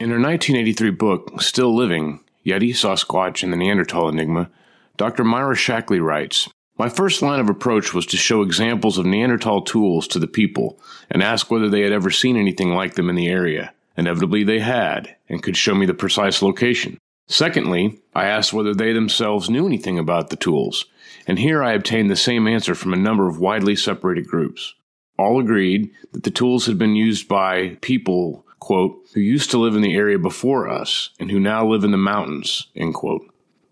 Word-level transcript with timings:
In 0.00 0.10
her 0.10 0.20
1983 0.20 0.90
book, 0.90 1.42
Still 1.42 1.74
Living 1.74 2.20
Yeti, 2.46 2.70
Sasquatch, 2.70 3.42
and 3.42 3.52
the 3.52 3.56
Neanderthal 3.56 4.08
Enigma, 4.08 4.48
Dr. 4.96 5.24
Myra 5.24 5.56
Shackley 5.56 6.00
writes 6.00 6.48
My 6.78 6.88
first 6.88 7.20
line 7.20 7.40
of 7.40 7.48
approach 7.48 7.92
was 7.92 8.06
to 8.06 8.16
show 8.16 8.42
examples 8.42 8.96
of 8.96 9.06
Neanderthal 9.06 9.62
tools 9.62 10.06
to 10.08 10.20
the 10.20 10.28
people 10.28 10.78
and 11.10 11.20
ask 11.20 11.50
whether 11.50 11.68
they 11.68 11.80
had 11.80 11.90
ever 11.90 12.12
seen 12.12 12.36
anything 12.36 12.74
like 12.74 12.94
them 12.94 13.10
in 13.10 13.16
the 13.16 13.26
area. 13.26 13.74
Inevitably, 13.96 14.44
they 14.44 14.60
had, 14.60 15.16
and 15.28 15.42
could 15.42 15.56
show 15.56 15.74
me 15.74 15.84
the 15.84 15.94
precise 15.94 16.42
location. 16.42 16.96
Secondly, 17.26 17.98
I 18.14 18.26
asked 18.26 18.52
whether 18.52 18.74
they 18.74 18.92
themselves 18.92 19.50
knew 19.50 19.66
anything 19.66 19.98
about 19.98 20.30
the 20.30 20.36
tools, 20.36 20.84
and 21.26 21.40
here 21.40 21.60
I 21.60 21.72
obtained 21.72 22.08
the 22.08 22.14
same 22.14 22.46
answer 22.46 22.76
from 22.76 22.92
a 22.92 22.96
number 22.96 23.26
of 23.26 23.40
widely 23.40 23.74
separated 23.74 24.28
groups. 24.28 24.76
All 25.18 25.40
agreed 25.40 25.90
that 26.12 26.22
the 26.22 26.30
tools 26.30 26.66
had 26.66 26.78
been 26.78 26.94
used 26.94 27.26
by 27.26 27.76
people 27.80 28.44
quote, 28.60 29.06
who 29.14 29.20
used 29.20 29.50
to 29.50 29.58
live 29.58 29.74
in 29.74 29.82
the 29.82 29.94
area 29.94 30.18
before 30.18 30.68
us 30.68 31.10
and 31.18 31.30
who 31.30 31.40
now 31.40 31.66
live 31.66 31.84
in 31.84 31.90
the 31.90 31.96
mountains, 31.96 32.68
end 32.76 32.94
quote. 32.94 33.22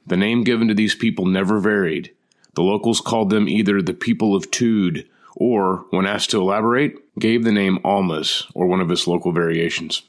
The 0.06 0.16
name 0.16 0.44
given 0.44 0.68
to 0.68 0.74
these 0.74 0.94
people 0.94 1.26
never 1.26 1.58
varied. 1.58 2.12
The 2.54 2.62
locals 2.62 3.00
called 3.00 3.30
them 3.30 3.48
either 3.48 3.82
the 3.82 3.94
people 3.94 4.34
of 4.34 4.50
Tude 4.50 5.08
or, 5.34 5.84
when 5.90 6.06
asked 6.06 6.30
to 6.30 6.40
elaborate, 6.40 6.96
gave 7.18 7.44
the 7.44 7.52
name 7.52 7.78
Almas 7.84 8.46
or 8.54 8.66
one 8.66 8.80
of 8.80 8.90
its 8.90 9.06
local 9.06 9.32
variations. 9.32 10.02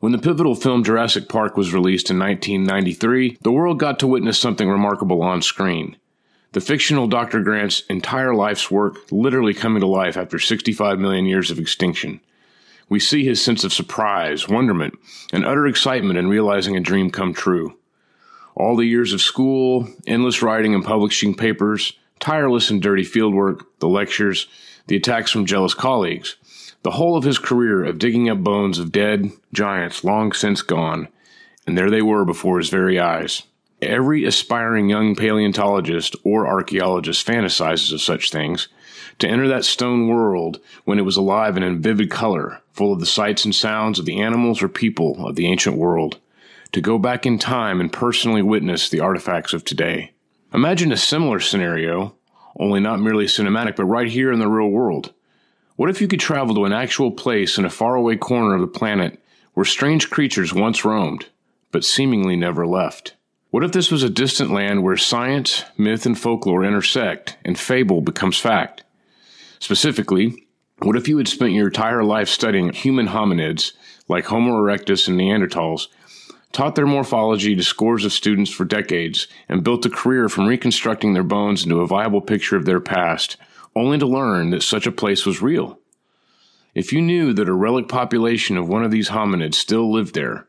When 0.00 0.12
the 0.12 0.18
pivotal 0.18 0.54
film 0.54 0.84
Jurassic 0.84 1.28
Park 1.30 1.56
was 1.56 1.72
released 1.72 2.10
in 2.10 2.18
1993, 2.18 3.38
the 3.40 3.52
world 3.52 3.78
got 3.78 3.98
to 4.00 4.06
witness 4.06 4.38
something 4.38 4.68
remarkable 4.68 5.22
on 5.22 5.40
screen. 5.40 5.96
The 6.52 6.60
fictional 6.60 7.06
Dr. 7.06 7.40
Grant's 7.42 7.80
entire 7.88 8.34
life's 8.34 8.70
work 8.70 9.10
literally 9.10 9.54
coming 9.54 9.80
to 9.80 9.86
life 9.86 10.16
after 10.16 10.38
65 10.38 10.98
million 10.98 11.24
years 11.24 11.50
of 11.50 11.58
extinction 11.58 12.20
we 12.88 13.00
see 13.00 13.24
his 13.24 13.42
sense 13.42 13.64
of 13.64 13.72
surprise, 13.72 14.48
wonderment, 14.48 14.98
and 15.32 15.44
utter 15.44 15.66
excitement 15.66 16.18
in 16.18 16.28
realizing 16.28 16.76
a 16.76 16.80
dream 16.80 17.10
come 17.10 17.32
true. 17.32 17.76
All 18.54 18.76
the 18.76 18.86
years 18.86 19.12
of 19.12 19.20
school, 19.20 19.88
endless 20.06 20.42
writing 20.42 20.74
and 20.74 20.84
publishing 20.84 21.34
papers, 21.34 21.94
tireless 22.20 22.70
and 22.70 22.80
dirty 22.80 23.02
fieldwork, 23.02 23.62
the 23.80 23.88
lectures, 23.88 24.46
the 24.86 24.96
attacks 24.96 25.30
from 25.30 25.46
jealous 25.46 25.74
colleagues, 25.74 26.36
the 26.82 26.92
whole 26.92 27.16
of 27.16 27.24
his 27.24 27.38
career 27.38 27.84
of 27.84 27.98
digging 27.98 28.28
up 28.28 28.38
bones 28.38 28.78
of 28.78 28.92
dead 28.92 29.30
giants 29.52 30.04
long 30.04 30.32
since 30.32 30.62
gone, 30.62 31.08
and 31.66 31.76
there 31.76 31.90
they 31.90 32.02
were 32.02 32.24
before 32.24 32.58
his 32.58 32.68
very 32.68 33.00
eyes. 33.00 33.42
Every 33.80 34.24
aspiring 34.24 34.88
young 34.88 35.16
paleontologist 35.16 36.14
or 36.22 36.46
archaeologist 36.46 37.26
fantasizes 37.26 37.92
of 37.92 38.00
such 38.00 38.30
things, 38.30 38.68
to 39.18 39.28
enter 39.28 39.48
that 39.48 39.64
stone 39.64 40.08
world 40.08 40.60
when 40.84 40.98
it 40.98 41.04
was 41.04 41.16
alive 41.16 41.56
and 41.56 41.64
in 41.64 41.80
vivid 41.80 42.10
color, 42.10 42.60
full 42.74 42.92
of 42.92 43.00
the 43.00 43.06
sights 43.06 43.44
and 43.44 43.54
sounds 43.54 43.98
of 43.98 44.04
the 44.04 44.20
animals 44.20 44.62
or 44.62 44.68
people 44.68 45.26
of 45.26 45.36
the 45.36 45.46
ancient 45.46 45.76
world, 45.76 46.18
to 46.72 46.80
go 46.80 46.98
back 46.98 47.24
in 47.24 47.38
time 47.38 47.80
and 47.80 47.92
personally 47.92 48.42
witness 48.42 48.88
the 48.88 49.00
artifacts 49.00 49.54
of 49.54 49.64
today. 49.64 50.12
Imagine 50.52 50.92
a 50.92 50.96
similar 50.96 51.40
scenario, 51.40 52.14
only 52.58 52.80
not 52.80 53.00
merely 53.00 53.26
cinematic, 53.26 53.76
but 53.76 53.84
right 53.84 54.08
here 54.08 54.32
in 54.32 54.40
the 54.40 54.48
real 54.48 54.68
world. 54.68 55.12
What 55.76 55.88
if 55.88 56.00
you 56.00 56.08
could 56.08 56.20
travel 56.20 56.54
to 56.56 56.64
an 56.64 56.72
actual 56.72 57.10
place 57.10 57.58
in 57.58 57.64
a 57.64 57.70
faraway 57.70 58.16
corner 58.16 58.54
of 58.54 58.60
the 58.60 58.66
planet 58.66 59.20
where 59.54 59.64
strange 59.64 60.10
creatures 60.10 60.52
once 60.52 60.84
roamed, 60.84 61.26
but 61.70 61.84
seemingly 61.84 62.36
never 62.36 62.66
left? 62.66 63.14
What 63.50 63.62
if 63.62 63.70
this 63.70 63.92
was 63.92 64.02
a 64.02 64.10
distant 64.10 64.50
land 64.50 64.82
where 64.82 64.96
science, 64.96 65.64
myth, 65.78 66.06
and 66.06 66.18
folklore 66.18 66.64
intersect 66.64 67.36
and 67.44 67.56
fable 67.56 68.00
becomes 68.00 68.38
fact? 68.38 68.82
Specifically, 69.60 70.43
what 70.78 70.96
if 70.96 71.08
you 71.08 71.18
had 71.18 71.28
spent 71.28 71.52
your 71.52 71.68
entire 71.68 72.04
life 72.04 72.28
studying 72.28 72.72
human 72.72 73.08
hominids 73.08 73.72
like 74.08 74.26
Homo 74.26 74.52
erectus 74.52 75.08
and 75.08 75.18
Neanderthals, 75.18 75.88
taught 76.52 76.74
their 76.74 76.86
morphology 76.86 77.56
to 77.56 77.62
scores 77.62 78.04
of 78.04 78.12
students 78.12 78.50
for 78.50 78.64
decades, 78.64 79.26
and 79.48 79.64
built 79.64 79.86
a 79.86 79.90
career 79.90 80.28
from 80.28 80.46
reconstructing 80.46 81.12
their 81.12 81.22
bones 81.22 81.64
into 81.64 81.80
a 81.80 81.86
viable 81.86 82.20
picture 82.20 82.56
of 82.56 82.64
their 82.64 82.80
past, 82.80 83.36
only 83.74 83.98
to 83.98 84.06
learn 84.06 84.50
that 84.50 84.62
such 84.62 84.86
a 84.86 84.92
place 84.92 85.26
was 85.26 85.42
real? 85.42 85.78
If 86.74 86.92
you 86.92 87.00
knew 87.00 87.32
that 87.32 87.48
a 87.48 87.52
relic 87.52 87.88
population 87.88 88.56
of 88.56 88.68
one 88.68 88.84
of 88.84 88.90
these 88.90 89.10
hominids 89.10 89.54
still 89.54 89.92
lived 89.92 90.14
there, 90.14 90.46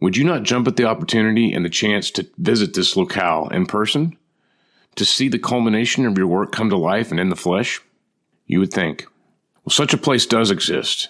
would 0.00 0.16
you 0.16 0.24
not 0.24 0.42
jump 0.42 0.68
at 0.68 0.76
the 0.76 0.84
opportunity 0.84 1.52
and 1.52 1.64
the 1.64 1.70
chance 1.70 2.10
to 2.12 2.28
visit 2.36 2.74
this 2.74 2.96
locale 2.96 3.48
in 3.48 3.66
person? 3.66 4.16
To 4.96 5.04
see 5.04 5.28
the 5.28 5.38
culmination 5.38 6.06
of 6.06 6.18
your 6.18 6.26
work 6.26 6.52
come 6.52 6.70
to 6.70 6.76
life 6.76 7.10
and 7.10 7.20
in 7.20 7.30
the 7.30 7.36
flesh? 7.36 7.80
You 8.46 8.60
would 8.60 8.72
think. 8.72 9.06
Well, 9.66 9.72
such 9.72 9.92
a 9.92 9.98
place 9.98 10.26
does 10.26 10.52
exist. 10.52 11.08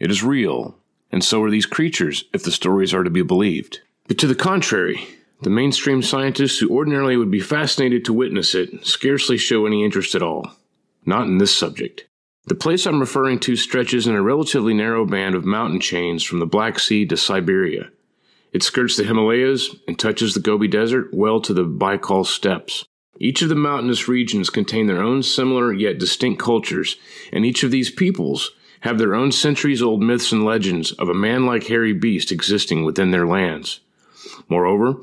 It 0.00 0.10
is 0.10 0.24
real, 0.24 0.76
and 1.12 1.22
so 1.22 1.40
are 1.44 1.50
these 1.50 1.64
creatures 1.64 2.24
if 2.32 2.42
the 2.42 2.50
stories 2.50 2.92
are 2.92 3.04
to 3.04 3.10
be 3.10 3.22
believed. 3.22 3.80
But 4.08 4.18
to 4.18 4.26
the 4.26 4.34
contrary, 4.34 5.06
the 5.42 5.50
mainstream 5.50 6.02
scientists 6.02 6.58
who 6.58 6.74
ordinarily 6.74 7.16
would 7.16 7.30
be 7.30 7.38
fascinated 7.38 8.04
to 8.04 8.12
witness 8.12 8.52
it 8.52 8.84
scarcely 8.84 9.38
show 9.38 9.64
any 9.64 9.84
interest 9.84 10.16
at 10.16 10.22
all. 10.22 10.50
Not 11.06 11.28
in 11.28 11.38
this 11.38 11.56
subject. 11.56 12.06
The 12.46 12.56
place 12.56 12.84
I'm 12.84 12.98
referring 12.98 13.38
to 13.40 13.54
stretches 13.54 14.08
in 14.08 14.14
a 14.16 14.22
relatively 14.22 14.74
narrow 14.74 15.06
band 15.06 15.36
of 15.36 15.44
mountain 15.44 15.78
chains 15.78 16.24
from 16.24 16.40
the 16.40 16.46
Black 16.46 16.80
Sea 16.80 17.06
to 17.06 17.16
Siberia. 17.16 17.90
It 18.52 18.64
skirts 18.64 18.96
the 18.96 19.04
Himalayas 19.04 19.76
and 19.86 19.96
touches 19.98 20.34
the 20.34 20.40
Gobi 20.40 20.66
Desert 20.66 21.14
well 21.14 21.40
to 21.42 21.54
the 21.54 21.64
Baikal 21.64 22.26
steppes. 22.26 22.84
Each 23.20 23.42
of 23.42 23.48
the 23.48 23.54
mountainous 23.54 24.08
regions 24.08 24.50
contain 24.50 24.86
their 24.86 25.02
own 25.02 25.22
similar 25.22 25.72
yet 25.72 25.98
distinct 25.98 26.42
cultures, 26.42 26.96
and 27.32 27.44
each 27.46 27.62
of 27.62 27.70
these 27.70 27.90
peoples 27.90 28.52
have 28.80 28.98
their 28.98 29.14
own 29.14 29.32
centuries 29.32 29.80
old 29.80 30.02
myths 30.02 30.32
and 30.32 30.44
legends 30.44 30.92
of 30.92 31.08
a 31.08 31.14
man 31.14 31.46
like 31.46 31.68
hairy 31.68 31.92
beast 31.92 32.32
existing 32.32 32.84
within 32.84 33.12
their 33.12 33.26
lands. 33.26 33.80
Moreover, 34.48 34.96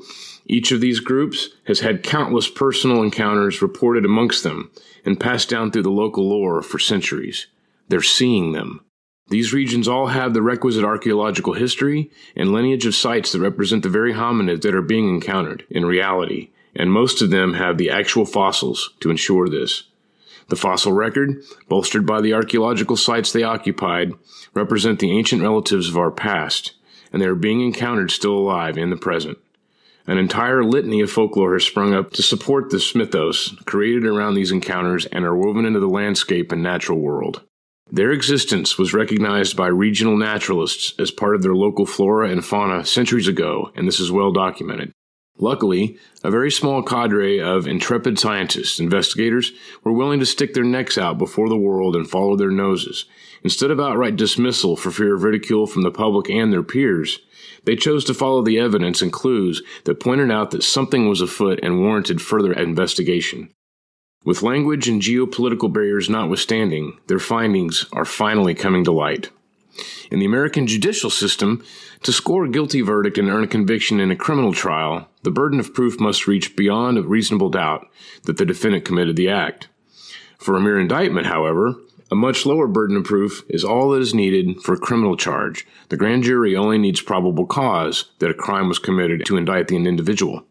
each 0.46 0.72
of 0.72 0.80
these 0.80 1.00
groups 1.00 1.48
has 1.66 1.80
had 1.80 2.02
countless 2.02 2.48
personal 2.48 3.02
encounters 3.02 3.62
reported 3.62 4.04
amongst 4.04 4.44
them 4.44 4.70
and 5.04 5.18
passed 5.18 5.48
down 5.48 5.70
through 5.70 5.82
the 5.82 5.90
local 5.90 6.28
lore 6.28 6.62
for 6.62 6.78
centuries. 6.78 7.46
They're 7.88 8.02
seeing 8.02 8.52
them. 8.52 8.84
These 9.28 9.52
regions 9.52 9.88
all 9.88 10.08
have 10.08 10.34
the 10.34 10.42
requisite 10.42 10.84
archaeological 10.84 11.54
history 11.54 12.10
and 12.36 12.52
lineage 12.52 12.84
of 12.84 12.94
sites 12.94 13.32
that 13.32 13.40
represent 13.40 13.82
the 13.82 13.88
very 13.88 14.12
hominids 14.12 14.62
that 14.62 14.74
are 14.74 14.82
being 14.82 15.08
encountered 15.08 15.64
in 15.70 15.86
reality 15.86 16.50
and 16.74 16.90
most 16.90 17.22
of 17.22 17.30
them 17.30 17.54
have 17.54 17.78
the 17.78 17.90
actual 17.90 18.24
fossils 18.24 18.94
to 19.00 19.10
ensure 19.10 19.48
this. 19.48 19.84
The 20.48 20.56
fossil 20.56 20.92
record, 20.92 21.42
bolstered 21.68 22.06
by 22.06 22.20
the 22.20 22.34
archaeological 22.34 22.96
sites 22.96 23.32
they 23.32 23.42
occupied, 23.42 24.12
represent 24.54 24.98
the 24.98 25.16
ancient 25.16 25.42
relatives 25.42 25.88
of 25.88 25.96
our 25.96 26.10
past, 26.10 26.72
and 27.12 27.22
they 27.22 27.26
are 27.26 27.34
being 27.34 27.60
encountered 27.60 28.10
still 28.10 28.36
alive 28.36 28.76
in 28.76 28.90
the 28.90 28.96
present. 28.96 29.38
An 30.06 30.18
entire 30.18 30.64
litany 30.64 31.00
of 31.00 31.10
folklore 31.10 31.54
has 31.54 31.64
sprung 31.64 31.94
up 31.94 32.10
to 32.12 32.22
support 32.22 32.70
this 32.70 32.94
mythos 32.94 33.54
created 33.66 34.04
around 34.04 34.34
these 34.34 34.50
encounters 34.50 35.06
and 35.06 35.24
are 35.24 35.36
woven 35.36 35.64
into 35.64 35.78
the 35.78 35.88
landscape 35.88 36.50
and 36.50 36.62
natural 36.62 36.98
world. 36.98 37.42
Their 37.90 38.10
existence 38.10 38.78
was 38.78 38.94
recognized 38.94 39.56
by 39.56 39.68
regional 39.68 40.16
naturalists 40.16 40.94
as 40.98 41.10
part 41.10 41.36
of 41.36 41.42
their 41.42 41.54
local 41.54 41.86
flora 41.86 42.30
and 42.30 42.44
fauna 42.44 42.84
centuries 42.84 43.28
ago, 43.28 43.70
and 43.76 43.86
this 43.86 44.00
is 44.00 44.10
well 44.10 44.32
documented. 44.32 44.92
Luckily, 45.38 45.98
a 46.22 46.30
very 46.30 46.50
small 46.50 46.82
cadre 46.82 47.40
of 47.40 47.66
intrepid 47.66 48.18
scientists, 48.18 48.78
investigators, 48.78 49.52
were 49.82 49.92
willing 49.92 50.20
to 50.20 50.26
stick 50.26 50.54
their 50.54 50.64
necks 50.64 50.98
out 50.98 51.18
before 51.18 51.48
the 51.48 51.56
world 51.56 51.96
and 51.96 52.08
follow 52.08 52.36
their 52.36 52.50
noses. 52.50 53.06
Instead 53.42 53.70
of 53.70 53.80
outright 53.80 54.14
dismissal 54.16 54.76
for 54.76 54.90
fear 54.90 55.14
of 55.14 55.24
ridicule 55.24 55.66
from 55.66 55.82
the 55.82 55.90
public 55.90 56.30
and 56.30 56.52
their 56.52 56.62
peers, 56.62 57.18
they 57.64 57.74
chose 57.74 58.04
to 58.04 58.14
follow 58.14 58.42
the 58.42 58.58
evidence 58.58 59.02
and 59.02 59.12
clues 59.12 59.62
that 59.84 60.00
pointed 60.00 60.30
out 60.30 60.50
that 60.50 60.62
something 60.62 61.08
was 61.08 61.20
afoot 61.20 61.58
and 61.62 61.80
warranted 61.80 62.20
further 62.22 62.52
investigation. 62.52 63.52
With 64.24 64.42
language 64.42 64.86
and 64.86 65.02
geopolitical 65.02 65.72
barriers 65.72 66.08
notwithstanding, 66.08 66.98
their 67.08 67.18
findings 67.18 67.86
are 67.92 68.04
finally 68.04 68.54
coming 68.54 68.84
to 68.84 68.92
light. 68.92 69.30
In 70.10 70.18
the 70.18 70.26
American 70.26 70.66
judicial 70.66 71.10
system, 71.10 71.64
to 72.02 72.12
score 72.12 72.44
a 72.44 72.50
guilty 72.50 72.80
verdict 72.80 73.16
and 73.18 73.28
earn 73.28 73.44
a 73.44 73.48
conviction 73.48 74.00
in 74.00 74.10
a 74.10 74.16
criminal 74.16 74.52
trial, 74.52 75.08
the 75.22 75.30
burden 75.30 75.60
of 75.60 75.72
proof 75.72 75.98
must 75.98 76.26
reach 76.26 76.56
beyond 76.56 76.98
a 76.98 77.02
reasonable 77.02 77.48
doubt 77.48 77.88
that 78.24 78.36
the 78.36 78.44
defendant 78.44 78.84
committed 78.84 79.16
the 79.16 79.28
act. 79.28 79.68
For 80.38 80.56
a 80.56 80.60
mere 80.60 80.80
indictment, 80.80 81.26
however, 81.26 81.76
a 82.10 82.14
much 82.14 82.44
lower 82.44 82.66
burden 82.66 82.98
of 82.98 83.04
proof 83.04 83.42
is 83.48 83.64
all 83.64 83.90
that 83.90 84.02
is 84.02 84.12
needed 84.12 84.60
for 84.60 84.74
a 84.74 84.78
criminal 84.78 85.16
charge. 85.16 85.66
The 85.88 85.96
grand 85.96 86.24
jury 86.24 86.54
only 86.54 86.76
needs 86.76 87.00
probable 87.00 87.46
cause 87.46 88.10
that 88.18 88.30
a 88.30 88.34
crime 88.34 88.68
was 88.68 88.78
committed 88.78 89.24
to 89.24 89.38
indict 89.38 89.68
the 89.68 89.76
individual. 89.76 90.44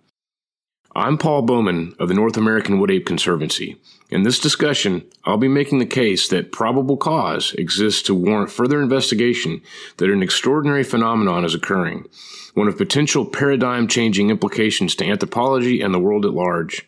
I'm 0.93 1.17
Paul 1.17 1.43
Bowman 1.43 1.95
of 1.99 2.09
the 2.09 2.13
North 2.13 2.35
American 2.35 2.77
Wood 2.77 2.91
Ape 2.91 3.05
Conservancy. 3.05 3.77
In 4.09 4.23
this 4.23 4.39
discussion, 4.39 5.05
I'll 5.23 5.37
be 5.37 5.47
making 5.47 5.79
the 5.79 5.85
case 5.85 6.27
that 6.27 6.51
probable 6.51 6.97
cause 6.97 7.53
exists 7.53 8.01
to 8.03 8.13
warrant 8.13 8.51
further 8.51 8.81
investigation 8.81 9.61
that 9.97 10.09
an 10.09 10.21
extraordinary 10.21 10.83
phenomenon 10.83 11.45
is 11.45 11.55
occurring, 11.55 12.09
one 12.55 12.67
of 12.67 12.77
potential 12.77 13.25
paradigm 13.25 13.87
changing 13.87 14.29
implications 14.29 14.93
to 14.95 15.05
anthropology 15.05 15.79
and 15.79 15.93
the 15.93 15.99
world 15.99 16.25
at 16.25 16.33
large. 16.33 16.85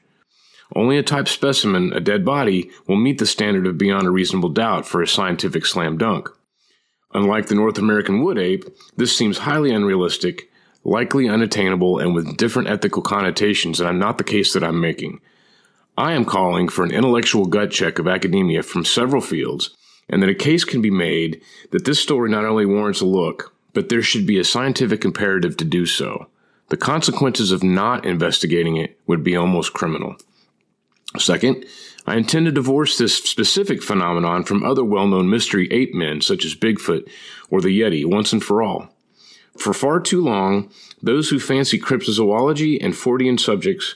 Only 0.75 0.97
a 0.97 1.03
type 1.03 1.29
specimen, 1.29 1.93
a 1.93 2.01
dead 2.01 2.25
body, 2.25 2.71
will 2.85 2.97
meet 2.97 3.19
the 3.19 3.25
standard 3.25 3.65
of 3.65 3.77
beyond 3.77 4.05
a 4.05 4.11
reasonable 4.11 4.49
doubt 4.49 4.85
for 4.85 5.01
a 5.01 5.07
scientific 5.07 5.65
slam 5.65 5.97
dunk. 5.97 6.27
Unlike 7.13 7.47
the 7.47 7.55
North 7.55 7.77
American 7.77 8.21
wood 8.21 8.37
ape, 8.37 8.65
this 8.97 9.15
seems 9.17 9.37
highly 9.37 9.71
unrealistic 9.71 10.49
likely 10.83 11.29
unattainable 11.29 11.99
and 11.99 12.13
with 12.13 12.37
different 12.37 12.69
ethical 12.69 13.01
connotations, 13.01 13.79
and 13.79 13.99
not 13.99 14.17
the 14.17 14.23
case 14.23 14.53
that 14.53 14.63
I'm 14.63 14.81
making. 14.81 15.21
I 15.97 16.13
am 16.13 16.25
calling 16.25 16.67
for 16.67 16.83
an 16.83 16.91
intellectual 16.91 17.45
gut 17.45 17.71
check 17.71 17.99
of 17.99 18.07
academia 18.07 18.63
from 18.63 18.83
several 18.83 19.21
fields, 19.21 19.75
and 20.09 20.21
that 20.21 20.29
a 20.29 20.35
case 20.35 20.63
can 20.63 20.81
be 20.81 20.91
made 20.91 21.41
that 21.71 21.85
this 21.85 21.99
story 21.99 22.29
not 22.29 22.45
only 22.45 22.65
warrants 22.65 23.01
a 23.01 23.05
look, 23.05 23.53
but 23.73 23.89
there 23.89 24.01
should 24.01 24.25
be 24.25 24.39
a 24.39 24.43
scientific 24.43 25.05
imperative 25.05 25.55
to 25.57 25.65
do 25.65 25.85
so. 25.85 26.27
The 26.69 26.77
consequences 26.77 27.51
of 27.51 27.63
not 27.63 28.05
investigating 28.05 28.77
it 28.77 28.99
would 29.05 29.23
be 29.23 29.35
almost 29.35 29.73
criminal. 29.73 30.15
Second, 31.17 31.65
I 32.05 32.15
intend 32.15 32.47
to 32.47 32.51
divorce 32.51 32.97
this 32.97 33.15
specific 33.15 33.83
phenomenon 33.83 34.43
from 34.43 34.63
other 34.63 34.83
well 34.83 35.07
known 35.07 35.29
mystery 35.29 35.71
ape 35.71 35.93
men 35.93 36.21
such 36.21 36.43
as 36.43 36.55
Bigfoot 36.55 37.07
or 37.49 37.61
the 37.61 37.79
Yeti 37.79 38.05
once 38.05 38.33
and 38.33 38.43
for 38.43 38.61
all. 38.61 38.89
For 39.57 39.73
far 39.73 39.99
too 39.99 40.23
long, 40.23 40.71
those 41.01 41.29
who 41.29 41.39
fancy 41.39 41.79
cryptozoology 41.79 42.77
and 42.81 42.93
Fortean 42.93 43.39
subjects 43.39 43.95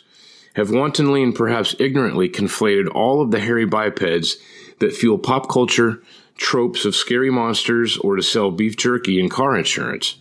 have 0.55 0.71
wantonly 0.71 1.21
and 1.23 1.35
perhaps 1.35 1.75
ignorantly 1.79 2.29
conflated 2.29 2.87
all 2.93 3.21
of 3.21 3.31
the 3.31 3.39
hairy 3.39 3.65
bipeds 3.65 4.37
that 4.79 4.93
fuel 4.93 5.17
pop 5.17 5.49
culture 5.49 6.01
tropes 6.35 6.85
of 6.85 6.95
scary 6.95 7.31
monsters 7.31 7.97
or 7.97 8.15
to 8.15 8.21
sell 8.21 8.51
beef 8.51 8.77
jerky 8.77 9.19
and 9.19 9.31
car 9.31 9.57
insurance. 9.57 10.17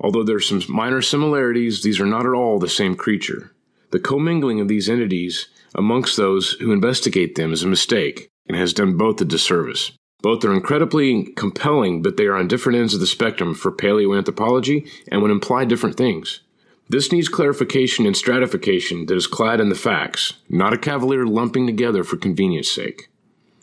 Although 0.00 0.22
there 0.22 0.36
are 0.36 0.40
some 0.40 0.62
minor 0.68 1.00
similarities, 1.02 1.82
these 1.82 2.00
are 2.00 2.06
not 2.06 2.26
at 2.26 2.32
all 2.32 2.58
the 2.58 2.68
same 2.68 2.94
creature. 2.94 3.52
The 3.90 3.98
commingling 4.00 4.60
of 4.60 4.68
these 4.68 4.88
entities 4.88 5.48
amongst 5.74 6.16
those 6.16 6.52
who 6.52 6.72
investigate 6.72 7.34
them 7.34 7.52
is 7.52 7.62
a 7.62 7.68
mistake 7.68 8.28
and 8.46 8.56
has 8.56 8.72
done 8.72 8.96
both 8.96 9.20
a 9.20 9.24
disservice. 9.24 9.92
Both 10.24 10.42
are 10.46 10.54
incredibly 10.54 11.24
compelling, 11.36 12.00
but 12.00 12.16
they 12.16 12.24
are 12.24 12.36
on 12.36 12.48
different 12.48 12.78
ends 12.78 12.94
of 12.94 13.00
the 13.00 13.06
spectrum 13.06 13.54
for 13.54 13.70
paleoanthropology 13.70 14.90
and 15.12 15.20
would 15.20 15.30
imply 15.30 15.66
different 15.66 15.98
things. 15.98 16.40
This 16.88 17.12
needs 17.12 17.28
clarification 17.28 18.06
and 18.06 18.16
stratification 18.16 19.04
that 19.04 19.18
is 19.18 19.26
clad 19.26 19.60
in 19.60 19.68
the 19.68 19.74
facts, 19.74 20.32
not 20.48 20.72
a 20.72 20.78
cavalier 20.78 21.26
lumping 21.26 21.66
together 21.66 22.04
for 22.04 22.16
convenience 22.16 22.70
sake. 22.70 23.10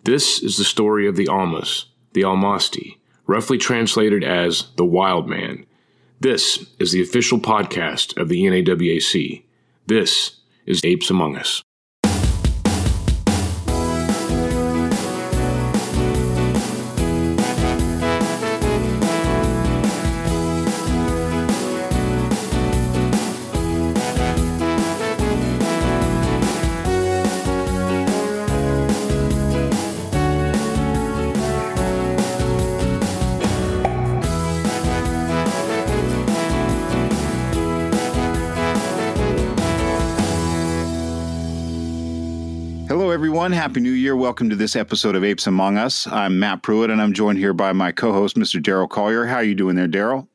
This 0.03 0.39
is 0.43 0.57
the 0.57 0.63
story 0.63 1.07
of 1.07 1.15
the 1.15 1.27
Almas, 1.27 1.87
the 2.13 2.21
Almasti, 2.21 2.97
roughly 3.25 3.57
translated 3.57 4.23
as 4.23 4.67
the 4.75 4.85
Wild 4.85 5.27
Man. 5.27 5.65
This 6.19 6.67
is 6.77 6.91
the 6.91 7.01
official 7.01 7.39
podcast 7.39 8.15
of 8.21 8.29
the 8.29 8.43
NAWAC. 8.43 9.45
This 9.87 10.37
is 10.67 10.81
Apes 10.85 11.09
Among 11.09 11.37
Us. 11.37 11.63
Everyone. 43.51 43.69
Happy 43.69 43.81
New 43.81 43.91
Year. 43.91 44.15
Welcome 44.15 44.49
to 44.49 44.55
this 44.55 44.77
episode 44.77 45.13
of 45.13 45.25
Apes 45.25 45.45
Among 45.45 45.77
Us. 45.77 46.07
I'm 46.07 46.39
Matt 46.39 46.63
Pruitt, 46.63 46.89
and 46.89 47.01
I'm 47.01 47.11
joined 47.11 47.37
here 47.37 47.51
by 47.51 47.73
my 47.73 47.91
co 47.91 48.13
host, 48.13 48.37
Mr. 48.37 48.61
Daryl 48.61 48.87
Colyer. 48.87 49.25
How 49.25 49.35
are 49.35 49.43
you 49.43 49.55
doing 49.55 49.75
there, 49.75 49.89
Daryl? 49.89 50.25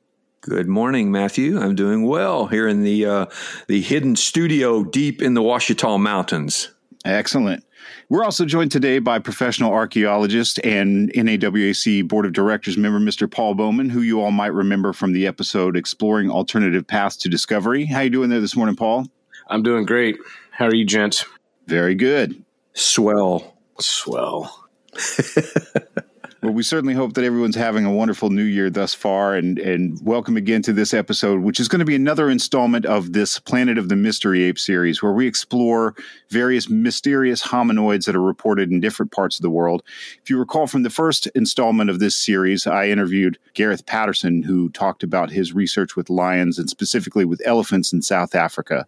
Good 0.42 0.68
morning, 0.68 1.10
Matthew. 1.10 1.58
I'm 1.58 1.74
doing 1.74 2.06
well 2.06 2.44
here 2.44 2.68
in 2.68 2.82
the 2.82 3.06
uh, 3.06 3.26
the 3.68 3.80
hidden 3.80 4.16
studio 4.16 4.84
deep 4.84 5.22
in 5.22 5.32
the 5.32 5.40
Ouachita 5.40 5.98
Mountains. 5.98 6.74
Excellent. 7.06 7.64
We're 8.10 8.22
also 8.22 8.44
joined 8.44 8.70
today 8.70 8.98
by 8.98 9.18
professional 9.18 9.72
archaeologist 9.72 10.62
and 10.62 11.10
NAWAC 11.14 12.06
Board 12.06 12.26
of 12.26 12.34
Directors 12.34 12.76
member, 12.76 13.00
Mr. 13.00 13.30
Paul 13.30 13.54
Bowman, 13.54 13.88
who 13.88 14.02
you 14.02 14.20
all 14.20 14.30
might 14.30 14.52
remember 14.52 14.92
from 14.92 15.14
the 15.14 15.26
episode 15.26 15.74
Exploring 15.74 16.30
Alternative 16.30 16.86
Paths 16.86 17.16
to 17.18 17.30
Discovery. 17.30 17.86
How 17.86 18.00
you 18.00 18.10
doing 18.10 18.28
there 18.28 18.42
this 18.42 18.56
morning, 18.56 18.76
Paul? 18.76 19.06
I'm 19.48 19.62
doing 19.62 19.86
great. 19.86 20.18
How 20.50 20.66
are 20.66 20.74
you, 20.74 20.84
gents? 20.84 21.24
Very 21.66 21.94
good. 21.94 22.44
Swell. 22.76 23.56
Swell. 23.80 24.68
Well, 26.46 26.54
we 26.54 26.62
certainly 26.62 26.94
hope 26.94 27.14
that 27.14 27.24
everyone's 27.24 27.56
having 27.56 27.84
a 27.84 27.90
wonderful 27.90 28.30
new 28.30 28.44
year 28.44 28.70
thus 28.70 28.94
far, 28.94 29.34
and 29.34 29.58
and 29.58 29.98
welcome 30.00 30.36
again 30.36 30.62
to 30.62 30.72
this 30.72 30.94
episode, 30.94 31.40
which 31.40 31.58
is 31.58 31.66
going 31.66 31.80
to 31.80 31.84
be 31.84 31.96
another 31.96 32.30
installment 32.30 32.86
of 32.86 33.14
this 33.14 33.40
Planet 33.40 33.78
of 33.78 33.88
the 33.88 33.96
Mystery 33.96 34.44
Ape 34.44 34.56
series, 34.56 35.02
where 35.02 35.10
we 35.10 35.26
explore 35.26 35.96
various 36.30 36.70
mysterious 36.70 37.42
hominoids 37.42 38.04
that 38.04 38.14
are 38.14 38.22
reported 38.22 38.70
in 38.70 38.78
different 38.78 39.10
parts 39.10 39.36
of 39.36 39.42
the 39.42 39.50
world. 39.50 39.82
If 40.22 40.30
you 40.30 40.38
recall 40.38 40.68
from 40.68 40.84
the 40.84 40.88
first 40.88 41.26
installment 41.34 41.90
of 41.90 41.98
this 41.98 42.14
series, 42.14 42.64
I 42.64 42.90
interviewed 42.90 43.40
Gareth 43.54 43.84
Patterson, 43.84 44.44
who 44.44 44.68
talked 44.68 45.02
about 45.02 45.32
his 45.32 45.52
research 45.52 45.96
with 45.96 46.08
lions 46.08 46.60
and 46.60 46.70
specifically 46.70 47.24
with 47.24 47.42
elephants 47.44 47.92
in 47.92 48.02
South 48.02 48.36
Africa. 48.36 48.86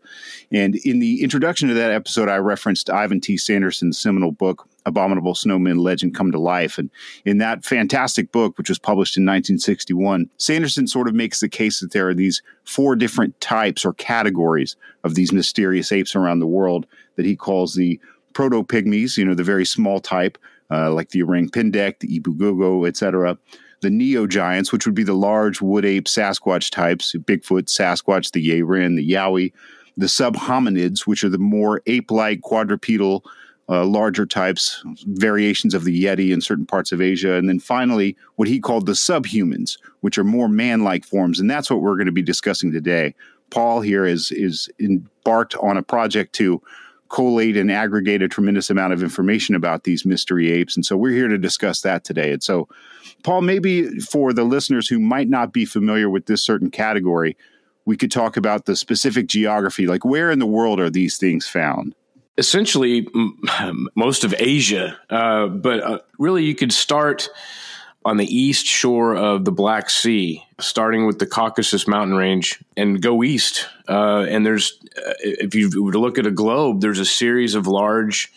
And 0.52 0.76
in 0.76 1.00
the 1.00 1.24
introduction 1.24 1.66
to 1.66 1.74
that 1.74 1.90
episode, 1.90 2.28
I 2.28 2.36
referenced 2.36 2.88
Ivan 2.88 3.20
T. 3.20 3.36
Sanderson's 3.36 3.98
seminal 3.98 4.30
book, 4.30 4.68
Abominable 4.88 5.34
snowman 5.34 5.78
Legend 5.78 6.14
Come 6.14 6.32
to 6.32 6.38
Life. 6.38 6.78
And 6.78 6.90
in 7.24 7.38
that 7.38 7.64
fantastic 7.64 8.32
book, 8.32 8.58
which 8.58 8.68
was 8.68 8.78
published 8.78 9.16
in 9.16 9.22
1961, 9.22 10.28
Sanderson 10.36 10.88
sort 10.88 11.08
of 11.08 11.14
makes 11.14 11.40
the 11.40 11.48
case 11.48 11.80
that 11.80 11.92
there 11.92 12.08
are 12.08 12.14
these 12.14 12.42
four 12.64 12.96
different 12.96 13.40
types 13.40 13.84
or 13.84 13.92
categories 13.94 14.76
of 15.04 15.14
these 15.14 15.32
mysterious 15.32 15.92
apes 15.92 16.16
around 16.16 16.40
the 16.40 16.46
world 16.46 16.86
that 17.16 17.26
he 17.26 17.36
calls 17.36 17.74
the 17.74 18.00
proto 18.32 18.62
pygmies, 18.62 19.16
you 19.16 19.24
know, 19.24 19.34
the 19.34 19.44
very 19.44 19.64
small 19.64 20.00
type, 20.00 20.38
uh, 20.70 20.92
like 20.92 21.10
the 21.10 21.22
orang 21.22 21.48
pendek, 21.48 21.98
the 22.00 22.18
Ebu 22.18 22.36
Gogo, 22.38 22.84
etc. 22.84 23.38
The 23.80 23.90
neo 23.90 24.26
giants, 24.26 24.72
which 24.72 24.86
would 24.86 24.94
be 24.94 25.04
the 25.04 25.14
large 25.14 25.60
wood 25.60 25.84
ape 25.84 26.04
Sasquatch 26.06 26.70
types, 26.70 27.14
Bigfoot, 27.14 27.64
Sasquatch, 27.64 28.32
the 28.32 28.48
Yeren, 28.48 28.96
the 28.96 29.12
Yowie. 29.12 29.52
The 29.96 30.06
subhominids, 30.06 31.08
which 31.08 31.24
are 31.24 31.28
the 31.28 31.38
more 31.38 31.82
ape 31.86 32.12
like 32.12 32.40
quadrupedal 32.40 33.24
uh, 33.68 33.84
larger 33.84 34.24
types, 34.24 34.82
variations 35.06 35.74
of 35.74 35.84
the 35.84 36.04
Yeti 36.04 36.32
in 36.32 36.40
certain 36.40 36.66
parts 36.66 36.90
of 36.90 37.02
Asia, 37.02 37.34
and 37.34 37.48
then 37.48 37.60
finally 37.60 38.16
what 38.36 38.48
he 38.48 38.60
called 38.60 38.86
the 38.86 38.92
subhumans, 38.92 39.76
which 40.00 40.16
are 40.16 40.24
more 40.24 40.48
man-like 40.48 41.04
forms, 41.04 41.38
and 41.38 41.50
that's 41.50 41.70
what 41.70 41.80
we're 41.80 41.96
going 41.96 42.06
to 42.06 42.12
be 42.12 42.22
discussing 42.22 42.72
today. 42.72 43.14
Paul 43.50 43.80
here 43.80 44.04
is 44.04 44.30
is 44.32 44.68
embarked 44.80 45.54
on 45.56 45.76
a 45.76 45.82
project 45.82 46.34
to 46.34 46.62
collate 47.10 47.56
and 47.56 47.72
aggregate 47.72 48.22
a 48.22 48.28
tremendous 48.28 48.68
amount 48.68 48.92
of 48.92 49.02
information 49.02 49.54
about 49.54 49.84
these 49.84 50.04
mystery 50.04 50.50
apes, 50.50 50.74
and 50.74 50.84
so 50.84 50.96
we're 50.96 51.14
here 51.14 51.28
to 51.28 51.38
discuss 51.38 51.82
that 51.82 52.04
today. 52.04 52.32
And 52.32 52.42
so, 52.42 52.68
Paul, 53.22 53.42
maybe 53.42 54.00
for 54.00 54.32
the 54.32 54.44
listeners 54.44 54.88
who 54.88 54.98
might 54.98 55.28
not 55.28 55.52
be 55.52 55.66
familiar 55.66 56.08
with 56.08 56.26
this 56.26 56.42
certain 56.42 56.70
category, 56.70 57.36
we 57.84 57.96
could 57.96 58.12
talk 58.12 58.36
about 58.36 58.66
the 58.66 58.76
specific 58.76 59.26
geography, 59.26 59.86
like 59.86 60.04
where 60.04 60.30
in 60.30 60.38
the 60.38 60.46
world 60.46 60.80
are 60.80 60.90
these 60.90 61.18
things 61.18 61.46
found? 61.46 61.94
Essentially 62.38 63.06
m- 63.14 63.88
most 63.94 64.24
of 64.24 64.34
Asia. 64.38 64.98
Uh, 65.10 65.48
but 65.48 65.80
uh, 65.80 65.98
really, 66.18 66.44
you 66.44 66.54
could 66.54 66.72
start 66.72 67.28
on 68.04 68.16
the 68.16 68.26
east 68.26 68.64
shore 68.64 69.16
of 69.16 69.44
the 69.44 69.52
Black 69.52 69.90
Sea, 69.90 70.42
starting 70.60 71.04
with 71.04 71.18
the 71.18 71.26
Caucasus 71.26 71.86
mountain 71.86 72.16
range, 72.16 72.58
and 72.76 73.02
go 73.02 73.22
east. 73.22 73.66
Uh, 73.88 74.24
and 74.28 74.46
there's, 74.46 74.78
uh, 74.96 75.12
if 75.20 75.54
you 75.54 75.82
were 75.82 75.92
to 75.92 75.98
look 75.98 76.16
at 76.16 76.26
a 76.26 76.30
globe, 76.30 76.80
there's 76.80 77.00
a 77.00 77.04
series 77.04 77.54
of 77.54 77.66
large 77.66 78.32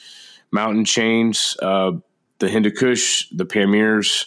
mountain 0.52 0.84
chains: 0.84 1.56
uh, 1.62 1.92
the 2.40 2.50
Hindu 2.50 2.72
Kush, 2.72 3.30
the 3.32 3.46
Pamirs, 3.46 4.26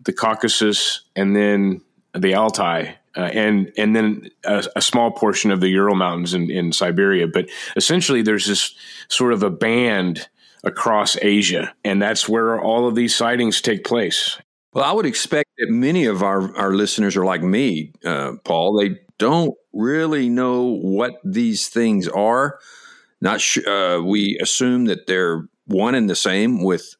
the 0.00 0.12
Caucasus, 0.12 1.02
and 1.14 1.36
then 1.36 1.82
the 2.14 2.34
Altai 2.34 2.96
uh, 3.16 3.20
and 3.32 3.72
and 3.76 3.94
then 3.94 4.30
a, 4.44 4.64
a, 4.76 4.82
small 4.82 5.10
portion 5.10 5.50
of 5.50 5.60
the 5.60 5.68
Ural 5.68 5.96
Mountains 5.96 6.32
in, 6.34 6.50
in 6.50 6.72
Siberia. 6.72 7.26
But 7.26 7.48
essentially, 7.76 8.22
there's 8.22 8.46
this 8.46 8.74
sort 9.08 9.32
of 9.32 9.42
a 9.42 9.50
band 9.50 10.28
across 10.64 11.16
Asia, 11.20 11.74
and 11.84 12.00
that's 12.00 12.28
where 12.28 12.60
all 12.60 12.88
of 12.88 12.94
these 12.94 13.14
sightings 13.14 13.60
take 13.60 13.84
place. 13.84 14.38
Well, 14.72 14.84
I 14.84 14.92
would 14.92 15.06
expect 15.06 15.50
that 15.58 15.68
many 15.68 16.06
of 16.06 16.22
our, 16.22 16.56
our 16.56 16.72
listeners 16.72 17.16
are 17.16 17.26
like 17.26 17.42
me, 17.42 17.92
uh, 18.04 18.32
Paul. 18.44 18.78
They 18.78 19.00
don't 19.18 19.54
really 19.74 20.30
know 20.30 20.62
what 20.62 21.16
these 21.24 21.68
things 21.68 22.08
are. 22.08 22.58
Not 23.20 23.42
sh- 23.42 23.66
uh, 23.66 24.00
we 24.02 24.38
assume 24.40 24.86
that 24.86 25.06
they're 25.06 25.46
one 25.66 25.94
and 25.94 26.08
the 26.08 26.16
same 26.16 26.62
with 26.62 26.96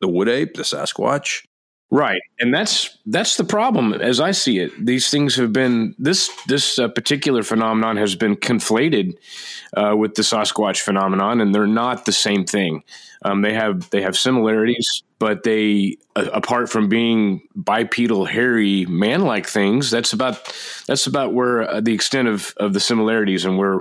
the 0.00 0.08
wood 0.08 0.28
ape, 0.28 0.54
the 0.54 0.62
Sasquatch, 0.62 1.44
Right, 1.92 2.20
and 2.38 2.54
that's 2.54 2.96
that's 3.06 3.36
the 3.36 3.42
problem 3.42 3.94
as 3.94 4.20
I 4.20 4.30
see 4.30 4.60
it. 4.60 4.70
These 4.86 5.10
things 5.10 5.34
have 5.34 5.52
been 5.52 5.96
this 5.98 6.30
this 6.46 6.78
uh, 6.78 6.86
particular 6.86 7.42
phenomenon 7.42 7.96
has 7.96 8.14
been 8.14 8.36
conflated 8.36 9.16
uh, 9.76 9.96
with 9.98 10.14
the 10.14 10.22
Sasquatch 10.22 10.82
phenomenon, 10.82 11.40
and 11.40 11.52
they're 11.52 11.66
not 11.66 12.04
the 12.04 12.12
same 12.12 12.44
thing. 12.44 12.84
Um, 13.24 13.42
they 13.42 13.54
have 13.54 13.90
they 13.90 14.02
have 14.02 14.16
similarities, 14.16 15.02
but 15.18 15.42
they 15.42 15.96
uh, 16.14 16.28
apart 16.32 16.70
from 16.70 16.88
being 16.88 17.42
bipedal, 17.56 18.24
hairy, 18.24 18.86
man-like 18.86 19.48
things, 19.48 19.90
that's 19.90 20.12
about 20.12 20.54
that's 20.86 21.08
about 21.08 21.34
where 21.34 21.68
uh, 21.68 21.80
the 21.80 21.92
extent 21.92 22.28
of 22.28 22.54
of 22.58 22.72
the 22.72 22.80
similarities 22.80 23.44
and 23.44 23.58
where 23.58 23.80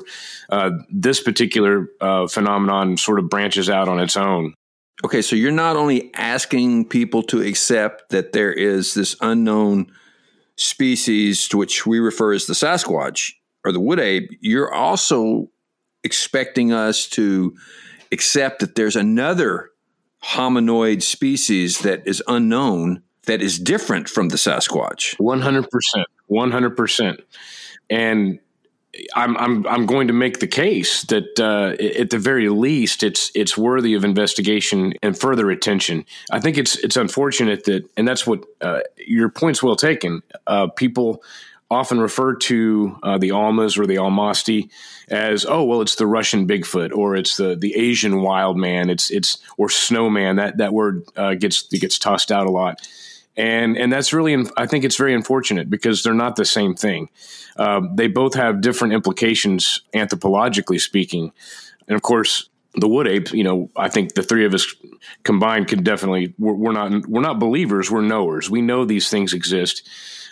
uh, 0.49 0.71
this 0.89 1.21
particular 1.21 1.87
uh, 2.01 2.25
phenomenon 2.25 2.97
sort 2.97 3.19
of 3.19 3.29
branches 3.29 3.69
out 3.69 3.87
on 3.87 3.99
its 3.99 4.17
own. 4.17 4.55
Okay, 5.03 5.21
so 5.21 5.35
you're 5.35 5.51
not 5.51 5.77
only 5.77 6.13
asking 6.13 6.85
people 6.85 7.23
to 7.23 7.41
accept 7.41 8.09
that 8.09 8.33
there 8.33 8.51
is 8.51 8.93
this 8.93 9.15
unknown 9.21 9.91
species 10.57 11.47
to 11.47 11.57
which 11.57 11.85
we 11.85 11.99
refer 11.99 12.33
as 12.33 12.45
the 12.45 12.53
Sasquatch 12.53 13.31
or 13.63 13.71
the 13.71 13.79
wood 13.79 13.99
ape, 13.99 14.29
you're 14.41 14.73
also 14.73 15.49
expecting 16.03 16.73
us 16.73 17.07
to 17.07 17.55
accept 18.11 18.59
that 18.59 18.75
there's 18.75 18.95
another 18.95 19.69
hominoid 20.23 21.01
species 21.01 21.79
that 21.79 22.05
is 22.05 22.21
unknown 22.27 23.01
that 23.25 23.41
is 23.41 23.57
different 23.57 24.09
from 24.09 24.29
the 24.29 24.35
Sasquatch. 24.35 25.15
100%. 25.17 26.03
100%. 26.29 27.21
And 27.89 28.39
I'm 29.15 29.37
I'm 29.37 29.67
I'm 29.67 29.85
going 29.85 30.07
to 30.07 30.13
make 30.13 30.39
the 30.39 30.47
case 30.47 31.03
that 31.03 31.39
uh, 31.39 31.81
at 31.99 32.09
the 32.09 32.19
very 32.19 32.49
least 32.49 33.03
it's 33.03 33.31
it's 33.35 33.57
worthy 33.57 33.93
of 33.93 34.03
investigation 34.03 34.93
and 35.01 35.17
further 35.17 35.49
attention. 35.51 36.05
I 36.31 36.39
think 36.39 36.57
it's 36.57 36.75
it's 36.77 36.97
unfortunate 36.97 37.65
that, 37.65 37.89
and 37.97 38.07
that's 38.07 38.25
what 38.25 38.43
uh, 38.61 38.81
your 38.97 39.29
point's 39.29 39.63
well 39.63 39.75
taken. 39.75 40.23
Uh, 40.47 40.67
people 40.67 41.23
often 41.71 41.99
refer 41.99 42.35
to 42.35 42.97
uh, 43.03 43.17
the 43.17 43.31
Almas 43.31 43.77
or 43.77 43.85
the 43.85 43.97
Almasti 43.97 44.69
as 45.07 45.45
oh 45.45 45.63
well 45.63 45.81
it's 45.81 45.95
the 45.95 46.07
Russian 46.07 46.47
Bigfoot 46.47 46.95
or 46.95 47.15
it's 47.15 47.37
the 47.37 47.55
the 47.55 47.75
Asian 47.75 48.21
wild 48.21 48.57
man 48.57 48.89
it's 48.89 49.11
it's 49.11 49.37
or 49.57 49.69
snowman 49.69 50.37
that 50.37 50.57
that 50.57 50.73
word 50.73 51.03
uh, 51.15 51.35
gets 51.35 51.63
gets 51.63 51.99
tossed 51.99 52.31
out 52.31 52.47
a 52.47 52.51
lot 52.51 52.87
and 53.39 53.77
and 53.77 53.91
that's 53.91 54.11
really 54.11 54.45
I 54.57 54.67
think 54.67 54.83
it's 54.83 54.97
very 54.97 55.13
unfortunate 55.13 55.69
because 55.69 56.03
they're 56.03 56.13
not 56.13 56.35
the 56.35 56.45
same 56.45 56.75
thing. 56.75 57.09
Uh, 57.55 57.81
they 57.95 58.07
both 58.07 58.33
have 58.33 58.59
different 58.59 58.93
implications 58.93 59.81
anthropologically 59.95 60.79
speaking, 60.79 61.31
and 61.87 61.95
of 61.95 62.01
course 62.01 62.49
the 62.75 62.87
wood 62.87 63.07
ape. 63.07 63.33
You 63.33 63.45
know, 63.45 63.69
I 63.77 63.87
think 63.87 64.13
the 64.13 64.23
three 64.23 64.45
of 64.45 64.53
us 64.53 64.75
combined 65.23 65.69
can 65.69 65.83
definitely 65.83 66.33
we're, 66.37 66.53
we're 66.53 66.73
not 66.73 67.07
we're 67.07 67.21
not 67.21 67.39
believers, 67.39 67.89
we're 67.89 68.01
knowers. 68.01 68.49
We 68.49 68.61
know 68.61 68.83
these 68.83 69.09
things 69.09 69.33
exist. 69.33 69.87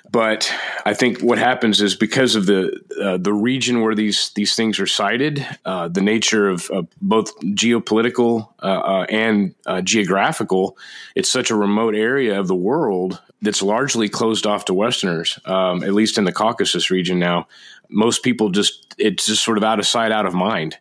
But 0.10 0.52
I 0.86 0.94
think 0.94 1.20
what 1.20 1.38
happens 1.38 1.82
is 1.82 1.96
because 1.96 2.36
of 2.36 2.46
the 2.46 2.80
uh, 3.02 3.18
the 3.18 3.34
region 3.34 3.82
where 3.82 3.96
these 3.96 4.32
these 4.36 4.56
things 4.56 4.80
are 4.80 4.88
sighted, 4.88 5.46
uh, 5.66 5.90
the 5.90 6.02
nature 6.02 6.50
of, 6.50 6.70
of 6.70 6.88
both 7.02 7.38
geopolitical 7.42 8.50
uh, 8.64 8.66
uh 8.66 9.06
and 9.10 9.54
uh, 9.66 9.82
geographical, 9.82 10.78
it's 11.16 11.30
such 11.30 11.52
a 11.52 11.56
remote 11.56 11.94
area 11.96 12.40
of 12.40 12.48
the 12.48 12.56
world 12.56 13.22
that's 13.42 13.62
largely 13.62 14.08
closed 14.10 14.48
off 14.48 14.66
to 14.66 14.74
Westerners. 14.74 15.40
Um, 15.46 15.84
at 15.84 15.94
least 15.94 16.18
in 16.18 16.24
the 16.24 16.32
Caucasus 16.32 16.90
region 16.90 17.20
now, 17.20 17.48
most 17.90 18.24
people 18.24 18.50
just 18.50 18.96
it's 18.98 19.26
just 19.26 19.44
sort 19.44 19.58
of 19.58 19.64
out 19.64 19.80
of 19.80 19.86
sight, 19.86 20.12
out 20.12 20.26
of 20.26 20.34
mind, 20.34 20.78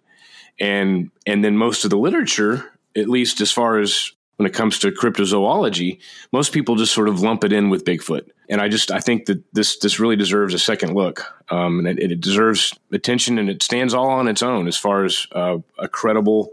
and 0.60 1.10
and 1.26 1.44
then 1.44 1.56
most 1.56 1.84
of 1.84 1.90
the 1.90 1.98
literature, 1.98 2.70
at 2.96 3.08
least 3.08 3.40
as 3.40 3.50
far 3.50 3.78
as 3.78 4.12
when 4.36 4.46
it 4.46 4.52
comes 4.52 4.78
to 4.80 4.90
cryptozoology, 4.90 5.98
most 6.32 6.52
people 6.52 6.76
just 6.76 6.92
sort 6.92 7.08
of 7.08 7.20
lump 7.20 7.44
it 7.44 7.52
in 7.52 7.70
with 7.70 7.84
Bigfoot. 7.84 8.28
And 8.48 8.60
I 8.60 8.68
just 8.68 8.90
I 8.90 9.00
think 9.00 9.26
that 9.26 9.42
this 9.52 9.78
this 9.78 9.98
really 9.98 10.16
deserves 10.16 10.54
a 10.54 10.58
second 10.58 10.94
look, 10.94 11.24
um, 11.50 11.80
and 11.80 11.98
it, 11.98 12.12
it, 12.12 12.20
deserves 12.20 12.72
attention, 12.92 13.38
and 13.38 13.50
it 13.50 13.62
stands 13.62 13.92
all 13.92 14.10
on 14.10 14.28
its 14.28 14.42
own 14.42 14.68
as 14.68 14.76
far 14.76 15.04
as 15.04 15.26
uh, 15.32 15.58
a 15.78 15.88
credible 15.88 16.50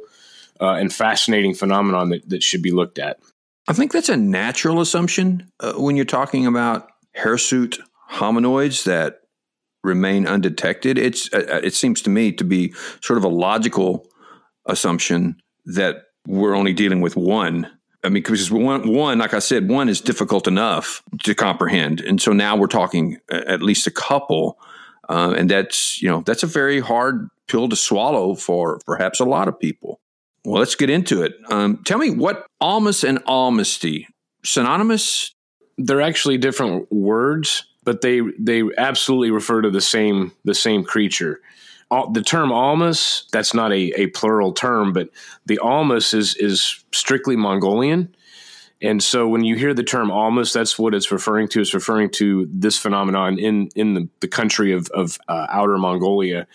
uh, 0.59 0.73
and 0.73 0.93
fascinating 0.93 1.53
phenomenon 1.53 2.09
that, 2.09 2.27
that 2.29 2.41
should 2.41 2.61
be 2.61 2.71
looked 2.71 2.97
at. 2.97 3.19
I 3.67 3.73
think 3.73 3.91
that's 3.91 4.09
a 4.09 4.17
natural 4.17 4.81
assumption 4.81 5.51
uh, 5.59 5.73
when 5.73 5.95
you're 5.95 6.05
talking 6.05 6.47
about 6.47 6.89
hirsute 7.13 7.79
hominoids 8.11 8.83
that 8.85 9.21
remain 9.83 10.25
undetected. 10.25 10.97
It's 10.97 11.31
uh, 11.33 11.45
uh, 11.49 11.59
it 11.63 11.73
seems 11.73 12.01
to 12.03 12.09
me 12.09 12.31
to 12.33 12.43
be 12.43 12.73
sort 13.01 13.17
of 13.17 13.23
a 13.23 13.29
logical 13.29 14.07
assumption 14.65 15.37
that 15.65 16.03
we're 16.27 16.55
only 16.55 16.73
dealing 16.73 17.01
with 17.01 17.15
one. 17.15 17.69
I 18.03 18.09
mean, 18.09 18.21
because 18.23 18.51
one, 18.51 18.91
one, 18.91 19.19
like 19.19 19.33
I 19.33 19.39
said, 19.39 19.69
one 19.69 19.87
is 19.87 20.01
difficult 20.01 20.47
enough 20.47 21.03
to 21.23 21.33
comprehend, 21.33 22.01
and 22.01 22.21
so 22.21 22.33
now 22.33 22.55
we're 22.57 22.67
talking 22.67 23.17
at 23.29 23.61
least 23.61 23.87
a 23.87 23.91
couple, 23.91 24.57
uh, 25.09 25.33
and 25.37 25.49
that's 25.49 26.01
you 26.01 26.09
know 26.09 26.21
that's 26.21 26.43
a 26.43 26.47
very 26.47 26.81
hard 26.81 27.29
pill 27.47 27.69
to 27.69 27.75
swallow 27.75 28.35
for 28.35 28.79
perhaps 28.85 29.19
a 29.19 29.25
lot 29.25 29.47
of 29.47 29.57
people. 29.57 30.01
Well, 30.43 30.59
let's 30.59 30.75
get 30.75 30.89
into 30.89 31.23
it. 31.23 31.35
Um, 31.49 31.81
tell 31.85 31.97
me 31.97 32.09
what 32.09 32.45
almas 32.59 33.05
and 33.05 33.23
almasty 33.23 34.07
synonymous? 34.43 35.33
They're 35.77 36.01
actually 36.01 36.37
different 36.37 36.91
words, 36.91 37.65
but 37.85 38.01
they 38.01 38.19
they 38.37 38.63
absolutely 38.77 39.31
refer 39.31 39.61
to 39.61 39.69
the 39.69 39.81
same 39.81 40.33
the 40.43 40.55
same 40.55 40.83
creature 40.83 41.39
the 42.13 42.21
term 42.21 42.51
almas 42.51 43.25
that's 43.31 43.53
not 43.53 43.71
a, 43.71 43.91
a 44.01 44.07
plural 44.07 44.53
term 44.53 44.93
but 44.93 45.09
the 45.45 45.59
almas 45.59 46.13
is 46.13 46.35
is 46.35 46.83
strictly 46.91 47.35
mongolian. 47.35 48.15
And 48.81 49.01
so 49.01 49.29
when 49.29 49.45
you 49.45 49.55
hear 49.55 49.73
the 49.73 49.83
term 49.83 50.12
almas 50.12 50.51
that's 50.53 50.77
what 50.77 50.93
it's 50.93 51.12
referring 51.12 51.47
to. 51.50 51.62
It's 51.62 51.73
referring 51.73 52.09
to 52.12 52.47
this 52.51 52.77
phenomenon 52.77 53.39
in 53.39 53.69
in 53.75 53.93
the, 53.93 54.09
the 54.19 54.27
country 54.27 54.71
of, 54.73 54.88
of 54.89 55.17
uh, 55.27 55.47
outer 55.50 55.77
mongolia. 55.77 56.47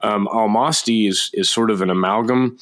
Um, 0.00 0.26
almasti 0.28 1.08
is 1.08 1.30
is 1.32 1.50
sort 1.50 1.70
of 1.70 1.82
an 1.82 1.90
amalgam. 1.90 2.58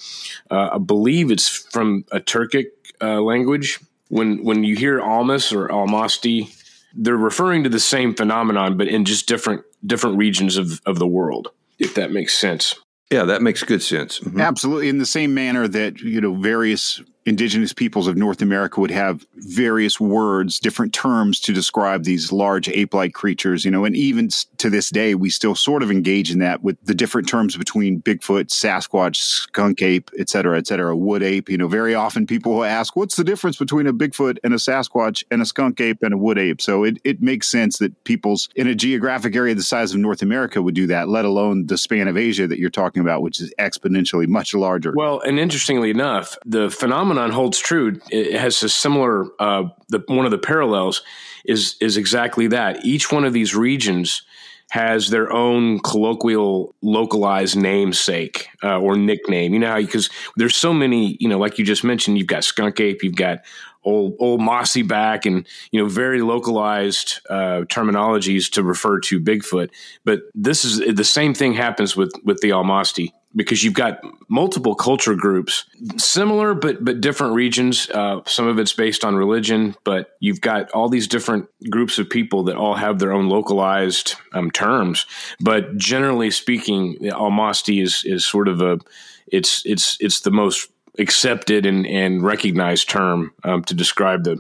Uh, 0.51 0.71
i 0.73 0.79
believe 0.79 1.31
it's 1.31 1.49
from 1.49 2.05
a 2.11 2.21
turkic 2.21 2.67
uh, 3.01 3.21
language. 3.21 3.81
When 4.09 4.45
when 4.45 4.65
you 4.65 4.77
hear 4.77 5.01
almas 5.01 5.53
or 5.53 5.69
almasti 5.69 6.59
they're 6.95 7.17
referring 7.17 7.65
to 7.65 7.71
the 7.71 7.81
same 7.81 8.15
phenomenon 8.15 8.77
but 8.77 8.89
in 8.89 9.05
just 9.05 9.27
different 9.27 9.63
different 9.85 10.19
regions 10.19 10.57
of, 10.57 10.81
of 10.87 10.99
the 10.99 11.07
world 11.07 11.49
if 11.83 11.95
that 11.95 12.13
makes 12.13 12.37
sense. 12.37 12.75
Yeah, 13.11 13.25
that 13.25 13.43
makes 13.43 13.63
good 13.63 13.83
sense. 13.83 14.21
Mm-hmm. 14.21 14.41
Absolutely. 14.41 14.89
In 14.89 14.99
the 14.99 15.07
same 15.07 15.35
manner 15.35 15.69
that, 15.69 16.01
you 16.01 16.21
know, 16.21 16.35
various 16.35 17.03
indigenous 17.25 17.73
peoples 17.73 18.07
of 18.07 18.17
North 18.17 18.43
America 18.43 18.81
would 18.81 18.91
have 18.91 19.25
various 19.37 20.01
words, 20.01 20.59
different 20.59 20.93
terms 20.93 21.39
to 21.41 21.53
describe 21.53 22.05
these 22.05 22.33
large 22.33 22.69
ape 22.69 22.95
like 22.95 23.13
creatures, 23.13 23.65
you 23.65 23.71
know, 23.71 23.85
and 23.85 23.97
even 23.97 24.29
to 24.59 24.69
this 24.69 24.91
day, 24.91 25.15
we 25.15 25.31
still 25.31 25.55
sort 25.55 25.83
of 25.83 25.91
engage 25.91 26.31
in 26.31 26.39
that 26.41 26.63
with 26.63 26.77
the 26.85 26.95
different 26.95 27.29
terms 27.29 27.57
between 27.57 28.01
Bigfoot, 28.03 28.49
Sasquatch, 28.49 29.17
skunk 29.17 29.83
ape, 29.83 30.11
et 30.19 30.29
cetera, 30.29 30.59
et 30.59 30.67
cetera, 30.67 30.97
wood 30.97 31.23
ape. 31.23 31.49
You 31.49 31.59
know, 31.59 31.69
very 31.69 31.95
often 31.95 32.27
people 32.27 32.55
will 32.55 32.65
ask, 32.65 32.97
what's 32.97 33.17
the 33.17 33.25
difference 33.25 33.57
between 33.57 33.87
a 33.87 33.93
Bigfoot 33.93 34.39
and 34.43 34.53
a 34.53 34.57
Sasquatch 34.57 35.23
and 35.31 35.41
a 35.41 35.47
skunk 35.47 35.81
ape 35.81 36.03
and 36.03 36.15
a 36.15 36.19
wood 36.19 36.39
ape? 36.39 36.61
So 36.61 36.83
it, 36.85 36.99
it 37.05 37.23
makes 37.23 37.49
sense 37.49 37.79
that 37.79 38.03
people's 38.05 38.49
in 38.57 38.67
a 38.67 38.75
geographic 38.75 39.37
area 39.37 39.55
the 39.55 39.63
size 39.63 39.93
of 39.93 39.99
North 39.99 40.23
America 40.23 40.61
would 40.61 40.75
do 40.75 40.89
that, 40.89 41.09
let 41.09 41.25
alone 41.25 41.67
the 41.67 41.79
span 41.79 42.09
of 42.09 42.17
Asia 42.17 42.49
that 42.49 42.59
you're 42.59 42.71
talking 42.71 43.03
about, 43.03 43.23
which 43.23 43.41
is 43.41 43.53
exponentially 43.59 44.27
much 44.27 44.55
larger. 44.55 44.93
Well, 44.97 45.21
and 45.21 45.39
interestingly 45.39 45.91
enough, 45.91 46.37
the 46.45 46.71
phenomenon 46.71 47.12
phenomenon 47.13 47.35
holds 47.35 47.59
true. 47.59 48.01
It 48.11 48.39
has 48.39 48.63
a 48.63 48.69
similar. 48.69 49.27
Uh, 49.41 49.65
the 49.89 50.03
one 50.07 50.25
of 50.25 50.31
the 50.31 50.39
parallels 50.39 51.03
is 51.45 51.77
is 51.81 51.97
exactly 51.97 52.47
that. 52.49 52.85
Each 52.85 53.13
one 53.13 53.25
of 53.25 53.33
these 53.33 53.55
regions 53.55 54.23
has 54.71 55.11
their 55.11 55.31
own 55.31 55.81
colloquial, 55.81 56.75
localized 56.81 57.57
namesake 57.57 58.49
uh, 58.63 58.81
or 58.81 58.97
nickname. 58.97 59.53
You 59.53 59.61
know, 59.61 59.77
because 59.77 60.09
there's 60.37 60.57
so 60.57 60.73
many. 60.73 61.17
You 61.21 61.29
know, 61.29 61.39
like 61.39 61.59
you 61.59 61.65
just 61.65 61.85
mentioned, 61.85 62.19
you've 62.19 62.27
got 62.27 62.45
skunk 62.45 62.81
ape, 62.81 63.03
you've 63.03 63.17
got 63.17 63.41
old 63.85 64.15
old 64.19 64.41
mossy 64.41 64.83
back, 64.83 65.27
and 65.27 65.47
you 65.71 65.81
know, 65.81 65.89
very 65.89 66.23
localized 66.23 67.21
uh, 67.29 67.65
terminologies 67.69 68.51
to 68.53 68.63
refer 68.63 69.01
to 69.01 69.21
Bigfoot. 69.21 69.71
But 70.05 70.21
this 70.35 70.65
is 70.65 70.97
the 70.97 71.05
same 71.05 71.35
thing 71.35 71.53
happens 71.53 71.95
with 71.95 72.13
with 72.25 72.41
the 72.41 72.51
Almasti 72.51 73.13
because 73.35 73.65
you've 73.65 73.75
got 73.75 74.01
multiple 74.29 74.75
culture 74.75 75.15
groups, 75.15 75.65
similar 75.97 76.55
but 76.55 76.85
but 76.85 77.01
different 77.01 77.35
regions. 77.35 77.89
Uh, 77.91 78.21
some 78.27 78.47
of 78.47 78.59
it's 78.59 78.73
based 78.73 79.05
on 79.05 79.17
religion, 79.17 79.75
but 79.85 80.17
you've 80.21 80.41
got 80.41 80.71
all 80.73 80.89
these 80.89 81.09
different 81.09 81.49
groups 81.71 81.99
of 81.99 82.09
people 82.09 82.45
that 82.45 82.57
all 82.57 82.75
have 82.75 82.99
their 82.99 83.13
own 83.13 83.29
localized 83.29 84.17
um, 84.33 84.51
terms. 84.51 85.07
But 85.41 85.77
generally 85.77 86.31
speaking, 86.31 86.99
Almasti 87.01 87.83
is 87.83 88.05
is 88.05 88.27
sort 88.27 88.49
of 88.49 88.61
a 88.61 88.79
it's 89.27 89.63
it's 89.65 89.97
it's 90.01 90.21
the 90.21 90.31
most 90.31 90.71
accepted 90.99 91.65
and, 91.67 91.87
and 91.87 92.23
recognized 92.23 92.89
term 92.89 93.33
um, 93.45 93.65
to 93.65 93.75
describe 93.75 94.25
the 94.25 94.39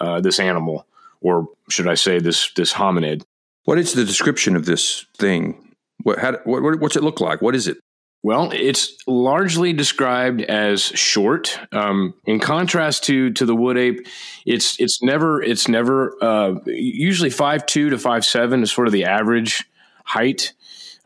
uh, 0.00 0.20
this 0.20 0.38
animal, 0.38 0.86
or 1.20 1.48
should 1.68 1.88
I 1.88 1.94
say 1.94 2.18
this 2.18 2.52
this 2.52 2.72
hominid. 2.72 3.22
What 3.64 3.78
is 3.78 3.92
the 3.92 4.04
description 4.04 4.56
of 4.56 4.64
this 4.64 5.04
thing? 5.18 5.74
What, 6.04 6.18
how, 6.20 6.38
what, 6.44 6.80
what's 6.80 6.96
it 6.96 7.02
look 7.02 7.20
like? 7.20 7.42
What 7.42 7.54
is 7.54 7.68
it? 7.68 7.76
Well, 8.22 8.50
it's 8.52 8.96
largely 9.06 9.72
described 9.72 10.40
as 10.42 10.82
short. 10.82 11.58
Um, 11.70 12.14
in 12.26 12.40
contrast 12.40 13.04
to 13.04 13.30
to 13.32 13.46
the 13.46 13.54
wood 13.54 13.78
ape, 13.78 14.06
it's 14.44 14.78
it's 14.80 15.02
never 15.02 15.40
it's 15.40 15.68
never 15.68 16.16
uh, 16.22 16.56
usually 16.66 17.30
five 17.30 17.64
two 17.66 17.90
to 17.90 17.98
five 17.98 18.24
seven 18.24 18.62
is 18.62 18.72
sort 18.72 18.88
of 18.88 18.92
the 18.92 19.04
average 19.04 19.64
height. 20.04 20.52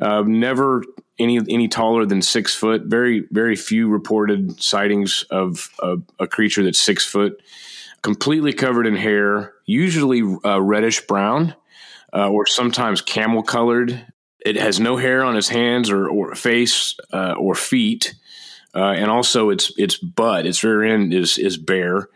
Uh, 0.00 0.23
never 0.26 0.83
any 1.19 1.37
any 1.37 1.69
taller 1.69 2.07
than 2.07 2.23
six 2.23 2.54
foot. 2.54 2.85
Very 2.87 3.25
very 3.31 3.57
few 3.57 3.88
reported 3.88 4.62
sightings 4.62 5.25
of, 5.31 5.69
a 6.19 6.26
creature 6.26 6.64
that's 6.64 6.81
six 6.81 7.04
foot. 7.04 7.42
Completely 8.00 8.52
covered 8.52 8.87
in 8.87 8.97
hair, 8.97 9.52
usually 9.64 10.23
uh, 10.45 10.61
reddish 10.61 11.07
brown, 11.07 11.54
uh, 12.12 12.28
or 12.28 12.47
sometimes 12.47 13.00
camel 13.00 13.42
colored. 13.42 14.12
It 14.45 14.57
has 14.57 14.81
no 14.81 14.97
hair 14.97 15.23
on 15.25 15.37
its 15.37 15.49
hands 15.49 15.91
or, 15.91 16.09
or 16.09 16.35
face 16.35 16.97
uh, 17.13 17.33
or 17.33 17.55
feet, 17.55 18.15
uh, 18.75 18.93
and 18.93 19.11
also 19.11 19.51
its 19.51 19.73
its 19.77 19.97
butt, 19.97 20.47
its 20.47 20.65
rear 20.65 20.83
end 20.83 21.15
is 21.15 21.39
is 21.39 21.57
bare. 21.57 22.09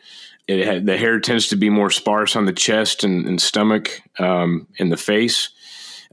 It 0.49 0.87
the 0.87 0.97
hair 0.97 1.19
tends 1.21 1.49
to 1.49 1.57
be 1.57 1.71
more 1.71 1.91
sparse 1.91 2.37
on 2.37 2.47
the 2.47 2.53
chest 2.53 3.05
and, 3.05 3.27
and 3.27 3.41
stomach 3.41 4.03
um, 4.19 4.69
and 4.79 4.91
the 4.91 4.97
face. 4.97 5.51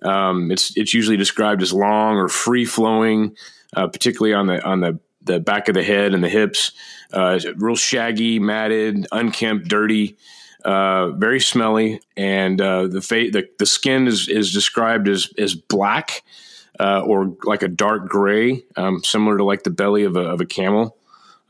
Um, 0.01 0.51
it's 0.51 0.75
it's 0.75 0.93
usually 0.93 1.17
described 1.17 1.61
as 1.61 1.73
long 1.73 2.17
or 2.17 2.27
free 2.27 2.65
flowing, 2.65 3.35
uh, 3.75 3.87
particularly 3.87 4.33
on 4.33 4.47
the 4.47 4.63
on 4.63 4.81
the 4.81 4.99
the 5.21 5.39
back 5.39 5.69
of 5.69 5.75
the 5.75 5.83
head 5.83 6.13
and 6.13 6.23
the 6.23 6.29
hips. 6.29 6.71
Uh, 7.11 7.39
real 7.57 7.75
shaggy, 7.75 8.39
matted, 8.39 9.07
unkempt, 9.11 9.67
dirty, 9.67 10.17
uh, 10.65 11.11
very 11.11 11.39
smelly, 11.39 11.99
and 12.15 12.59
uh, 12.61 12.87
the, 12.87 13.01
fa- 13.01 13.29
the 13.31 13.47
the 13.59 13.65
skin 13.65 14.07
is 14.07 14.27
is 14.27 14.53
described 14.53 15.07
as 15.07 15.29
as 15.37 15.55
black 15.55 16.23
uh, 16.79 17.01
or 17.01 17.35
like 17.43 17.63
a 17.63 17.67
dark 17.67 18.07
gray, 18.07 18.63
um, 18.75 19.03
similar 19.03 19.37
to 19.37 19.43
like 19.43 19.63
the 19.63 19.69
belly 19.69 20.03
of 20.03 20.15
a 20.15 20.21
of 20.21 20.41
a 20.41 20.45
camel 20.45 20.97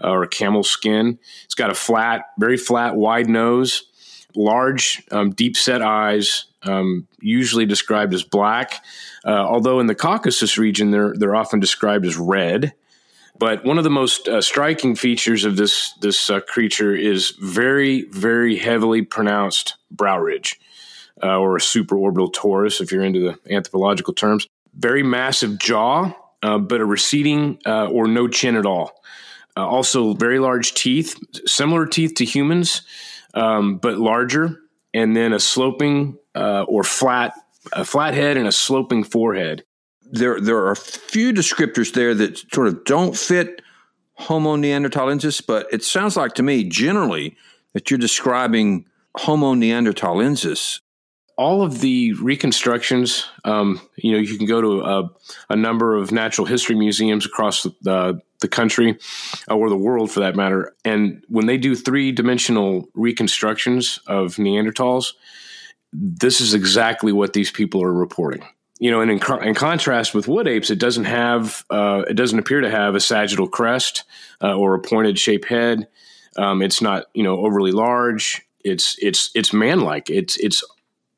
uh, 0.04 0.10
or 0.10 0.24
a 0.24 0.28
camel 0.28 0.64
skin. 0.64 1.20
It's 1.46 1.56
got 1.56 1.70
a 1.70 1.76
flat, 1.76 2.26
very 2.38 2.58
flat, 2.58 2.96
wide 2.96 3.30
nose, 3.30 3.84
large, 4.36 5.04
um, 5.12 5.32
deep 5.32 5.56
set 5.56 5.82
eyes, 5.82 6.46
um, 6.64 7.08
usually 7.22 7.66
described 7.66 8.14
as 8.14 8.24
black. 8.24 8.84
Uh, 9.26 9.32
although 9.32 9.80
in 9.80 9.88
the 9.88 9.96
Caucasus 9.96 10.58
region, 10.58 10.92
they're 10.92 11.14
they're 11.16 11.36
often 11.36 11.60
described 11.60 12.06
as 12.06 12.18
red. 12.18 12.74
But 13.44 13.66
one 13.66 13.78
of 13.78 13.84
the 13.84 13.90
most 13.90 14.30
uh, 14.30 14.40
striking 14.40 14.96
features 14.96 15.44
of 15.44 15.58
this 15.58 15.92
this 16.00 16.30
uh, 16.30 16.40
creature 16.40 16.96
is 16.96 17.32
very 17.32 18.04
very 18.04 18.56
heavily 18.56 19.02
pronounced 19.02 19.76
brow 19.92 20.18
ridge, 20.18 20.58
uh, 21.22 21.38
or 21.38 21.58
a 21.58 21.60
supraorbital 21.60 22.32
torus, 22.32 22.80
if 22.80 22.90
you're 22.90 23.04
into 23.04 23.20
the 23.20 23.54
anthropological 23.54 24.14
terms. 24.14 24.48
Very 24.76 25.04
massive 25.04 25.60
jaw, 25.60 26.14
uh, 26.42 26.58
but 26.58 26.80
a 26.80 26.86
receding 26.86 27.60
uh, 27.66 27.88
or 27.88 28.08
no 28.08 28.30
chin 28.30 28.56
at 28.56 28.66
all. 28.66 28.94
also, 29.58 30.14
very 30.14 30.40
large 30.40 30.74
teeth, 30.74 31.14
similar 31.46 31.86
teeth 31.86 32.14
to 32.16 32.24
humans, 32.24 32.84
um, 33.34 33.78
but 33.78 33.98
larger, 33.98 34.58
and 34.94 35.18
then 35.18 35.34
a 35.34 35.40
sloping 35.40 36.18
or 36.34 36.86
flat 36.86 37.34
a 37.74 37.84
flat 37.84 38.14
head 38.14 38.38
and 38.38 38.48
a 38.48 38.54
sloping 38.54 39.04
forehead 39.04 39.66
there 40.14 40.40
there 40.40 40.58
are 40.58 40.72
a 40.72 40.76
few 40.76 41.34
descriptors 41.34 41.94
there 41.94 42.14
that 42.14 42.38
sort 42.54 42.68
of 42.68 42.86
don't 42.86 43.18
fit 43.18 43.62
Homo 44.14 44.56
neanderthalensis, 44.56 45.46
but 45.46 45.68
it 45.74 45.84
sounds 45.84 46.16
like 46.16 46.36
to 46.36 46.44
me 46.44 46.64
generally 46.64 47.36
that 47.74 47.90
you're 47.90 47.98
describing 47.98 48.86
Homo 49.18 49.56
neanderthalensis. 49.56 50.80
All 51.36 51.64
of 51.64 51.82
the 51.82 52.14
reconstructions, 52.14 53.28
um, 53.44 53.82
you 53.96 54.12
know, 54.12 54.20
you 54.20 54.38
can 54.38 54.46
go 54.46 54.62
to 54.62 54.82
a, 54.82 55.10
a, 55.50 55.56
number 55.56 55.96
of 55.96 56.12
natural 56.12 56.46
history 56.46 56.76
museums 56.76 57.26
across 57.26 57.64
the, 57.64 58.22
the 58.40 58.48
country 58.48 59.00
uh, 59.50 59.56
or 59.56 59.68
the 59.70 59.76
world 59.76 60.12
for 60.12 60.20
that 60.20 60.36
matter. 60.36 60.76
And 60.86 61.24
when 61.30 61.48
they 61.48 61.58
do 61.58 61.76
three 61.76 62.12
dimensional 62.12 62.88
reconstructions 62.94 64.00
of 64.06 64.36
Neanderthals, 64.36 65.14
this 65.92 66.40
is 66.40 66.54
exactly 66.54 67.12
what 67.12 67.34
these 67.34 67.50
people 67.50 67.84
are 67.84 67.92
reporting 67.92 68.44
you 68.80 68.92
know, 68.92 69.02
and 69.02 69.12
in, 69.12 69.22
in, 69.44 69.54
contrast 69.54 70.14
with 70.14 70.28
wood 70.28 70.48
apes, 70.48 70.70
it 70.70 70.80
doesn't 70.80 71.06
have, 71.06 71.64
uh, 71.70 72.04
it 72.10 72.16
doesn't 72.16 72.40
appear 72.40 72.62
to 72.62 72.70
have 72.70 72.96
a 72.96 73.00
sagittal 73.00 73.48
crest 73.48 74.04
uh, 74.42 74.56
or 74.56 74.74
a 74.74 74.80
pointed 74.80 75.20
shaped 75.20 75.48
head. 75.48 75.88
Um, 76.38 76.62
it's 76.62 76.82
not, 76.82 77.06
you 77.14 77.24
know, 77.24 77.38
overly 77.46 77.72
large. 77.72 78.42
It's 78.64 78.98
it's 79.00 79.30
it's 79.36 79.54
man-like. 79.54 80.10
It's 80.10 80.38
it's 80.38 80.64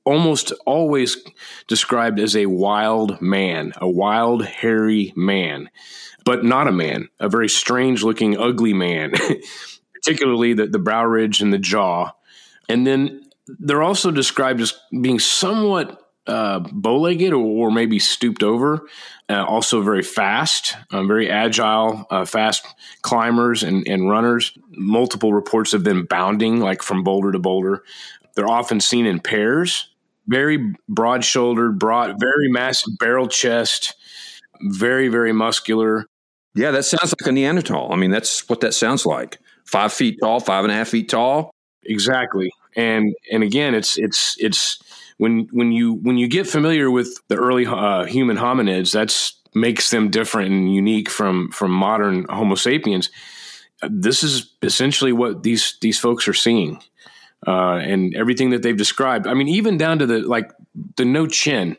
almost 0.04 0.52
always 0.66 1.18
described 1.68 2.20
as 2.20 2.36
a 2.36 2.48
wild 2.48 3.22
man, 3.22 3.72
a 3.78 3.90
wild 3.90 4.46
hairy 4.46 5.14
man, 5.16 5.70
but 6.26 6.44
not 6.44 6.68
a 6.68 6.72
man. 6.72 7.10
A 7.20 7.30
very 7.30 7.48
strange-looking, 7.48 8.38
ugly 8.38 8.74
man, 8.74 9.14
particularly 9.94 10.54
the 10.54 10.68
the 10.68 10.80
brow 10.80 11.06
ridge 11.06 11.42
and 11.42 11.54
the 11.54 11.60
jaw. 11.60 12.12
And 12.68 12.86
then 12.86 13.30
they're 13.48 13.84
also 13.84 14.12
described 14.12 14.60
as 14.60 14.74
being 15.02 15.20
somewhat 15.20 16.05
uh, 16.28 16.60
bow-legged 16.60 17.34
or, 17.34 17.68
or, 17.68 17.72
maybe 17.72 18.00
stooped 18.00 18.44
over. 18.44 18.88
Uh, 19.30 19.44
also 19.44 19.82
very 19.82 20.02
fast, 20.02 20.76
um, 20.92 21.08
very 21.08 21.30
agile, 21.30 22.06
uh, 22.10 22.26
fast 22.26 22.66
climbers 23.02 23.64
and, 23.64 23.88
and 23.88 24.10
runners. 24.10 24.58
Multiple 24.72 25.34
reports 25.34 25.74
of 25.74 25.84
them 25.84 26.06
bounding 26.06 26.60
like 26.60 26.82
from 26.82 27.04
boulder 27.04 27.32
to 27.32 27.40
boulder. 27.40 27.84
They're 28.36 28.50
often 28.50 28.80
seen 28.82 29.06
in 29.06 29.20
pairs. 29.20 29.90
Very 30.28 30.74
broad-shouldered, 30.90 31.78
broad, 31.78 32.20
very 32.20 32.50
massive 32.50 32.98
barrel 33.00 33.28
chest. 33.28 33.96
Very 34.62 35.08
very 35.08 35.34
muscular. 35.34 36.06
Yeah, 36.56 36.72
that 36.72 36.86
sounds 36.86 37.14
like 37.20 37.28
a 37.28 37.32
Neanderthal. 37.32 37.92
I 37.92 37.98
mean, 37.98 38.12
that's 38.12 38.48
what 38.48 38.62
that 38.62 38.74
sounds 38.74 39.06
like. 39.06 39.38
Five 39.66 39.92
feet 39.92 40.18
tall, 40.22 40.40
five 40.40 40.64
and 40.64 40.72
a 40.72 40.76
half 40.76 40.88
feet 40.88 41.10
tall. 41.10 41.52
Exactly. 41.84 42.52
And 42.76 43.14
and 43.32 43.44
again, 43.44 43.76
it's 43.76 43.98
it's 43.98 44.36
it's 44.40 44.80
when 45.18 45.48
when 45.52 45.72
you 45.72 45.94
when 45.94 46.18
you 46.18 46.28
get 46.28 46.48
familiar 46.48 46.92
with 46.92 47.20
the 47.28 47.36
early 47.36 47.66
uh, 47.66 48.06
human 48.06 48.38
hominids, 48.38 48.92
that's 48.92 49.40
makes 49.54 49.90
them 49.90 50.10
different 50.10 50.52
and 50.52 50.74
unique 50.74 51.10
from 51.10 51.50
from 51.52 51.72
modern 51.72 52.26
Homo 52.30 52.56
sapiens. 52.56 53.10
This 53.82 54.24
is 54.24 54.54
essentially 54.62 55.14
what 55.14 55.44
these 55.44 55.78
these 55.82 56.00
folks 56.00 56.28
are 56.28 56.34
seeing, 56.34 56.82
uh, 57.48 57.76
and 57.76 58.16
everything 58.16 58.50
that 58.50 58.62
they've 58.62 58.78
described. 58.78 59.28
I 59.28 59.34
mean, 59.34 59.48
even 59.48 59.78
down 59.78 60.00
to 60.00 60.06
the 60.06 60.20
like 60.20 60.52
the 60.98 61.06
no 61.06 61.28
chin, 61.28 61.78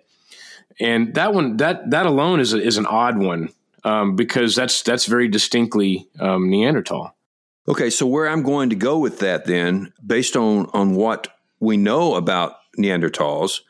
and 0.81 1.14
that 1.14 1.35
one 1.35 1.59
that 1.59 1.90
that 1.90 2.07
alone 2.07 2.40
is 2.40 2.55
a, 2.55 2.61
is 2.61 2.79
an 2.79 2.87
odd 2.87 3.18
one 3.18 3.51
um, 3.85 4.16
because 4.16 4.55
that's 4.55 4.83
that's 4.83 5.07
very 5.07 5.29
distinctly 5.29 6.09
um, 6.18 6.51
Neanderthal. 6.51 7.14
Okay, 7.68 7.90
so 7.90 8.07
where 8.07 8.29
I'm 8.29 8.42
going 8.42 8.70
to 8.70 8.77
go 8.77 8.99
with 8.99 9.18
that 9.20 9.44
then, 9.44 9.92
based 10.05 10.37
on 10.37 10.66
on 10.72 10.94
what 10.94 11.29
we 11.61 11.77
know 11.77 12.14
about 12.14 12.57
Neanderthals 12.77 13.61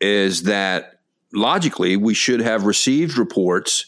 is 0.00 0.44
that 0.44 1.00
logically 1.32 1.96
we 1.96 2.14
should 2.14 2.40
have 2.40 2.64
received 2.64 3.18
reports 3.18 3.86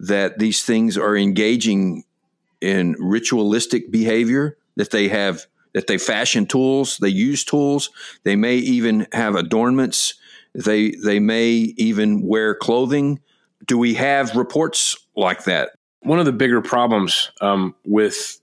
that 0.00 0.38
these 0.38 0.62
things 0.62 0.96
are 0.96 1.16
engaging 1.16 2.04
in 2.60 2.96
ritualistic 2.98 3.90
behavior, 3.90 4.56
that 4.76 4.90
they 4.90 5.08
have 5.08 5.46
that 5.74 5.86
they 5.86 5.98
fashion 5.98 6.46
tools, 6.46 6.96
they 6.98 7.08
use 7.08 7.44
tools, 7.44 7.90
they 8.24 8.36
may 8.36 8.56
even 8.56 9.06
have 9.12 9.34
adornments, 9.34 10.14
they 10.54 10.92
they 11.04 11.18
may 11.18 11.50
even 11.76 12.22
wear 12.22 12.54
clothing. 12.54 13.20
Do 13.66 13.76
we 13.76 13.94
have 13.94 14.34
reports 14.34 14.96
like 15.16 15.44
that? 15.44 15.70
One 16.00 16.18
of 16.18 16.24
the 16.24 16.32
bigger 16.32 16.62
problems 16.62 17.30
um, 17.40 17.74
with 17.84 18.40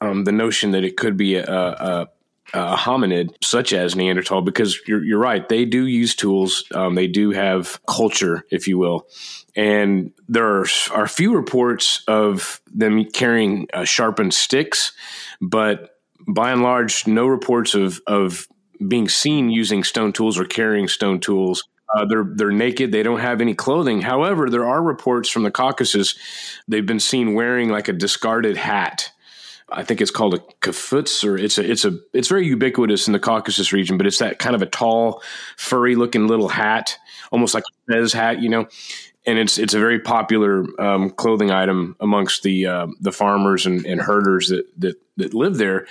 um, 0.00 0.24
the 0.24 0.32
notion 0.32 0.72
that 0.72 0.82
it 0.82 0.96
could 0.96 1.16
be 1.16 1.36
a, 1.36 1.44
a, 1.44 2.08
a 2.54 2.76
hominid 2.76 3.34
such 3.42 3.72
as 3.72 3.96
Neanderthal, 3.96 4.42
because 4.42 4.78
you're, 4.86 5.04
you're 5.04 5.18
right, 5.18 5.48
they 5.48 5.64
do 5.64 5.86
use 5.86 6.14
tools. 6.14 6.64
Um, 6.74 6.94
they 6.94 7.06
do 7.06 7.30
have 7.32 7.80
culture, 7.86 8.44
if 8.50 8.68
you 8.68 8.78
will. 8.78 9.08
And 9.54 10.12
there 10.28 10.60
are, 10.60 10.66
are 10.92 11.08
few 11.08 11.34
reports 11.34 12.04
of 12.06 12.60
them 12.72 13.04
carrying 13.06 13.66
uh, 13.72 13.84
sharpened 13.84 14.34
sticks, 14.34 14.92
but 15.40 15.98
by 16.28 16.52
and 16.52 16.62
large, 16.62 17.06
no 17.06 17.26
reports 17.26 17.74
of, 17.74 18.00
of 18.06 18.46
being 18.86 19.08
seen 19.08 19.50
using 19.50 19.84
stone 19.84 20.12
tools 20.12 20.38
or 20.38 20.44
carrying 20.44 20.88
stone 20.88 21.20
tools. 21.20 21.64
Uh, 21.94 22.04
they're 22.04 22.26
they're 22.34 22.50
naked. 22.50 22.90
They 22.90 23.04
don't 23.04 23.20
have 23.20 23.40
any 23.40 23.54
clothing. 23.54 24.00
However, 24.00 24.50
there 24.50 24.66
are 24.66 24.82
reports 24.82 25.28
from 25.28 25.44
the 25.44 25.52
Caucasus. 25.52 26.18
They've 26.66 26.84
been 26.84 27.00
seen 27.00 27.34
wearing 27.34 27.68
like 27.68 27.86
a 27.86 27.92
discarded 27.92 28.56
hat 28.56 29.12
I 29.70 29.82
think 29.82 30.00
it's 30.00 30.10
called 30.10 30.34
a 30.34 30.38
kafutz, 30.60 31.26
or 31.28 31.36
it's 31.36 31.58
a 31.58 31.70
it's 31.70 31.84
a 31.84 31.98
it's 32.12 32.28
very 32.28 32.46
ubiquitous 32.46 33.06
in 33.06 33.12
the 33.12 33.18
Caucasus 33.18 33.72
region, 33.72 33.96
but 33.96 34.06
it's 34.06 34.18
that 34.18 34.38
kind 34.38 34.54
of 34.54 34.62
a 34.62 34.66
tall, 34.66 35.22
furry 35.56 35.96
looking 35.96 36.28
little 36.28 36.48
hat, 36.48 36.96
almost 37.32 37.54
like 37.54 37.64
a 37.64 37.92
Fez 37.92 38.12
hat, 38.12 38.40
you 38.40 38.48
know 38.48 38.68
and 39.26 39.38
it's 39.38 39.58
it's 39.58 39.74
a 39.74 39.78
very 39.78 39.98
popular 39.98 40.64
um, 40.80 41.10
clothing 41.10 41.50
item 41.50 41.96
amongst 42.00 42.44
the 42.44 42.66
uh, 42.66 42.86
the 43.00 43.10
farmers 43.10 43.66
and, 43.66 43.84
and, 43.84 44.00
herders 44.00 44.48
that, 44.48 44.64
that 44.80 44.96
that 45.16 45.34
live 45.34 45.56
there. 45.56 45.86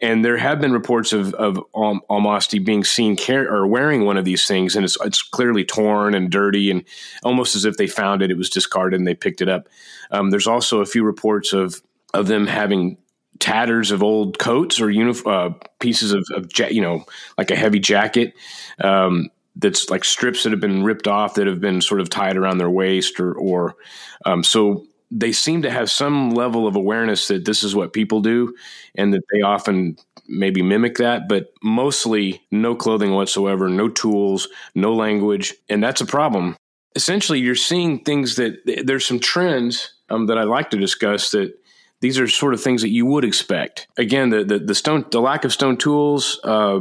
And 0.00 0.24
there 0.24 0.36
have 0.36 0.60
been 0.60 0.72
reports 0.72 1.12
of 1.12 1.32
of 1.34 1.56
Almasti 1.72 2.62
being 2.64 2.82
seen 2.82 3.16
car- 3.16 3.48
or 3.48 3.66
wearing 3.66 4.04
one 4.04 4.16
of 4.16 4.24
these 4.24 4.46
things, 4.46 4.74
and 4.74 4.84
it's 4.84 4.98
it's 5.02 5.22
clearly 5.22 5.64
torn 5.64 6.14
and 6.14 6.30
dirty, 6.30 6.70
and 6.70 6.84
almost 7.22 7.54
as 7.54 7.64
if 7.64 7.76
they 7.76 7.86
found 7.86 8.22
it, 8.22 8.30
it 8.30 8.36
was 8.36 8.50
discarded 8.50 8.98
and 8.98 9.06
they 9.06 9.14
picked 9.14 9.40
it 9.40 9.48
up. 9.48 9.68
Um, 10.10 10.30
there's 10.30 10.48
also 10.48 10.80
a 10.80 10.86
few 10.86 11.04
reports 11.04 11.52
of 11.52 11.80
of 12.12 12.26
them 12.26 12.48
having 12.48 12.98
tatters 13.38 13.90
of 13.90 14.02
old 14.02 14.38
coats 14.38 14.80
or 14.80 14.90
uh, 15.26 15.50
pieces 15.78 16.12
of, 16.12 16.24
of 16.34 16.50
ja- 16.58 16.68
you 16.68 16.82
know 16.82 17.04
like 17.38 17.50
a 17.50 17.56
heavy 17.56 17.78
jacket. 17.78 18.34
Um, 18.80 19.30
that's 19.56 19.90
like 19.90 20.04
strips 20.04 20.42
that 20.42 20.52
have 20.52 20.60
been 20.60 20.84
ripped 20.84 21.08
off 21.08 21.34
that 21.34 21.46
have 21.46 21.60
been 21.60 21.80
sort 21.80 22.00
of 22.00 22.08
tied 22.08 22.36
around 22.36 22.58
their 22.58 22.70
waist 22.70 23.20
or 23.20 23.34
or 23.34 23.76
um, 24.24 24.44
so 24.44 24.86
they 25.10 25.32
seem 25.32 25.62
to 25.62 25.70
have 25.70 25.90
some 25.90 26.30
level 26.30 26.66
of 26.66 26.76
awareness 26.76 27.28
that 27.28 27.44
this 27.44 27.64
is 27.64 27.74
what 27.74 27.92
people 27.92 28.20
do 28.20 28.54
and 28.94 29.12
that 29.12 29.22
they 29.32 29.42
often 29.42 29.96
maybe 30.28 30.62
mimic 30.62 30.96
that 30.96 31.28
but 31.28 31.52
mostly 31.62 32.40
no 32.50 32.74
clothing 32.74 33.12
whatsoever 33.12 33.68
no 33.68 33.88
tools 33.88 34.48
no 34.74 34.94
language 34.94 35.54
and 35.68 35.82
that's 35.82 36.00
a 36.00 36.06
problem 36.06 36.56
essentially 36.94 37.40
you're 37.40 37.54
seeing 37.54 37.98
things 38.04 38.36
that 38.36 38.58
there's 38.84 39.06
some 39.06 39.18
trends 39.18 39.94
um, 40.10 40.26
that 40.26 40.38
i'd 40.38 40.44
like 40.44 40.70
to 40.70 40.78
discuss 40.78 41.30
that 41.32 41.52
these 42.00 42.18
are 42.18 42.26
sort 42.26 42.54
of 42.54 42.62
things 42.62 42.82
that 42.82 42.90
you 42.90 43.06
would 43.06 43.24
expect 43.24 43.86
again 43.96 44.30
the 44.30 44.44
the, 44.44 44.58
the 44.58 44.74
stone 44.74 45.04
the 45.10 45.20
lack 45.20 45.44
of 45.44 45.52
stone 45.52 45.76
tools 45.76 46.40
uh, 46.44 46.80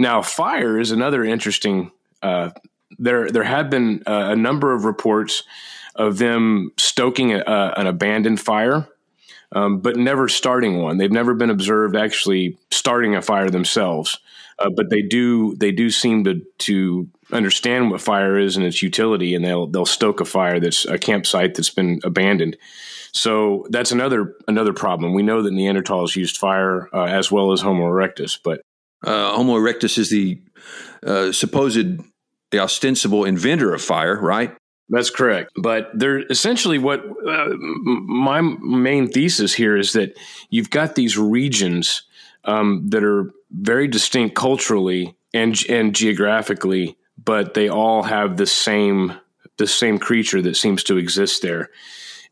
now, 0.00 0.22
fire 0.22 0.80
is 0.80 0.92
another 0.92 1.24
interesting. 1.24 1.90
Uh, 2.22 2.50
there, 2.98 3.30
there 3.30 3.44
have 3.44 3.68
been 3.68 4.02
uh, 4.06 4.28
a 4.30 4.36
number 4.36 4.72
of 4.72 4.84
reports 4.86 5.42
of 5.94 6.16
them 6.16 6.72
stoking 6.78 7.34
a, 7.34 7.74
an 7.76 7.86
abandoned 7.86 8.40
fire, 8.40 8.88
um, 9.52 9.80
but 9.80 9.96
never 9.96 10.26
starting 10.26 10.78
one. 10.78 10.96
They've 10.96 11.12
never 11.12 11.34
been 11.34 11.50
observed 11.50 11.96
actually 11.96 12.56
starting 12.70 13.14
a 13.14 13.20
fire 13.20 13.50
themselves. 13.50 14.18
Uh, 14.58 14.70
but 14.70 14.88
they 14.88 15.02
do 15.02 15.54
they 15.56 15.72
do 15.72 15.90
seem 15.90 16.24
to 16.24 16.42
to 16.58 17.08
understand 17.30 17.90
what 17.90 18.00
fire 18.00 18.38
is 18.38 18.56
and 18.56 18.64
its 18.64 18.82
utility, 18.82 19.34
and 19.34 19.44
they'll 19.44 19.66
they'll 19.66 19.86
stoke 19.86 20.20
a 20.20 20.24
fire 20.24 20.60
that's 20.60 20.84
a 20.86 20.98
campsite 20.98 21.54
that's 21.54 21.70
been 21.70 22.00
abandoned. 22.04 22.56
So 23.12 23.66
that's 23.70 23.92
another 23.92 24.36
another 24.46 24.72
problem. 24.72 25.14
We 25.14 25.22
know 25.22 25.42
that 25.42 25.52
Neanderthals 25.52 26.16
used 26.16 26.36
fire 26.36 26.88
uh, 26.94 27.04
as 27.04 27.30
well 27.30 27.52
as 27.52 27.60
Homo 27.60 27.84
erectus, 27.84 28.38
but 28.42 28.60
uh, 29.04 29.34
Homo 29.34 29.54
erectus 29.54 29.98
is 29.98 30.10
the 30.10 30.40
uh, 31.04 31.32
supposed, 31.32 32.00
the 32.50 32.60
ostensible 32.60 33.24
inventor 33.24 33.74
of 33.74 33.82
fire, 33.82 34.20
right? 34.20 34.54
That's 34.88 35.10
correct. 35.10 35.52
But 35.56 35.90
they're 35.94 36.26
essentially 36.30 36.78
what 36.78 37.04
uh, 37.04 37.48
my 37.56 38.40
main 38.40 39.08
thesis 39.08 39.54
here 39.54 39.76
is 39.76 39.92
that 39.92 40.18
you've 40.50 40.70
got 40.70 40.96
these 40.96 41.16
regions 41.16 42.02
um, 42.44 42.88
that 42.90 43.04
are 43.04 43.32
very 43.50 43.86
distinct 43.86 44.34
culturally 44.34 45.14
and 45.32 45.56
and 45.68 45.94
geographically, 45.94 46.96
but 47.22 47.54
they 47.54 47.68
all 47.68 48.02
have 48.02 48.36
the 48.36 48.46
same 48.46 49.14
the 49.58 49.66
same 49.66 49.98
creature 49.98 50.42
that 50.42 50.56
seems 50.56 50.82
to 50.84 50.96
exist 50.96 51.42
there. 51.42 51.70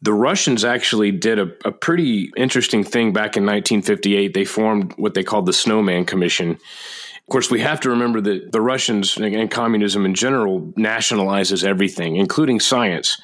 The 0.01 0.13
Russians 0.13 0.65
actually 0.65 1.11
did 1.11 1.39
a, 1.39 1.51
a, 1.65 1.73
pretty 1.73 2.31
interesting 2.37 2.85
thing 2.85 3.13
back 3.13 3.37
in 3.37 3.45
1958. 3.45 4.33
They 4.33 4.45
formed 4.45 4.95
what 4.97 5.15
they 5.15 5.25
called 5.25 5.47
the 5.47 5.53
Snowman 5.53 6.05
Commission. 6.05 6.53
Of 6.53 7.33
course, 7.33 7.51
we 7.51 7.61
have 7.61 7.81
to 7.81 7.91
remember 7.91 8.21
that 8.21 8.53
the 8.53 8.61
Russians 8.61 9.17
and 9.17 9.51
communism 9.51 10.07
in 10.07 10.15
general 10.15 10.73
nationalizes 10.79 11.65
everything, 11.65 12.17
including 12.17 12.61
science. 12.61 13.21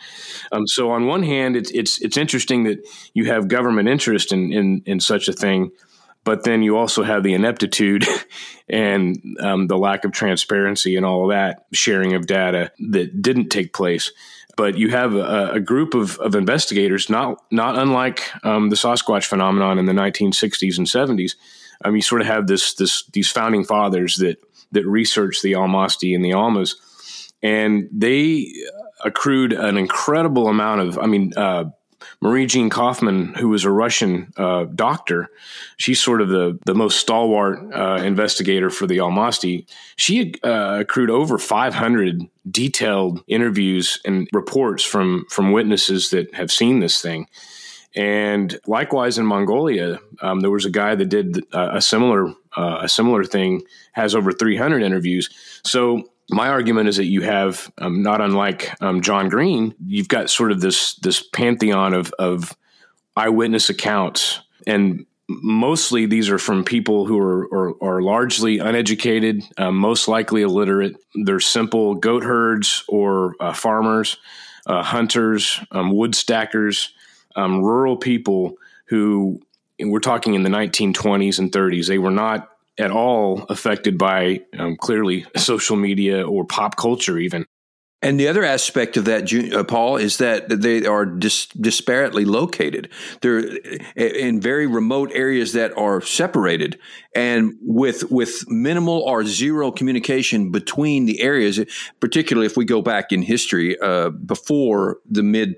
Um, 0.52 0.66
so, 0.66 0.90
on 0.90 1.06
one 1.06 1.22
hand, 1.22 1.56
it's 1.56 1.70
it's 1.70 2.02
it's 2.02 2.16
interesting 2.16 2.64
that 2.64 2.87
you 3.14 3.26
have 3.26 3.48
government 3.48 3.88
interest 3.88 4.32
in 4.32 4.52
in, 4.52 4.82
in 4.84 5.00
such 5.00 5.28
a 5.28 5.32
thing, 5.32 5.70
but 6.24 6.44
then 6.44 6.62
you 6.62 6.76
also 6.76 7.02
have 7.02 7.22
the 7.22 7.34
ineptitude 7.34 8.04
and 8.68 9.16
um, 9.40 9.68
the 9.68 9.78
lack 9.78 10.04
of 10.04 10.12
transparency 10.12 10.96
and 10.96 11.06
all 11.06 11.24
of 11.24 11.30
that 11.30 11.64
sharing 11.72 12.14
of 12.14 12.26
data 12.26 12.72
that 12.90 13.22
didn't 13.22 13.48
take 13.48 13.72
place 13.72 14.12
but 14.57 14.77
you 14.77 14.90
have 14.90 15.14
a, 15.14 15.53
a 15.53 15.61
group 15.61 15.95
of, 15.95 16.19
of, 16.19 16.35
investigators, 16.35 17.11
not 17.11 17.43
not 17.51 17.79
unlike 17.79 18.23
um, 18.45 18.71
the 18.71 18.77
Sasquatch 18.77 19.27
phenomenon 19.27 19.79
in 19.79 19.87
the 19.87 19.93
1960s 19.93 20.79
and 20.79 20.87
70s. 20.87 21.35
Um, 21.85 21.97
you 21.97 22.03
sort 22.03 22.21
of 22.21 22.27
have 22.27 22.47
this 22.47 22.75
this 22.75 23.05
these 23.12 23.31
founding 23.31 23.64
fathers 23.64 24.17
that 24.17 24.38
that 24.73 24.87
researched 24.87 25.43
the 25.43 25.53
Almasti 25.53 26.14
and 26.14 26.25
the 26.25 26.33
Almas, 26.33 26.77
and 27.43 27.88
they 27.93 28.53
accrued 29.05 29.53
an 29.53 29.77
incredible 29.77 30.49
amount 30.49 30.81
of, 30.81 30.99
I 30.99 31.07
mean, 31.07 31.33
uh, 31.37 31.64
Marie-Jeanne 32.24 32.70
Koffmann, 32.70 33.37
who 33.37 33.50
was 33.50 33.64
a 33.64 33.70
Russian 33.70 34.32
uh, 34.38 34.64
doctor, 34.64 35.28
she's 35.76 36.00
sort 36.00 36.22
of 36.22 36.30
the, 36.30 36.58
the 36.64 36.74
most 36.74 36.98
stalwart 36.98 37.58
uh, 37.74 38.02
investigator 38.02 38.70
for 38.70 38.87
the 38.87 38.96
Almasti. 38.96 39.66
She 39.96 40.34
uh, 40.42 40.78
accrued 40.80 41.10
over 41.10 41.38
500 41.38 42.22
detailed 42.50 43.22
interviews 43.28 44.00
and 44.06 44.26
reports 44.32 44.82
from, 44.82 45.26
from 45.28 45.52
witnesses 45.52 46.08
that 46.10 46.34
have 46.34 46.50
seen 46.50 46.80
this 46.80 47.02
thing. 47.02 47.28
And 47.94 48.58
likewise 48.66 49.18
in 49.18 49.26
Mongolia, 49.26 50.00
um, 50.22 50.40
there 50.40 50.50
was 50.50 50.64
a 50.64 50.70
guy 50.70 50.94
that 50.94 51.10
did 51.10 51.44
uh, 51.52 51.72
a 51.74 51.82
similar 51.82 52.32
uh, 52.56 52.78
a 52.82 52.88
similar 52.88 53.24
thing, 53.24 53.62
has 53.92 54.14
over 54.14 54.32
300 54.32 54.82
interviews. 54.82 55.28
So 55.64 56.08
my 56.30 56.48
argument 56.48 56.88
is 56.88 56.96
that 56.96 57.06
you 57.06 57.22
have 57.22 57.70
um, 57.78 58.02
not 58.02 58.20
unlike 58.20 58.70
um, 58.80 59.02
John 59.02 59.28
Green, 59.28 59.74
you've 59.84 60.08
got 60.08 60.30
sort 60.30 60.52
of 60.52 60.60
this 60.60 60.94
this 60.96 61.22
pantheon 61.22 61.94
of 61.94 62.12
of 62.18 62.56
eyewitness 63.16 63.68
accounts, 63.68 64.40
and 64.66 65.06
mostly 65.28 66.06
these 66.06 66.30
are 66.30 66.38
from 66.38 66.64
people 66.64 67.06
who 67.06 67.18
are 67.18 67.46
are, 67.52 67.82
are 67.82 68.02
largely 68.02 68.58
uneducated, 68.58 69.42
uh, 69.58 69.70
most 69.70 70.08
likely 70.08 70.42
illiterate. 70.42 70.96
They're 71.14 71.40
simple 71.40 71.94
goat 71.94 72.24
herds 72.24 72.84
or 72.88 73.34
uh, 73.38 73.52
farmers, 73.52 74.16
uh, 74.66 74.82
hunters, 74.82 75.60
um, 75.72 75.92
wood 75.94 76.14
stackers, 76.14 76.94
um, 77.37 77.62
rural 77.62 77.96
people 77.96 78.54
who 78.87 79.40
we're 79.80 80.00
talking 80.00 80.34
in 80.34 80.42
the 80.42 80.50
1920s 80.50 81.38
and 81.38 81.50
30s. 81.50 81.88
They 81.88 81.98
were 81.98 82.10
not 82.10 82.48
at 82.78 82.90
all 82.90 83.44
affected 83.48 83.98
by 83.98 84.40
um, 84.58 84.76
clearly 84.76 85.26
social 85.37 85.76
media 85.76 86.26
or 86.26 86.44
pop 86.44 86.76
culture, 86.76 87.18
even. 87.18 87.46
And 88.05 88.21
the 88.21 88.29
other 88.29 88.45
aspect 88.45 88.99
of 88.99 89.07
that, 89.07 89.33
uh, 89.33 89.64
Paul, 89.64 89.97
is 89.97 90.19
that 90.19 90.49
they 90.49 90.85
are 90.85 91.07
dis- 91.07 91.47
disparately 91.47 92.27
located. 92.27 92.90
They're 93.23 93.38
in 93.97 94.43
very 94.43 94.67
remote 94.67 95.11
areas 95.14 95.55
that 95.55 95.73
are 95.79 96.03
separated, 96.03 96.79
and 97.14 97.55
with 97.62 98.11
with 98.11 98.45
minimal 98.51 99.01
or 99.01 99.25
zero 99.25 99.73
communication 99.73 100.51
between 100.51 101.07
the 101.07 101.23
areas. 101.23 101.59
Particularly 101.99 102.45
if 102.45 102.59
we 102.59 102.67
go 102.67 102.83
back 102.83 103.11
in 103.11 103.23
history, 103.23 103.79
uh, 103.81 104.11
before 104.11 104.99
the 105.11 105.23
mid, 105.23 105.55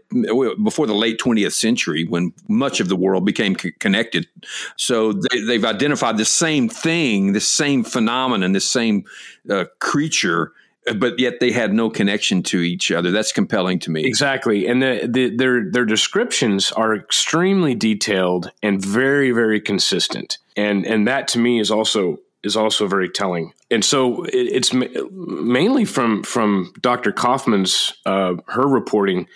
before 0.62 0.86
the 0.86 0.94
late 0.94 1.18
twentieth 1.18 1.52
century, 1.52 2.06
when 2.08 2.32
much 2.48 2.78
of 2.78 2.88
the 2.88 2.96
world 2.96 3.24
became 3.24 3.58
c- 3.58 3.72
connected. 3.80 4.28
So 4.76 5.12
they, 5.12 5.40
they've 5.40 5.64
identified 5.64 6.16
the 6.16 6.24
same 6.24 6.68
thing, 6.68 7.32
the 7.32 7.40
same 7.40 7.82
phenomenon, 7.82 8.52
the 8.52 8.60
same 8.60 9.02
uh, 9.50 9.64
creature 9.80 10.52
but 10.94 11.18
yet 11.18 11.40
they 11.40 11.50
had 11.50 11.72
no 11.72 11.90
connection 11.90 12.42
to 12.44 12.60
each 12.60 12.92
other. 12.92 13.10
That's 13.10 13.32
compelling 13.32 13.78
to 13.80 13.90
me. 13.90 14.04
Exactly, 14.04 14.66
and 14.66 14.80
the, 14.80 15.08
the, 15.08 15.36
their 15.36 15.70
their 15.70 15.84
descriptions 15.84 16.72
are 16.72 16.94
extremely 16.94 17.74
detailed 17.74 18.52
and 18.62 18.84
very 18.84 19.30
very 19.32 19.60
consistent, 19.60 20.38
and 20.56 20.86
and 20.86 21.08
that 21.08 21.28
to 21.28 21.38
me 21.38 21.58
is 21.58 21.70
also 21.70 22.18
is 22.42 22.56
also 22.56 22.86
very 22.86 23.08
telling. 23.08 23.52
And 23.70 23.84
so 23.84 24.24
it, 24.24 24.34
it's 24.34 24.72
mainly 24.72 25.84
from 25.84 26.22
from 26.22 26.72
Dr. 26.80 27.12
Koffmann's 27.12 27.94
uh, 28.06 28.34
her 28.46 28.66
reporting. 28.66 29.26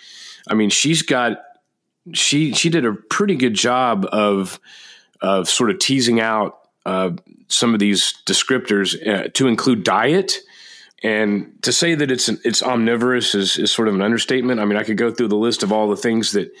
I 0.49 0.53
mean, 0.53 0.69
she's 0.69 1.01
got 1.01 1.37
she 2.13 2.53
she 2.53 2.69
did 2.69 2.85
a 2.85 2.93
pretty 2.93 3.35
good 3.35 3.53
job 3.53 4.07
of 4.11 4.59
of 5.21 5.49
sort 5.49 5.69
of 5.69 5.79
teasing 5.79 6.19
out 6.19 6.59
uh, 6.85 7.11
some 7.47 7.73
of 7.73 7.79
these 7.79 8.15
descriptors 8.25 8.95
uh, 9.07 9.27
to 9.33 9.47
include 9.47 9.83
diet 9.83 10.39
and 11.03 11.61
to 11.63 11.71
say 11.71 11.95
that 11.95 12.11
it's 12.11 12.29
it's 12.29 12.61
omnivorous 12.61 13.33
is, 13.33 13.57
is 13.57 13.71
sort 13.71 13.87
of 13.87 13.95
an 13.95 14.01
understatement. 14.01 14.59
I 14.59 14.65
mean, 14.65 14.77
I 14.77 14.83
could 14.83 14.97
go 14.97 15.11
through 15.11 15.29
the 15.29 15.35
list 15.35 15.63
of 15.63 15.71
all 15.71 15.89
the 15.89 15.97
things 15.97 16.33
that 16.33 16.51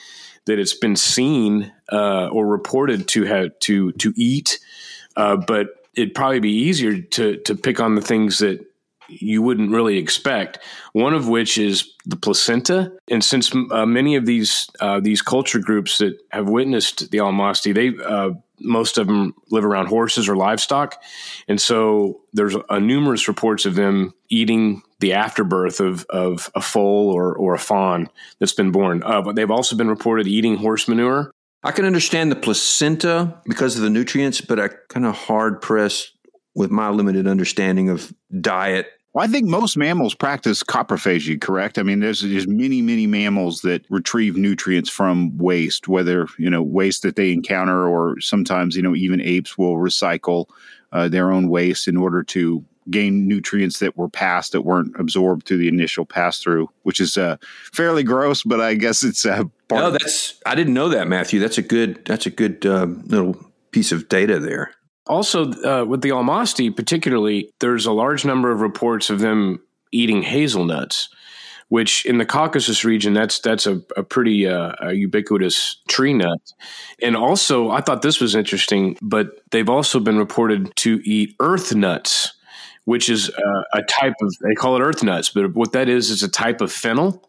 that 0.45 0.57
it's 0.57 0.73
been 0.73 0.95
seen 0.95 1.71
uh, 1.91 2.27
or 2.27 2.47
reported 2.47 3.07
to 3.09 3.23
have 3.25 3.57
to 3.59 3.91
to 3.93 4.13
eat, 4.15 4.59
uh, 5.15 5.35
but 5.35 5.67
it'd 5.95 6.15
probably 6.15 6.39
be 6.39 6.53
easier 6.53 6.99
to 7.01 7.37
to 7.37 7.55
pick 7.55 7.79
on 7.79 7.95
the 7.95 8.01
things 8.01 8.39
that 8.39 8.65
you 9.07 9.41
wouldn't 9.41 9.71
really 9.71 9.97
expect. 9.97 10.59
One 10.93 11.13
of 11.13 11.27
which 11.27 11.57
is 11.57 11.93
the 12.05 12.15
placenta, 12.15 12.93
and 13.09 13.23
since 13.23 13.53
uh, 13.53 13.85
many 13.85 14.15
of 14.15 14.25
these 14.25 14.69
uh, 14.79 14.99
these 14.99 15.21
culture 15.21 15.59
groups 15.59 15.99
that 15.99 16.17
have 16.31 16.49
witnessed 16.49 17.11
the 17.11 17.19
Almasti, 17.19 17.75
they 17.75 18.03
uh, 18.03 18.31
most 18.63 18.97
of 18.97 19.07
them 19.07 19.33
live 19.49 19.65
around 19.65 19.87
horses 19.87 20.29
or 20.29 20.35
livestock, 20.35 21.01
and 21.47 21.59
so 21.59 22.21
there's 22.33 22.55
a 22.69 22.79
numerous 22.79 23.27
reports 23.27 23.65
of 23.65 23.75
them 23.75 24.13
eating 24.29 24.81
the 24.99 25.13
afterbirth 25.13 25.79
of 25.79 26.05
of 26.09 26.49
a 26.55 26.61
foal 26.61 27.09
or 27.09 27.35
or 27.35 27.53
a 27.53 27.59
fawn 27.59 28.09
that's 28.39 28.53
been 28.53 28.71
born. 28.71 29.03
Uh, 29.03 29.21
but 29.21 29.35
they've 29.35 29.51
also 29.51 29.75
been 29.75 29.89
reported 29.89 30.27
eating 30.27 30.57
horse 30.57 30.87
manure. 30.87 31.31
I 31.63 31.71
can 31.71 31.85
understand 31.85 32.31
the 32.31 32.35
placenta 32.35 33.39
because 33.45 33.75
of 33.75 33.83
the 33.83 33.89
nutrients, 33.89 34.41
but 34.41 34.59
I 34.59 34.69
kind 34.89 35.05
of 35.05 35.15
hard 35.15 35.61
pressed 35.61 36.13
with 36.55 36.71
my 36.71 36.89
limited 36.89 37.27
understanding 37.27 37.89
of 37.89 38.13
diet 38.39 38.87
well, 39.13 39.25
I 39.25 39.27
think 39.27 39.45
most 39.47 39.75
mammals 39.75 40.15
practice 40.15 40.63
coprophagy, 40.63 41.39
correct? 41.39 41.77
I 41.77 41.83
mean, 41.83 41.99
there's 41.99 42.21
there's 42.21 42.47
many, 42.47 42.81
many 42.81 43.07
mammals 43.07 43.61
that 43.61 43.85
retrieve 43.89 44.37
nutrients 44.37 44.89
from 44.89 45.37
waste, 45.37 45.87
whether 45.87 46.27
you 46.37 46.49
know 46.49 46.63
waste 46.63 47.03
that 47.03 47.17
they 47.17 47.31
encounter, 47.31 47.87
or 47.87 48.19
sometimes 48.21 48.75
you 48.75 48.81
know 48.81 48.95
even 48.95 49.19
apes 49.19 49.57
will 49.57 49.75
recycle 49.75 50.47
uh, 50.93 51.09
their 51.09 51.31
own 51.31 51.49
waste 51.49 51.87
in 51.87 51.97
order 51.97 52.23
to 52.23 52.63
gain 52.89 53.27
nutrients 53.27 53.79
that 53.79 53.97
were 53.97 54.09
passed 54.09 54.53
that 54.53 54.61
weren't 54.61 54.93
absorbed 54.97 55.45
through 55.45 55.57
the 55.57 55.67
initial 55.67 56.05
pass 56.05 56.39
through, 56.39 56.69
which 56.83 56.99
is 56.99 57.17
uh, 57.17 57.37
fairly 57.73 58.03
gross, 58.03 58.43
but 58.43 58.59
I 58.61 58.75
guess 58.75 59.03
it's 59.03 59.25
uh, 59.25 59.43
part. 59.67 59.81
No, 59.81 59.91
that's 59.91 60.39
I 60.45 60.55
didn't 60.55 60.73
know 60.73 60.89
that, 60.89 61.07
Matthew. 61.09 61.39
That's 61.39 61.57
a 61.57 61.61
good 61.61 62.05
that's 62.05 62.25
a 62.25 62.31
good 62.31 62.65
uh, 62.65 62.85
little 62.85 63.35
piece 63.71 63.91
of 63.91 64.07
data 64.07 64.39
there. 64.39 64.73
Also, 65.07 65.51
uh, 65.63 65.83
with 65.85 66.01
the 66.01 66.09
Almasti, 66.09 66.75
particularly, 66.75 67.51
there's 67.59 67.85
a 67.85 67.91
large 67.91 68.23
number 68.23 68.51
of 68.51 68.61
reports 68.61 69.09
of 69.09 69.19
them 69.19 69.59
eating 69.91 70.21
hazelnuts, 70.21 71.09
which 71.69 72.05
in 72.05 72.17
the 72.17 72.25
Caucasus 72.25 72.85
region, 72.85 73.13
that's 73.13 73.39
that's 73.39 73.65
a, 73.65 73.81
a 73.97 74.03
pretty 74.03 74.47
uh, 74.47 74.73
a 74.79 74.93
ubiquitous 74.93 75.77
tree 75.87 76.13
nut. 76.13 76.39
And 77.01 77.15
also, 77.15 77.71
I 77.71 77.81
thought 77.81 78.01
this 78.03 78.21
was 78.21 78.35
interesting, 78.35 78.97
but 79.01 79.41
they've 79.51 79.69
also 79.69 79.99
been 79.99 80.17
reported 80.17 80.75
to 80.77 81.01
eat 81.03 81.35
earth 81.39 81.73
nuts, 81.73 82.33
which 82.85 83.09
is 83.09 83.29
uh, 83.29 83.63
a 83.73 83.81
type 83.83 84.13
of 84.21 84.35
they 84.43 84.53
call 84.53 84.75
it 84.75 84.81
earth 84.81 85.03
nuts, 85.03 85.29
but 85.29 85.53
what 85.55 85.71
that 85.71 85.89
is 85.89 86.09
is 86.09 86.23
a 86.23 86.29
type 86.29 86.61
of 86.61 86.71
fennel. 86.71 87.27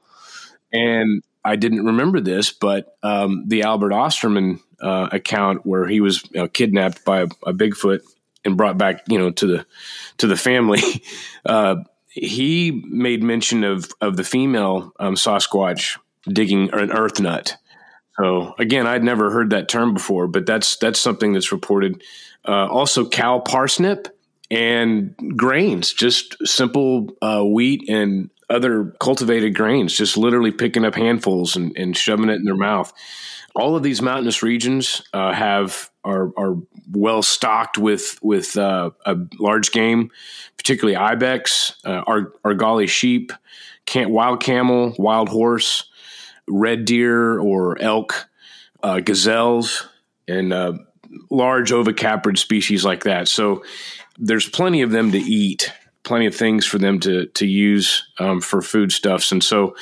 And 0.73 1.23
I 1.45 1.57
didn't 1.57 1.85
remember 1.85 2.21
this, 2.21 2.53
but 2.53 2.97
um, 3.03 3.45
the 3.49 3.63
Albert 3.63 3.91
Ostman 3.91 4.61
uh, 4.83 5.09
account 5.13 5.65
where 5.65 5.87
he 5.87 6.01
was 6.01 6.31
know, 6.33 6.49
kidnapped 6.49 7.05
by 7.05 7.21
a, 7.21 7.25
a, 7.47 7.55
Bigfoot 7.55 8.01
and 8.45 8.57
brought 8.57 8.77
back, 8.77 9.03
you 9.09 9.19
know, 9.19 9.31
to 9.31 9.47
the 9.47 9.67
to 10.19 10.27
the 10.27 10.37
family. 10.37 10.81
Uh, 11.45 11.75
he 12.07 12.71
made 12.87 13.21
mention 13.21 13.65
of 13.65 13.91
of 14.01 14.17
the 14.17 14.23
female 14.23 14.93
um, 15.01 15.17
Sasquatch 15.17 15.99
digging 16.29 16.73
an 16.73 16.93
earth 16.93 17.19
nut. 17.19 17.57
So 18.17 18.55
again, 18.61 18.87
I'd 18.87 19.03
never 19.03 19.33
heard 19.33 19.51
that 19.51 19.69
term 19.69 19.93
before, 19.93 20.29
but 20.29 20.47
that's 20.47 20.77
that's 20.77 21.01
something 21.01 21.33
that's 21.33 21.51
reported. 21.51 22.01
Uh, 22.47 22.69
also, 22.69 23.09
cow 23.09 23.41
parsnip 23.41 24.07
and 24.53 25.17
grains, 25.37 25.93
just 25.93 26.37
simple 26.47 27.17
uh, 27.21 27.43
wheat 27.43 27.89
and 27.89 28.31
other 28.49 28.95
cultivated 29.01 29.57
grains, 29.57 29.93
just 29.93 30.17
literally 30.17 30.53
picking 30.53 30.85
up 30.85 30.95
handfuls 30.95 31.57
and, 31.57 31.77
and 31.77 31.97
shoving 31.97 32.29
it 32.29 32.37
in 32.37 32.45
their 32.45 32.55
mouth 32.55 32.93
all 33.55 33.77
of 33.77 33.83
these 33.83 34.01
mountainous 34.01 34.43
regions 34.43 35.03
uh, 35.13 35.33
have 35.33 35.91
are, 36.05 36.33
are 36.37 36.57
well 36.91 37.23
stocked 37.23 37.79
with 37.79 38.19
with 38.23 38.57
uh, 38.57 38.91
a 39.07 39.17
large 39.39 39.73
game, 39.73 40.11
particularly 40.57 40.97
ibex, 40.97 41.75
uh, 41.85 42.03
Ar- 42.07 42.33
argali 42.45 42.89
sheep, 42.89 43.33
can- 43.87 44.11
wild 44.11 44.43
camel, 44.43 44.95
wild 44.99 45.29
horse, 45.29 45.85
red 46.49 46.85
deer 46.85 47.39
or 47.39 47.81
elk, 47.81 48.29
uh, 48.83 49.01
gazelles, 49.01 49.87
and 50.27 50.53
uh, 50.53 50.73
large 51.31 51.71
ovicaprid 51.71 52.39
species 52.39 52.85
like 52.85 53.05
that. 53.05 53.29
So 53.29 53.63
there's 54.19 54.49
plenty 54.49 54.83
of 54.83 54.91
them 54.91 55.13
to 55.13 55.19
eat, 55.19 55.73
plenty 56.05 56.27
of 56.27 56.35
things 56.35 56.67
for 56.67 56.79
them 56.79 57.01
to 57.01 57.27
to 57.27 57.47
use 57.47 58.07
um, 58.19 58.41
for 58.41 58.63
foodstuffs, 58.63 59.31
and 59.31 59.45
so 59.45 59.77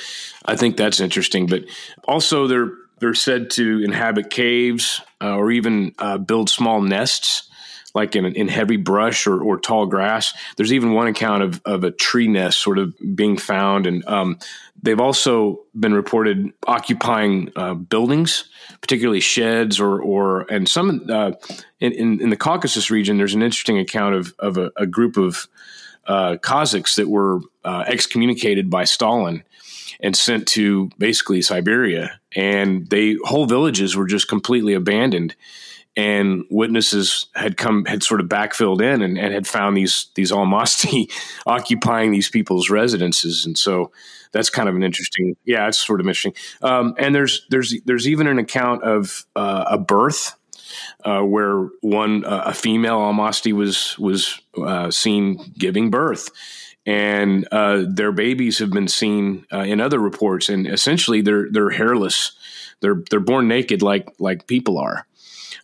I 0.44 0.56
think 0.56 0.76
that's 0.76 1.00
interesting. 1.00 1.46
But 1.46 1.64
also 2.04 2.46
they're 2.46 2.72
they're 3.00 3.14
said 3.14 3.50
to 3.50 3.82
inhabit 3.82 4.30
caves 4.30 5.00
uh, 5.20 5.36
or 5.36 5.50
even 5.50 5.94
uh, 5.98 6.18
build 6.18 6.48
small 6.48 6.80
nests, 6.80 7.48
like 7.94 8.14
in, 8.14 8.24
in 8.24 8.46
heavy 8.46 8.76
brush 8.76 9.26
or, 9.26 9.42
or, 9.42 9.58
tall 9.58 9.86
grass. 9.86 10.32
There's 10.56 10.72
even 10.72 10.92
one 10.92 11.08
account 11.08 11.42
of, 11.42 11.60
of 11.64 11.82
a 11.82 11.90
tree 11.90 12.28
nest 12.28 12.60
sort 12.60 12.78
of 12.78 12.94
being 13.16 13.36
found. 13.36 13.86
And 13.86 14.06
um, 14.06 14.38
they've 14.80 15.00
also 15.00 15.60
been 15.78 15.92
reported 15.92 16.52
occupying 16.68 17.50
uh, 17.56 17.74
buildings, 17.74 18.44
particularly 18.80 19.20
sheds 19.20 19.80
or, 19.80 20.00
or 20.00 20.42
and 20.42 20.68
some 20.68 21.06
uh, 21.10 21.32
in, 21.80 21.92
in, 21.92 22.20
in, 22.20 22.30
the 22.30 22.36
Caucasus 22.36 22.90
region, 22.90 23.18
there's 23.18 23.34
an 23.34 23.42
interesting 23.42 23.78
account 23.78 24.14
of, 24.14 24.34
of 24.38 24.56
a, 24.56 24.70
a 24.76 24.86
group 24.86 25.16
of 25.16 25.48
uh, 26.06 26.36
Cossacks 26.36 26.94
that 26.96 27.08
were 27.08 27.40
uh, 27.64 27.84
excommunicated 27.86 28.70
by 28.70 28.84
Stalin 28.84 29.42
and 30.00 30.16
sent 30.16 30.46
to 30.48 30.90
basically 30.98 31.42
Siberia. 31.42 32.20
And 32.34 32.88
they 32.90 33.16
whole 33.24 33.46
villages 33.46 33.96
were 33.96 34.06
just 34.06 34.28
completely 34.28 34.74
abandoned. 34.74 35.34
And 35.96 36.44
witnesses 36.50 37.26
had 37.34 37.56
come 37.56 37.84
had 37.84 38.02
sort 38.02 38.20
of 38.20 38.28
backfilled 38.28 38.80
in 38.80 39.02
and, 39.02 39.18
and 39.18 39.34
had 39.34 39.46
found 39.46 39.76
these 39.76 40.06
these 40.14 40.30
Almasti 40.30 41.10
occupying 41.46 42.12
these 42.12 42.30
people's 42.30 42.70
residences. 42.70 43.44
And 43.44 43.58
so 43.58 43.90
that's 44.32 44.50
kind 44.50 44.68
of 44.68 44.76
an 44.76 44.84
interesting 44.84 45.36
yeah, 45.44 45.66
it's 45.66 45.84
sort 45.84 46.00
of 46.00 46.06
interesting. 46.06 46.34
Um, 46.62 46.94
and 46.96 47.14
there's 47.14 47.46
there's 47.50 47.74
there's 47.84 48.06
even 48.06 48.28
an 48.28 48.38
account 48.38 48.84
of 48.84 49.26
uh, 49.34 49.64
a 49.68 49.78
birth 49.78 50.36
uh, 51.04 51.22
where 51.22 51.68
one 51.80 52.24
uh, 52.24 52.44
a 52.46 52.54
female 52.54 52.98
Almasti 52.98 53.52
was 53.52 53.98
was 53.98 54.40
uh, 54.56 54.90
seen 54.90 55.52
giving 55.58 55.90
birth, 55.90 56.30
and 56.86 57.46
uh, 57.52 57.84
their 57.86 58.12
babies 58.12 58.58
have 58.58 58.70
been 58.70 58.88
seen 58.88 59.46
uh, 59.52 59.58
in 59.58 59.80
other 59.80 59.98
reports, 59.98 60.48
and 60.48 60.66
essentially 60.66 61.20
they're 61.20 61.48
they're 61.50 61.70
hairless. 61.70 62.32
They're 62.80 63.02
they're 63.10 63.20
born 63.20 63.48
naked 63.48 63.82
like 63.82 64.12
like 64.18 64.46
people 64.46 64.78
are, 64.78 65.06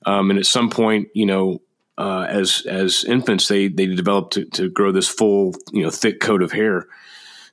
um, 0.05 0.31
and 0.31 0.39
at 0.39 0.47
some 0.47 0.71
point, 0.71 1.09
you 1.15 1.27
know, 1.27 1.63
uh, 1.99 2.27
as 2.29 2.65
as 2.67 3.05
infants, 3.05 3.49
they 3.49 3.69
they 3.69 3.87
develop 3.87 4.31
to, 4.31 4.45
to 4.47 4.69
grow 4.69 4.93
this 4.93 5.09
full 5.09 5.55
you 5.73 5.83
know 5.83 5.91
thick 5.91 6.21
coat 6.21 6.43
of 6.43 6.53
hair. 6.53 6.87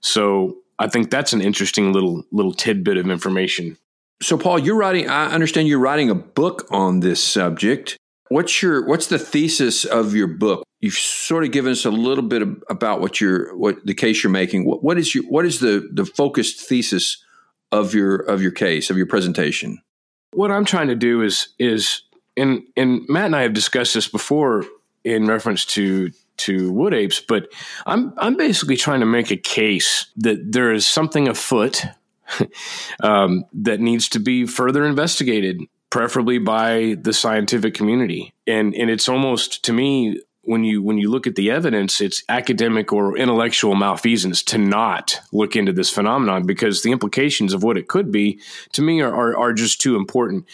So 0.02 0.58
I 0.78 0.88
think 0.88 1.10
that's 1.10 1.34
an 1.34 1.42
interesting 1.42 1.94
little 1.94 2.24
little 2.32 2.54
tidbit 2.54 2.98
of 2.98 3.10
information. 3.10 3.78
So 4.22 4.38
Paul, 4.38 4.60
you're 4.60 4.76
writing. 4.76 5.10
I 5.10 5.32
understand 5.32 5.68
you're 5.68 5.80
writing 5.80 6.10
a 6.10 6.16
book 6.16 6.68
on 6.70 7.00
this 7.00 7.24
subject. 7.24 7.98
What's 8.30 8.62
your 8.62 8.86
what's 8.86 9.08
the 9.08 9.20
thesis 9.20 9.86
of 9.86 10.14
your 10.14 10.28
book? 10.28 10.64
You've 10.84 10.96
sort 10.96 11.46
of 11.46 11.52
given 11.52 11.72
us 11.72 11.86
a 11.86 11.92
little 11.92 12.26
bit 12.26 12.42
about 12.70 13.00
what 13.00 13.22
your 13.22 13.56
what 13.56 13.86
the 13.86 13.94
case 13.94 14.22
you're 14.22 14.30
making. 14.30 14.66
What, 14.66 14.84
what 14.84 14.98
is 14.98 15.16
your 15.16 15.24
what 15.24 15.46
is 15.46 15.62
the 15.62 15.88
the 15.90 16.04
focused 16.04 16.60
thesis 16.60 17.24
of 17.72 17.94
your 17.94 18.18
of 18.18 18.42
your 18.42 18.52
case 18.52 18.90
of 18.90 18.98
your 18.98 19.06
presentation? 19.06 19.82
What 20.34 20.52
I'm 20.52 20.66
trying 20.66 20.90
to 20.90 20.96
do 20.96 21.22
is 21.22 21.48
is 21.58 22.02
and 22.36 22.64
and 22.76 23.02
Matt 23.08 23.28
and 23.28 23.36
I 23.38 23.44
have 23.44 23.54
discussed 23.54 23.94
this 23.94 24.10
before 24.10 24.66
in 25.06 25.26
reference 25.26 25.64
to 25.68 26.12
to 26.40 26.74
wood 26.74 26.94
apes, 26.94 27.22
but 27.22 27.48
I'm 27.86 28.14
I'm 28.18 28.36
basically 28.36 28.76
trying 28.76 29.00
to 29.00 29.06
make 29.06 29.32
a 29.32 29.38
case 29.38 30.08
that 30.18 30.52
there 30.52 30.74
is 30.74 30.86
something 30.86 31.30
afoot 31.30 31.82
um, 33.02 33.46
that 33.54 33.80
needs 33.80 34.10
to 34.10 34.20
be 34.20 34.46
further 34.46 34.86
investigated 34.86 35.62
preferably 35.90 36.40
by 36.40 36.98
the 37.02 37.14
scientific 37.14 37.74
community. 37.74 38.34
And 38.46 38.76
and 38.76 38.90
it's 38.90 39.08
almost 39.08 39.64
to 39.64 39.72
me 39.72 40.20
when 40.44 40.64
you 40.64 40.82
when 40.82 40.98
you 40.98 41.10
look 41.10 41.26
at 41.26 41.36
the 41.36 41.52
evidence, 41.52 42.02
it's 42.02 42.24
academic 42.30 42.92
or 42.92 43.18
intellectual 43.18 43.76
malfeasance 43.76 44.44
to 44.44 44.58
not 44.58 45.20
look 45.32 45.56
into 45.56 45.74
this 45.74 45.90
phenomenon 45.90 46.46
because 46.46 46.82
the 46.82 46.92
implications 46.92 47.54
of 47.54 47.64
what 47.64 47.78
it 47.78 47.88
could 47.88 48.12
be 48.12 48.40
to 48.74 48.82
me 48.82 49.02
are 49.02 49.14
are, 49.14 49.38
are 49.38 49.54
just 49.54 49.82
too 49.82 49.96
important. 49.96 50.46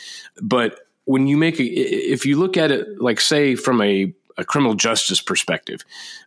But 0.42 0.80
when 1.06 1.28
you 1.28 1.38
make 1.38 1.60
a, 1.60 1.64
if 1.64 2.26
you 2.26 2.38
look 2.38 2.56
at 2.56 2.72
it 2.72 3.02
like 3.02 3.20
say 3.20 3.56
from 3.56 3.82
a 3.82 4.14
a 4.40 4.46
criminal 4.46 4.74
justice 4.74 5.22
perspective. 5.22 5.84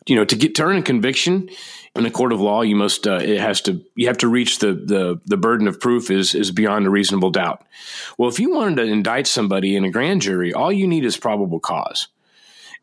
You 0.06 0.16
know, 0.16 0.24
to 0.24 0.36
get 0.36 0.54
to 0.56 0.64
earn 0.64 0.76
a 0.76 0.82
conviction 0.82 1.48
in 1.96 2.04
a 2.04 2.10
court 2.10 2.32
of 2.32 2.40
law, 2.40 2.60
you 2.60 2.76
must 2.76 3.06
uh, 3.06 3.20
it 3.22 3.40
has 3.40 3.62
to 3.62 3.82
you 3.96 4.06
have 4.06 4.18
to 4.18 4.28
reach 4.28 4.58
the 4.58 4.74
the 4.74 5.20
the 5.24 5.38
burden 5.38 5.66
of 5.66 5.80
proof 5.80 6.10
is 6.10 6.34
is 6.34 6.50
beyond 6.50 6.86
a 6.86 6.90
reasonable 6.90 7.30
doubt. 7.30 7.64
Well, 8.18 8.28
if 8.28 8.38
you 8.38 8.52
wanted 8.54 8.76
to 8.76 8.82
indict 8.82 9.26
somebody 9.26 9.74
in 9.74 9.84
a 9.84 9.90
grand 9.90 10.20
jury, 10.20 10.52
all 10.52 10.70
you 10.70 10.86
need 10.86 11.04
is 11.04 11.16
probable 11.16 11.58
cause. 11.58 12.08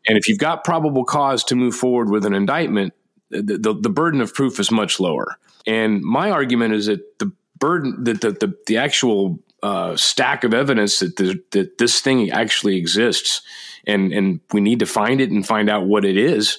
And 0.06 0.16
if 0.16 0.28
you've 0.28 0.38
got 0.38 0.64
probable 0.64 1.04
cause 1.04 1.44
to 1.44 1.54
move 1.54 1.74
forward 1.74 2.10
with 2.10 2.24
an 2.24 2.34
indictment, 2.34 2.94
the, 3.30 3.58
the, 3.58 3.74
the 3.74 3.90
burden 3.90 4.20
of 4.20 4.34
proof 4.34 4.58
is 4.58 4.70
much 4.70 4.98
lower. 4.98 5.38
And 5.66 6.02
my 6.02 6.30
argument 6.30 6.74
is 6.74 6.86
that 6.86 7.18
the 7.18 7.32
burden 7.58 8.04
that 8.04 8.20
the, 8.22 8.32
the, 8.32 8.56
the 8.66 8.78
actual 8.78 9.38
uh, 9.62 9.94
stack 9.96 10.42
of 10.44 10.54
evidence 10.54 11.00
that, 11.00 11.16
the, 11.16 11.40
that 11.50 11.78
this 11.78 12.00
thing 12.00 12.30
actually 12.30 12.76
exists 12.76 13.42
and 13.86 14.12
and 14.12 14.40
we 14.52 14.60
need 14.60 14.78
to 14.80 14.86
find 14.86 15.20
it 15.20 15.30
and 15.30 15.46
find 15.46 15.70
out 15.70 15.86
what 15.86 16.04
it 16.04 16.16
is. 16.16 16.58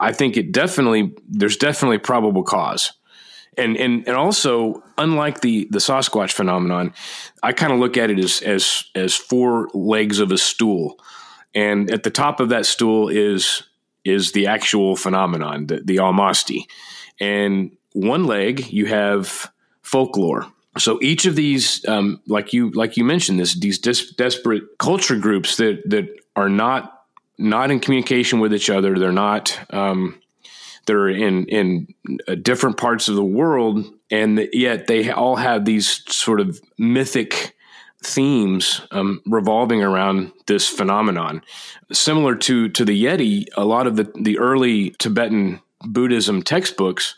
I 0.00 0.12
think 0.12 0.36
it 0.36 0.52
definitely 0.52 1.14
there's 1.28 1.56
definitely 1.56 1.98
probable 1.98 2.42
cause. 2.42 2.92
And, 3.56 3.76
and 3.76 4.06
and 4.06 4.16
also 4.16 4.82
unlike 4.96 5.40
the 5.40 5.66
the 5.70 5.78
Sasquatch 5.78 6.32
phenomenon, 6.32 6.94
I 7.42 7.52
kind 7.52 7.72
of 7.72 7.80
look 7.80 7.96
at 7.96 8.10
it 8.10 8.18
as 8.18 8.40
as 8.42 8.84
as 8.94 9.14
four 9.14 9.68
legs 9.74 10.20
of 10.20 10.30
a 10.30 10.38
stool. 10.38 10.98
And 11.54 11.90
at 11.90 12.02
the 12.02 12.10
top 12.10 12.40
of 12.40 12.50
that 12.50 12.66
stool 12.66 13.08
is 13.08 13.62
is 14.04 14.32
the 14.32 14.46
actual 14.46 14.96
phenomenon, 14.96 15.66
the, 15.66 15.80
the 15.84 15.96
Almasti. 15.96 16.64
And 17.20 17.76
one 17.92 18.24
leg 18.24 18.72
you 18.72 18.86
have 18.86 19.52
folklore. 19.82 20.46
So 20.78 20.98
each 21.02 21.26
of 21.26 21.34
these, 21.34 21.86
um, 21.88 22.20
like 22.26 22.52
you 22.52 22.70
like 22.70 22.96
you 22.96 23.04
mentioned, 23.04 23.40
this 23.40 23.58
these 23.58 23.78
dis- 23.78 24.12
desperate 24.12 24.62
culture 24.78 25.16
groups 25.16 25.56
that 25.56 25.82
that 25.90 26.08
are 26.36 26.48
not 26.48 27.02
not 27.36 27.70
in 27.70 27.80
communication 27.80 28.40
with 28.40 28.54
each 28.54 28.70
other. 28.70 28.98
They're 28.98 29.12
not. 29.12 29.58
Um, 29.70 30.20
they're 30.86 31.08
in 31.08 31.46
in 31.46 31.94
uh, 32.26 32.36
different 32.36 32.76
parts 32.76 33.08
of 33.08 33.16
the 33.16 33.24
world, 33.24 33.84
and 34.10 34.48
yet 34.52 34.86
they 34.86 35.10
all 35.10 35.36
have 35.36 35.64
these 35.64 36.02
sort 36.12 36.40
of 36.40 36.60
mythic 36.78 37.54
themes 38.04 38.80
um, 38.90 39.20
revolving 39.26 39.82
around 39.82 40.32
this 40.46 40.68
phenomenon. 40.68 41.42
Similar 41.92 42.36
to 42.36 42.68
to 42.70 42.84
the 42.84 43.04
Yeti, 43.04 43.46
a 43.56 43.64
lot 43.64 43.86
of 43.86 43.96
the 43.96 44.10
the 44.20 44.38
early 44.38 44.90
Tibetan 44.98 45.60
Buddhism 45.80 46.42
textbooks 46.42 47.14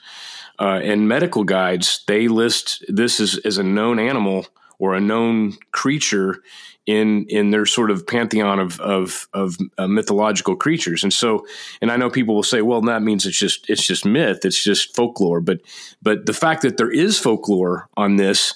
uh, 0.58 0.80
and 0.82 1.08
medical 1.08 1.44
guides 1.44 2.04
they 2.06 2.28
list 2.28 2.84
this 2.88 3.20
as, 3.20 3.38
as 3.44 3.58
a 3.58 3.62
known 3.62 3.98
animal 3.98 4.46
or 4.78 4.94
a 4.94 5.00
known 5.00 5.56
creature 5.72 6.42
in 6.86 7.26
in 7.28 7.50
their 7.50 7.66
sort 7.66 7.90
of 7.90 8.06
pantheon 8.06 8.58
of 8.58 8.80
of, 8.80 9.28
of 9.32 9.56
uh, 9.78 9.86
mythological 9.86 10.56
creatures. 10.56 11.02
And 11.02 11.12
so, 11.12 11.46
and 11.80 11.90
I 11.92 11.96
know 11.96 12.10
people 12.10 12.34
will 12.34 12.42
say, 12.42 12.62
well, 12.62 12.80
that 12.82 13.02
means 13.02 13.26
it's 13.26 13.38
just 13.38 13.68
it's 13.68 13.86
just 13.86 14.04
myth, 14.04 14.44
it's 14.44 14.62
just 14.62 14.94
folklore. 14.96 15.40
But 15.40 15.60
but 16.02 16.26
the 16.26 16.32
fact 16.32 16.62
that 16.62 16.78
there 16.78 16.90
is 16.90 17.18
folklore 17.18 17.88
on 17.96 18.16
this 18.16 18.54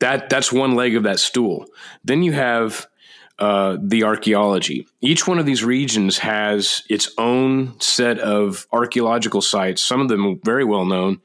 that 0.00 0.30
that's 0.30 0.52
one 0.52 0.74
leg 0.74 0.96
of 0.96 1.02
that 1.04 1.18
stool. 1.18 1.66
Then 2.04 2.22
you 2.22 2.32
have 2.32 2.86
uh, 3.38 3.76
the 3.80 4.04
archaeology. 4.04 4.86
Each 5.00 5.26
one 5.26 5.38
of 5.38 5.46
these 5.46 5.62
regions 5.62 6.18
has 6.18 6.82
its 6.88 7.12
own 7.18 7.78
set 7.80 8.18
of 8.18 8.66
archaeological 8.72 9.42
sites. 9.42 9.80
Some 9.80 10.00
of 10.00 10.08
them 10.08 10.40
very 10.44 10.64
well 10.64 10.84
known 10.84 11.20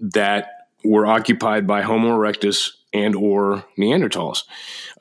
that 0.00 0.68
were 0.82 1.06
occupied 1.06 1.66
by 1.66 1.82
Homo 1.82 2.16
erectus 2.16 2.70
and 2.92 3.14
or 3.14 3.64
Neanderthals. 3.78 4.44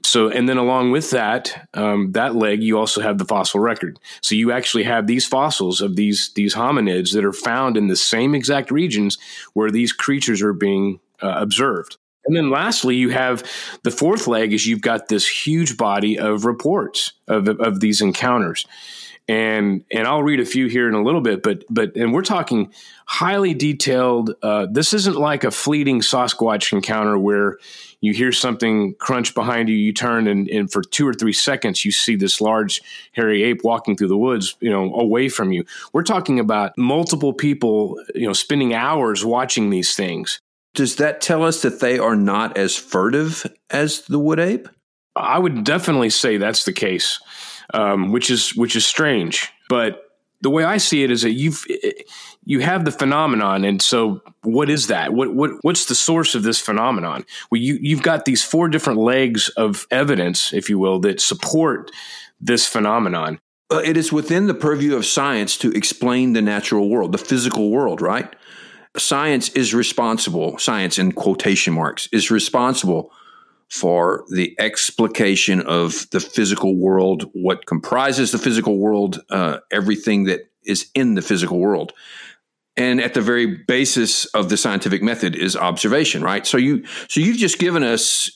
So, 0.03 0.29
and 0.29 0.47
then 0.47 0.57
along 0.57 0.91
with 0.91 1.11
that, 1.11 1.69
um, 1.73 2.11
that 2.13 2.35
leg, 2.35 2.61
you 2.61 2.77
also 2.77 3.01
have 3.01 3.17
the 3.17 3.25
fossil 3.25 3.59
record. 3.59 3.99
So 4.21 4.35
you 4.35 4.51
actually 4.51 4.83
have 4.83 5.07
these 5.07 5.25
fossils 5.25 5.81
of 5.81 5.95
these 5.95 6.31
these 6.33 6.55
hominids 6.55 7.13
that 7.13 7.25
are 7.25 7.33
found 7.33 7.77
in 7.77 7.87
the 7.87 7.95
same 7.95 8.35
exact 8.35 8.71
regions 8.71 9.17
where 9.53 9.71
these 9.71 9.91
creatures 9.91 10.41
are 10.41 10.53
being 10.53 10.99
uh, 11.21 11.35
observed. 11.37 11.97
And 12.25 12.35
then 12.35 12.49
lastly, 12.49 12.95
you 12.95 13.09
have 13.09 13.43
the 13.83 13.91
fourth 13.91 14.27
leg 14.27 14.53
is 14.53 14.67
you've 14.67 14.81
got 14.81 15.07
this 15.07 15.27
huge 15.27 15.77
body 15.77 16.19
of 16.19 16.45
reports 16.45 17.13
of, 17.27 17.47
of 17.47 17.79
these 17.79 18.01
encounters. 18.01 18.65
And 19.27 19.85
and 19.91 20.07
I'll 20.07 20.23
read 20.23 20.39
a 20.39 20.45
few 20.45 20.65
here 20.65 20.87
in 20.87 20.95
a 20.95 21.03
little 21.03 21.21
bit, 21.21 21.43
but 21.43 21.63
but 21.69 21.95
and 21.95 22.11
we're 22.13 22.23
talking 22.23 22.73
highly 23.05 23.53
detailed. 23.53 24.33
Uh, 24.41 24.65
this 24.71 24.91
isn't 24.91 25.17
like 25.17 25.43
a 25.43 25.51
fleeting 25.51 26.01
Sasquatch 26.01 26.73
encounter 26.73 27.15
where 27.15 27.59
you 28.01 28.11
hear 28.11 28.31
something 28.31 28.95
crunch 28.95 29.35
behind 29.35 29.69
you, 29.69 29.75
you 29.75 29.93
turn, 29.93 30.25
and, 30.27 30.47
and 30.49 30.71
for 30.71 30.81
two 30.81 31.07
or 31.07 31.13
three 31.13 31.33
seconds 31.33 31.85
you 31.85 31.91
see 31.91 32.15
this 32.15 32.41
large 32.41 32.81
hairy 33.11 33.43
ape 33.43 33.63
walking 33.63 33.95
through 33.95 34.07
the 34.07 34.17
woods, 34.17 34.55
you 34.61 34.69
know, 34.71 34.95
away 34.95 35.29
from 35.29 35.51
you. 35.51 35.63
We're 35.93 36.01
talking 36.01 36.39
about 36.39 36.75
multiple 36.75 37.33
people, 37.33 38.03
you 38.15 38.25
know, 38.25 38.33
spending 38.33 38.73
hours 38.73 39.23
watching 39.23 39.69
these 39.69 39.95
things 39.95 40.41
does 40.79 40.95
that 40.95 41.19
tell 41.19 41.43
us 41.43 41.61
that 41.63 41.81
they 41.81 41.99
are 41.99 42.15
not 42.15 42.57
as 42.57 42.77
furtive 42.77 43.45
as 43.69 44.03
the 44.03 44.17
wood 44.17 44.39
ape? 44.39 44.69
I 45.13 45.37
would 45.37 45.65
definitely 45.65 46.09
say 46.09 46.37
that's 46.37 46.63
the 46.63 46.71
case, 46.71 47.19
um, 47.73 48.13
which 48.13 48.31
is 48.31 48.55
which 48.55 48.77
is 48.77 48.85
strange. 48.85 49.51
But 49.67 50.01
the 50.39 50.49
way 50.49 50.63
I 50.63 50.77
see 50.77 51.03
it 51.03 51.11
is 51.11 51.23
that 51.23 51.33
you've 51.33 51.65
you 52.45 52.61
have 52.61 52.85
the 52.85 52.93
phenomenon, 52.93 53.65
and 53.65 53.81
so 53.81 54.21
what 54.43 54.69
is 54.69 54.87
that? 54.87 55.11
What 55.11 55.35
what 55.35 55.51
what's 55.63 55.87
the 55.87 55.95
source 55.95 56.33
of 56.33 56.43
this 56.43 56.61
phenomenon? 56.61 57.25
Well, 57.51 57.59
you 57.59 57.77
you've 57.81 58.01
got 58.01 58.23
these 58.23 58.41
four 58.41 58.69
different 58.69 58.99
legs 58.99 59.49
of 59.49 59.85
evidence, 59.91 60.53
if 60.53 60.69
you 60.69 60.79
will, 60.79 60.99
that 60.99 61.19
support 61.19 61.91
this 62.39 62.65
phenomenon. 62.65 63.41
It 63.69 63.97
is 63.97 64.13
within 64.13 64.47
the 64.47 64.53
purview 64.53 64.95
of 64.95 65.05
science 65.05 65.57
to 65.57 65.71
explain 65.73 66.31
the 66.31 66.41
natural 66.41 66.87
world, 66.87 67.11
the 67.11 67.17
physical 67.17 67.69
world, 67.69 68.01
right? 68.01 68.33
Science 68.97 69.49
is 69.49 69.73
responsible, 69.73 70.57
science 70.57 70.97
in 70.97 71.11
quotation 71.11 71.73
marks, 71.73 72.07
is 72.11 72.31
responsible 72.31 73.11
for 73.69 74.25
the 74.29 74.55
explication 74.59 75.61
of 75.61 76.09
the 76.09 76.19
physical 76.19 76.75
world, 76.75 77.29
what 77.33 77.67
comprises 77.67 78.31
the 78.31 78.39
physical 78.39 78.79
world, 78.79 79.21
uh, 79.29 79.59
everything 79.71 80.23
that 80.23 80.51
is 80.65 80.89
in 80.95 81.13
the 81.13 81.21
physical 81.21 81.59
world. 81.59 81.93
And 82.75 82.99
at 82.99 83.13
the 83.13 83.21
very 83.21 83.45
basis 83.45 84.25
of 84.25 84.49
the 84.49 84.57
scientific 84.57 85.03
method 85.03 85.35
is 85.35 85.55
observation, 85.55 86.23
right? 86.23 86.47
So 86.47 86.57
you, 86.57 86.85
so 87.07 87.19
you've 87.19 87.37
just 87.37 87.59
given 87.59 87.83
us, 87.83 88.31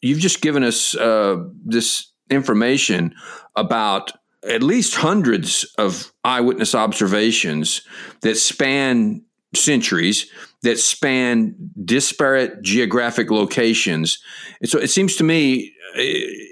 you've 0.00 0.18
just 0.20 0.40
given 0.40 0.62
us 0.62 0.94
uh, 0.94 1.36
this 1.64 2.12
information 2.28 3.14
about 3.56 4.12
at 4.48 4.62
least 4.62 4.94
hundreds 4.96 5.64
of 5.78 6.12
eyewitness 6.24 6.74
observations 6.74 7.82
that 8.22 8.36
span 8.36 9.22
centuries 9.54 10.30
that 10.62 10.78
span 10.78 11.54
disparate 11.84 12.62
geographic 12.62 13.30
locations. 13.30 14.18
And 14.60 14.68
so 14.68 14.78
it 14.78 14.90
seems 14.90 15.16
to 15.16 15.24
me 15.24 15.74
uh, 15.96 16.02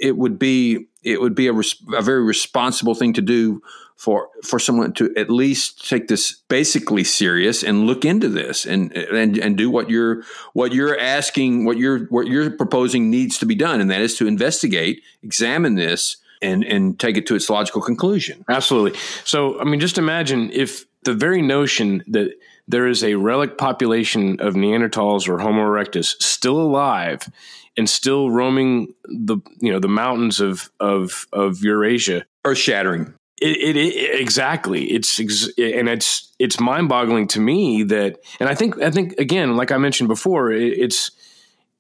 it 0.00 0.16
would 0.16 0.38
be 0.38 0.87
it 1.04 1.20
would 1.20 1.34
be 1.34 1.46
a, 1.46 1.52
res- 1.52 1.82
a 1.94 2.02
very 2.02 2.22
responsible 2.22 2.94
thing 2.94 3.12
to 3.14 3.22
do 3.22 3.62
for 3.96 4.28
for 4.44 4.58
someone 4.58 4.92
to 4.92 5.12
at 5.16 5.28
least 5.28 5.88
take 5.88 6.06
this 6.06 6.40
basically 6.48 7.02
serious 7.02 7.64
and 7.64 7.87
look 7.87 8.04
into 8.04 8.28
this 8.28 8.64
and 8.64 8.96
and 8.96 9.37
and 9.37 9.58
do 9.58 9.68
what 9.68 9.90
you're 9.90 10.22
what 10.52 10.72
you're 10.72 10.98
asking 10.98 11.64
what 11.64 11.76
you're 11.76 12.06
what 12.06 12.28
you're 12.28 12.50
proposing 12.50 13.11
needs 13.11 13.38
to 13.38 13.46
be 13.46 13.56
done 13.56 13.80
and 13.80 13.90
that 13.90 14.00
is 14.00 14.16
to 14.16 14.28
investigate 14.28 15.02
examine 15.24 15.74
this 15.74 16.16
and 16.40 16.62
and 16.64 17.00
take 17.00 17.16
it 17.16 17.26
to 17.26 17.34
its 17.34 17.50
logical 17.50 17.82
conclusion 17.82 18.44
absolutely 18.48 18.96
so 19.24 19.61
i 19.61 19.64
mean 19.64 19.80
just 19.80 19.98
imagine 19.98 20.48
if 20.52 20.87
the 21.02 21.12
very 21.12 21.42
notion 21.42 22.04
that 22.06 22.30
there 22.68 22.87
is 22.87 23.02
a 23.02 23.14
relic 23.14 23.57
population 23.59 24.40
of 24.40 24.54
Neanderthals 24.54 25.28
or 25.28 25.38
Homo 25.38 25.62
erectus 25.62 26.14
still 26.22 26.61
alive 26.61 27.28
and 27.76 27.88
still 27.88 28.31
roaming 28.31 28.94
the 29.04 29.38
you 29.61 29.72
know 29.72 29.81
the 29.81 29.88
mountains 29.88 30.38
of 30.40 30.70
of 30.78 31.26
of 31.33 31.62
Eurasia. 31.62 32.24
Earth 32.44 32.59
shattering. 32.59 33.14
It, 33.40 33.57
it, 33.57 33.76
it, 33.76 34.20
exactly. 34.20 34.87
It's 34.90 35.18
ex- 35.20 35.48
and 35.57 35.88
it's 35.88 36.33
it's 36.38 36.61
mind 36.61 36.88
boggling 36.88 37.28
to 37.28 37.40
me 37.40 37.85
that, 37.85 38.18
and 38.40 38.48
I 38.48 38.54
think 38.54 38.81
I 38.83 38.90
think 38.90 39.14
again, 39.18 39.57
like 39.57 39.70
I 39.70 39.78
mentioned 39.78 40.09
before, 40.09 40.50
it, 40.50 40.72
it's 40.78 41.12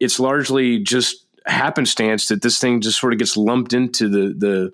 it's 0.00 0.20
largely 0.20 0.78
just 0.78 1.26
happenstance 1.46 2.28
that 2.28 2.42
this 2.42 2.60
thing 2.60 2.80
just 2.80 3.00
sort 3.00 3.12
of 3.12 3.18
gets 3.18 3.36
lumped 3.36 3.72
into 3.72 4.08
the 4.08 4.34
the 4.34 4.72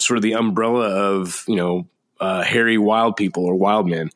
sort 0.00 0.16
of 0.18 0.22
the 0.22 0.32
umbrella 0.32 0.88
of 0.88 1.44
you 1.46 1.56
know 1.56 1.86
uh, 2.20 2.42
hairy 2.42 2.78
wild 2.78 3.16
people 3.16 3.44
or 3.46 3.54
wild 3.54 3.88
men, 3.88 4.10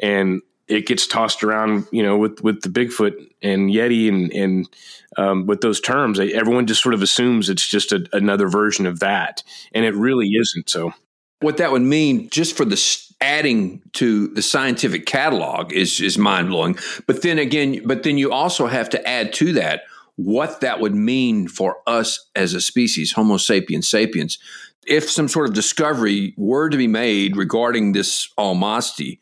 and 0.00 0.42
it 0.68 0.86
gets 0.86 1.06
tossed 1.06 1.44
around, 1.44 1.86
you 1.92 2.02
know, 2.02 2.16
with 2.16 2.42
with 2.42 2.62
the 2.62 2.68
Bigfoot 2.68 3.30
and 3.42 3.70
Yeti 3.70 4.08
and 4.08 4.32
and 4.32 4.68
um, 5.16 5.46
with 5.46 5.60
those 5.60 5.80
terms, 5.80 6.18
everyone 6.18 6.66
just 6.66 6.82
sort 6.82 6.94
of 6.94 7.02
assumes 7.02 7.48
it's 7.48 7.66
just 7.66 7.92
a, 7.92 8.06
another 8.12 8.48
version 8.48 8.86
of 8.86 9.00
that, 9.00 9.42
and 9.72 9.84
it 9.84 9.94
really 9.94 10.28
isn't. 10.28 10.68
So, 10.68 10.92
what 11.40 11.58
that 11.58 11.72
would 11.72 11.82
mean, 11.82 12.28
just 12.30 12.56
for 12.56 12.64
the 12.64 13.00
adding 13.20 13.80
to 13.94 14.28
the 14.28 14.42
scientific 14.42 15.06
catalog, 15.06 15.72
is 15.72 16.00
is 16.00 16.18
mind 16.18 16.48
blowing. 16.48 16.76
But 17.06 17.22
then 17.22 17.38
again, 17.38 17.82
but 17.84 18.02
then 18.02 18.18
you 18.18 18.32
also 18.32 18.66
have 18.66 18.88
to 18.90 19.08
add 19.08 19.32
to 19.34 19.52
that 19.54 19.82
what 20.16 20.60
that 20.60 20.80
would 20.80 20.94
mean 20.94 21.48
for 21.48 21.78
us 21.86 22.28
as 22.36 22.54
a 22.54 22.60
species, 22.60 23.12
Homo 23.12 23.36
sapiens 23.36 23.88
sapiens. 23.88 24.38
If 24.86 25.10
some 25.10 25.28
sort 25.28 25.48
of 25.48 25.54
discovery 25.54 26.34
were 26.36 26.68
to 26.68 26.76
be 26.76 26.86
made 26.86 27.36
regarding 27.36 27.92
this 27.92 28.28
Almasti, 28.38 29.18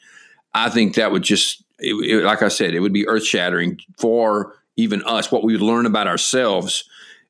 I 0.55 0.69
think 0.69 0.95
that 0.95 1.13
would 1.13 1.23
just, 1.23 1.63
it, 1.79 1.95
it, 1.95 2.25
like 2.25 2.43
I 2.43 2.49
said, 2.49 2.75
it 2.75 2.81
would 2.81 2.93
be 2.93 3.07
earth 3.09 3.25
shattering 3.25 3.81
for 3.99 4.55
even 4.77 5.03
us, 5.05 5.31
what 5.31 5.45
we 5.45 5.53
would 5.53 5.63
learn 5.63 5.87
about 5.87 6.07
ourselves 6.07 6.85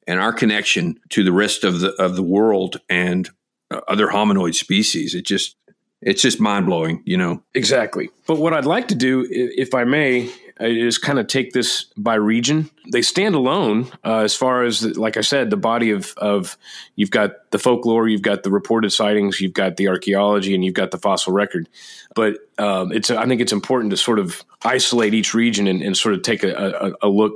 and 0.07 0.21
our 0.21 0.33
connection 0.33 0.99
to 1.11 1.25
the 1.25 1.33
rest 1.33 1.65
of 1.65 1.81
the 1.81 1.93
of 1.95 2.17
the 2.17 2.23
world 2.23 2.81
and 2.89 3.31
uh, 3.71 3.81
other 3.89 4.09
hominoid 4.09 4.55
species. 4.55 5.15
It 5.15 5.27
just 5.27 5.57
it's 6.01 6.23
just 6.23 6.41
mind 6.41 6.67
blowing, 6.67 7.03
you 7.05 7.17
know. 7.17 7.43
Exactly. 7.55 8.11
But 8.27 8.39
what 8.39 8.53
I'd 8.53 8.65
like 8.65 8.89
to 8.89 8.95
do, 8.95 9.27
if 9.31 9.75
I 9.75 9.85
may, 9.85 10.31
is 10.63 10.99
kind 10.99 11.19
of 11.19 11.27
take 11.27 11.53
this 11.53 11.85
by 11.97 12.15
region. 12.15 12.71
They 12.91 13.03
stand 13.03 13.35
alone 13.35 13.91
uh, 14.05 14.19
as 14.19 14.35
far 14.35 14.65
as, 14.65 14.97
like 14.97 15.17
I 15.17 15.21
said, 15.21 15.51
the 15.51 15.57
body 15.57 15.91
of 15.91 16.15
of 16.17 16.57
you've 16.97 17.11
got 17.11 17.51
the 17.51 17.59
folklore, 17.59 18.09
you've 18.09 18.23
got 18.23 18.43
the 18.43 18.51
reported 18.51 18.91
sightings, 18.91 19.41
you've 19.41 19.53
got 19.53 19.77
the 19.77 19.89
archaeology, 19.89 20.55
and 20.55 20.65
you've 20.65 20.75
got 20.75 20.91
the 20.91 20.99
fossil 20.99 21.33
record. 21.33 21.69
But 22.15 22.39
um, 22.59 22.93
it's 22.93 23.11
I 23.11 23.27
think 23.27 23.41
it's 23.41 23.53
important 23.53 23.91
to 23.91 23.97
sort 23.97 24.19
of 24.19 24.43
isolate 24.65 25.15
each 25.15 25.35
region 25.35 25.67
and, 25.67 25.83
and 25.83 25.97
sort 25.97 26.15
of 26.15 26.23
take 26.23 26.45
a, 26.45 26.95
a, 27.03 27.07
a 27.07 27.09
look 27.09 27.35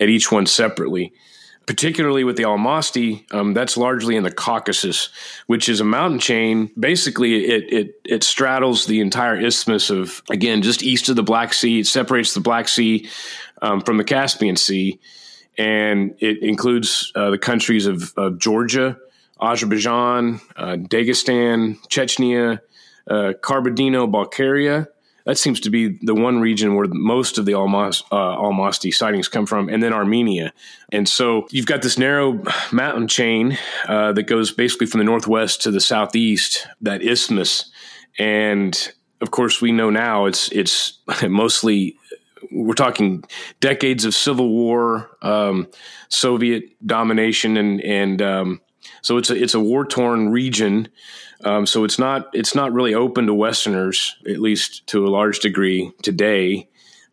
at 0.00 0.08
each 0.08 0.32
one 0.32 0.46
separately. 0.46 1.12
Particularly 1.68 2.24
with 2.24 2.38
the 2.38 2.44
Almasti, 2.44 3.30
um, 3.30 3.52
that's 3.52 3.76
largely 3.76 4.16
in 4.16 4.22
the 4.22 4.30
Caucasus, 4.30 5.10
which 5.48 5.68
is 5.68 5.82
a 5.82 5.84
mountain 5.84 6.18
chain. 6.18 6.70
Basically, 6.80 7.44
it 7.44 7.70
it 7.70 8.00
it 8.06 8.24
straddles 8.24 8.86
the 8.86 9.00
entire 9.00 9.38
isthmus 9.38 9.90
of 9.90 10.22
again 10.30 10.62
just 10.62 10.82
east 10.82 11.10
of 11.10 11.16
the 11.16 11.22
Black 11.22 11.52
Sea. 11.52 11.80
It 11.80 11.86
separates 11.86 12.32
the 12.32 12.40
Black 12.40 12.68
Sea 12.68 13.06
um, 13.60 13.82
from 13.82 13.98
the 13.98 14.04
Caspian 14.04 14.56
Sea, 14.56 14.98
and 15.58 16.14
it 16.20 16.42
includes 16.42 17.12
uh, 17.14 17.28
the 17.28 17.38
countries 17.38 17.84
of, 17.84 18.14
of 18.16 18.38
Georgia, 18.38 18.96
Azerbaijan, 19.38 20.40
uh, 20.56 20.76
Dagestan, 20.76 21.76
Chechnya, 21.88 22.60
uh, 23.10 23.34
Kabardino-Balkaria, 23.42 24.86
that 25.28 25.36
seems 25.36 25.60
to 25.60 25.68
be 25.68 25.98
the 26.00 26.14
one 26.14 26.40
region 26.40 26.74
where 26.74 26.86
most 26.88 27.36
of 27.36 27.44
the 27.44 27.52
Almas, 27.52 28.02
uh, 28.10 28.38
Almasti 28.38 28.94
sightings 28.94 29.28
come 29.28 29.44
from, 29.44 29.68
and 29.68 29.82
then 29.82 29.92
Armenia. 29.92 30.54
And 30.90 31.06
so 31.06 31.46
you've 31.50 31.66
got 31.66 31.82
this 31.82 31.98
narrow 31.98 32.42
mountain 32.72 33.08
chain 33.08 33.58
uh, 33.86 34.12
that 34.12 34.22
goes 34.22 34.50
basically 34.52 34.86
from 34.86 35.00
the 35.00 35.04
northwest 35.04 35.60
to 35.62 35.70
the 35.70 35.82
southeast, 35.82 36.66
that 36.80 37.02
isthmus. 37.02 37.70
And 38.18 38.90
of 39.20 39.30
course, 39.30 39.60
we 39.60 39.70
know 39.70 39.90
now 39.90 40.24
it's 40.24 40.50
it's 40.50 40.98
mostly 41.28 41.98
we're 42.50 42.72
talking 42.72 43.22
decades 43.60 44.06
of 44.06 44.14
civil 44.14 44.48
war, 44.48 45.10
um, 45.20 45.68
Soviet 46.08 46.64
domination, 46.86 47.58
and 47.58 47.82
and 47.82 48.22
um, 48.22 48.60
so 49.02 49.18
it's 49.18 49.28
a 49.28 49.36
it's 49.36 49.54
a 49.54 49.60
war 49.60 49.84
torn 49.84 50.30
region 50.30 50.88
um, 51.44 51.66
so 51.66 51.84
it's 51.84 51.98
not 51.98 52.28
it's 52.32 52.54
not 52.54 52.72
really 52.72 52.94
open 52.94 53.26
to 53.26 53.34
Westerners, 53.34 54.16
at 54.28 54.40
least 54.40 54.86
to 54.88 55.06
a 55.06 55.08
large 55.08 55.40
degree 55.40 55.92
today. 56.02 56.68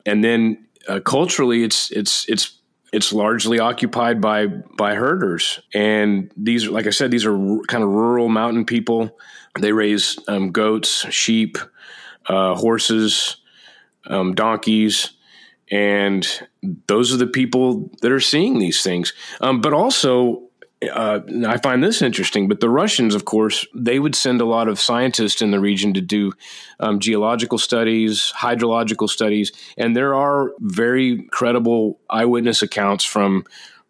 And 0.05 0.23
then 0.23 0.65
uh, 0.87 0.99
culturally, 0.99 1.63
it's 1.63 1.91
it's 1.91 2.27
it's 2.27 2.59
it's 2.91 3.13
largely 3.13 3.59
occupied 3.59 4.21
by 4.21 4.47
by 4.47 4.95
herders, 4.95 5.59
and 5.73 6.31
these, 6.37 6.67
like 6.67 6.87
I 6.87 6.91
said, 6.91 7.11
these 7.11 7.25
are 7.25 7.37
r- 7.37 7.61
kind 7.67 7.83
of 7.83 7.89
rural 7.89 8.29
mountain 8.29 8.65
people. 8.65 9.17
They 9.59 9.71
raise 9.71 10.17
um, 10.27 10.51
goats, 10.51 11.05
sheep, 11.13 11.57
uh, 12.27 12.55
horses, 12.55 13.37
um, 14.07 14.33
donkeys, 14.33 15.11
and 15.71 16.27
those 16.87 17.13
are 17.13 17.17
the 17.17 17.27
people 17.27 17.91
that 18.01 18.11
are 18.11 18.19
seeing 18.19 18.59
these 18.59 18.81
things. 18.81 19.13
Um, 19.41 19.61
but 19.61 19.73
also, 19.73 20.44
uh, 20.89 21.21
I 21.47 21.57
find 21.57 21.83
this 21.83 22.01
interesting, 22.01 22.47
but 22.47 22.59
the 22.59 22.69
Russians, 22.69 23.15
of 23.15 23.25
course, 23.25 23.65
they 23.73 23.99
would 23.99 24.15
send 24.15 24.41
a 24.41 24.45
lot 24.45 24.67
of 24.67 24.79
scientists 24.79 25.41
in 25.41 25.51
the 25.51 25.59
region 25.59 25.93
to 25.93 26.01
do 26.01 26.33
um, 26.79 26.99
geological 26.99 27.57
studies, 27.57 28.33
hydrological 28.35 29.09
studies, 29.09 29.51
and 29.77 29.95
there 29.95 30.15
are 30.15 30.51
very 30.59 31.23
credible 31.31 31.99
eyewitness 32.09 32.61
accounts 32.61 33.03
from 33.03 33.45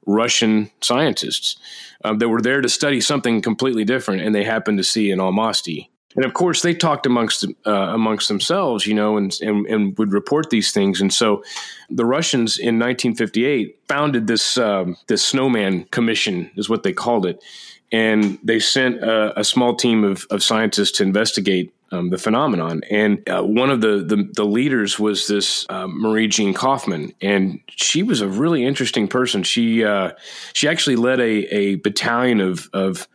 Russian 0.05 0.71
scientists 0.81 1.57
um, 2.03 2.19
that 2.19 2.29
were 2.29 2.41
there 2.41 2.61
to 2.61 2.69
study 2.69 3.01
something 3.01 3.41
completely 3.41 3.83
different, 3.83 4.21
and 4.21 4.35
they 4.35 4.43
happened 4.43 4.77
to 4.77 4.83
see 4.83 5.11
an 5.11 5.19
Almasti 5.19 5.89
and 6.15 6.25
of 6.25 6.33
course 6.33 6.61
they 6.61 6.73
talked 6.73 7.05
amongst 7.05 7.45
uh, 7.65 7.71
amongst 7.71 8.27
themselves, 8.27 8.87
you 8.87 8.93
know, 8.93 9.17
and, 9.17 9.37
and, 9.41 9.65
and 9.67 9.97
would 9.97 10.11
report 10.13 10.49
these 10.49 10.71
things. 10.71 11.01
And 11.01 11.13
so 11.13 11.43
the 11.89 12.05
Russians 12.05 12.57
in 12.57 12.79
1958 12.79 13.79
founded 13.87 14.27
this 14.27 14.57
um, 14.57 14.97
this 15.07 15.25
Snowman 15.25 15.85
Commission, 15.85 16.51
is 16.55 16.69
what 16.69 16.83
they 16.83 16.93
called 16.93 17.25
it, 17.25 17.43
and 17.91 18.39
they 18.43 18.59
sent 18.59 19.03
a, 19.03 19.39
a 19.39 19.43
small 19.43 19.75
team 19.75 20.03
of, 20.03 20.25
of 20.29 20.43
scientists 20.43 20.91
to 20.97 21.03
investigate 21.03 21.73
um, 21.91 22.09
the 22.09 22.17
phenomenon. 22.17 22.81
And 22.89 23.27
uh, 23.29 23.43
one 23.43 23.69
of 23.69 23.81
the, 23.81 24.03
the, 24.03 24.29
the 24.33 24.43
leaders 24.43 24.99
was 24.99 25.27
this 25.27 25.65
uh, 25.69 25.87
Marie-Jeanne 25.87 26.53
Koffmann, 26.53 27.13
and 27.21 27.59
she 27.67 28.03
was 28.03 28.21
a 28.21 28.27
really 28.27 28.65
interesting 28.65 29.07
person. 29.07 29.43
She 29.43 29.83
uh, 29.83 30.11
she 30.53 30.67
actually 30.67 30.95
led 30.95 31.19
a, 31.19 31.55
a 31.55 31.75
battalion 31.75 32.41
of 32.41 32.69
of 32.73 33.07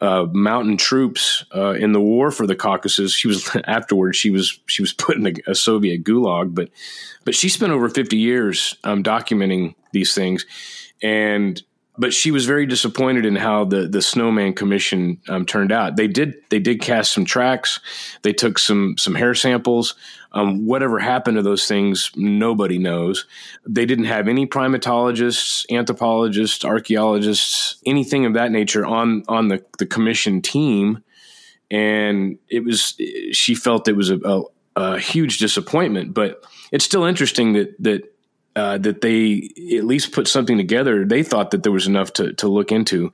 uh, 0.00 0.26
mountain 0.32 0.76
troops 0.76 1.44
uh, 1.54 1.70
in 1.70 1.92
the 1.92 2.00
war 2.00 2.30
for 2.30 2.46
the 2.46 2.56
Caucasus. 2.56 3.12
She 3.12 3.28
was 3.28 3.48
afterwards. 3.64 4.16
She 4.16 4.30
was 4.30 4.58
she 4.66 4.82
was 4.82 4.92
put 4.92 5.16
in 5.16 5.26
a, 5.26 5.50
a 5.50 5.54
Soviet 5.54 6.04
gulag, 6.04 6.54
but 6.54 6.70
but 7.24 7.34
she 7.34 7.48
spent 7.48 7.72
over 7.72 7.88
fifty 7.88 8.16
years 8.16 8.76
um, 8.84 9.02
documenting 9.02 9.74
these 9.92 10.14
things, 10.14 10.46
and 11.02 11.62
but 11.98 12.14
she 12.14 12.30
was 12.30 12.46
very 12.46 12.64
disappointed 12.64 13.26
in 13.26 13.36
how 13.36 13.64
the 13.64 13.88
the 13.88 14.00
Snowman 14.00 14.54
Commission 14.54 15.20
um, 15.28 15.44
turned 15.44 15.72
out. 15.72 15.96
They 15.96 16.06
did 16.06 16.34
they 16.48 16.60
did 16.60 16.80
cast 16.80 17.12
some 17.12 17.24
tracks. 17.24 17.80
They 18.22 18.32
took 18.32 18.58
some 18.58 18.96
some 18.96 19.14
hair 19.14 19.34
samples. 19.34 19.94
Um, 20.32 20.66
whatever 20.66 20.98
happened 20.98 21.36
to 21.36 21.42
those 21.42 21.66
things, 21.66 22.10
nobody 22.14 22.78
knows. 22.78 23.26
They 23.66 23.86
didn't 23.86 24.04
have 24.04 24.28
any 24.28 24.46
primatologists, 24.46 25.64
anthropologists, 25.70 26.64
archaeologists, 26.64 27.80
anything 27.86 28.26
of 28.26 28.34
that 28.34 28.52
nature 28.52 28.84
on 28.84 29.22
on 29.26 29.48
the 29.48 29.64
the 29.78 29.86
commission 29.86 30.42
team, 30.42 31.02
and 31.70 32.38
it 32.48 32.62
was 32.62 33.00
she 33.32 33.54
felt 33.54 33.88
it 33.88 33.96
was 33.96 34.10
a, 34.10 34.18
a, 34.24 34.42
a 34.76 34.98
huge 34.98 35.38
disappointment. 35.38 36.12
But 36.12 36.44
it's 36.72 36.84
still 36.84 37.04
interesting 37.04 37.54
that 37.54 37.74
that 37.82 38.14
uh, 38.58 38.76
that 38.78 39.00
they 39.00 39.50
at 39.76 39.84
least 39.84 40.12
put 40.12 40.26
something 40.26 40.56
together. 40.56 41.04
They 41.04 41.22
thought 41.22 41.52
that 41.52 41.62
there 41.62 41.72
was 41.72 41.86
enough 41.86 42.12
to, 42.14 42.32
to 42.34 42.48
look 42.48 42.72
into. 42.72 43.12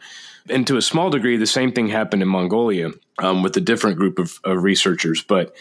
And 0.49 0.67
to 0.67 0.77
a 0.77 0.83
small 0.83 1.11
degree, 1.11 1.37
the 1.37 1.47
same 1.47 1.73
thing 1.73 1.89
happened 1.89 2.23
in 2.23 2.29
Mongolia 2.29 2.91
um, 3.19 3.43
with 3.43 3.57
a 3.57 3.61
different 3.61 3.99
group 3.99 4.19
of, 4.19 4.41
of, 4.45 4.63
researchers. 4.63 5.23
But 5.23 5.55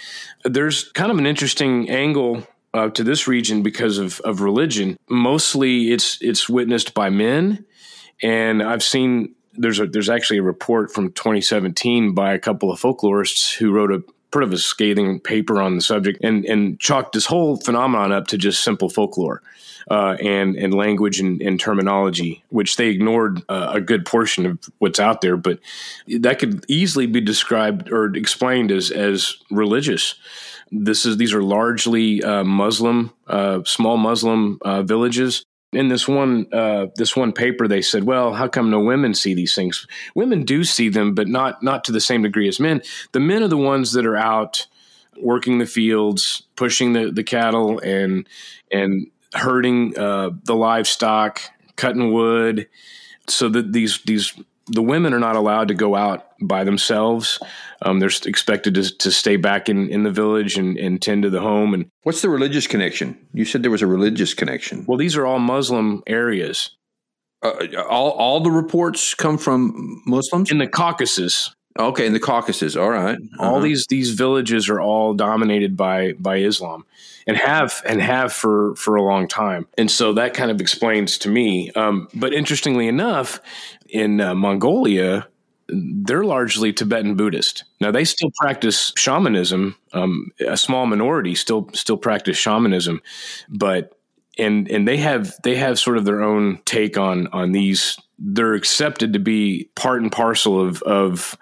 there's 0.43 0.91
kind 0.91 1.11
of 1.11 1.17
an 1.17 1.25
interesting 1.25 1.89
angle 1.89 2.47
uh, 2.73 2.89
to 2.89 3.03
this 3.03 3.27
region 3.27 3.61
because 3.61 3.97
of, 3.97 4.19
of 4.21 4.41
religion. 4.41 4.97
Mostly, 5.09 5.91
it's 5.91 6.17
it's 6.21 6.49
witnessed 6.49 6.93
by 6.93 7.09
men, 7.09 7.65
and 8.21 8.63
I've 8.63 8.83
seen 8.83 9.35
there's 9.53 9.79
a 9.79 9.85
there's 9.85 10.09
actually 10.09 10.39
a 10.39 10.43
report 10.43 10.91
from 10.91 11.11
2017 11.11 12.13
by 12.13 12.33
a 12.33 12.39
couple 12.39 12.71
of 12.71 12.79
folklorists 12.79 13.55
who 13.55 13.71
wrote 13.71 13.91
a 13.91 14.03
sort 14.33 14.43
of 14.43 14.51
a 14.51 14.57
scathing 14.57 15.19
paper 15.19 15.61
on 15.61 15.75
the 15.75 15.81
subject 15.81 16.23
and 16.23 16.43
and 16.45 16.79
chalked 16.79 17.13
this 17.13 17.27
whole 17.27 17.55
phenomenon 17.55 18.11
up 18.11 18.27
to 18.27 18.37
just 18.37 18.63
simple 18.63 18.89
folklore 18.89 19.43
uh, 19.91 20.17
and 20.19 20.55
and 20.55 20.73
language 20.73 21.19
and, 21.19 21.41
and, 21.41 21.59
terminology, 21.59 22.43
which 22.49 22.77
they 22.77 22.89
ignored 22.89 23.41
uh, 23.47 23.71
a 23.73 23.81
good 23.81 24.05
portion 24.05 24.45
of 24.45 24.57
what's 24.79 24.99
out 24.99 25.21
there. 25.21 25.37
But 25.37 25.59
that 26.07 26.39
could 26.39 26.65
easily 26.67 27.05
be 27.05 27.21
described 27.21 27.91
or 27.91 28.15
explained 28.15 28.71
as 28.71 28.89
as 28.91 29.35
religious. 29.51 30.15
This 30.71 31.05
is 31.05 31.17
these 31.17 31.33
are 31.33 31.43
largely 31.43 32.23
uh, 32.23 32.43
Muslim, 32.43 33.13
uh, 33.27 33.63
small 33.65 33.97
Muslim 33.97 34.57
uh, 34.63 34.81
villages. 34.81 35.45
In 35.75 35.87
this 35.87 36.07
one 36.07 36.47
uh, 36.53 36.87
this 36.95 37.15
one 37.15 37.31
paper, 37.31 37.67
they 37.67 37.81
said, 37.81 38.03
"Well, 38.03 38.33
how 38.33 38.47
come 38.47 38.69
no 38.69 38.79
women 38.79 39.13
see 39.13 39.33
these 39.33 39.55
things? 39.55 39.87
Women 40.15 40.43
do 40.43 40.63
see 40.63 40.89
them, 40.89 41.13
but 41.15 41.27
not 41.27 41.63
not 41.63 41.83
to 41.85 41.91
the 41.91 42.01
same 42.01 42.23
degree 42.23 42.47
as 42.47 42.59
men. 42.59 42.81
The 43.11 43.19
men 43.19 43.43
are 43.43 43.47
the 43.47 43.57
ones 43.57 43.93
that 43.93 44.05
are 44.05 44.17
out." 44.17 44.67
working 45.19 45.57
the 45.59 45.65
fields, 45.65 46.43
pushing 46.55 46.93
the, 46.93 47.11
the 47.11 47.23
cattle 47.23 47.79
and 47.79 48.27
and 48.71 49.07
herding 49.33 49.97
uh, 49.97 50.31
the 50.43 50.55
livestock, 50.55 51.41
cutting 51.75 52.11
wood, 52.11 52.67
so 53.27 53.49
that 53.49 53.73
these 53.73 54.01
these 54.03 54.33
the 54.67 54.81
women 54.81 55.13
are 55.13 55.19
not 55.19 55.35
allowed 55.35 55.67
to 55.67 55.73
go 55.73 55.95
out 55.95 56.27
by 56.47 56.63
themselves. 56.63 57.39
Um, 57.81 57.99
they're 57.99 58.11
expected 58.25 58.75
to, 58.75 58.97
to 58.97 59.11
stay 59.11 59.35
back 59.35 59.69
in, 59.69 59.89
in 59.89 60.03
the 60.03 60.11
village 60.11 60.57
and, 60.57 60.77
and 60.77 61.01
tend 61.01 61.23
to 61.23 61.29
the 61.29 61.41
home. 61.41 61.73
And 61.73 61.89
what's 62.03 62.21
the 62.21 62.29
religious 62.29 62.67
connection? 62.67 63.17
You 63.33 63.45
said 63.45 63.63
there 63.63 63.71
was 63.71 63.81
a 63.81 63.87
religious 63.87 64.33
connection. 64.33 64.85
Well, 64.87 64.97
these 64.97 65.17
are 65.17 65.25
all 65.25 65.39
Muslim 65.39 66.03
areas. 66.07 66.71
Uh, 67.41 67.81
all 67.89 68.11
all 68.11 68.39
the 68.39 68.51
reports 68.51 69.13
come 69.13 69.37
from 69.37 70.01
Muslims 70.05 70.49
in 70.49 70.59
the 70.59 70.67
Caucasus. 70.67 71.53
Okay, 71.77 72.05
in 72.05 72.13
the 72.13 72.19
Caucasus. 72.19 72.75
All 72.75 72.89
right. 72.89 73.17
uh-huh. 73.17 73.43
All 73.49 73.59
these 73.59 73.85
these 73.89 74.11
villages 74.11 74.69
are 74.69 74.79
all 74.79 75.13
dominated 75.13 75.75
by 75.75 76.13
by 76.13 76.37
Islam, 76.37 76.85
and 77.27 77.35
have 77.35 77.81
and 77.85 78.01
have 78.01 78.31
for 78.31 78.75
for 78.75 78.95
a 78.95 79.03
long 79.03 79.27
time. 79.27 79.67
And 79.77 79.91
so 79.91 80.13
that 80.13 80.33
kind 80.33 80.51
of 80.51 80.61
explains 80.61 81.17
to 81.19 81.29
me. 81.29 81.71
Um, 81.71 82.07
but 82.13 82.33
interestingly 82.33 82.87
enough, 82.87 83.41
in 83.89 84.21
uh, 84.21 84.35
Mongolia, 84.35 85.27
they're 85.67 86.25
largely 86.25 86.73
Tibetan 86.73 87.15
Buddhist. 87.15 87.63
Now 87.79 87.91
they 87.91 88.05
still 88.05 88.31
practice 88.35 88.91
shamanism. 88.97 89.75
Um, 89.93 90.31
a 90.45 90.57
small 90.57 90.85
minority 90.85 91.35
still 91.35 91.69
still 91.73 91.97
practice 91.97 92.37
shamanism, 92.37 93.01
but 93.49 93.97
and 94.37 94.69
and 94.69 94.87
they 94.87 94.97
have 94.97 95.35
they 95.43 95.55
have 95.55 95.79
sort 95.79 95.97
of 95.97 96.05
their 96.05 96.21
own 96.21 96.59
take 96.65 96.97
on 96.97 97.27
on 97.27 97.51
these 97.51 97.97
they're 98.19 98.53
accepted 98.53 99.13
to 99.13 99.19
be 99.19 99.69
part 99.75 100.01
and 100.01 100.11
parcel 100.11 100.59
of 100.59 100.81
of 100.83 101.37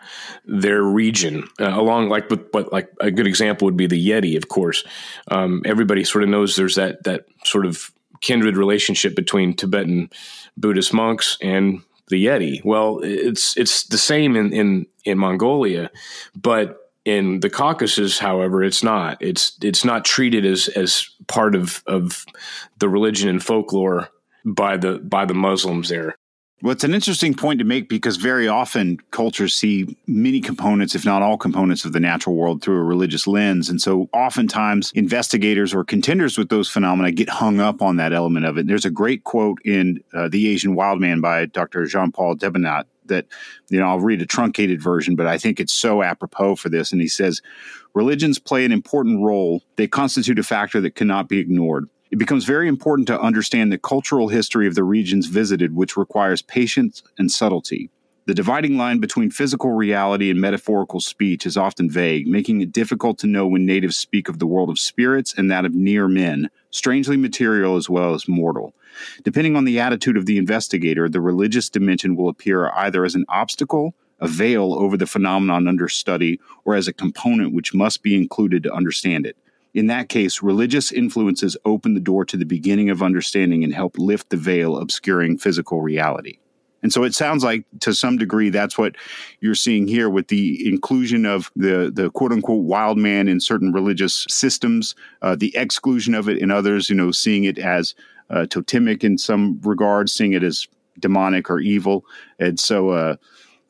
their 0.45 0.84
region 0.84 1.47
uh, 1.59 1.69
along 1.69 2.09
like 2.09 2.30
with 2.30 2.51
but 2.51 2.72
like 2.74 2.91
a 2.99 3.11
good 3.11 3.28
example 3.28 3.65
would 3.65 3.78
be 3.78 3.88
the 3.88 4.09
yeti 4.09 4.36
of 4.36 4.49
course 4.49 4.84
um, 5.30 5.61
everybody 5.65 6.03
sort 6.03 6.24
of 6.24 6.30
knows 6.30 6.55
there's 6.55 6.76
that 6.76 7.03
that 7.03 7.26
sort 7.43 7.65
of 7.65 7.91
kindred 8.19 8.57
relationship 8.57 9.15
between 9.15 9.55
tibetan 9.55 10.09
buddhist 10.57 10.93
monks 10.93 11.38
and 11.41 11.82
the 12.12 12.26
yeti 12.26 12.64
well 12.64 12.99
it's 13.01 13.57
it's 13.57 13.86
the 13.88 13.97
same 13.97 14.36
in 14.36 14.53
in 14.53 14.86
in 15.05 15.18
mongolia 15.18 15.89
but 16.36 16.78
in 17.05 17.39
the 17.39 17.49
Caucasus, 17.49 18.20
however, 18.20 18.64
it's 18.64 18.84
not. 18.84 19.18
It's 19.22 19.57
it's 19.62 19.84
not 19.84 20.05
treated 20.05 20.45
as 20.45 20.68
as 20.70 21.09
part 21.28 21.55
of 21.55 21.84
of 21.88 22.26
the 22.78 22.89
religion 22.89 23.30
and 23.30 23.43
folklore 23.43 24.09
by 24.45 24.78
the 24.78 24.99
by 24.99 25.26
the 25.26 25.34
Muslims 25.34 25.89
there. 25.89 26.16
Well, 26.64 26.72
it's 26.72 26.84
an 26.84 26.93
interesting 26.93 27.34
point 27.34 27.57
to 27.57 27.66
make 27.66 27.89
because 27.89 28.18
very 28.18 28.47
often 28.47 28.99
cultures 29.09 29.55
see 29.55 29.97
many 30.05 30.41
components, 30.41 30.93
if 30.93 31.03
not 31.03 31.24
all 31.24 31.36
components, 31.36 31.86
of 31.86 31.93
the 31.93 31.99
natural 31.99 32.36
world 32.36 32.62
through 32.62 32.78
a 32.78 32.84
religious 32.84 33.26
lens. 33.26 33.68
And 33.68 33.82
so 33.82 34.09
oftentimes 34.14 34.91
investigators 34.93 35.74
or 35.74 35.84
contenders 35.84 36.38
with 36.38 36.49
those 36.49 36.70
phenomena 36.70 37.12
get 37.12 37.30
hung 37.30 37.59
up 37.59 37.82
on 37.82 37.95
that 37.95 38.14
element 38.14 38.45
of 38.45 38.59
it. 38.59 38.68
There's 38.68 38.86
a 38.86 38.91
great 38.91 39.24
quote 39.24 39.57
in 39.66 40.03
uh, 40.14 40.30
The 40.30 40.49
Asian 40.49 40.76
Wild 40.76 41.01
Man 41.01 41.20
by 41.20 41.47
Dr. 41.47 41.86
Jean 41.86 42.12
Paul 42.12 42.36
Debenat 42.36 42.84
that, 43.05 43.26
you 43.70 43.80
know, 43.80 43.88
I'll 43.88 43.99
read 43.99 44.22
a 44.22 44.28
truncated 44.28 44.84
version, 44.84 45.16
but 45.16 45.26
I 45.26 45.39
think 45.39 45.59
it's 45.59 45.74
so 45.74 46.03
apropos 46.03 46.57
for 46.57 46.70
this. 46.70 46.91
And 46.91 47.01
he 47.01 47.07
says, 47.07 47.41
Religions 47.95 48.38
play 48.38 48.66
an 48.66 48.72
important 48.72 49.24
role, 49.24 49.64
they 49.78 49.88
constitute 49.88 50.38
a 50.38 50.43
factor 50.43 50.80
that 50.82 50.95
cannot 50.95 51.28
be 51.28 51.39
ignored. 51.39 51.89
It 52.12 52.20
becomes 52.20 52.43
very 52.43 52.68
important 52.68 53.07
to 53.07 53.22
understand 53.22 53.72
the 53.72 53.78
cultural 53.78 54.28
history 54.28 54.68
of 54.68 54.76
the 54.76 54.84
regions 54.84 55.28
visited, 55.28 55.74
which 55.74 55.95
requires 55.95 56.41
patience 56.41 57.01
and 57.18 57.32
subtlety. 57.32 57.89
The 58.26 58.34
dividing 58.34 58.76
line 58.76 58.99
between 58.99 59.32
physical 59.32 59.72
reality 59.72 60.30
and 60.30 60.39
metaphorical 60.39 60.99
speech 60.99 61.45
is 61.45 61.55
often 61.55 61.89
vague, 61.89 62.28
making 62.28 62.59
it 62.59 62.74
difficult 62.74 63.18
to 63.20 63.28
know 63.28 63.47
when 63.47 63.66
natives 63.66 63.95
speak 63.95 64.28
of 64.28 64.39
the 64.39 64.45
world 64.45 64.70
of 64.70 64.78
spirits 64.78 65.34
and 65.34 65.49
that 65.49 65.64
of 65.64 65.74
near 65.74 66.09
men, 66.09 66.49
strangely 66.70 67.16
material 67.16 67.78
as 67.78 67.89
well 67.89 68.14
as 68.14 68.28
mortal. 68.28 68.74
Depending 69.24 69.55
on 69.55 69.64
the 69.64 69.80
attitude 69.80 70.18
of 70.18 70.26
the 70.26 70.38
investigator, 70.38 71.07
the 71.07 71.22
religious 71.22 71.70
dimension 71.70 72.18
will 72.18 72.28
appear 72.28 72.70
either 72.72 73.05
as 73.05 73.16
an 73.16 73.26
obstacle, 73.30 73.95
a 74.20 74.28
veil 74.28 74.74
over 74.74 74.97
the 74.97 75.07
phenomenon 75.07 75.66
under 75.66 75.88
study, 75.88 76.41
or 76.66 76.76
as 76.76 76.89
a 76.89 76.93
component 76.93 77.53
which 77.53 77.74
must 77.74 78.03
be 78.03 78.16
included 78.16 78.64
to 78.64 78.74
understand 78.74 79.26
it. 79.26 79.38
In 79.74 79.88
that 79.88 80.09
case, 80.09 80.41
religious 80.41 80.91
influences 80.91 81.55
open 81.63 81.93
the 81.93 81.99
door 81.99 82.26
to 82.26 82.38
the 82.38 82.45
beginning 82.45 82.89
of 82.89 83.01
understanding 83.01 83.63
and 83.63 83.74
help 83.74 83.97
lift 83.97 84.30
the 84.30 84.38
veil 84.38 84.78
obscuring 84.78 85.38
physical 85.38 85.82
reality. 85.82 86.39
And 86.84 86.91
so 86.91 87.03
it 87.03 87.13
sounds 87.13 87.43
like 87.43 87.63
to 87.82 87.93
some 87.93 88.17
degree 88.17 88.49
that's 88.49 88.78
what 88.78 88.95
you're 89.39 89.55
seeing 89.55 89.88
here 89.88 90.09
with 90.09 90.30
the 90.30 90.67
inclusion 90.67 91.26
of 91.26 91.51
the, 91.55 91.91
the 91.93 92.09
quote 92.09 92.32
unquote 92.32 92.63
wild 92.63 92.97
man 92.97 93.28
in 93.28 93.39
certain 93.39 93.72
religious 93.72 94.26
systems, 94.30 94.95
uh, 95.22 95.36
the 95.36 95.55
exclusion 95.55 96.15
of 96.15 96.28
it 96.28 96.39
in 96.39 96.49
others, 96.49 96.89
you 96.89 96.95
know, 96.95 97.11
seeing 97.11 97.43
it 97.43 97.59
as 97.59 97.93
uh, 98.30 98.45
totemic 98.47 99.03
in 99.03 99.17
some 99.17 99.59
regards, 99.61 100.11
seeing 100.11 100.34
it 100.34 100.43
as 100.43 100.67
demonic 100.99 101.49
or 101.49 101.59
evil. 101.59 102.05
And 102.39 102.59
so, 102.59 102.89
uh, 102.89 103.15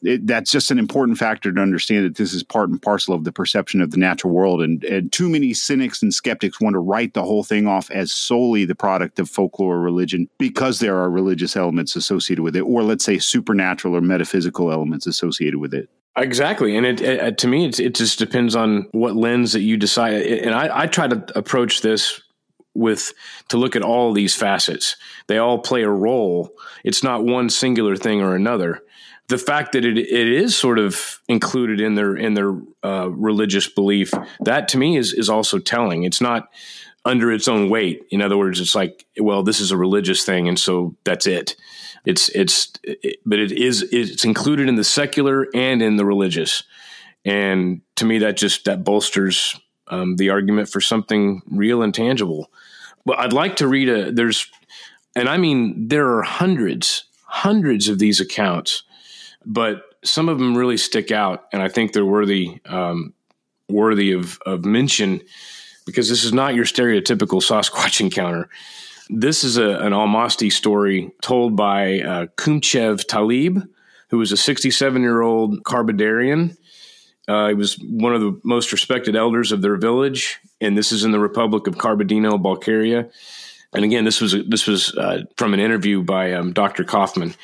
it, 0.04 0.26
that's 0.26 0.52
just 0.52 0.72
an 0.72 0.80
important 0.80 1.18
factor 1.18 1.52
to 1.52 1.62
understand 1.62 2.06
that 2.06 2.16
this 2.16 2.34
is 2.34 2.44
part 2.44 2.70
and 2.70 2.82
parcel 2.82 3.14
of 3.14 3.24
the 3.24 3.32
perception 3.32 3.82
of 3.82 3.92
the 3.92 3.98
natural 3.98 4.34
world. 4.34 4.62
And, 4.62 4.84
and 4.84 5.12
too 5.12 5.30
many 5.30 5.54
cynics 5.54 6.02
and 6.02 6.14
skeptics 6.14 6.60
want 6.60 6.74
to 6.74 6.80
write 6.80 7.14
the 7.14 7.24
whole 7.24 7.44
thing 7.44 7.68
off 7.68 7.92
as 7.92 8.12
solely 8.12 8.66
the 8.66 8.76
product 8.76 9.20
of 9.20 9.30
folklore 9.30 9.76
or 9.76 9.82
religion 9.82 10.30
because 10.38 10.80
there 10.80 10.98
are 10.98 11.10
religious 11.10 11.56
elements 11.56 11.96
associated 11.96 12.42
with 12.42 12.56
it, 12.56 12.62
or 12.62 12.84
let's 12.84 13.06
say 13.06 13.20
supernatural 13.20 13.96
or 13.96 14.02
metaphysical 14.02 14.72
elements 14.72 15.06
associated 15.06 15.60
with 15.60 15.74
it. 15.74 15.90
Exactly, 16.18 16.76
and 16.76 16.86
it, 16.86 17.00
it 17.00 17.38
to 17.38 17.48
me 17.48 17.66
it 17.66 17.96
just 17.96 18.20
depends 18.20 18.54
on 18.54 18.86
what 18.92 19.16
lens 19.16 19.54
that 19.54 19.62
you 19.62 19.78
decide. 19.78 20.22
And 20.22 20.54
I, 20.54 20.82
I 20.82 20.88
try 20.88 21.08
to 21.08 21.24
approach 21.38 21.82
this 21.82 22.22
with 22.74 23.14
to 23.48 23.58
look 23.58 23.78
at 23.78 23.82
all 23.82 24.12
these 24.12 24.36
facets. 24.36 24.98
They 25.28 25.38
all 25.38 25.60
play 25.60 25.84
a 25.84 25.90
role. 25.90 26.54
It's 26.84 27.02
not 27.02 27.24
one 27.24 27.50
singular 27.50 27.96
thing 27.96 28.22
or 28.22 28.36
another 28.36 28.84
the 29.28 29.38
fact 29.38 29.72
that 29.72 29.86
it, 29.86 29.98
it 29.98 30.28
is 30.28 30.56
sort 30.56 30.78
of 30.78 31.22
included 31.28 31.80
in 31.80 31.96
their 31.96 32.16
in 32.16 32.34
their 32.34 32.60
uh, 32.84 33.10
religious 33.10 33.68
belief 33.68 34.12
that 34.42 34.68
to 34.70 34.78
me 34.78 34.98
is 34.98 35.14
is 35.14 35.30
also 35.30 35.60
telling. 35.60 36.04
It's 36.04 36.22
not 36.22 36.50
under 37.06 37.32
its 37.32 37.48
own 37.48 37.70
weight. 37.70 38.06
In 38.12 38.22
other 38.22 38.38
words, 38.38 38.60
it's 38.60 38.76
like, 38.76 39.06
well, 39.20 39.44
this 39.44 39.60
is 39.60 39.72
a 39.72 39.78
religious 39.78 40.24
thing, 40.24 40.48
and 40.48 40.60
so 40.60 40.96
that's 41.04 41.26
it. 41.26 41.56
It's 42.06 42.30
it's, 42.30 42.74
it, 42.84 43.20
but 43.26 43.40
it 43.40 43.52
is 43.52 43.84
it's 43.92 44.26
included 44.26 44.68
in 44.70 44.76
the 44.76 44.84
secular 44.84 45.48
and 45.54 45.82
in 45.82 45.96
the 45.96 46.06
religious, 46.06 46.64
and 47.26 47.82
to 47.96 48.06
me, 48.06 48.20
that 48.20 48.38
just 48.38 48.66
that 48.66 48.84
bolsters 48.84 49.60
um, 49.88 50.16
the 50.16 50.30
argument 50.30 50.70
for 50.70 50.82
something 50.82 51.42
real 51.50 51.82
and 51.82 51.94
tangible. 51.94 52.52
But 53.06 53.20
I'd 53.20 53.34
like 53.34 53.58
to 53.58 53.68
read 53.68 53.90
a 53.90 54.12
there's, 54.12 54.48
and 55.16 55.30
I 55.30 55.38
mean 55.38 55.88
there 55.88 56.08
are 56.18 56.24
hundreds 56.24 57.06
hundreds 57.26 57.88
of 57.88 57.98
these 57.98 58.20
accounts 58.20 58.84
but 59.46 59.84
some 60.04 60.30
of 60.30 60.40
them 60.40 60.58
really 60.58 60.78
stick 60.78 61.12
out, 61.12 61.46
and 61.54 61.62
I 61.62 61.68
think 61.68 61.94
they're 61.94 62.06
worthy 62.06 62.60
um, 62.66 63.14
worthy 63.70 64.12
of 64.12 64.40
of 64.46 64.66
mention 64.66 65.22
because 65.86 66.10
this 66.10 66.24
is 66.24 66.34
not 66.34 66.56
your 66.56 66.66
stereotypical 66.66 67.42
Sasquatch 67.42 68.00
encounter. 68.02 68.50
This 69.10 69.44
is 69.44 69.58
a, 69.58 69.80
an 69.80 69.92
Almasti 69.94 70.52
story 70.52 71.12
told 71.22 71.56
by 71.56 72.00
uh, 72.00 72.26
Kumchev 72.38 73.06
Talib, 73.08 73.62
who 74.10 74.18
was 74.18 74.32
a 74.32 74.38
67 74.38 75.02
year 75.02 75.22
old 75.22 75.64
Carbondarian. 75.64 76.56
Uh, 77.28 77.50
he 77.50 77.54
was 77.54 77.76
one 77.80 78.16
of 78.16 78.22
the 78.22 78.40
most 78.44 78.72
respected 78.72 79.16
elders 79.16 79.52
of 79.52 79.62
their 79.62 79.76
village, 79.76 80.40
and 80.60 80.78
this 80.78 80.92
is 80.92 81.04
in 81.04 81.12
the 81.12 81.20
Republic 81.20 81.68
of 81.68 81.76
Kabardino, 81.76 82.42
Balkaria. 82.42 83.12
And 83.74 83.86
again, 83.86 84.04
this 84.04 84.20
was 84.20 84.36
this 84.48 84.68
was 84.68 84.96
uh, 84.98 85.24
from 85.38 85.54
an 85.54 85.60
interview 85.60 86.04
by 86.04 86.34
um, 86.34 86.52
Dr. 86.52 86.84
Koffmann. 86.84 87.36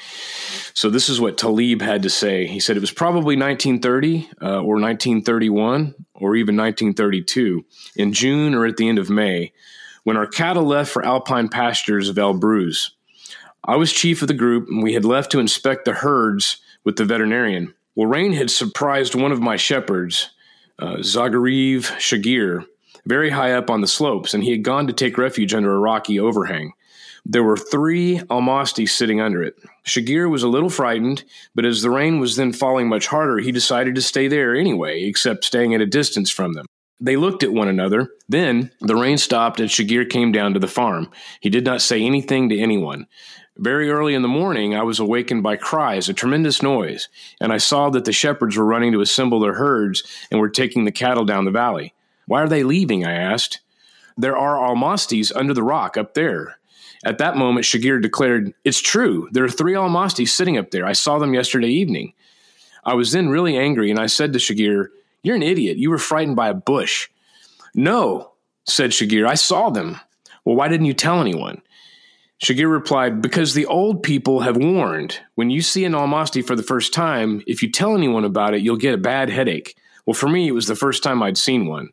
So 0.73 0.89
this 0.89 1.09
is 1.09 1.21
what 1.21 1.37
Talib 1.37 1.81
had 1.81 2.03
to 2.03 2.09
say. 2.09 2.45
He 2.45 2.59
said 2.59 2.77
it 2.77 2.81
was 2.81 2.91
probably 2.91 3.35
1930 3.35 4.29
uh, 4.41 4.45
or 4.57 4.75
1931 4.79 5.95
or 6.13 6.35
even 6.35 6.55
1932 6.55 7.65
in 7.95 8.13
June 8.13 8.53
or 8.53 8.65
at 8.65 8.77
the 8.77 8.87
end 8.89 8.99
of 8.99 9.09
May 9.09 9.53
when 10.03 10.17
our 10.17 10.27
cattle 10.27 10.65
left 10.65 10.91
for 10.91 11.05
alpine 11.05 11.49
pastures 11.49 12.09
of 12.09 12.17
Elbrus. 12.17 12.91
I 13.63 13.75
was 13.75 13.91
chief 13.91 14.21
of 14.21 14.27
the 14.27 14.33
group 14.33 14.67
and 14.69 14.83
we 14.83 14.93
had 14.93 15.05
left 15.05 15.31
to 15.31 15.39
inspect 15.39 15.85
the 15.85 15.93
herds 15.93 16.57
with 16.83 16.97
the 16.97 17.05
veterinarian. 17.05 17.73
Well, 17.95 18.07
rain 18.07 18.33
had 18.33 18.51
surprised 18.51 19.15
one 19.15 19.31
of 19.31 19.41
my 19.41 19.55
shepherds, 19.55 20.29
uh, 20.77 20.97
Zagariv 20.97 21.85
Shagir, 21.97 22.65
very 23.07 23.29
high 23.29 23.53
up 23.53 23.69
on 23.69 23.81
the 23.81 23.87
slopes, 23.87 24.33
and 24.33 24.43
he 24.43 24.51
had 24.51 24.63
gone 24.63 24.87
to 24.87 24.93
take 24.93 25.17
refuge 25.17 25.53
under 25.53 25.73
a 25.73 25.79
rocky 25.79 26.19
overhang. 26.19 26.73
There 27.25 27.43
were 27.43 27.57
three 27.57 28.19
Almastis 28.29 28.89
sitting 28.89 29.19
under 29.19 29.43
it. 29.43 29.55
Shagir 29.85 30.29
was 30.29 30.43
a 30.43 30.47
little 30.47 30.69
frightened, 30.69 31.25
but 31.55 31.65
as 31.65 31.81
the 31.81 31.89
rain 31.89 32.19
was 32.19 32.35
then 32.35 32.53
falling 32.53 32.87
much 32.87 33.07
harder, 33.07 33.39
he 33.39 33.51
decided 33.51 33.95
to 33.95 34.01
stay 34.01 34.27
there 34.27 34.55
anyway, 34.55 35.03
except 35.03 35.43
staying 35.43 35.73
at 35.73 35.81
a 35.81 35.85
distance 35.85 36.29
from 36.29 36.53
them. 36.53 36.65
They 36.99 37.15
looked 37.15 37.43
at 37.43 37.53
one 37.53 37.67
another. 37.67 38.09
Then 38.29 38.71
the 38.79 38.95
rain 38.95 39.17
stopped 39.17 39.59
and 39.59 39.69
Shagir 39.69 40.09
came 40.09 40.31
down 40.31 40.53
to 40.53 40.59
the 40.59 40.67
farm. 40.67 41.11
He 41.41 41.49
did 41.49 41.65
not 41.65 41.81
say 41.81 42.01
anything 42.01 42.49
to 42.49 42.57
anyone. 42.57 43.07
Very 43.57 43.89
early 43.89 44.13
in 44.13 44.21
the 44.21 44.27
morning, 44.27 44.75
I 44.75 44.83
was 44.83 44.99
awakened 44.99 45.43
by 45.43 45.57
cries, 45.57 46.09
a 46.09 46.13
tremendous 46.13 46.61
noise, 46.61 47.09
and 47.41 47.51
I 47.51 47.57
saw 47.57 47.89
that 47.89 48.05
the 48.05 48.13
shepherds 48.13 48.55
were 48.55 48.65
running 48.65 48.91
to 48.93 49.01
assemble 49.01 49.39
their 49.39 49.55
herds 49.55 50.03
and 50.31 50.39
were 50.39 50.49
taking 50.49 50.85
the 50.85 50.91
cattle 50.91 51.25
down 51.25 51.45
the 51.45 51.51
valley. 51.51 51.93
Why 52.27 52.41
are 52.41 52.49
they 52.49 52.63
leaving? 52.63 53.05
I 53.05 53.13
asked. 53.13 53.61
There 54.17 54.37
are 54.37 54.57
Almastis 54.57 55.31
under 55.35 55.53
the 55.53 55.63
rock 55.63 55.97
up 55.97 56.13
there. 56.13 56.57
At 57.05 57.19
that 57.19 57.37
moment, 57.37 57.65
Shagir 57.65 58.01
declared, 58.01 58.53
It's 58.63 58.81
true. 58.81 59.29
There 59.31 59.43
are 59.43 59.49
three 59.49 59.73
Almastis 59.73 60.29
sitting 60.29 60.57
up 60.57 60.71
there. 60.71 60.85
I 60.85 60.93
saw 60.93 61.19
them 61.19 61.33
yesterday 61.33 61.69
evening. 61.69 62.13
I 62.83 62.93
was 62.95 63.11
then 63.11 63.29
really 63.29 63.57
angry, 63.57 63.91
and 63.91 63.99
I 63.99 64.07
said 64.07 64.33
to 64.33 64.39
Shagir, 64.39 64.87
You're 65.23 65.35
an 65.35 65.43
idiot. 65.43 65.77
You 65.77 65.89
were 65.89 65.97
frightened 65.97 66.35
by 66.35 66.49
a 66.49 66.53
bush. 66.53 67.09
No, 67.73 68.31
said 68.65 68.91
Shagir. 68.91 69.27
I 69.27 69.35
saw 69.35 69.69
them. 69.69 69.99
Well, 70.43 70.55
why 70.55 70.67
didn't 70.67 70.87
you 70.87 70.93
tell 70.93 71.21
anyone? 71.21 71.61
Shagir 72.41 72.71
replied, 72.71 73.21
Because 73.21 73.53
the 73.53 73.65
old 73.67 74.03
people 74.03 74.41
have 74.41 74.57
warned. 74.57 75.19
When 75.35 75.49
you 75.49 75.61
see 75.61 75.85
an 75.85 75.93
Almasti 75.93 76.45
for 76.45 76.55
the 76.55 76.63
first 76.63 76.93
time, 76.93 77.43
if 77.45 77.61
you 77.61 77.71
tell 77.71 77.95
anyone 77.95 78.25
about 78.25 78.53
it, 78.53 78.61
you'll 78.61 78.77
get 78.77 78.93
a 78.93 78.97
bad 78.97 79.29
headache. 79.29 79.77
Well, 80.05 80.13
for 80.13 80.29
me, 80.29 80.47
it 80.47 80.53
was 80.53 80.67
the 80.67 80.75
first 80.75 81.03
time 81.03 81.21
I'd 81.21 81.37
seen 81.37 81.67
one. 81.67 81.89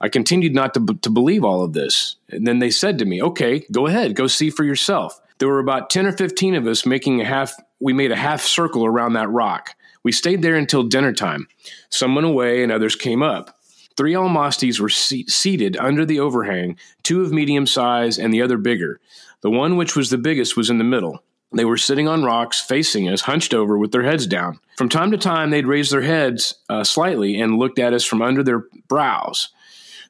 I 0.00 0.08
continued 0.08 0.54
not 0.54 0.74
to, 0.74 0.86
to 1.02 1.10
believe 1.10 1.44
all 1.44 1.62
of 1.62 1.72
this. 1.72 2.16
And 2.28 2.46
then 2.46 2.58
they 2.58 2.70
said 2.70 2.98
to 2.98 3.04
me, 3.04 3.22
okay, 3.22 3.64
go 3.72 3.86
ahead, 3.86 4.14
go 4.14 4.26
see 4.26 4.50
for 4.50 4.64
yourself. 4.64 5.20
There 5.38 5.48
were 5.48 5.58
about 5.58 5.90
10 5.90 6.06
or 6.06 6.12
15 6.12 6.54
of 6.54 6.66
us 6.66 6.86
making 6.86 7.20
a 7.20 7.24
half, 7.24 7.54
we 7.80 7.92
made 7.92 8.12
a 8.12 8.16
half 8.16 8.42
circle 8.42 8.84
around 8.84 9.14
that 9.14 9.30
rock. 9.30 9.70
We 10.02 10.12
stayed 10.12 10.42
there 10.42 10.56
until 10.56 10.82
dinner 10.82 11.12
time. 11.12 11.48
Some 11.90 12.14
went 12.14 12.26
away 12.26 12.62
and 12.62 12.70
others 12.70 12.94
came 12.94 13.22
up. 13.22 13.58
Three 13.96 14.12
Almastis 14.12 14.78
were 14.78 14.90
se- 14.90 15.26
seated 15.26 15.76
under 15.76 16.04
the 16.04 16.20
overhang, 16.20 16.78
two 17.02 17.22
of 17.22 17.32
medium 17.32 17.66
size 17.66 18.18
and 18.18 18.32
the 18.32 18.42
other 18.42 18.58
bigger. 18.58 19.00
The 19.40 19.50
one 19.50 19.76
which 19.76 19.96
was 19.96 20.10
the 20.10 20.18
biggest 20.18 20.56
was 20.56 20.70
in 20.70 20.78
the 20.78 20.84
middle. 20.84 21.22
They 21.52 21.64
were 21.64 21.78
sitting 21.78 22.06
on 22.08 22.24
rocks, 22.24 22.60
facing 22.60 23.08
us, 23.08 23.22
hunched 23.22 23.54
over 23.54 23.78
with 23.78 23.92
their 23.92 24.02
heads 24.02 24.26
down. 24.26 24.58
From 24.76 24.88
time 24.88 25.10
to 25.12 25.16
time, 25.18 25.50
they'd 25.50 25.66
raise 25.66 25.90
their 25.90 26.02
heads 26.02 26.54
uh, 26.68 26.84
slightly 26.84 27.40
and 27.40 27.58
looked 27.58 27.78
at 27.78 27.94
us 27.94 28.04
from 28.04 28.20
under 28.20 28.42
their 28.42 28.64
brows. 28.88 29.48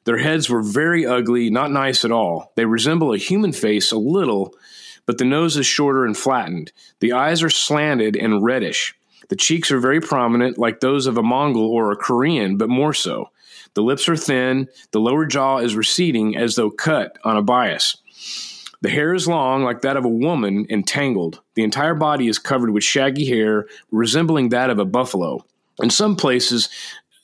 Their 0.07 0.19
heads 0.19 0.49
were 0.49 0.61
very 0.61 1.05
ugly, 1.05 1.49
not 1.49 1.69
nice 1.69 2.05
at 2.05 2.13
all. 2.13 2.53
They 2.55 2.63
resemble 2.63 3.11
a 3.11 3.17
human 3.17 3.51
face 3.51 3.91
a 3.91 3.97
little, 3.97 4.55
but 5.05 5.17
the 5.17 5.25
nose 5.25 5.57
is 5.57 5.65
shorter 5.65 6.05
and 6.05 6.15
flattened. 6.15 6.71
The 7.01 7.11
eyes 7.11 7.43
are 7.43 7.49
slanted 7.49 8.15
and 8.15 8.41
reddish. 8.41 8.95
The 9.27 9.35
cheeks 9.35 9.69
are 9.69 9.81
very 9.81 9.99
prominent, 9.99 10.57
like 10.57 10.79
those 10.79 11.07
of 11.07 11.17
a 11.17 11.23
Mongol 11.23 11.69
or 11.69 11.91
a 11.91 11.97
Korean, 11.97 12.55
but 12.55 12.69
more 12.69 12.93
so. 12.93 13.31
The 13.73 13.83
lips 13.83 14.07
are 14.07 14.15
thin, 14.15 14.69
the 14.91 15.01
lower 15.01 15.25
jaw 15.25 15.57
is 15.57 15.75
receding 15.75 16.37
as 16.37 16.55
though 16.55 16.71
cut 16.71 17.17
on 17.25 17.35
a 17.35 17.41
bias. 17.41 17.97
The 18.79 18.89
hair 18.89 19.13
is 19.13 19.27
long, 19.27 19.65
like 19.65 19.81
that 19.81 19.97
of 19.97 20.05
a 20.05 20.07
woman, 20.07 20.67
and 20.69 20.87
tangled. 20.87 21.41
The 21.55 21.65
entire 21.65 21.95
body 21.95 22.29
is 22.29 22.39
covered 22.39 22.69
with 22.69 22.85
shaggy 22.85 23.25
hair, 23.25 23.67
resembling 23.91 24.49
that 24.49 24.69
of 24.69 24.79
a 24.79 24.85
buffalo. 24.85 25.43
In 25.79 25.89
some 25.89 26.15
places, 26.15 26.69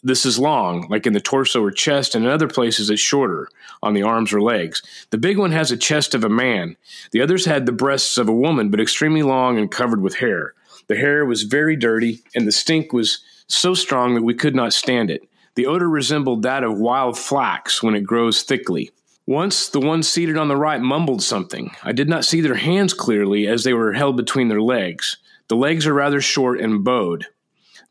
this 0.04 0.26
is 0.26 0.38
long, 0.38 0.88
like 0.90 1.08
in 1.08 1.14
the 1.14 1.22
torso 1.22 1.64
or 1.64 1.72
chest, 1.72 2.14
and 2.14 2.26
in 2.26 2.32
other 2.32 2.48
places 2.48 2.90
it's 2.90 3.02
shorter, 3.02 3.48
on 3.82 3.94
the 3.94 4.04
arms 4.04 4.34
or 4.34 4.42
legs. 4.42 4.82
The 5.12 5.18
big 5.18 5.38
one 5.38 5.52
has 5.52 5.72
a 5.72 5.78
chest 5.78 6.14
of 6.14 6.24
a 6.24 6.30
man. 6.30 6.76
The 7.12 7.22
others 7.22 7.46
had 7.46 7.66
the 7.66 7.72
breasts 7.72 8.18
of 8.18 8.28
a 8.28 8.34
woman, 8.34 8.70
but 8.70 8.82
extremely 8.82 9.24
long 9.24 9.58
and 9.58 9.72
covered 9.72 10.02
with 10.02 10.18
hair. 10.18 10.54
The 10.88 10.98
hair 10.98 11.26
was 11.26 11.44
very 11.44 11.76
dirty, 11.76 12.22
and 12.36 12.46
the 12.46 12.52
stink 12.52 12.92
was 12.92 13.24
so 13.48 13.74
strong 13.74 14.16
that 14.16 14.24
we 14.24 14.34
could 14.34 14.56
not 14.56 14.74
stand 14.74 15.10
it. 15.10 15.28
The 15.56 15.68
odor 15.68 15.90
resembled 15.90 16.44
that 16.44 16.64
of 16.64 16.78
wild 16.78 17.18
flax 17.18 17.82
when 17.82 17.96
it 17.96 18.02
grows 18.02 18.44
thickly. 18.44 18.92
Once 19.26 19.70
the 19.70 19.80
one 19.80 20.04
seated 20.04 20.38
on 20.38 20.50
the 20.50 20.58
right 20.58 20.82
mumbled 20.82 21.24
something. 21.24 21.72
I 21.82 21.94
did 21.94 22.10
not 22.10 22.26
see 22.26 22.42
their 22.42 22.56
hands 22.56 22.94
clearly 22.94 23.48
as 23.48 23.64
they 23.64 23.74
were 23.74 23.94
held 23.94 24.18
between 24.18 24.50
their 24.50 24.62
legs. 24.62 25.18
The 25.48 25.56
legs 25.56 25.88
are 25.88 25.94
rather 25.94 26.20
short 26.20 26.60
and 26.60 26.84
bowed. 26.84 27.28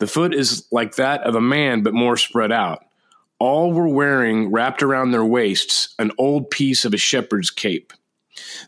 The 0.02 0.08
foot 0.08 0.34
is 0.34 0.66
like 0.72 0.96
that 0.96 1.20
of 1.20 1.36
a 1.36 1.40
man, 1.40 1.84
but 1.84 1.94
more 1.94 2.16
spread 2.16 2.50
out. 2.50 2.84
All 3.38 3.72
were 3.72 3.86
wearing, 3.86 4.50
wrapped 4.50 4.82
around 4.82 5.12
their 5.12 5.24
waists, 5.24 5.94
an 5.96 6.10
old 6.18 6.50
piece 6.50 6.84
of 6.84 6.92
a 6.92 6.96
shepherd's 6.96 7.52
cape. 7.52 7.92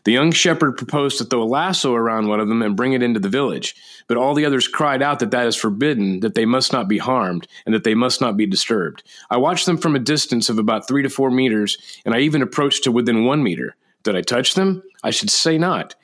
The 0.05 0.13
young 0.13 0.31
shepherd 0.31 0.77
proposed 0.77 1.17
to 1.17 1.25
throw 1.25 1.43
a 1.43 1.43
lasso 1.43 1.93
around 1.93 2.29
one 2.29 2.39
of 2.39 2.47
them 2.47 2.61
and 2.61 2.77
bring 2.77 2.93
it 2.93 3.03
into 3.03 3.19
the 3.19 3.27
village, 3.27 3.75
but 4.07 4.15
all 4.15 4.33
the 4.33 4.45
others 4.45 4.69
cried 4.69 5.01
out 5.01 5.19
that 5.19 5.31
that 5.31 5.45
is 5.45 5.57
forbidden, 5.57 6.21
that 6.21 6.35
they 6.35 6.45
must 6.45 6.71
not 6.71 6.87
be 6.87 6.99
harmed, 6.99 7.49
and 7.65 7.75
that 7.75 7.83
they 7.83 7.95
must 7.95 8.21
not 8.21 8.37
be 8.37 8.45
disturbed. 8.45 9.03
I 9.29 9.35
watched 9.35 9.65
them 9.65 9.77
from 9.77 9.93
a 9.93 9.99
distance 9.99 10.47
of 10.47 10.57
about 10.57 10.87
three 10.87 11.03
to 11.03 11.09
four 11.09 11.31
meters, 11.31 11.77
and 12.05 12.15
I 12.15 12.19
even 12.19 12.43
approached 12.43 12.85
to 12.85 12.93
within 12.93 13.25
one 13.25 13.43
meter. 13.43 13.75
Did 14.03 14.15
I 14.15 14.21
touch 14.21 14.53
them? 14.53 14.83
I 15.03 15.11
should 15.11 15.29
say 15.29 15.57
not. 15.57 15.95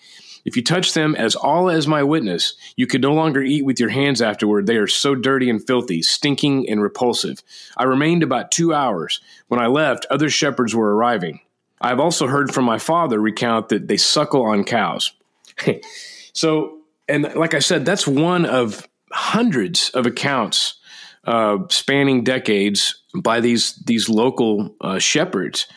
If 0.46 0.56
you 0.56 0.64
touch 0.64 0.94
them 0.94 1.16
as 1.16 1.36
all 1.36 1.70
as 1.70 1.88
my 1.88 2.04
witness, 2.04 2.56
you 2.76 2.88
could 2.88 3.02
no 3.02 3.14
longer 3.14 3.42
eat 3.42 3.66
with 3.66 3.80
your 3.80 3.89
hands 3.89 4.22
afterward. 4.22 4.66
They 4.66 4.78
are 4.78 4.88
so 4.88 5.16
dirty 5.16 5.50
and 5.50 5.66
filthy, 5.66 6.02
stinking 6.02 6.70
and 6.70 6.82
repulsive. 6.82 7.42
I 7.78 7.84
remained 7.84 8.24
about 8.24 8.52
two 8.52 8.74
hours. 8.74 9.22
When 9.48 9.60
I 9.60 9.68
left, 9.68 10.06
other 10.10 10.30
shepherds 10.30 10.76
were 10.76 10.96
arriving. 10.96 11.42
I 11.80 11.89
have 11.89 12.00
also 12.00 12.28
heard 12.28 12.54
from 12.54 12.66
my 12.66 12.78
father 12.78 13.20
recount 13.20 13.70
that 13.70 13.88
they 13.88 13.98
suckle 13.98 14.44
on 14.44 14.64
cows. 14.64 15.12
so, 16.34 16.80
and 17.08 17.24
like 17.36 17.54
I 17.54 17.60
said, 17.60 17.86
that's 17.86 18.08
one 18.08 18.46
of 18.46 18.88
hundreds 19.12 19.89
of 19.89 20.06
accounts 20.06 20.76
uh, 21.26 21.58
spanning 21.70 22.24
decades 22.24 23.02
by 23.16 23.39
these 23.42 23.76
these 23.76 24.10
local 24.10 24.76
uh, 24.82 25.00
shepherds. 25.00 25.68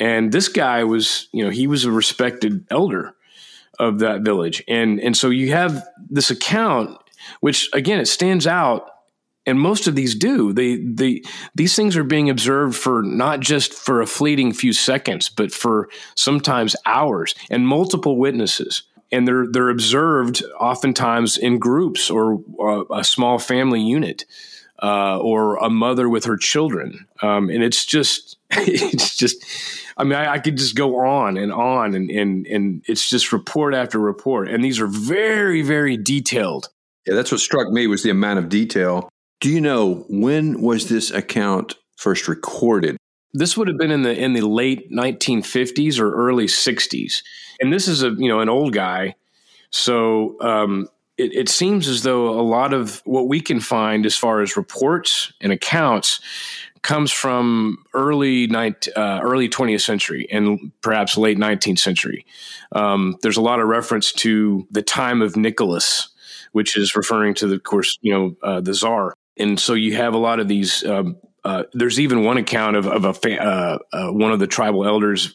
And 0.00 0.30
this 0.30 0.48
guy 0.48 0.84
was, 0.84 1.28
you 1.32 1.44
know, 1.44 1.50
he 1.50 1.66
was 1.66 1.84
a 1.84 1.90
respected 1.90 2.64
elder 2.70 3.14
of 3.78 4.00
that 4.00 4.22
village, 4.22 4.62
and 4.68 5.00
and 5.00 5.16
so 5.16 5.30
you 5.30 5.52
have 5.52 5.86
this 6.10 6.30
account, 6.30 6.98
which 7.40 7.68
again 7.72 8.00
it 8.00 8.06
stands 8.06 8.46
out 8.46 8.88
and 9.48 9.58
most 9.58 9.86
of 9.86 9.96
these 9.96 10.14
do. 10.14 10.52
They 10.52 10.76
they 10.76 11.22
these 11.54 11.74
things 11.74 11.96
are 11.96 12.04
being 12.04 12.28
observed 12.28 12.76
for 12.76 13.02
not 13.02 13.40
just 13.40 13.72
for 13.72 14.02
a 14.02 14.06
fleeting 14.06 14.52
few 14.52 14.74
seconds 14.74 15.30
but 15.30 15.52
for 15.52 15.88
sometimes 16.14 16.76
hours 16.84 17.34
and 17.50 17.66
multiple 17.66 18.18
witnesses. 18.18 18.82
And 19.10 19.26
they're 19.26 19.46
they're 19.50 19.70
observed 19.70 20.42
oftentimes 20.60 21.38
in 21.38 21.58
groups 21.58 22.10
or 22.10 22.42
uh, 22.60 22.84
a 22.94 23.02
small 23.02 23.38
family 23.38 23.80
unit 23.80 24.26
uh, 24.82 25.18
or 25.18 25.56
a 25.56 25.70
mother 25.70 26.10
with 26.10 26.26
her 26.26 26.36
children. 26.36 27.06
Um, 27.22 27.48
and 27.48 27.62
it's 27.62 27.86
just 27.86 28.36
it's 28.50 29.16
just 29.16 29.42
I 29.98 30.04
mean, 30.04 30.14
I, 30.14 30.34
I, 30.34 30.38
could 30.38 30.56
just 30.56 30.76
go 30.76 31.04
on 31.04 31.36
and 31.36 31.52
on, 31.52 31.94
and, 31.94 32.08
and 32.10 32.46
and 32.46 32.84
it's 32.86 33.10
just 33.10 33.32
report 33.32 33.74
after 33.74 33.98
report, 33.98 34.48
and 34.48 34.62
these 34.62 34.80
are 34.80 34.86
very, 34.86 35.62
very 35.62 35.96
detailed. 35.96 36.68
Yeah, 37.04 37.14
that's 37.14 37.32
what 37.32 37.40
struck 37.40 37.70
me 37.70 37.86
was 37.86 38.02
the 38.02 38.10
amount 38.10 38.38
of 38.38 38.48
detail 38.48 39.10
do 39.40 39.50
you 39.50 39.60
know 39.60 40.04
when 40.08 40.60
was 40.60 40.88
this 40.88 41.10
account 41.10 41.76
first 41.96 42.28
recorded? 42.28 42.96
This 43.32 43.56
would 43.56 43.68
have 43.68 43.78
been 43.78 43.90
in 43.90 44.02
the 44.02 44.16
in 44.16 44.32
the 44.32 44.46
late 44.46 44.90
1950s 44.90 46.00
or 46.00 46.12
early 46.12 46.46
60s, 46.46 47.22
and 47.60 47.72
this 47.72 47.86
is 47.86 48.02
a 48.02 48.10
you 48.10 48.28
know 48.28 48.40
an 48.40 48.48
old 48.48 48.72
guy, 48.72 49.14
so 49.70 50.40
um, 50.40 50.88
it, 51.18 51.34
it, 51.34 51.48
seems 51.48 51.88
as 51.88 52.02
though 52.02 52.28
a 52.28 52.40
lot 52.40 52.72
of 52.72 53.02
what 53.04 53.28
we 53.28 53.40
can 53.40 53.60
find 53.60 54.06
as 54.06 54.16
far 54.16 54.40
as 54.40 54.56
reports 54.56 55.32
and 55.40 55.52
accounts 55.52 56.20
comes 56.82 57.12
from 57.12 57.84
early 57.94 58.46
night, 58.46 58.88
uh, 58.96 59.20
early 59.22 59.48
20th 59.48 59.82
century 59.82 60.26
and 60.30 60.72
perhaps 60.80 61.16
late 61.16 61.38
19th 61.38 61.78
century. 61.78 62.24
Um, 62.72 63.16
there's 63.22 63.36
a 63.36 63.42
lot 63.42 63.60
of 63.60 63.68
reference 63.68 64.12
to 64.12 64.66
the 64.70 64.82
time 64.82 65.22
of 65.22 65.36
Nicholas, 65.36 66.08
which 66.52 66.76
is 66.76 66.96
referring 66.96 67.34
to 67.34 67.46
the 67.46 67.56
of 67.56 67.62
course 67.62 67.98
you 68.00 68.12
know 68.12 68.36
uh, 68.42 68.60
the 68.60 68.74
czar 68.74 69.14
and 69.38 69.58
so 69.58 69.74
you 69.74 69.96
have 69.96 70.14
a 70.14 70.18
lot 70.18 70.40
of 70.40 70.48
these. 70.48 70.84
Um, 70.84 71.16
uh, 71.44 71.64
there's 71.72 72.00
even 72.00 72.24
one 72.24 72.36
account 72.36 72.76
of, 72.76 72.86
of 72.86 73.04
a 73.04 73.14
fa- 73.14 73.42
uh, 73.42 73.78
uh, 73.92 74.12
one 74.12 74.32
of 74.32 74.40
the 74.40 74.46
tribal 74.46 74.84
elders 74.84 75.34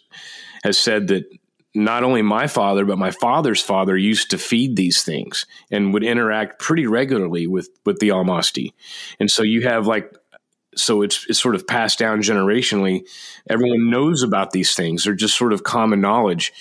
has 0.64 0.78
said 0.78 1.08
that 1.08 1.26
not 1.74 2.04
only 2.04 2.22
my 2.22 2.46
father 2.46 2.86
but 2.86 3.00
my 3.00 3.10
father's 3.10 3.62
father 3.62 3.98
used 3.98 4.30
to 4.30 4.38
feed 4.38 4.76
these 4.76 5.02
things 5.02 5.48
and 5.72 5.92
would 5.94 6.04
interact 6.04 6.60
pretty 6.60 6.86
regularly 6.86 7.48
with 7.48 7.70
with 7.86 8.00
the 8.00 8.10
Almasti, 8.10 8.74
and 9.20 9.32
so 9.32 9.42
you 9.42 9.62
have 9.64 9.88
like 9.88 10.14
so 10.76 11.02
it's 11.02 11.26
it's 11.30 11.40
sort 11.40 11.56
of 11.56 11.68
passed 11.68 12.00
down 12.00 12.22
generationally. 12.22 13.08
Everyone 13.50 13.90
knows 13.90 14.24
about 14.24 14.52
these 14.52 14.76
things; 14.76 15.04
they're 15.04 15.14
just 15.14 15.38
sort 15.38 15.54
of 15.54 15.64
common 15.64 16.02
knowledge, 16.02 16.54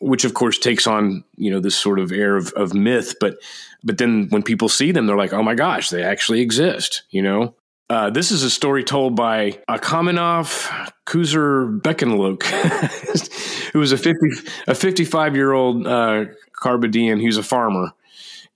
which 0.00 0.24
of 0.24 0.34
course 0.34 0.58
takes 0.58 0.86
on 0.86 1.24
you 1.36 1.50
know 1.50 1.60
this 1.60 1.76
sort 1.76 1.98
of 1.98 2.12
air 2.12 2.36
of, 2.36 2.52
of 2.52 2.74
myth, 2.74 3.16
but 3.20 3.36
but 3.84 3.98
then 3.98 4.28
when 4.30 4.42
people 4.42 4.68
see 4.68 4.92
them, 4.92 5.06
they're 5.06 5.16
like, 5.16 5.32
oh 5.32 5.42
my 5.42 5.54
gosh, 5.54 5.90
they 5.90 6.02
actually 6.02 6.40
exist, 6.40 7.02
you 7.10 7.22
know? 7.22 7.54
Uh, 7.90 8.08
this 8.08 8.30
is 8.30 8.42
a 8.42 8.48
story 8.48 8.84
told 8.84 9.16
by 9.16 9.50
Akamenov 9.68 10.68
Kuzer 11.04 11.80
Beckenlook, 11.80 12.42
who 13.72 13.80
was 13.80 13.92
a 13.92 13.98
50, 13.98 14.18
a 14.66 14.74
55 14.74 15.36
year 15.36 15.52
old 15.52 15.86
uh, 15.86 16.24
who's 16.62 17.36
a 17.36 17.42
farmer. 17.42 17.92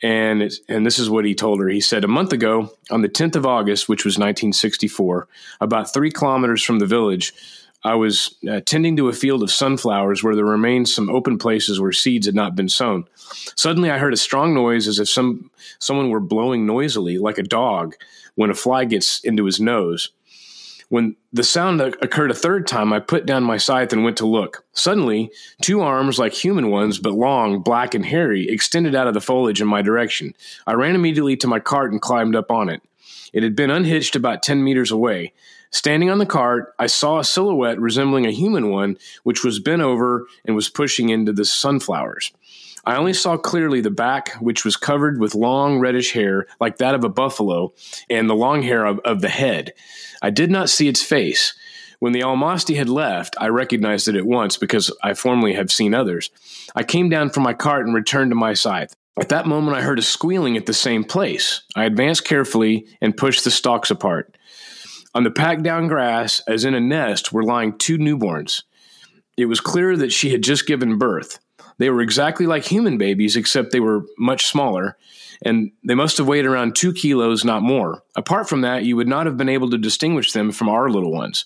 And, 0.02 0.52
and 0.68 0.84
this 0.84 0.98
is 0.98 1.08
what 1.08 1.24
he 1.24 1.34
told 1.34 1.60
her. 1.60 1.68
He 1.68 1.80
said, 1.80 2.04
A 2.04 2.08
month 2.08 2.32
ago, 2.32 2.70
on 2.90 3.02
the 3.02 3.08
10th 3.08 3.36
of 3.36 3.46
August, 3.46 3.88
which 3.88 4.04
was 4.04 4.14
1964, 4.16 5.26
about 5.60 5.92
three 5.92 6.10
kilometers 6.10 6.62
from 6.62 6.78
the 6.78 6.86
village, 6.86 7.32
I 7.82 7.94
was 7.94 8.34
uh, 8.50 8.60
tending 8.60 8.96
to 8.96 9.08
a 9.08 9.12
field 9.12 9.42
of 9.42 9.50
sunflowers 9.50 10.22
where 10.22 10.34
there 10.34 10.44
remained 10.44 10.88
some 10.88 11.08
open 11.08 11.38
places 11.38 11.80
where 11.80 11.92
seeds 11.92 12.26
had 12.26 12.34
not 12.34 12.56
been 12.56 12.68
sown. 12.68 13.06
Suddenly, 13.54 13.90
I 13.90 13.98
heard 13.98 14.12
a 14.12 14.18
strong 14.18 14.54
noise 14.54 14.88
as 14.88 14.98
if 14.98 15.08
some 15.08 15.50
someone 15.78 16.10
were 16.10 16.20
blowing 16.20 16.66
noisily, 16.66 17.18
like 17.18 17.38
a 17.38 17.42
dog 17.42 17.94
when 18.34 18.50
a 18.50 18.54
fly 18.54 18.84
gets 18.84 19.20
into 19.20 19.44
his 19.44 19.60
nose. 19.60 20.10
When 20.88 21.16
the 21.32 21.42
sound 21.42 21.80
occurred 21.80 22.30
a 22.30 22.34
third 22.34 22.66
time, 22.66 22.92
I 22.92 23.00
put 23.00 23.26
down 23.26 23.42
my 23.42 23.56
scythe 23.56 23.92
and 23.92 24.04
went 24.04 24.16
to 24.18 24.26
look. 24.26 24.64
Suddenly, 24.72 25.32
two 25.60 25.80
arms, 25.80 26.18
like 26.18 26.32
human 26.32 26.70
ones, 26.70 26.98
but 27.00 27.12
long, 27.12 27.60
black, 27.60 27.94
and 27.94 28.06
hairy, 28.06 28.48
extended 28.48 28.94
out 28.94 29.08
of 29.08 29.14
the 29.14 29.20
foliage 29.20 29.60
in 29.60 29.66
my 29.66 29.82
direction. 29.82 30.34
I 30.66 30.74
ran 30.74 30.94
immediately 30.94 31.36
to 31.38 31.48
my 31.48 31.58
cart 31.58 31.90
and 31.90 32.00
climbed 32.00 32.36
up 32.36 32.52
on 32.52 32.68
it. 32.68 32.82
It 33.32 33.42
had 33.42 33.56
been 33.56 33.70
unhitched 33.70 34.14
about 34.14 34.44
10 34.44 34.62
meters 34.62 34.92
away. 34.92 35.32
Standing 35.72 36.08
on 36.08 36.18
the 36.18 36.26
cart, 36.26 36.72
I 36.78 36.86
saw 36.86 37.18
a 37.18 37.24
silhouette 37.24 37.80
resembling 37.80 38.24
a 38.24 38.30
human 38.30 38.70
one, 38.70 38.96
which 39.24 39.44
was 39.44 39.58
bent 39.58 39.82
over 39.82 40.26
and 40.44 40.54
was 40.54 40.68
pushing 40.68 41.08
into 41.08 41.32
the 41.32 41.44
sunflowers. 41.44 42.32
I 42.86 42.96
only 42.96 43.14
saw 43.14 43.36
clearly 43.36 43.80
the 43.80 43.90
back, 43.90 44.34
which 44.34 44.64
was 44.64 44.76
covered 44.76 45.18
with 45.18 45.34
long 45.34 45.80
reddish 45.80 46.12
hair, 46.12 46.46
like 46.60 46.78
that 46.78 46.94
of 46.94 47.02
a 47.02 47.08
buffalo, 47.08 47.74
and 48.08 48.30
the 48.30 48.34
long 48.34 48.62
hair 48.62 48.86
of, 48.86 49.00
of 49.00 49.20
the 49.20 49.28
head. 49.28 49.72
I 50.26 50.30
did 50.30 50.50
not 50.50 50.68
see 50.68 50.88
its 50.88 51.04
face. 51.04 51.54
When 52.00 52.12
the 52.12 52.22
Almasti 52.22 52.74
had 52.74 52.88
left, 52.88 53.36
I 53.38 53.46
recognized 53.46 54.08
it 54.08 54.16
at 54.16 54.26
once 54.26 54.56
because 54.56 54.92
I 55.00 55.14
formerly 55.14 55.52
have 55.52 55.70
seen 55.70 55.94
others. 55.94 56.30
I 56.74 56.82
came 56.82 57.08
down 57.08 57.30
from 57.30 57.44
my 57.44 57.54
cart 57.54 57.86
and 57.86 57.94
returned 57.94 58.32
to 58.32 58.34
my 58.34 58.52
scythe. 58.52 58.96
At 59.16 59.28
that 59.28 59.46
moment, 59.46 59.76
I 59.76 59.82
heard 59.82 60.00
a 60.00 60.02
squealing 60.02 60.56
at 60.56 60.66
the 60.66 60.74
same 60.74 61.04
place. 61.04 61.62
I 61.76 61.84
advanced 61.84 62.24
carefully 62.24 62.88
and 63.00 63.16
pushed 63.16 63.44
the 63.44 63.52
stalks 63.52 63.88
apart. 63.88 64.36
On 65.14 65.22
the 65.22 65.30
packed 65.30 65.62
down 65.62 65.86
grass, 65.86 66.42
as 66.48 66.64
in 66.64 66.74
a 66.74 66.80
nest, 66.80 67.32
were 67.32 67.44
lying 67.44 67.78
two 67.78 67.96
newborns. 67.96 68.64
It 69.36 69.46
was 69.46 69.60
clear 69.60 69.96
that 69.96 70.12
she 70.12 70.30
had 70.30 70.42
just 70.42 70.66
given 70.66 70.98
birth. 70.98 71.38
They 71.78 71.90
were 71.90 72.00
exactly 72.00 72.46
like 72.46 72.64
human 72.64 72.98
babies, 72.98 73.36
except 73.36 73.70
they 73.70 73.80
were 73.80 74.04
much 74.18 74.46
smaller, 74.46 74.96
and 75.42 75.72
they 75.84 75.94
must 75.94 76.16
have 76.18 76.26
weighed 76.26 76.46
around 76.46 76.74
two 76.74 76.92
kilos, 76.92 77.44
not 77.44 77.62
more. 77.62 78.02
Apart 78.16 78.48
from 78.48 78.62
that, 78.62 78.84
you 78.84 78.96
would 78.96 79.08
not 79.08 79.26
have 79.26 79.36
been 79.36 79.48
able 79.48 79.68
to 79.70 79.78
distinguish 79.78 80.32
them 80.32 80.52
from 80.52 80.68
our 80.68 80.88
little 80.88 81.12
ones. 81.12 81.44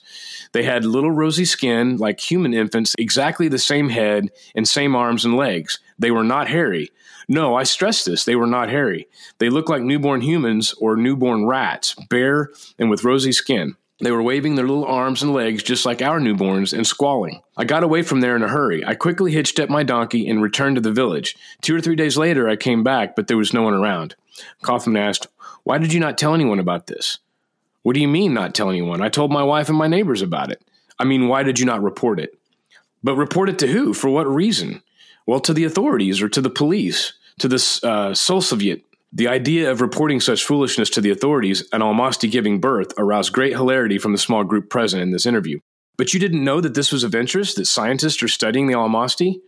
They 0.52 0.62
had 0.62 0.84
little 0.84 1.10
rosy 1.10 1.44
skin, 1.44 1.96
like 1.96 2.20
human 2.20 2.54
infants, 2.54 2.94
exactly 2.98 3.48
the 3.48 3.58
same 3.58 3.88
head 3.88 4.30
and 4.54 4.68
same 4.68 4.94
arms 4.94 5.24
and 5.24 5.36
legs. 5.36 5.80
They 5.98 6.10
were 6.10 6.24
not 6.24 6.48
hairy. 6.48 6.90
No, 7.28 7.54
I 7.54 7.62
stress 7.62 8.04
this. 8.04 8.24
They 8.24 8.34
were 8.34 8.46
not 8.46 8.70
hairy. 8.70 9.06
They 9.38 9.50
looked 9.50 9.68
like 9.68 9.82
newborn 9.82 10.20
humans 10.20 10.74
or 10.80 10.96
newborn 10.96 11.46
rats, 11.46 11.94
bare 12.08 12.50
and 12.78 12.90
with 12.90 13.04
rosy 13.04 13.32
skin. 13.32 13.76
They 14.00 14.10
were 14.10 14.22
waving 14.22 14.54
their 14.54 14.66
little 14.66 14.86
arms 14.86 15.22
and 15.22 15.34
legs 15.34 15.62
just 15.62 15.84
like 15.84 16.00
our 16.00 16.20
newborns 16.20 16.72
and 16.72 16.86
squalling. 16.86 17.42
I 17.56 17.64
got 17.64 17.82
away 17.82 18.02
from 18.02 18.20
there 18.20 18.34
in 18.34 18.42
a 18.42 18.48
hurry. 18.48 18.84
I 18.84 18.94
quickly 18.94 19.32
hitched 19.32 19.60
up 19.60 19.68
my 19.68 19.82
donkey 19.82 20.28
and 20.28 20.42
returned 20.42 20.76
to 20.76 20.80
the 20.80 20.92
village. 20.92 21.36
Two 21.60 21.76
or 21.76 21.80
three 21.80 21.96
days 21.96 22.16
later, 22.16 22.48
I 22.48 22.56
came 22.56 22.82
back, 22.82 23.14
but 23.14 23.26
there 23.26 23.36
was 23.36 23.52
no 23.52 23.62
one 23.62 23.74
around. 23.74 24.14
Koffmann 24.62 24.98
asked, 24.98 25.26
Why 25.64 25.76
did 25.76 25.92
you 25.92 26.00
not 26.00 26.16
tell 26.16 26.34
anyone 26.34 26.58
about 26.58 26.86
this? 26.86 27.18
What 27.82 27.94
do 27.94 28.00
you 28.00 28.08
mean, 28.08 28.32
not 28.32 28.54
tell 28.54 28.70
anyone? 28.70 29.02
I 29.02 29.10
told 29.10 29.30
my 29.30 29.42
wife 29.42 29.68
and 29.68 29.76
my 29.76 29.86
neighbors 29.86 30.22
about 30.22 30.50
it. 30.50 30.62
I 30.98 31.04
mean, 31.04 31.28
why 31.28 31.42
did 31.42 31.58
you 31.58 31.66
not 31.66 31.82
report 31.82 32.20
it? 32.20 32.38
But 33.02 33.16
report 33.16 33.48
it 33.48 33.58
to 33.60 33.66
who? 33.66 33.94
For 33.94 34.08
what 34.08 34.26
reason? 34.26 34.82
Well, 35.26 35.40
to 35.40 35.54
the 35.54 35.64
authorities 35.64 36.22
or 36.22 36.28
to 36.28 36.40
the 36.40 36.50
police, 36.50 37.12
to 37.38 37.48
the 37.48 37.80
uh, 37.82 38.14
Soviet 38.14 38.84
the 39.12 39.28
idea 39.28 39.70
of 39.70 39.80
reporting 39.80 40.20
such 40.20 40.44
foolishness 40.44 40.90
to 40.90 41.00
the 41.00 41.10
authorities 41.10 41.68
and 41.72 41.82
Almasti 41.82 42.30
giving 42.30 42.60
birth 42.60 42.92
aroused 42.96 43.32
great 43.32 43.52
hilarity 43.52 43.98
from 43.98 44.12
the 44.12 44.18
small 44.18 44.44
group 44.44 44.70
present 44.70 45.02
in 45.02 45.10
this 45.10 45.26
interview. 45.26 45.58
But 45.96 46.14
you 46.14 46.20
didn't 46.20 46.44
know 46.44 46.60
that 46.60 46.74
this 46.74 46.92
was 46.92 47.04
of 47.04 47.14
interest, 47.14 47.56
that 47.56 47.66
scientists 47.66 48.22
are 48.22 48.28
studying 48.28 48.66
the 48.66 48.74
Almasti? 48.74 49.40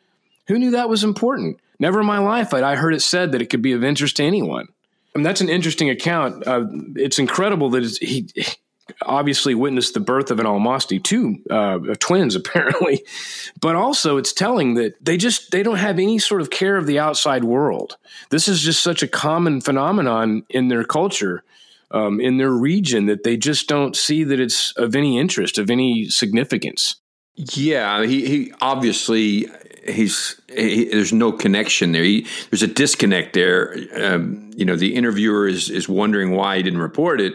Who 0.48 0.58
knew 0.58 0.72
that 0.72 0.88
was 0.88 1.04
important? 1.04 1.60
Never 1.78 2.00
in 2.00 2.06
my 2.06 2.18
life 2.18 2.50
had 2.50 2.64
I 2.64 2.74
heard 2.74 2.94
it 2.94 3.00
said 3.00 3.32
that 3.32 3.42
it 3.42 3.46
could 3.46 3.62
be 3.62 3.72
of 3.72 3.84
interest 3.84 4.16
to 4.16 4.24
anyone. 4.24 4.68
And 5.14 5.24
that's 5.24 5.40
an 5.40 5.48
interesting 5.48 5.90
account. 5.90 6.46
Uh, 6.46 6.64
it's 6.96 7.18
incredible 7.18 7.70
that 7.70 7.84
he 8.00 8.28
obviously 9.02 9.54
witnessed 9.54 9.94
the 9.94 10.00
birth 10.00 10.30
of 10.30 10.38
an 10.40 10.46
almasti 10.46 11.02
two 11.02 11.38
uh, 11.50 11.78
twins 11.98 12.34
apparently 12.36 13.04
but 13.60 13.76
also 13.76 14.16
it's 14.16 14.32
telling 14.32 14.74
that 14.74 14.94
they 15.04 15.16
just 15.16 15.50
they 15.50 15.62
don't 15.62 15.76
have 15.76 15.98
any 15.98 16.18
sort 16.18 16.40
of 16.40 16.50
care 16.50 16.76
of 16.76 16.86
the 16.86 16.98
outside 16.98 17.44
world 17.44 17.96
this 18.30 18.48
is 18.48 18.60
just 18.60 18.82
such 18.82 19.02
a 19.02 19.08
common 19.08 19.60
phenomenon 19.60 20.42
in 20.48 20.68
their 20.68 20.84
culture 20.84 21.42
um, 21.90 22.20
in 22.20 22.38
their 22.38 22.50
region 22.50 23.06
that 23.06 23.22
they 23.22 23.36
just 23.36 23.68
don't 23.68 23.96
see 23.96 24.24
that 24.24 24.40
it's 24.40 24.72
of 24.76 24.96
any 24.96 25.18
interest 25.18 25.58
of 25.58 25.70
any 25.70 26.08
significance 26.08 26.96
yeah 27.34 28.04
he, 28.04 28.26
he 28.26 28.52
obviously 28.60 29.48
he's 29.86 30.40
he, 30.48 30.84
there's 30.84 31.12
no 31.12 31.32
connection 31.32 31.92
there. 31.92 32.02
He, 32.02 32.26
there's 32.50 32.62
a 32.62 32.66
disconnect 32.66 33.34
there. 33.34 33.76
Um, 33.96 34.50
you 34.54 34.64
know, 34.64 34.76
the 34.76 34.94
interviewer 34.94 35.46
is 35.46 35.70
is 35.70 35.88
wondering 35.88 36.32
why 36.32 36.56
he 36.56 36.62
didn't 36.62 36.80
report 36.80 37.20
it, 37.20 37.34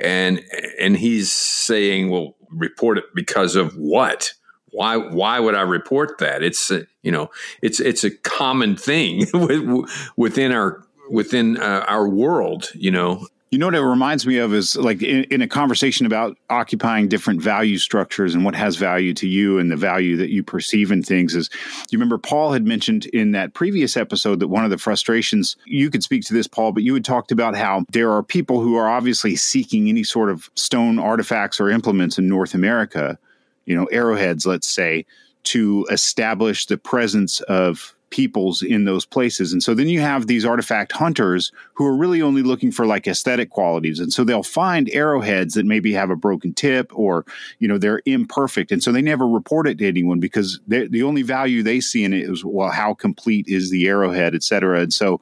and 0.00 0.42
and 0.80 0.96
he's 0.96 1.32
saying, 1.32 2.10
"Well, 2.10 2.36
report 2.50 2.98
it 2.98 3.04
because 3.14 3.56
of 3.56 3.74
what? 3.74 4.32
Why 4.70 4.96
why 4.96 5.40
would 5.40 5.54
I 5.54 5.62
report 5.62 6.18
that? 6.18 6.42
It's 6.42 6.70
uh, 6.70 6.84
you 7.02 7.10
know, 7.10 7.30
it's 7.62 7.80
it's 7.80 8.04
a 8.04 8.10
common 8.10 8.76
thing 8.76 9.26
within 10.16 10.52
our 10.52 10.84
within 11.10 11.56
uh, 11.56 11.84
our 11.88 12.08
world. 12.08 12.70
You 12.74 12.90
know, 12.90 13.26
you 13.50 13.58
know 13.58 13.66
what 13.66 13.74
it 13.74 13.80
reminds 13.80 14.26
me 14.26 14.36
of 14.38 14.52
is 14.52 14.76
like 14.76 15.02
in, 15.02 15.24
in, 15.24 15.40
a 15.40 15.48
conversation 15.48 16.04
about 16.04 16.36
occupying 16.50 17.08
different 17.08 17.40
value 17.40 17.78
structures 17.78 18.34
and 18.34 18.44
what 18.44 18.54
has 18.54 18.76
value 18.76 19.14
to 19.14 19.26
you 19.26 19.58
and 19.58 19.70
the 19.70 19.76
value 19.76 20.16
that 20.16 20.30
you 20.30 20.42
perceive 20.42 20.92
in 20.92 21.02
things 21.02 21.34
is 21.34 21.48
you 21.90 21.98
remember 21.98 22.18
Paul 22.18 22.52
had 22.52 22.66
mentioned 22.66 23.06
in 23.06 23.32
that 23.32 23.54
previous 23.54 23.96
episode 23.96 24.40
that 24.40 24.48
one 24.48 24.64
of 24.64 24.70
the 24.70 24.78
frustrations 24.78 25.56
you 25.64 25.90
could 25.90 26.02
speak 26.02 26.24
to 26.24 26.34
this 26.34 26.46
Paul 26.46 26.72
but 26.72 26.82
you 26.82 26.92
had 26.94 27.04
talked 27.04 27.32
about 27.32 27.56
how 27.56 27.84
there 27.90 28.10
are 28.10 28.22
people 28.22 28.60
who 28.60 28.76
are 28.76 28.88
obviously 28.88 29.36
seeking 29.36 29.88
any 29.88 30.04
sort 30.04 30.30
of 30.30 30.50
stone 30.54 30.98
artifacts 30.98 31.60
or 31.60 31.70
implements 31.70 32.18
in 32.18 32.28
North 32.28 32.54
America 32.54 33.18
you 33.64 33.74
know 33.74 33.86
arrowheads 33.86 34.46
let's 34.46 34.68
say 34.68 35.06
to 35.44 35.86
establish 35.90 36.66
the 36.66 36.76
presence 36.76 37.40
of 37.42 37.94
peoples 38.10 38.62
in 38.62 38.84
those 38.84 39.04
places. 39.04 39.52
And 39.52 39.62
so 39.62 39.74
then 39.74 39.88
you 39.88 40.00
have 40.00 40.26
these 40.26 40.44
artifact 40.44 40.92
hunters 40.92 41.52
who 41.74 41.84
are 41.86 41.96
really 41.96 42.22
only 42.22 42.42
looking 42.42 42.72
for 42.72 42.86
like 42.86 43.06
aesthetic 43.06 43.50
qualities. 43.50 44.00
And 44.00 44.12
so 44.12 44.24
they'll 44.24 44.42
find 44.42 44.88
arrowheads 44.90 45.54
that 45.54 45.66
maybe 45.66 45.92
have 45.92 46.10
a 46.10 46.16
broken 46.16 46.54
tip 46.54 46.90
or, 46.94 47.24
you 47.58 47.68
know, 47.68 47.78
they're 47.78 48.02
imperfect. 48.06 48.72
And 48.72 48.82
so 48.82 48.92
they 48.92 49.02
never 49.02 49.26
report 49.26 49.68
it 49.68 49.78
to 49.78 49.88
anyone 49.88 50.20
because 50.20 50.60
the 50.66 51.02
only 51.02 51.22
value 51.22 51.62
they 51.62 51.80
see 51.80 52.04
in 52.04 52.12
it 52.12 52.28
is, 52.28 52.44
well, 52.44 52.70
how 52.70 52.94
complete 52.94 53.46
is 53.48 53.70
the 53.70 53.86
arrowhead, 53.88 54.34
et 54.34 54.42
cetera. 54.42 54.80
And 54.80 54.92
so, 54.92 55.20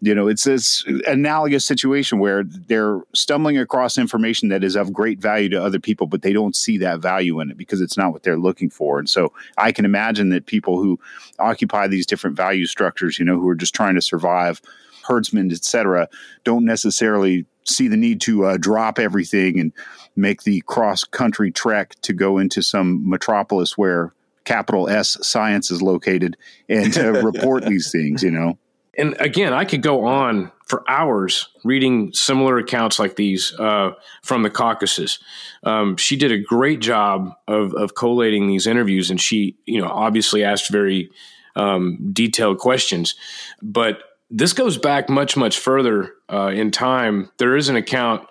you 0.00 0.14
know, 0.14 0.28
it's 0.28 0.44
this 0.44 0.84
analogous 1.06 1.66
situation 1.66 2.18
where 2.18 2.42
they're 2.44 3.00
stumbling 3.14 3.58
across 3.58 3.98
information 3.98 4.48
that 4.48 4.64
is 4.64 4.74
of 4.74 4.92
great 4.92 5.18
value 5.18 5.48
to 5.50 5.62
other 5.62 5.78
people, 5.78 6.06
but 6.06 6.22
they 6.22 6.32
don't 6.32 6.56
see 6.56 6.78
that 6.78 7.00
value 7.00 7.38
in 7.40 7.50
it 7.50 7.58
because 7.58 7.80
it's 7.80 7.98
not 7.98 8.12
what 8.12 8.22
they're 8.22 8.38
looking 8.38 8.70
for. 8.70 8.98
And 8.98 9.08
so 9.08 9.32
I 9.58 9.72
can 9.72 9.84
imagine 9.84 10.30
that 10.30 10.46
people 10.46 10.82
who 10.82 10.98
occupy 11.38 11.86
these 11.86 12.06
different 12.06 12.36
value 12.36 12.66
structures, 12.66 13.18
you 13.18 13.24
know, 13.24 13.38
who 13.38 13.48
are 13.48 13.54
just 13.54 13.74
trying 13.74 13.94
to 13.94 14.02
survive, 14.02 14.62
herdsmen, 15.02 15.50
etc 15.50 16.08
don't 16.44 16.64
necessarily 16.64 17.46
see 17.64 17.88
the 17.88 17.96
need 17.96 18.20
to 18.22 18.44
uh, 18.44 18.56
drop 18.56 18.98
everything 18.98 19.58
and 19.58 19.72
make 20.16 20.42
the 20.42 20.62
cross 20.62 21.04
country 21.04 21.50
trek 21.50 21.94
to 22.02 22.12
go 22.12 22.38
into 22.38 22.62
some 22.62 23.08
metropolis 23.08 23.76
where 23.76 24.14
capital 24.44 24.88
S 24.88 25.16
science 25.22 25.70
is 25.70 25.82
located 25.82 26.36
and 26.68 26.92
to 26.94 27.10
report 27.22 27.64
these 27.64 27.92
things, 27.92 28.22
you 28.22 28.30
know 28.30 28.58
and 29.00 29.16
again, 29.18 29.52
I 29.52 29.64
could 29.64 29.82
go 29.82 30.04
on 30.04 30.52
for 30.66 30.88
hours 30.88 31.48
reading 31.64 32.12
similar 32.12 32.58
accounts 32.58 32.98
like 32.98 33.16
these 33.16 33.52
uh, 33.58 33.92
from 34.22 34.42
the 34.42 34.50
Caucasus. 34.50 35.18
Um, 35.64 35.96
she 35.96 36.16
did 36.16 36.30
a 36.30 36.38
great 36.38 36.80
job 36.80 37.32
of, 37.48 37.74
of 37.74 37.94
collating 37.96 38.46
these 38.46 38.68
interviews, 38.68 39.10
and 39.10 39.20
she, 39.20 39.56
you 39.66 39.80
know, 39.80 39.88
obviously 39.88 40.44
asked 40.44 40.70
very 40.70 41.10
um, 41.56 42.10
detailed 42.12 42.58
questions. 42.58 43.16
But 43.60 44.02
this 44.30 44.52
goes 44.52 44.78
back 44.78 45.08
much, 45.08 45.36
much 45.36 45.58
further 45.58 46.14
uh, 46.32 46.52
in 46.54 46.70
time. 46.70 47.30
There 47.38 47.56
is 47.56 47.68
an 47.68 47.76
account 47.76 48.28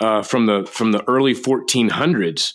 uh, 0.00 0.22
from 0.22 0.46
the 0.46 0.64
from 0.66 0.92
the 0.92 1.04
early 1.08 1.34
1400s. 1.34 2.54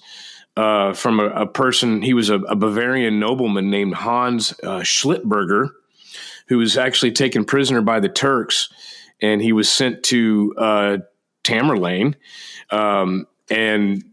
Uh, 0.57 0.91
from 0.91 1.21
a, 1.21 1.27
a, 1.27 1.47
person, 1.47 2.01
he 2.01 2.13
was 2.13 2.29
a, 2.29 2.35
a, 2.41 2.57
Bavarian 2.57 3.21
nobleman 3.21 3.69
named 3.69 3.93
Hans 3.93 4.51
uh, 4.63 4.81
Schiltberger, 4.81 5.69
who 6.47 6.57
was 6.57 6.77
actually 6.77 7.11
taken 7.11 7.45
prisoner 7.45 7.81
by 7.81 7.99
the 7.99 8.09
Turks, 8.09 8.69
and 9.21 9.41
he 9.41 9.53
was 9.53 9.69
sent 9.69 10.03
to 10.03 10.53
uh, 10.57 10.97
Tamerlane, 11.43 12.15
um, 12.69 13.27
and 13.49 14.03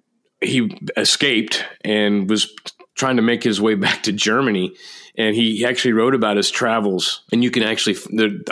he 0.41 0.77
escaped 0.97 1.65
and 1.83 2.29
was 2.29 2.55
trying 2.95 3.17
to 3.17 3.23
make 3.23 3.43
his 3.43 3.61
way 3.61 3.75
back 3.75 4.03
to 4.05 4.13
Germany. 4.13 4.75
And 5.17 5.35
he 5.35 5.65
actually 5.65 5.95
wrote 5.95 6.15
about 6.15 6.37
his 6.37 6.49
travels, 6.49 7.23
and 7.33 7.43
you 7.43 7.51
can 7.51 7.65
actually 7.65 7.97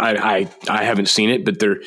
I, 0.00 0.16
I 0.16 0.48
I 0.68 0.82
haven't 0.82 1.06
seen 1.06 1.30
it, 1.30 1.44
but 1.44 1.60
they're 1.60 1.80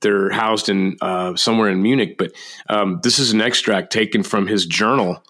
they're 0.00 0.30
housed 0.30 0.68
in 0.68 0.96
uh, 1.00 1.36
somewhere 1.36 1.70
in 1.70 1.82
Munich. 1.82 2.18
But 2.18 2.32
um, 2.68 2.98
this 3.04 3.20
is 3.20 3.32
an 3.32 3.40
extract 3.40 3.92
taken 3.92 4.24
from 4.24 4.48
his 4.48 4.66
journal 4.66 5.22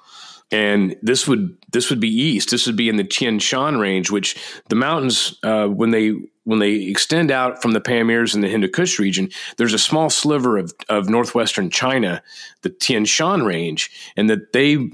and 0.54 0.96
this 1.02 1.26
would 1.26 1.56
this 1.72 1.90
would 1.90 1.98
be 1.98 2.08
east. 2.08 2.50
This 2.50 2.66
would 2.66 2.76
be 2.76 2.88
in 2.88 2.96
the 2.96 3.02
Tian 3.02 3.40
Shan 3.40 3.78
range, 3.78 4.12
which 4.12 4.36
the 4.68 4.76
mountains 4.76 5.36
uh, 5.42 5.66
when 5.66 5.90
they 5.90 6.14
when 6.44 6.60
they 6.60 6.74
extend 6.74 7.32
out 7.32 7.60
from 7.60 7.72
the 7.72 7.80
Pamirs 7.80 8.34
and 8.34 8.44
the 8.44 8.48
Hindu 8.48 8.68
Kush 8.68 9.00
region, 9.00 9.30
there's 9.56 9.74
a 9.74 9.78
small 9.78 10.10
sliver 10.10 10.56
of, 10.56 10.72
of 10.88 11.08
northwestern 11.08 11.70
China, 11.70 12.22
the 12.62 12.68
Tian 12.68 13.04
Shan 13.04 13.42
range, 13.42 13.90
and 14.16 14.30
that 14.30 14.52
they 14.52 14.88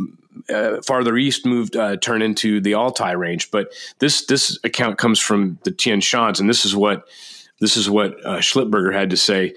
uh, 0.48 0.80
farther 0.80 1.18
east 1.18 1.44
moved 1.44 1.76
uh, 1.76 1.96
turn 1.98 2.22
into 2.22 2.60
the 2.62 2.74
Altai 2.74 3.12
range. 3.12 3.50
But 3.50 3.70
this 3.98 4.24
this 4.24 4.58
account 4.64 4.96
comes 4.96 5.20
from 5.20 5.58
the 5.64 5.72
Tian 5.72 6.00
Shans, 6.00 6.40
and 6.40 6.48
this 6.48 6.64
is 6.64 6.74
what 6.74 7.06
this 7.60 7.76
is 7.76 7.90
what 7.90 8.14
uh, 8.24 8.38
Schiltberger 8.38 8.94
had 8.94 9.10
to 9.10 9.18
say. 9.18 9.54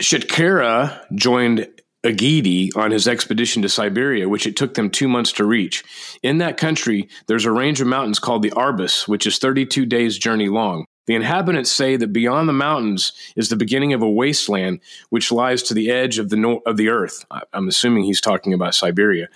Shetkera 0.00 1.04
joined 1.14 1.68
Agidi 2.04 2.70
on 2.76 2.90
his 2.90 3.08
expedition 3.08 3.62
to 3.62 3.68
Siberia, 3.68 4.28
which 4.28 4.46
it 4.46 4.56
took 4.56 4.74
them 4.74 4.90
two 4.90 5.08
months 5.08 5.32
to 5.32 5.44
reach. 5.44 5.82
In 6.22 6.38
that 6.38 6.56
country, 6.56 7.08
there's 7.26 7.44
a 7.44 7.52
range 7.52 7.80
of 7.80 7.86
mountains 7.88 8.18
called 8.18 8.42
the 8.42 8.52
Arbus, 8.52 9.08
which 9.08 9.26
is 9.26 9.38
32 9.38 9.84
days' 9.84 10.18
journey 10.18 10.48
long. 10.48 10.84
The 11.08 11.14
inhabitants 11.14 11.72
say 11.72 11.96
that 11.96 12.12
beyond 12.12 12.50
the 12.50 12.52
mountains 12.52 13.12
is 13.34 13.48
the 13.48 13.56
beginning 13.56 13.94
of 13.94 14.02
a 14.02 14.10
wasteland 14.10 14.80
which 15.08 15.32
lies 15.32 15.62
to 15.64 15.74
the 15.74 15.90
edge 15.90 16.18
of 16.18 16.28
the 16.28 16.36
no- 16.36 16.60
of 16.66 16.76
the 16.76 16.90
earth. 16.90 17.24
I'm 17.54 17.66
assuming 17.66 18.04
he's 18.04 18.20
talking 18.20 18.52
about 18.52 18.74
Siberia. 18.74 19.28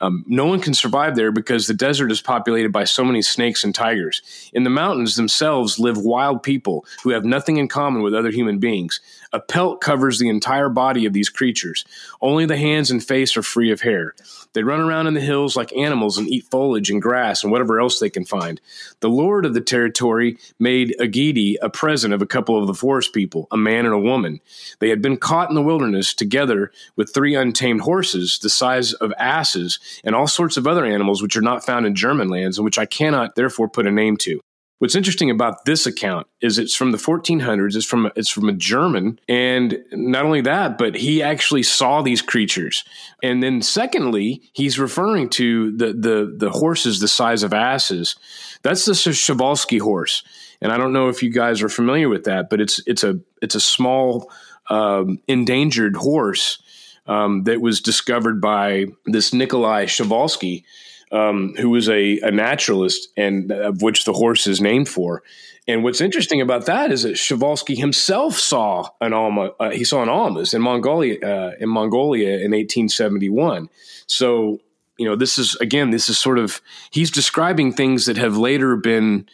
Um, 0.00 0.24
no 0.28 0.46
one 0.46 0.60
can 0.60 0.72
survive 0.72 1.16
there 1.16 1.32
because 1.32 1.66
the 1.66 1.74
desert 1.74 2.12
is 2.12 2.20
populated 2.20 2.70
by 2.70 2.84
so 2.84 3.02
many 3.02 3.22
snakes 3.22 3.64
and 3.64 3.74
tigers. 3.74 4.22
In 4.52 4.62
the 4.62 4.70
mountains 4.70 5.16
themselves 5.16 5.80
live 5.80 5.98
wild 5.98 6.44
people 6.44 6.86
who 7.02 7.10
have 7.10 7.24
nothing 7.24 7.56
in 7.56 7.66
common 7.66 8.02
with 8.02 8.14
other 8.14 8.30
human 8.30 8.58
beings. 8.58 9.00
A 9.36 9.40
pelt 9.40 9.82
covers 9.82 10.18
the 10.18 10.30
entire 10.30 10.70
body 10.70 11.04
of 11.04 11.12
these 11.12 11.28
creatures. 11.28 11.84
Only 12.22 12.46
the 12.46 12.56
hands 12.56 12.90
and 12.90 13.04
face 13.04 13.36
are 13.36 13.42
free 13.42 13.70
of 13.70 13.82
hair. 13.82 14.14
They 14.54 14.62
run 14.62 14.80
around 14.80 15.08
in 15.08 15.12
the 15.12 15.20
hills 15.20 15.56
like 15.56 15.76
animals 15.76 16.16
and 16.16 16.26
eat 16.26 16.46
foliage 16.50 16.88
and 16.88 17.02
grass 17.02 17.42
and 17.42 17.52
whatever 17.52 17.78
else 17.78 17.98
they 17.98 18.08
can 18.08 18.24
find. 18.24 18.62
The 19.00 19.10
lord 19.10 19.44
of 19.44 19.52
the 19.52 19.60
territory 19.60 20.38
made 20.58 20.96
Agidi 20.98 21.56
a 21.60 21.68
present 21.68 22.14
of 22.14 22.22
a 22.22 22.26
couple 22.26 22.58
of 22.58 22.66
the 22.66 22.72
forest 22.72 23.12
people, 23.12 23.46
a 23.50 23.58
man 23.58 23.84
and 23.84 23.94
a 23.94 23.98
woman. 23.98 24.40
They 24.78 24.88
had 24.88 25.02
been 25.02 25.18
caught 25.18 25.50
in 25.50 25.54
the 25.54 25.60
wilderness 25.60 26.14
together 26.14 26.72
with 26.96 27.12
three 27.12 27.34
untamed 27.34 27.82
horses 27.82 28.38
the 28.38 28.48
size 28.48 28.94
of 28.94 29.12
asses 29.18 29.78
and 30.02 30.14
all 30.14 30.28
sorts 30.28 30.56
of 30.56 30.66
other 30.66 30.86
animals 30.86 31.20
which 31.20 31.36
are 31.36 31.42
not 31.42 31.62
found 31.62 31.84
in 31.84 31.94
German 31.94 32.30
lands 32.30 32.56
and 32.56 32.64
which 32.64 32.78
I 32.78 32.86
cannot 32.86 33.34
therefore 33.34 33.68
put 33.68 33.86
a 33.86 33.92
name 33.92 34.16
to. 34.16 34.40
What's 34.78 34.94
interesting 34.94 35.30
about 35.30 35.64
this 35.64 35.86
account 35.86 36.26
is 36.42 36.58
it's 36.58 36.74
from 36.74 36.92
the 36.92 36.98
1400s. 36.98 37.76
It's 37.76 37.86
from 37.86 38.10
it's 38.14 38.28
from 38.28 38.50
a 38.50 38.52
German, 38.52 39.18
and 39.26 39.78
not 39.92 40.26
only 40.26 40.42
that, 40.42 40.76
but 40.76 40.94
he 40.94 41.22
actually 41.22 41.62
saw 41.62 42.02
these 42.02 42.20
creatures. 42.20 42.84
And 43.22 43.42
then, 43.42 43.62
secondly, 43.62 44.42
he's 44.52 44.78
referring 44.78 45.30
to 45.30 45.74
the 45.74 45.94
the 45.94 46.34
the 46.36 46.50
horses 46.50 47.00
the 47.00 47.08
size 47.08 47.42
of 47.42 47.54
asses. 47.54 48.16
That's 48.60 48.84
the 48.84 48.92
Przewalski 48.92 49.80
horse, 49.80 50.22
and 50.60 50.70
I 50.70 50.76
don't 50.76 50.92
know 50.92 51.08
if 51.08 51.22
you 51.22 51.30
guys 51.30 51.62
are 51.62 51.70
familiar 51.70 52.10
with 52.10 52.24
that, 52.24 52.50
but 52.50 52.60
it's 52.60 52.78
it's 52.86 53.02
a 53.02 53.18
it's 53.40 53.54
a 53.54 53.60
small 53.60 54.30
um, 54.68 55.20
endangered 55.26 55.96
horse 55.96 56.62
um, 57.06 57.44
that 57.44 57.62
was 57.62 57.80
discovered 57.80 58.42
by 58.42 58.86
this 59.06 59.32
Nikolai 59.32 59.86
Przewalski 59.86 60.64
um, 61.12 61.54
who 61.56 61.70
was 61.70 61.88
a, 61.88 62.18
a 62.20 62.30
naturalist 62.30 63.08
and 63.16 63.50
of 63.50 63.82
which 63.82 64.04
the 64.04 64.12
horse 64.12 64.46
is 64.46 64.60
named 64.60 64.88
for. 64.88 65.22
And 65.68 65.82
what's 65.82 66.00
interesting 66.00 66.40
about 66.40 66.66
that 66.66 66.92
is 66.92 67.02
that 67.02 67.14
Przewalski 67.14 67.76
himself 67.76 68.38
saw 68.38 68.88
an 69.00 69.12
alma. 69.12 69.52
Uh, 69.58 69.70
he 69.70 69.84
saw 69.84 70.02
an 70.02 70.08
almas 70.08 70.54
in 70.54 70.62
Mongolia 70.62 71.18
uh, 71.20 71.52
in 71.58 71.68
Mongolia 71.68 72.34
in 72.34 72.52
1871. 72.52 73.68
So 74.06 74.60
you 74.96 75.06
know, 75.06 75.16
this 75.16 75.38
is 75.38 75.56
again, 75.56 75.90
this 75.90 76.08
is 76.08 76.18
sort 76.18 76.38
of 76.38 76.60
he's 76.90 77.10
describing 77.10 77.72
things 77.72 78.06
that 78.06 78.16
have 78.16 78.36
later 78.36 78.76
been 78.76 79.28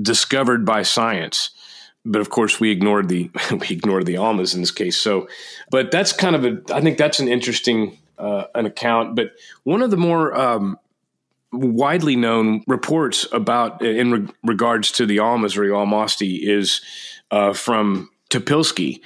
discovered 0.00 0.64
by 0.64 0.82
science. 0.82 1.50
But 2.04 2.20
of 2.20 2.30
course, 2.30 2.60
we 2.60 2.70
ignored 2.70 3.08
the 3.08 3.30
we 3.50 3.68
ignored 3.70 4.06
the 4.06 4.16
almas 4.18 4.54
in 4.54 4.60
this 4.60 4.70
case. 4.70 4.96
So, 4.96 5.28
but 5.70 5.90
that's 5.90 6.12
kind 6.12 6.36
of 6.36 6.44
a. 6.44 6.60
I 6.72 6.80
think 6.80 6.98
that's 6.98 7.20
an 7.20 7.28
interesting 7.28 7.98
uh, 8.18 8.44
an 8.54 8.66
account. 8.66 9.16
But 9.16 9.32
one 9.64 9.82
of 9.82 9.90
the 9.90 9.96
more 9.96 10.34
um, 10.38 10.78
widely 11.52 12.16
known 12.16 12.62
reports 12.66 13.26
about 13.32 13.82
in 13.82 14.10
re- 14.10 14.28
regards 14.42 14.90
to 14.92 15.06
the 15.06 15.18
almas 15.18 15.56
or 15.56 15.66
the 15.66 15.72
almasti 15.72 16.40
is 16.42 16.80
uh, 17.30 17.52
from 17.52 18.10
Topilsky. 18.30 19.00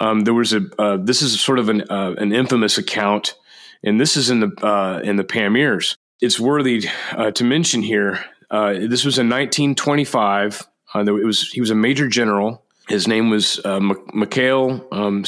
Um, 0.00 0.20
there 0.20 0.34
was 0.34 0.52
a 0.52 0.62
uh, 0.78 0.98
this 1.00 1.22
is 1.22 1.40
sort 1.40 1.58
of 1.58 1.68
an 1.68 1.82
uh, 1.90 2.14
an 2.18 2.32
infamous 2.32 2.78
account, 2.78 3.34
and 3.82 4.00
this 4.00 4.16
is 4.16 4.30
in 4.30 4.40
the 4.40 4.66
uh, 4.66 5.00
in 5.00 5.16
the 5.16 5.24
Pamirs. 5.24 5.94
It's 6.20 6.38
worthy 6.38 6.88
uh, 7.12 7.30
to 7.32 7.44
mention 7.44 7.82
here. 7.82 8.24
Uh, 8.50 8.74
this 8.74 9.04
was 9.04 9.18
in 9.18 9.28
1925. 9.28 10.62
it 10.94 11.10
was 11.10 11.50
he 11.50 11.60
was 11.60 11.70
a 11.70 11.74
major 11.74 12.08
general. 12.08 12.64
His 12.88 13.06
name 13.06 13.30
was 13.30 13.60
M- 13.64 13.96
Mikhail 14.12 14.86
um, 14.90 15.24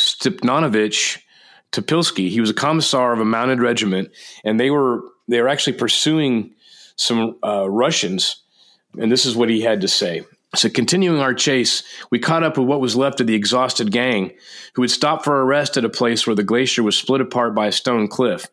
Topilsky. 1.73 2.29
He 2.29 2.41
was 2.41 2.51
a 2.51 2.55
commissar 2.55 3.13
of 3.13 3.21
a 3.21 3.25
mounted 3.25 3.61
regiment, 3.61 4.11
and 4.45 4.59
they 4.59 4.71
were 4.71 5.03
they 5.29 5.41
were 5.41 5.49
actually 5.49 5.75
pursuing 5.75 6.55
some 6.97 7.37
uh, 7.45 7.69
Russians, 7.69 8.43
and 8.99 9.11
this 9.11 9.27
is 9.27 9.37
what 9.37 9.51
he 9.51 9.61
had 9.63 9.81
to 9.81 9.89
say. 9.89 10.25
So, 10.55 10.69
continuing 10.69 11.19
our 11.19 11.35
chase, 11.35 11.83
we 12.11 12.21
caught 12.21 12.45
up 12.45 12.57
with 12.57 12.69
what 12.69 12.81
was 12.81 12.95
left 12.95 13.21
of 13.21 13.27
the 13.27 13.35
exhausted 13.35 13.91
gang, 13.91 14.31
who 14.75 14.83
had 14.83 14.91
stopped 14.91 15.25
for 15.25 15.41
a 15.41 15.45
rest 15.45 15.77
at 15.77 15.85
a 15.85 15.89
place 15.89 16.27
where 16.27 16.37
the 16.37 16.45
glacier 16.45 16.83
was 16.83 16.97
split 16.97 17.21
apart 17.21 17.55
by 17.55 17.67
a 17.67 17.73
stone 17.73 18.07
cliff. 18.07 18.47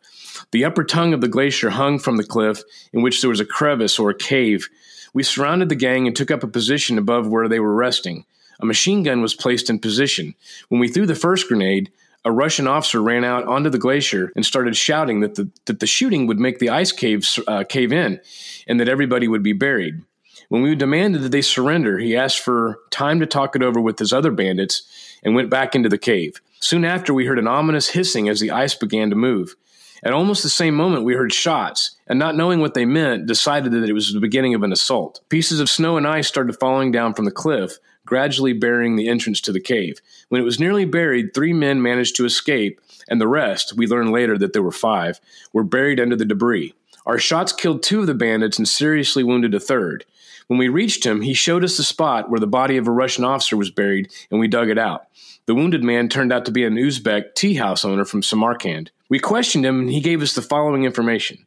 The 0.50 0.64
upper 0.64 0.82
tongue 0.82 1.14
of 1.14 1.20
the 1.20 1.28
glacier 1.28 1.70
hung 1.70 2.00
from 2.00 2.16
the 2.16 2.24
cliff, 2.24 2.62
in 2.92 3.02
which 3.02 3.20
there 3.20 3.30
was 3.30 3.40
a 3.40 3.44
crevice 3.44 3.98
or 3.98 4.10
a 4.10 4.18
cave. 4.18 4.68
We 5.14 5.22
surrounded 5.22 5.68
the 5.68 5.76
gang 5.76 6.06
and 6.06 6.16
took 6.16 6.30
up 6.30 6.42
a 6.42 6.48
position 6.48 6.98
above 6.98 7.28
where 7.28 7.48
they 7.48 7.60
were 7.60 7.74
resting. 7.74 8.24
A 8.60 8.66
machine 8.66 9.02
gun 9.02 9.22
was 9.22 9.34
placed 9.34 9.70
in 9.70 9.78
position. 9.78 10.34
When 10.68 10.80
we 10.80 10.88
threw 10.88 11.06
the 11.06 11.14
first 11.14 11.48
grenade, 11.48 11.92
a 12.24 12.32
Russian 12.32 12.66
officer 12.66 13.02
ran 13.02 13.24
out 13.24 13.44
onto 13.46 13.70
the 13.70 13.78
glacier 13.78 14.32
and 14.36 14.46
started 14.46 14.76
shouting 14.76 15.20
that 15.20 15.34
the, 15.34 15.50
that 15.66 15.80
the 15.80 15.86
shooting 15.86 16.26
would 16.26 16.38
make 16.38 16.58
the 16.58 16.70
ice 16.70 16.92
caves 16.92 17.38
uh, 17.46 17.64
cave 17.64 17.92
in 17.92 18.20
and 18.66 18.78
that 18.78 18.88
everybody 18.88 19.28
would 19.28 19.42
be 19.42 19.52
buried. 19.52 20.02
When 20.48 20.62
we 20.62 20.74
demanded 20.74 21.22
that 21.22 21.32
they 21.32 21.42
surrender, 21.42 21.98
he 21.98 22.16
asked 22.16 22.40
for 22.40 22.78
time 22.90 23.20
to 23.20 23.26
talk 23.26 23.56
it 23.56 23.62
over 23.62 23.80
with 23.80 23.98
his 23.98 24.12
other 24.12 24.30
bandits 24.30 24.82
and 25.22 25.34
went 25.34 25.50
back 25.50 25.74
into 25.74 25.88
the 25.88 25.98
cave. 25.98 26.40
Soon 26.60 26.84
after, 26.84 27.12
we 27.12 27.26
heard 27.26 27.38
an 27.38 27.48
ominous 27.48 27.88
hissing 27.88 28.28
as 28.28 28.38
the 28.38 28.50
ice 28.50 28.74
began 28.74 29.10
to 29.10 29.16
move. 29.16 29.56
At 30.04 30.12
almost 30.12 30.42
the 30.42 30.48
same 30.48 30.74
moment, 30.74 31.04
we 31.04 31.14
heard 31.14 31.32
shots, 31.32 31.96
and 32.08 32.18
not 32.18 32.36
knowing 32.36 32.60
what 32.60 32.74
they 32.74 32.84
meant, 32.84 33.26
decided 33.26 33.72
that 33.72 33.88
it 33.88 33.92
was 33.92 34.12
the 34.12 34.20
beginning 34.20 34.54
of 34.54 34.62
an 34.62 34.72
assault. 34.72 35.20
Pieces 35.28 35.60
of 35.60 35.70
snow 35.70 35.96
and 35.96 36.06
ice 36.06 36.26
started 36.26 36.58
falling 36.58 36.90
down 36.90 37.14
from 37.14 37.24
the 37.24 37.30
cliff, 37.30 37.78
gradually 38.12 38.52
burying 38.52 38.96
the 38.96 39.08
entrance 39.08 39.40
to 39.40 39.52
the 39.52 39.58
cave. 39.58 39.98
When 40.28 40.38
it 40.38 40.44
was 40.44 40.60
nearly 40.60 40.84
buried, 40.84 41.32
three 41.32 41.54
men 41.54 41.80
managed 41.80 42.14
to 42.16 42.26
escape, 42.26 42.78
and 43.08 43.18
the 43.18 43.26
rest, 43.26 43.72
we 43.74 43.86
learned 43.86 44.12
later 44.12 44.36
that 44.36 44.52
there 44.52 44.62
were 44.62 44.70
five, 44.70 45.18
were 45.54 45.64
buried 45.64 45.98
under 45.98 46.14
the 46.14 46.26
debris. 46.26 46.74
Our 47.06 47.18
shots 47.18 47.54
killed 47.54 47.82
two 47.82 48.02
of 48.02 48.06
the 48.06 48.12
bandits 48.12 48.58
and 48.58 48.68
seriously 48.68 49.24
wounded 49.24 49.54
a 49.54 49.58
third. 49.58 50.04
When 50.46 50.58
we 50.58 50.68
reached 50.68 51.06
him, 51.06 51.22
he 51.22 51.32
showed 51.32 51.64
us 51.64 51.78
the 51.78 51.82
spot 51.82 52.28
where 52.28 52.38
the 52.38 52.46
body 52.46 52.76
of 52.76 52.86
a 52.86 52.90
Russian 52.90 53.24
officer 53.24 53.56
was 53.56 53.70
buried, 53.70 54.12
and 54.30 54.38
we 54.38 54.46
dug 54.46 54.68
it 54.68 54.76
out. 54.76 55.06
The 55.46 55.54
wounded 55.54 55.82
man 55.82 56.10
turned 56.10 56.34
out 56.34 56.44
to 56.44 56.52
be 56.52 56.66
an 56.66 56.74
Uzbek 56.74 57.34
tea 57.34 57.54
house 57.54 57.82
owner 57.82 58.04
from 58.04 58.22
Samarkand. 58.22 58.90
We 59.08 59.20
questioned 59.20 59.64
him, 59.64 59.80
and 59.80 59.90
he 59.90 60.02
gave 60.02 60.20
us 60.20 60.34
the 60.34 60.42
following 60.42 60.84
information. 60.84 61.46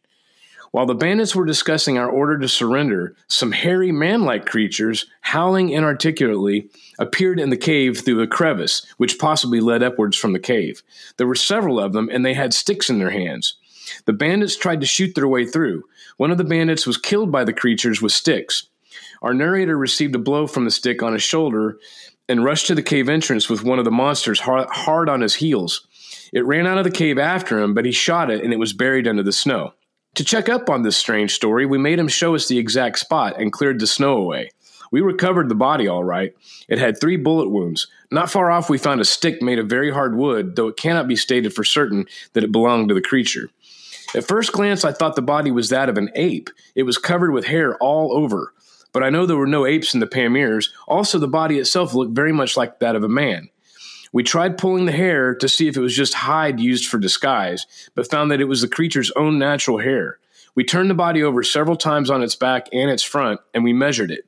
While 0.76 0.88
the 0.88 0.94
bandits 0.94 1.34
were 1.34 1.46
discussing 1.46 1.98
our 1.98 2.10
order 2.10 2.38
to 2.38 2.50
surrender, 2.50 3.16
some 3.30 3.54
hairy 3.54 3.94
man 3.94 4.26
like 4.26 4.46
creatures, 4.46 5.06
howling 5.22 5.70
inarticulately, 5.70 6.70
appeared 7.00 7.40
in 7.40 7.50
the 7.50 7.56
cave 7.56 8.00
through 8.00 8.22
a 8.22 8.28
crevice, 8.28 8.86
which 8.98 9.18
possibly 9.18 9.62
led 9.62 9.82
upwards 9.82 10.18
from 10.18 10.34
the 10.34 10.38
cave. 10.40 10.84
There 11.16 11.28
were 11.28 11.36
several 11.36 11.80
of 11.80 11.94
them, 11.94 12.10
and 12.12 12.26
they 12.26 12.34
had 12.34 12.54
sticks 12.54 12.90
in 12.90 13.00
their 13.00 13.12
hands. 13.12 13.56
The 14.04 14.12
bandits 14.12 14.58
tried 14.58 14.82
to 14.82 14.86
shoot 14.86 15.16
their 15.16 15.30
way 15.30 15.46
through. 15.46 15.84
One 16.18 16.30
of 16.30 16.38
the 16.38 16.44
bandits 16.44 16.86
was 16.86 16.98
killed 16.98 17.32
by 17.32 17.46
the 17.46 17.54
creatures 17.54 18.02
with 18.02 18.12
sticks. 18.12 18.68
Our 19.22 19.34
narrator 19.34 19.78
received 19.78 20.14
a 20.16 20.20
blow 20.20 20.46
from 20.46 20.66
the 20.66 20.72
stick 20.72 21.02
on 21.02 21.14
his 21.14 21.24
shoulder 21.24 21.80
and 22.28 22.44
rushed 22.44 22.68
to 22.68 22.76
the 22.76 22.84
cave 22.84 23.08
entrance 23.08 23.50
with 23.50 23.64
one 23.64 23.80
of 23.80 23.86
the 23.86 23.92
monsters 23.92 24.42
hard 24.42 25.08
on 25.08 25.22
his 25.22 25.36
heels. 25.36 25.88
It 26.34 26.46
ran 26.46 26.68
out 26.68 26.80
of 26.80 26.84
the 26.84 26.92
cave 26.92 27.18
after 27.18 27.60
him, 27.60 27.74
but 27.74 27.86
he 27.86 27.94
shot 27.94 28.30
it 28.30 28.44
and 28.44 28.52
it 28.52 28.60
was 28.60 28.74
buried 28.74 29.08
under 29.08 29.24
the 29.24 29.32
snow. 29.32 29.72
To 30.16 30.24
check 30.24 30.48
up 30.48 30.70
on 30.70 30.84
this 30.84 30.96
strange 30.96 31.34
story, 31.34 31.66
we 31.66 31.78
made 31.78 32.00
him 32.00 32.08
show 32.08 32.36
us 32.36 32.48
the 32.48 32.58
exact 32.58 33.00
spot 33.00 33.40
and 33.40 33.52
cleared 33.52 33.82
the 33.82 33.88
snow 33.88 34.16
away. 34.16 34.50
We 34.90 35.02
recovered 35.02 35.50
the 35.50 35.56
body 35.56 35.90
all 35.90 36.06
right. 36.06 36.34
It 36.70 36.80
had 36.80 37.00
three 37.00 37.18
bullet 37.18 37.50
wounds. 37.50 37.88
Not 38.12 38.32
far 38.32 38.50
off, 38.50 38.70
we 38.70 38.78
found 38.78 39.02
a 39.02 39.06
stick 39.06 39.42
made 39.42 39.60
of 39.60 39.68
very 39.68 39.92
hard 39.92 40.16
wood, 40.16 40.56
though 40.56 40.70
it 40.70 40.78
cannot 40.78 41.10
be 41.10 41.18
stated 41.18 41.54
for 41.54 41.66
certain 41.66 42.06
that 42.32 42.46
it 42.46 42.52
belonged 42.54 42.88
to 42.88 42.96
the 42.96 43.02
creature. 43.02 43.50
At 44.16 44.26
first 44.26 44.54
glance, 44.54 44.86
I 44.86 44.94
thought 44.94 45.18
the 45.18 45.22
body 45.22 45.52
was 45.52 45.68
that 45.68 45.90
of 45.90 45.98
an 45.98 46.12
ape. 46.16 46.50
It 46.76 46.84
was 46.84 46.98
covered 46.98 47.32
with 47.32 47.48
hair 47.48 47.76
all 47.80 48.16
over. 48.16 48.54
But 48.94 49.04
I 49.04 49.10
know 49.10 49.26
there 49.26 49.36
were 49.36 49.46
no 49.46 49.66
apes 49.66 49.94
in 49.94 50.00
the 50.00 50.08
Pamirs. 50.08 50.70
Also, 50.88 51.20
the 51.20 51.28
body 51.28 51.60
itself 51.60 51.94
looked 51.94 52.16
very 52.16 52.32
much 52.32 52.56
like 52.56 52.80
that 52.80 52.96
of 52.96 53.04
a 53.04 53.10
man. 53.10 53.50
We 54.16 54.24
tried 54.24 54.58
pulling 54.58 54.86
the 54.86 54.94
hair 54.94 55.36
to 55.36 55.50
see 55.50 55.68
if 55.68 55.76
it 55.76 55.82
was 55.82 55.94
just 55.94 56.14
hide 56.14 56.58
used 56.58 56.88
for 56.88 56.98
disguise, 56.98 57.68
but 57.96 58.10
found 58.10 58.32
that 58.32 58.40
it 58.40 58.46
was 58.46 58.62
the 58.62 58.68
creature's 58.70 59.12
own 59.18 59.38
natural 59.38 59.80
hair. 59.80 60.20
We 60.56 60.64
turned 60.64 60.90
the 60.90 60.94
body 60.94 61.22
over 61.22 61.44
several 61.44 61.76
times 61.76 62.10
on 62.10 62.24
its 62.24 62.34
back 62.34 62.70
and 62.72 62.90
its 62.90 63.04
front, 63.04 63.42
and 63.54 63.62
we 63.62 63.74
measured 63.74 64.12
it. 64.12 64.26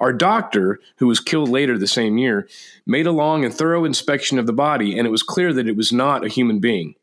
Our 0.00 0.12
doctor, 0.12 0.80
who 0.96 1.06
was 1.06 1.20
killed 1.20 1.50
later 1.50 1.78
the 1.78 1.86
same 1.86 2.18
year, 2.18 2.48
made 2.84 3.06
a 3.06 3.12
long 3.12 3.44
and 3.44 3.54
thorough 3.54 3.84
inspection 3.84 4.40
of 4.40 4.48
the 4.48 4.52
body, 4.52 4.98
and 4.98 5.06
it 5.06 5.12
was 5.12 5.22
clear 5.22 5.52
that 5.52 5.68
it 5.68 5.76
was 5.76 5.92
not 5.92 6.24
a 6.24 6.28
human 6.28 6.58
being. 6.58 6.96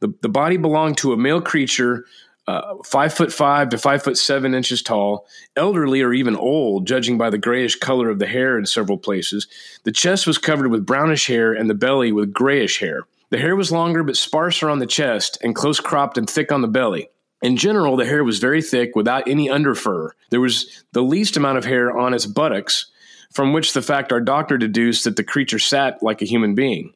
The, 0.00 0.12
the 0.20 0.28
body 0.28 0.58
belonged 0.58 0.98
to 0.98 1.14
a 1.14 1.16
male 1.16 1.40
creature 1.40 2.04
uh, 2.48 2.76
five 2.82 3.12
foot 3.12 3.30
five 3.30 3.68
to 3.68 3.76
five 3.76 4.02
foot 4.02 4.16
seven 4.16 4.54
inches 4.54 4.82
tall, 4.82 5.26
elderly 5.54 6.00
or 6.00 6.14
even 6.14 6.34
old, 6.34 6.86
judging 6.86 7.18
by 7.18 7.28
the 7.28 7.36
grayish 7.36 7.76
color 7.76 8.08
of 8.08 8.18
the 8.18 8.26
hair 8.26 8.58
in 8.58 8.64
several 8.64 8.96
places. 8.96 9.46
The 9.84 9.92
chest 9.92 10.26
was 10.26 10.38
covered 10.38 10.70
with 10.70 10.86
brownish 10.86 11.26
hair 11.26 11.52
and 11.52 11.68
the 11.68 11.74
belly 11.74 12.10
with 12.10 12.32
grayish 12.32 12.80
hair. 12.80 13.02
The 13.28 13.36
hair 13.36 13.54
was 13.54 13.70
longer 13.70 14.02
but 14.02 14.16
sparser 14.16 14.70
on 14.70 14.78
the 14.78 14.86
chest 14.86 15.36
and 15.42 15.54
close 15.54 15.78
cropped 15.78 16.16
and 16.16 16.28
thick 16.28 16.50
on 16.50 16.62
the 16.62 16.68
belly. 16.68 17.10
In 17.42 17.58
general, 17.58 17.96
the 17.96 18.06
hair 18.06 18.24
was 18.24 18.38
very 18.38 18.62
thick 18.62 18.96
without 18.96 19.28
any 19.28 19.48
underfur. 19.48 20.12
There 20.30 20.40
was 20.40 20.84
the 20.92 21.02
least 21.02 21.36
amount 21.36 21.58
of 21.58 21.66
hair 21.66 21.96
on 21.96 22.14
its 22.14 22.24
buttocks, 22.24 22.90
from 23.30 23.52
which 23.52 23.74
the 23.74 23.82
fact 23.82 24.10
our 24.10 24.22
doctor 24.22 24.56
deduced 24.56 25.04
that 25.04 25.16
the 25.16 25.22
creature 25.22 25.58
sat 25.58 26.02
like 26.02 26.22
a 26.22 26.26
human 26.26 26.54
being. 26.54 26.94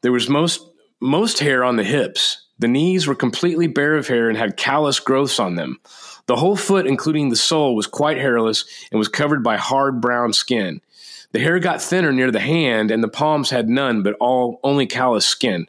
There 0.00 0.12
was 0.12 0.30
most 0.30 0.66
most 0.98 1.40
hair 1.40 1.62
on 1.62 1.76
the 1.76 1.84
hips, 1.84 2.47
the 2.58 2.68
knees 2.68 3.06
were 3.06 3.14
completely 3.14 3.66
bare 3.66 3.94
of 3.94 4.08
hair 4.08 4.28
and 4.28 4.36
had 4.36 4.56
callous 4.56 5.00
growths 5.00 5.38
on 5.38 5.54
them. 5.54 5.78
The 6.26 6.36
whole 6.36 6.56
foot, 6.56 6.86
including 6.86 7.30
the 7.30 7.36
sole, 7.36 7.74
was 7.74 7.86
quite 7.86 8.18
hairless 8.18 8.64
and 8.90 8.98
was 8.98 9.08
covered 9.08 9.42
by 9.42 9.56
hard 9.56 10.00
brown 10.00 10.32
skin. 10.32 10.80
The 11.32 11.38
hair 11.38 11.58
got 11.58 11.82
thinner 11.82 12.12
near 12.12 12.30
the 12.30 12.40
hand, 12.40 12.90
and 12.90 13.02
the 13.02 13.08
palms 13.08 13.50
had 13.50 13.68
none 13.68 14.02
but 14.02 14.16
all 14.20 14.60
only 14.64 14.86
callous 14.86 15.26
skin. 15.26 15.66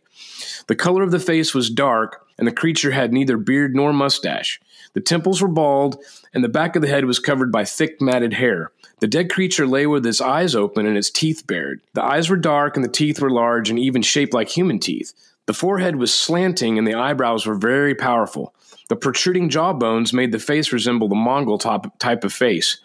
The 0.67 0.75
color 0.75 1.03
of 1.03 1.11
the 1.11 1.19
face 1.19 1.53
was 1.53 1.69
dark, 1.69 2.25
and 2.37 2.47
the 2.47 2.51
creature 2.51 2.91
had 2.91 3.13
neither 3.13 3.37
beard 3.37 3.75
nor 3.75 3.93
mustache. 3.93 4.59
The 4.93 5.01
temples 5.01 5.41
were 5.41 5.47
bald, 5.47 6.03
and 6.33 6.43
the 6.43 6.49
back 6.49 6.75
of 6.75 6.81
the 6.81 6.87
head 6.87 7.05
was 7.05 7.19
covered 7.19 7.51
by 7.51 7.65
thick 7.65 8.01
matted 8.01 8.33
hair. 8.33 8.71
The 8.99 9.07
dead 9.07 9.29
creature 9.29 9.67
lay 9.67 9.85
with 9.85 10.05
its 10.05 10.21
eyes 10.21 10.55
open 10.55 10.85
and 10.85 10.97
its 10.97 11.09
teeth 11.09 11.45
bared. 11.45 11.81
The 11.93 12.03
eyes 12.03 12.29
were 12.29 12.37
dark, 12.37 12.75
and 12.75 12.83
the 12.83 12.89
teeth 12.89 13.21
were 13.21 13.29
large 13.29 13.69
and 13.69 13.77
even 13.77 14.01
shaped 14.01 14.33
like 14.33 14.49
human 14.49 14.79
teeth. 14.79 15.13
The 15.49 15.53
forehead 15.53 15.95
was 15.95 16.13
slanting 16.13 16.77
and 16.77 16.85
the 16.85 16.93
eyebrows 16.93 17.47
were 17.47 17.55
very 17.55 17.95
powerful. 17.95 18.53
The 18.87 18.95
protruding 18.95 19.49
jawbones 19.49 20.13
made 20.13 20.31
the 20.31 20.37
face 20.37 20.71
resemble 20.71 21.07
the 21.07 21.15
Mongol 21.15 21.57
top, 21.57 21.97
type 21.97 22.23
of 22.23 22.31
face. 22.31 22.77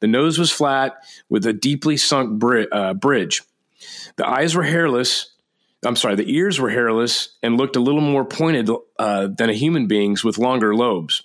The 0.00 0.06
nose 0.06 0.38
was 0.38 0.50
flat 0.50 0.94
with 1.28 1.44
a 1.44 1.52
deeply 1.52 1.98
sunk 1.98 2.38
bri- 2.38 2.68
uh, 2.72 2.94
bridge. 2.94 3.42
The 4.16 4.26
eyes 4.26 4.54
were 4.54 4.62
hairless. 4.62 5.30
I'm 5.84 5.94
sorry, 5.94 6.14
the 6.14 6.34
ears 6.34 6.58
were 6.58 6.70
hairless 6.70 7.36
and 7.42 7.58
looked 7.58 7.76
a 7.76 7.80
little 7.80 8.00
more 8.00 8.24
pointed 8.24 8.70
uh, 8.98 9.26
than 9.26 9.50
a 9.50 9.52
human 9.52 9.86
being's 9.86 10.24
with 10.24 10.38
longer 10.38 10.74
lobes. 10.74 11.22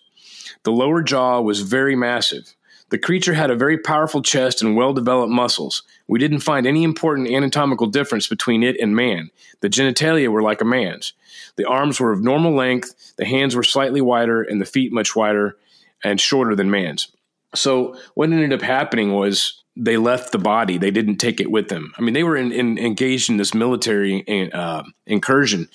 The 0.64 0.74
lower 0.74 1.02
jaw 1.02 1.40
was 1.40 1.62
very 1.62 1.96
massive. 1.96 2.54
The 2.92 3.00
creature 3.00 3.34
had 3.34 3.50
a 3.50 3.56
very 3.56 3.78
powerful 3.78 4.22
chest 4.22 4.62
and 4.62 4.76
well 4.76 4.94
developed 4.94 5.32
muscles. 5.32 5.84
We 6.08 6.20
didn't 6.20 6.42
find 6.42 6.68
any 6.68 6.84
important 6.84 7.30
anatomical 7.30 7.88
difference 7.88 8.28
between 8.28 8.64
it 8.64 8.80
and 8.80 8.96
man. 8.96 9.32
The 9.62 9.70
genitalia 9.70 10.28
were 10.28 10.42
like 10.42 10.60
a 10.60 10.66
man's. 10.66 11.14
The 11.56 11.66
arms 11.66 12.02
were 12.02 12.12
of 12.12 12.22
normal 12.22 12.54
length, 12.54 13.16
the 13.16 13.26
hands 13.26 13.56
were 13.56 13.64
slightly 13.64 14.02
wider, 14.02 14.42
and 14.44 14.60
the 14.60 14.66
feet 14.66 14.92
much 14.92 15.16
wider 15.16 15.58
and 16.04 16.20
shorter 16.20 16.54
than 16.54 16.70
man's. 16.70 17.08
So, 17.56 17.98
what 18.14 18.30
ended 18.30 18.54
up 18.54 18.62
happening 18.62 19.14
was 19.14 19.64
they 19.78 19.98
left 19.98 20.34
the 20.34 20.38
body. 20.38 20.78
They 20.78 20.92
didn't 20.92 21.18
take 21.18 21.40
it 21.40 21.50
with 21.50 21.70
them. 21.70 21.94
I 21.98 22.02
mean, 22.02 22.14
they 22.14 22.24
were 22.24 22.36
in, 22.36 22.52
in, 22.52 22.78
engaged 22.78 23.30
in 23.30 23.38
this 23.38 23.54
military 23.54 24.52
uh, 24.52 24.84
incursion. 25.06 25.70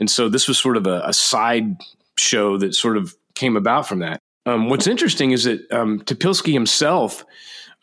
And 0.00 0.10
so, 0.10 0.28
this 0.28 0.48
was 0.48 0.58
sort 0.58 0.78
of 0.78 0.86
a, 0.86 1.02
a 1.04 1.12
side 1.12 1.76
show 2.18 2.56
that 2.58 2.74
sort 2.74 2.96
of 2.96 3.14
came 3.34 3.56
about 3.56 3.86
from 3.86 3.98
that. 4.00 4.20
Um, 4.46 4.68
what's 4.68 4.86
interesting 4.86 5.30
is 5.30 5.44
that 5.44 5.70
um, 5.70 6.00
Topilsky 6.00 6.52
himself, 6.52 7.24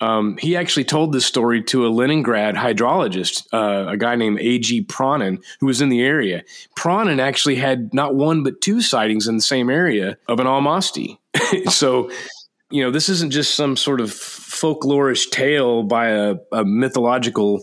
um, 0.01 0.37
he 0.37 0.55
actually 0.55 0.85
told 0.85 1.13
this 1.13 1.25
story 1.25 1.61
to 1.63 1.85
a 1.85 1.89
Leningrad 1.89 2.55
hydrologist, 2.55 3.47
uh, 3.53 3.91
a 3.91 3.97
guy 3.97 4.15
named 4.15 4.39
A.G. 4.39 4.83
Pronin, 4.85 5.43
who 5.59 5.67
was 5.67 5.81
in 5.81 5.89
the 5.89 6.01
area. 6.01 6.43
Pronin 6.77 7.19
actually 7.19 7.55
had 7.55 7.93
not 7.93 8.15
one 8.15 8.43
but 8.43 8.61
two 8.61 8.81
sightings 8.81 9.27
in 9.27 9.35
the 9.35 9.41
same 9.41 9.69
area 9.69 10.17
of 10.27 10.39
an 10.39 10.47
Almasti. 10.47 11.17
so, 11.69 12.09
you 12.69 12.83
know, 12.83 12.91
this 12.91 13.09
isn't 13.09 13.31
just 13.31 13.55
some 13.55 13.75
sort 13.75 13.99
of 13.99 14.09
folklorish 14.09 15.31
tale 15.31 15.83
by 15.83 16.09
a, 16.09 16.35
a 16.51 16.63
mythological 16.63 17.61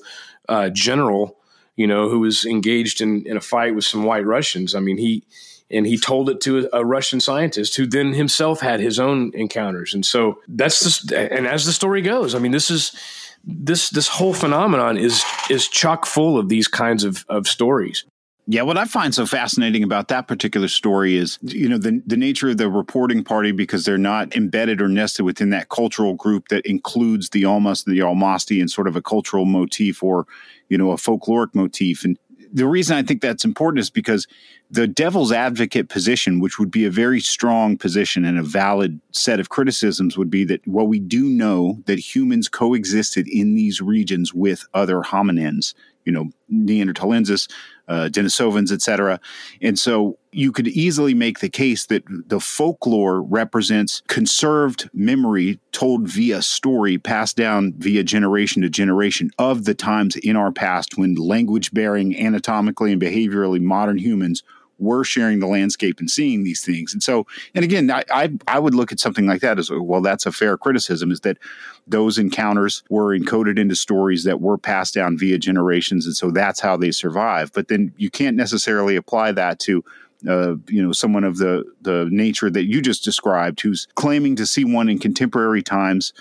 uh, 0.49 0.68
general, 0.70 1.38
you 1.74 1.86
know, 1.86 2.09
who 2.09 2.20
was 2.20 2.44
engaged 2.44 3.01
in, 3.01 3.26
in 3.26 3.36
a 3.36 3.40
fight 3.40 3.74
with 3.74 3.84
some 3.84 4.05
white 4.05 4.26
Russians. 4.26 4.74
I 4.74 4.80
mean, 4.80 4.99
he 4.99 5.24
and 5.71 5.87
he 5.87 5.99
told 5.99 6.31
it 6.31 6.41
to 6.43 6.69
a, 6.73 6.85
Russian 6.85 7.21
scientist 7.21 7.77
who 7.77 7.87
then 7.87 8.12
himself 8.14 8.61
had 8.61 8.81
his 8.81 8.99
own 9.01 9.33
encounters. 9.35 9.95
And 9.95 10.07
so 10.07 10.39
that's 10.47 10.83
just, 10.83 11.12
and 11.12 11.47
as 11.47 11.67
the 11.67 11.73
story 11.73 12.03
goes, 12.03 12.35
I 12.35 12.39
mean, 12.39 12.53
this 12.53 12.71
is 12.71 12.93
this 13.47 13.91
this 13.91 14.09
whole 14.09 14.35
phenomenon 14.35 14.97
is 14.99 15.25
is 15.49 15.69
chock 15.69 16.05
full 16.05 16.39
of 16.39 16.49
these 16.49 16.69
kinds 16.69 17.05
of 17.05 17.25
of 17.29 17.47
stories. 17.47 18.05
Yeah, 18.49 18.62
what 18.62 18.79
I 18.79 18.85
find 18.85 19.12
so 19.12 19.27
fascinating 19.27 19.83
about 19.83 20.07
that 20.09 20.29
particular 20.29 20.69
story 20.69 21.17
is, 21.17 21.39
you 21.43 21.69
know, 21.69 21.79
the 21.79 22.01
the 22.07 22.17
nature 22.17 22.51
of 22.51 22.59
the 22.59 22.69
reporting 22.69 23.25
party 23.25 23.51
because 23.53 23.85
they're 23.85 23.99
not 23.99 24.37
embedded 24.37 24.81
or 24.81 24.89
nested 24.89 25.25
within 25.25 25.51
that 25.51 25.69
cultural 25.69 26.14
group 26.14 26.49
that 26.49 26.64
includes 26.64 27.31
the 27.31 27.45
almost 27.45 27.87
the 27.87 27.99
almosti 27.99 28.61
and 28.61 28.71
sort 28.71 28.87
of 28.87 28.95
a 28.95 29.03
cultural 29.03 29.47
motif 29.47 30.03
or, 30.03 30.27
you 30.69 30.79
know, 30.79 30.93
a 30.93 30.97
folkloric 30.97 31.55
motif. 31.55 32.05
And 32.05 32.19
the 32.53 32.66
reason 32.66 32.97
I 32.97 33.03
think 33.03 33.20
that's 33.20 33.44
important 33.44 33.80
is 33.80 33.90
because 33.90 34.26
the 34.70 34.86
devil's 34.86 35.32
advocate 35.32 35.88
position, 35.88 36.40
which 36.40 36.59
would 36.59 36.70
be 36.70 36.84
a 36.84 36.90
very 36.90 37.20
strong 37.20 37.76
position 37.76 38.24
and 38.24 38.38
a 38.38 38.42
valid 38.42 39.01
set 39.12 39.40
of 39.40 39.49
criticisms, 39.49 40.18
would 40.18 40.30
be 40.30 40.44
that 40.44 40.66
well, 40.66 40.86
we 40.86 40.99
do 40.99 41.28
know 41.28 41.78
that 41.86 41.99
humans 41.99 42.49
coexisted 42.49 43.28
in 43.28 43.55
these 43.55 43.80
regions 43.80 44.34
with 44.34 44.66
other 44.74 45.01
hominins, 45.03 45.74
you 46.07 46.13
know, 46.13 46.31
Neanderthalensis, 46.51 47.51
uh, 47.89 48.09
Denisovans, 48.11 48.73
etc. 48.73 49.21
And 49.61 49.79
so 49.79 50.19
you 50.33 50.53
could 50.53 50.69
easily 50.69 51.13
make 51.13 51.41
the 51.41 51.49
case 51.49 51.87
that 51.87 52.05
the 52.29 52.41
folklore 52.41 53.23
represents 53.23 54.03
conserved 54.09 54.89
memory 54.95 55.61
told 55.73 56.09
via 56.09 56.41
story, 56.41 56.97
passed 56.97 57.37
down 57.37 57.75
via 57.77 58.05
generation 58.05 58.63
to 58.63 58.71
generation 58.71 59.31
of 59.39 59.65
the 59.65 59.75
times 59.75 60.17
in 60.17 60.37
our 60.37 60.53
past 60.53 60.97
when 60.97 61.17
language 61.17 61.73
bearing, 61.73 62.17
anatomically 62.17 62.93
and 62.93 63.03
behaviorally 63.03 63.61
modern 63.61 63.99
humans 63.99 64.43
were 64.79 65.05
sharing 65.05 65.39
the 65.39 65.47
landscape 65.47 65.99
and 66.01 66.11
seeing 66.11 66.45
these 66.45 66.62
things. 66.62 66.93
And 66.93 67.03
so, 67.03 67.27
and 67.55 67.64
again, 67.64 67.91
I, 67.91 68.05
I, 68.11 68.31
I, 68.47 68.59
would 68.59 68.74
look 68.74 68.93
at 68.93 69.01
something 69.01 69.27
like 69.27 69.41
that 69.41 69.59
as 69.59 69.70
well, 69.70 70.03
that's 70.03 70.27
a 70.27 70.33
fair 70.33 70.59
criticism 70.59 71.11
is 71.11 71.20
that 71.20 71.39
those 71.87 72.18
encounters 72.18 72.83
were 72.91 73.16
encoded 73.18 73.59
into 73.59 73.74
stories 73.74 74.24
that 74.24 74.41
were 74.41 74.59
passed 74.59 74.95
down 74.95 75.16
via 75.16 75.39
generations. 75.39 76.05
And 76.05 76.16
so 76.16 76.31
that's 76.31 76.61
how 76.61 76.77
they 76.77 76.91
survive. 76.91 77.53
But 77.53 77.68
then 77.68 77.93
you 77.97 78.11
can't 78.11 78.37
necessarily 78.37 78.97
apply 78.97 79.33
that 79.33 79.59
to 79.61 79.85
uh, 80.27 80.57
you 80.68 80.83
know, 80.83 80.93
someone 80.93 81.24
of 81.24 81.37
the 81.37 81.64
the 81.83 82.09
nature 82.11 82.51
that 82.51 82.64
you 82.64 82.81
just 82.81 83.05
described, 83.05 83.61
who's 83.61 83.87
claiming 83.97 84.35
to 84.37 84.47
see 84.47 84.64
one 84.64 84.89
in 84.89 84.99
contemporary 84.99 85.62
times 85.62 86.12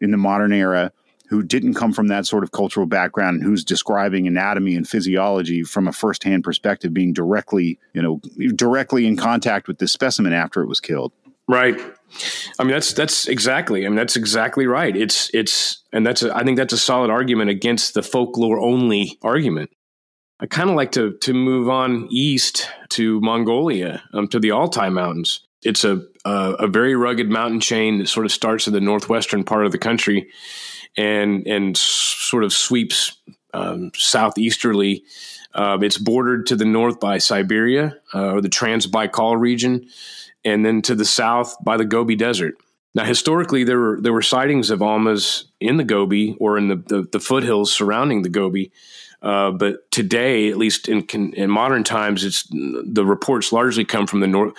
in 0.00 0.12
the 0.12 0.16
modern 0.16 0.52
era, 0.52 0.92
who 1.30 1.44
didn't 1.44 1.74
come 1.74 1.92
from 1.92 2.08
that 2.08 2.26
sort 2.26 2.42
of 2.42 2.50
cultural 2.50 2.86
background 2.86 3.36
and 3.36 3.44
who's 3.44 3.62
describing 3.62 4.26
anatomy 4.26 4.74
and 4.74 4.88
physiology 4.88 5.62
from 5.62 5.86
a 5.86 5.92
firsthand 5.92 6.42
perspective, 6.42 6.92
being 6.92 7.12
directly, 7.12 7.78
you 7.94 8.02
know, 8.02 8.20
directly 8.56 9.06
in 9.06 9.16
contact 9.16 9.68
with 9.68 9.78
this 9.78 9.92
specimen 9.92 10.32
after 10.32 10.60
it 10.60 10.66
was 10.66 10.80
killed. 10.80 11.12
Right. 11.48 11.80
I 12.58 12.64
mean, 12.64 12.72
that's 12.72 12.92
that's 12.92 13.28
exactly. 13.28 13.86
I 13.86 13.88
mean, 13.88 13.96
that's 13.96 14.16
exactly 14.16 14.66
right. 14.66 14.94
It's 14.96 15.30
it's, 15.32 15.84
and 15.92 16.04
that's 16.04 16.24
a, 16.24 16.34
I 16.34 16.42
think 16.42 16.56
that's 16.56 16.72
a 16.72 16.78
solid 16.78 17.10
argument 17.10 17.48
against 17.48 17.94
the 17.94 18.02
folklore 18.02 18.58
only 18.58 19.16
argument. 19.22 19.70
I 20.40 20.46
kind 20.46 20.68
of 20.68 20.74
like 20.74 20.90
to 20.92 21.16
to 21.18 21.32
move 21.32 21.68
on 21.68 22.08
east 22.10 22.68
to 22.90 23.20
Mongolia, 23.20 24.02
um, 24.12 24.26
to 24.28 24.40
the 24.40 24.50
Altai 24.50 24.88
Mountains. 24.88 25.46
It's 25.62 25.84
a, 25.84 26.02
a 26.24 26.54
a 26.58 26.66
very 26.66 26.96
rugged 26.96 27.30
mountain 27.30 27.60
chain 27.60 27.98
that 27.98 28.08
sort 28.08 28.26
of 28.26 28.32
starts 28.32 28.66
in 28.66 28.72
the 28.72 28.80
northwestern 28.80 29.44
part 29.44 29.64
of 29.64 29.70
the 29.70 29.78
country 29.78 30.28
and 30.96 31.46
and 31.46 31.76
sort 31.76 32.44
of 32.44 32.52
sweeps 32.52 33.16
um, 33.54 33.90
southeasterly. 33.94 35.04
Uh, 35.54 35.78
it's 35.82 35.98
bordered 35.98 36.46
to 36.46 36.56
the 36.56 36.64
north 36.64 37.00
by 37.00 37.18
Siberia 37.18 37.96
uh, 38.14 38.34
or 38.34 38.40
the 38.40 38.48
Trans-Baikal 38.48 39.40
region, 39.40 39.88
and 40.44 40.64
then 40.64 40.80
to 40.82 40.94
the 40.94 41.04
south 41.04 41.56
by 41.64 41.76
the 41.76 41.84
Gobi 41.84 42.14
Desert. 42.14 42.54
Now, 42.94 43.04
historically, 43.04 43.64
there 43.64 43.78
were 43.78 44.00
there 44.00 44.12
were 44.12 44.22
sightings 44.22 44.70
of 44.70 44.82
almas 44.82 45.46
in 45.60 45.76
the 45.76 45.84
Gobi 45.84 46.36
or 46.38 46.58
in 46.58 46.68
the, 46.68 46.76
the, 46.76 47.08
the 47.12 47.20
foothills 47.20 47.72
surrounding 47.72 48.22
the 48.22 48.28
Gobi. 48.28 48.72
Uh, 49.22 49.50
but 49.50 49.90
today, 49.90 50.48
at 50.48 50.56
least 50.56 50.88
in, 50.88 51.02
in 51.34 51.50
modern 51.50 51.84
times, 51.84 52.24
it's 52.24 52.48
the 52.50 53.04
reports 53.04 53.52
largely 53.52 53.84
come 53.84 54.06
from 54.06 54.20
the 54.20 54.26
north, 54.26 54.54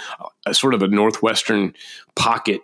uh, 0.45 0.53
sort 0.53 0.75
of 0.75 0.83
a 0.83 0.87
northwestern 0.87 1.73
pocket 2.15 2.61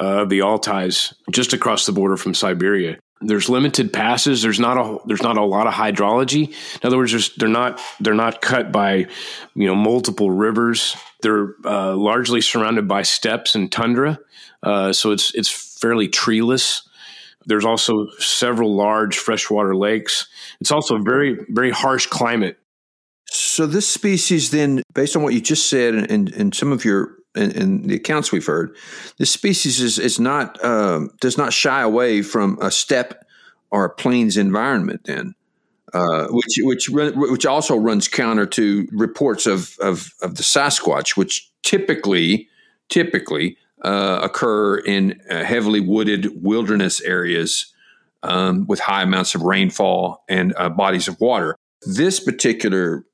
uh, 0.00 0.24
the 0.24 0.40
Altais 0.40 1.12
just 1.30 1.52
across 1.52 1.86
the 1.86 1.92
border 1.92 2.16
from 2.16 2.34
Siberia. 2.34 2.98
There's 3.20 3.50
limited 3.50 3.92
passes. 3.92 4.40
There's 4.40 4.58
not 4.58 4.78
a 4.78 4.98
there's 5.06 5.22
not 5.22 5.36
a 5.36 5.44
lot 5.44 5.66
of 5.66 5.74
hydrology. 5.74 6.48
In 6.48 6.86
other 6.86 6.96
words, 6.96 7.34
they're 7.36 7.48
not 7.50 7.78
they're 8.00 8.14
not 8.14 8.40
cut 8.40 8.72
by 8.72 9.08
you 9.54 9.66
know 9.66 9.74
multiple 9.74 10.30
rivers. 10.30 10.96
They're 11.20 11.54
uh, 11.66 11.94
largely 11.96 12.40
surrounded 12.40 12.88
by 12.88 13.02
steppes 13.02 13.54
and 13.54 13.70
tundra, 13.70 14.18
uh, 14.62 14.94
so 14.94 15.10
it's 15.10 15.34
it's 15.34 15.50
fairly 15.50 16.08
treeless. 16.08 16.88
There's 17.44 17.66
also 17.66 18.08
several 18.18 18.74
large 18.74 19.18
freshwater 19.18 19.76
lakes. 19.76 20.26
It's 20.62 20.70
also 20.70 20.96
a 20.96 21.02
very 21.02 21.44
very 21.50 21.70
harsh 21.70 22.06
climate. 22.06 22.58
So 23.32 23.66
this 23.66 23.86
species, 23.86 24.50
then, 24.50 24.82
based 24.94 25.14
on 25.14 25.22
what 25.22 25.34
you 25.34 25.40
just 25.40 25.68
said 25.68 25.94
and, 25.94 26.10
and, 26.10 26.32
and 26.32 26.54
some 26.54 26.72
of 26.72 26.84
your 26.84 27.19
in, 27.34 27.50
in, 27.52 27.82
the 27.86 27.96
accounts 27.96 28.32
we've 28.32 28.46
heard, 28.46 28.76
this 29.18 29.30
species 29.30 29.80
is, 29.80 29.98
is 29.98 30.18
not 30.18 30.62
um, 30.64 31.10
does 31.20 31.38
not 31.38 31.52
shy 31.52 31.82
away 31.82 32.22
from 32.22 32.58
a 32.60 32.70
steppe 32.70 33.24
or 33.70 33.84
a 33.84 33.90
plains 33.90 34.36
environment. 34.36 35.02
Then, 35.04 35.34
uh, 35.92 36.26
which 36.30 36.58
which 36.58 36.88
which 36.88 37.46
also 37.46 37.76
runs 37.76 38.08
counter 38.08 38.46
to 38.46 38.88
reports 38.92 39.46
of 39.46 39.76
of, 39.80 40.12
of 40.22 40.36
the 40.36 40.42
Sasquatch, 40.42 41.16
which 41.16 41.50
typically 41.62 42.48
typically 42.88 43.56
uh, 43.82 44.20
occur 44.22 44.78
in 44.78 45.20
uh, 45.30 45.44
heavily 45.44 45.80
wooded 45.80 46.42
wilderness 46.42 47.00
areas 47.00 47.72
um, 48.22 48.66
with 48.66 48.80
high 48.80 49.02
amounts 49.02 49.34
of 49.34 49.42
rainfall 49.42 50.24
and 50.28 50.54
uh, 50.56 50.68
bodies 50.68 51.08
of 51.08 51.18
water. 51.20 51.56
This 51.82 52.20
particular 52.20 53.04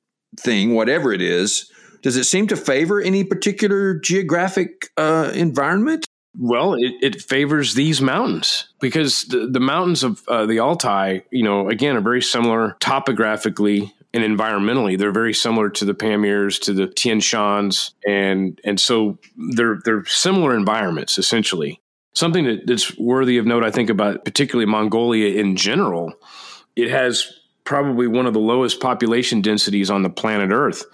thing, 0.41 0.75
whatever 0.75 1.13
it 1.13 1.23
is, 1.23 1.71
does 2.03 2.17
it 2.17 2.25
seem 2.25 2.47
to 2.49 2.57
favor 2.57 3.01
any 3.01 3.25
particular 3.25 3.95
geographic 3.95 4.91
uh, 4.97 5.33
environment? 5.35 6.07
Well, 6.39 6.75
it, 6.75 6.95
it, 7.01 7.23
favors 7.23 7.75
these 7.75 8.03
mountains 8.03 8.69
because 8.79 9.25
the, 9.25 9.47
the 9.47 9.61
mountains 9.61 10.03
of 10.03 10.23
uh, 10.29 10.45
the 10.45 10.61
Altai, 10.61 11.23
you 11.31 11.43
know, 11.43 11.71
again, 11.71 11.97
are 11.97 12.03
very 12.03 12.21
similar 12.21 12.77
topographically 12.79 13.95
and 14.13 14.23
environmentally. 14.23 14.99
They're 14.99 15.13
very 15.13 15.33
similar 15.33 15.71
to 15.71 15.85
the 15.87 15.95
Pamirs, 15.95 16.61
to 16.63 16.75
the 16.75 16.89
Tian 16.89 17.21
Shans, 17.21 17.95
and 18.07 18.61
and 18.65 18.79
so 18.79 19.19
they're 19.55 19.81
they're 19.85 20.05
similar 20.05 20.55
environments 20.55 21.17
essentially. 21.17 21.81
Something 22.15 22.45
that, 22.45 22.67
that's 22.67 22.97
worthy 22.99 23.39
of 23.39 23.47
note, 23.47 23.63
I 23.63 23.71
think, 23.71 23.91
about 23.91 24.25
particularly 24.25 24.67
Mongolia 24.71 25.39
in 25.39 25.57
general, 25.57 26.15
it 26.75 26.91
has 26.91 27.31
probably 27.65 28.07
one 28.07 28.27
of 28.27 28.33
the 28.33 28.41
lowest 28.41 28.81
population 28.81 29.43
densities 29.43 29.91
on 29.91 30.03
the 30.03 30.09
planet 30.09 30.51
Earth 30.51 30.85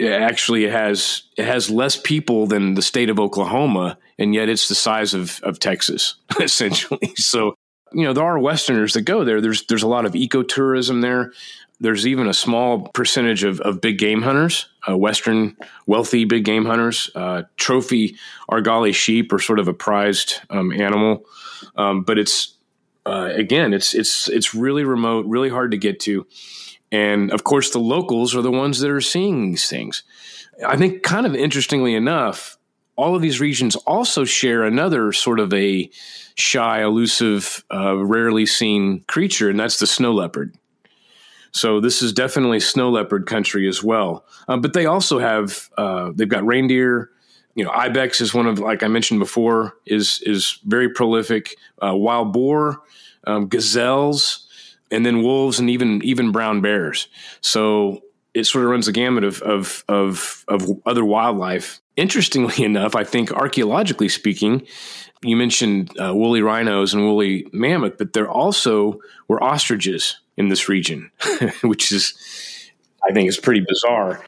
actually 0.00 0.64
it 0.64 0.72
has 0.72 1.22
it 1.36 1.44
has 1.44 1.70
less 1.70 1.96
people 1.96 2.46
than 2.46 2.74
the 2.74 2.82
state 2.82 3.10
of 3.10 3.18
Oklahoma, 3.18 3.98
and 4.18 4.34
yet 4.34 4.48
it's 4.48 4.68
the 4.68 4.74
size 4.74 5.14
of 5.14 5.40
of 5.42 5.58
Texas 5.58 6.14
essentially. 6.40 7.14
So 7.16 7.54
you 7.92 8.04
know 8.04 8.12
there 8.12 8.24
are 8.24 8.38
Westerners 8.38 8.94
that 8.94 9.02
go 9.02 9.24
there. 9.24 9.40
There's 9.40 9.66
there's 9.66 9.82
a 9.82 9.88
lot 9.88 10.06
of 10.06 10.12
ecotourism 10.12 11.02
there. 11.02 11.32
There's 11.80 12.08
even 12.08 12.26
a 12.26 12.34
small 12.34 12.88
percentage 12.88 13.44
of, 13.44 13.60
of 13.60 13.80
big 13.80 13.98
game 13.98 14.22
hunters, 14.22 14.66
uh, 14.88 14.98
Western 14.98 15.56
wealthy 15.86 16.24
big 16.24 16.44
game 16.44 16.64
hunters. 16.64 17.08
Uh, 17.14 17.44
trophy 17.56 18.16
Argali 18.50 18.92
sheep 18.92 19.32
are 19.32 19.38
sort 19.38 19.60
of 19.60 19.68
a 19.68 19.72
prized 19.72 20.40
um, 20.50 20.72
animal, 20.72 21.24
um, 21.76 22.02
but 22.02 22.18
it's 22.18 22.56
uh, 23.08 23.30
again, 23.34 23.72
it's 23.72 23.94
it's 23.94 24.28
it's 24.28 24.54
really 24.54 24.84
remote, 24.84 25.24
really 25.26 25.48
hard 25.48 25.70
to 25.70 25.78
get 25.78 25.98
to, 26.00 26.26
and 26.90 27.30
of 27.32 27.44
course, 27.44 27.70
the 27.70 27.78
locals 27.78 28.34
are 28.34 28.42
the 28.42 28.50
ones 28.50 28.80
that 28.80 28.90
are 28.90 29.00
seeing 29.00 29.50
these 29.50 29.68
things. 29.68 30.02
I 30.66 30.76
think, 30.76 31.02
kind 31.02 31.26
of 31.26 31.34
interestingly 31.34 31.94
enough, 31.94 32.58
all 32.96 33.14
of 33.14 33.22
these 33.22 33.40
regions 33.40 33.76
also 33.76 34.24
share 34.24 34.64
another 34.64 35.12
sort 35.12 35.38
of 35.38 35.52
a 35.54 35.88
shy, 36.34 36.82
elusive, 36.82 37.64
uh, 37.72 37.96
rarely 37.96 38.46
seen 38.46 39.04
creature, 39.06 39.48
and 39.48 39.58
that's 39.58 39.78
the 39.78 39.86
snow 39.86 40.12
leopard. 40.12 40.54
So 41.52 41.80
this 41.80 42.02
is 42.02 42.12
definitely 42.12 42.60
snow 42.60 42.90
leopard 42.90 43.26
country 43.26 43.68
as 43.68 43.82
well. 43.82 44.24
Uh, 44.48 44.56
but 44.56 44.72
they 44.72 44.86
also 44.86 45.18
have 45.18 45.68
uh, 45.78 46.10
they've 46.14 46.28
got 46.28 46.46
reindeer. 46.46 47.10
You 47.54 47.64
know, 47.64 47.70
ibex 47.70 48.20
is 48.20 48.34
one 48.34 48.46
of 48.46 48.58
like 48.58 48.82
I 48.82 48.88
mentioned 48.88 49.20
before 49.20 49.76
is 49.86 50.20
is 50.24 50.58
very 50.64 50.88
prolific. 50.88 51.56
Uh, 51.82 51.94
wild 51.94 52.32
boar, 52.32 52.82
um, 53.24 53.48
gazelles, 53.48 54.47
and 54.90 55.04
then 55.04 55.22
wolves 55.22 55.58
and 55.58 55.70
even 55.70 56.02
even 56.04 56.32
brown 56.32 56.60
bears. 56.60 57.08
So 57.40 58.02
it 58.34 58.44
sort 58.44 58.64
of 58.64 58.70
runs 58.70 58.86
the 58.86 58.92
gamut 58.92 59.24
of 59.24 59.42
of 59.42 59.84
of, 59.88 60.44
of 60.48 60.68
other 60.86 61.04
wildlife. 61.04 61.80
Interestingly 61.96 62.64
enough, 62.64 62.94
I 62.94 63.04
think 63.04 63.32
archaeologically 63.32 64.08
speaking, 64.08 64.66
you 65.22 65.36
mentioned 65.36 65.90
uh, 66.00 66.14
woolly 66.14 66.42
rhinos 66.42 66.94
and 66.94 67.02
woolly 67.02 67.46
mammoth, 67.52 67.98
but 67.98 68.12
there 68.12 68.30
also 68.30 69.00
were 69.26 69.42
ostriches 69.42 70.18
in 70.36 70.48
this 70.48 70.68
region, 70.68 71.10
which 71.62 71.90
is, 71.90 72.14
I 73.08 73.12
think, 73.12 73.28
is 73.28 73.38
pretty 73.38 73.64
bizarre. 73.66 74.24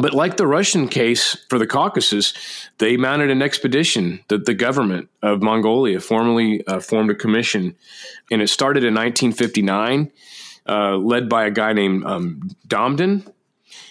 But 0.00 0.12
like 0.12 0.36
the 0.36 0.46
Russian 0.46 0.88
case 0.88 1.36
for 1.48 1.58
the 1.58 1.66
Caucasus, 1.66 2.34
they 2.78 2.96
mounted 2.96 3.30
an 3.30 3.40
expedition 3.40 4.20
that 4.28 4.44
the 4.44 4.52
government 4.52 5.08
of 5.22 5.42
Mongolia 5.42 6.00
formally 6.00 6.66
uh, 6.66 6.80
formed 6.80 7.10
a 7.10 7.14
commission, 7.14 7.74
and 8.30 8.42
it 8.42 8.48
started 8.48 8.84
in 8.84 8.94
1959, 8.94 10.12
uh, 10.68 10.96
led 10.96 11.28
by 11.28 11.46
a 11.46 11.50
guy 11.50 11.72
named 11.72 12.04
um, 12.04 12.50
Damdin, 12.68 13.32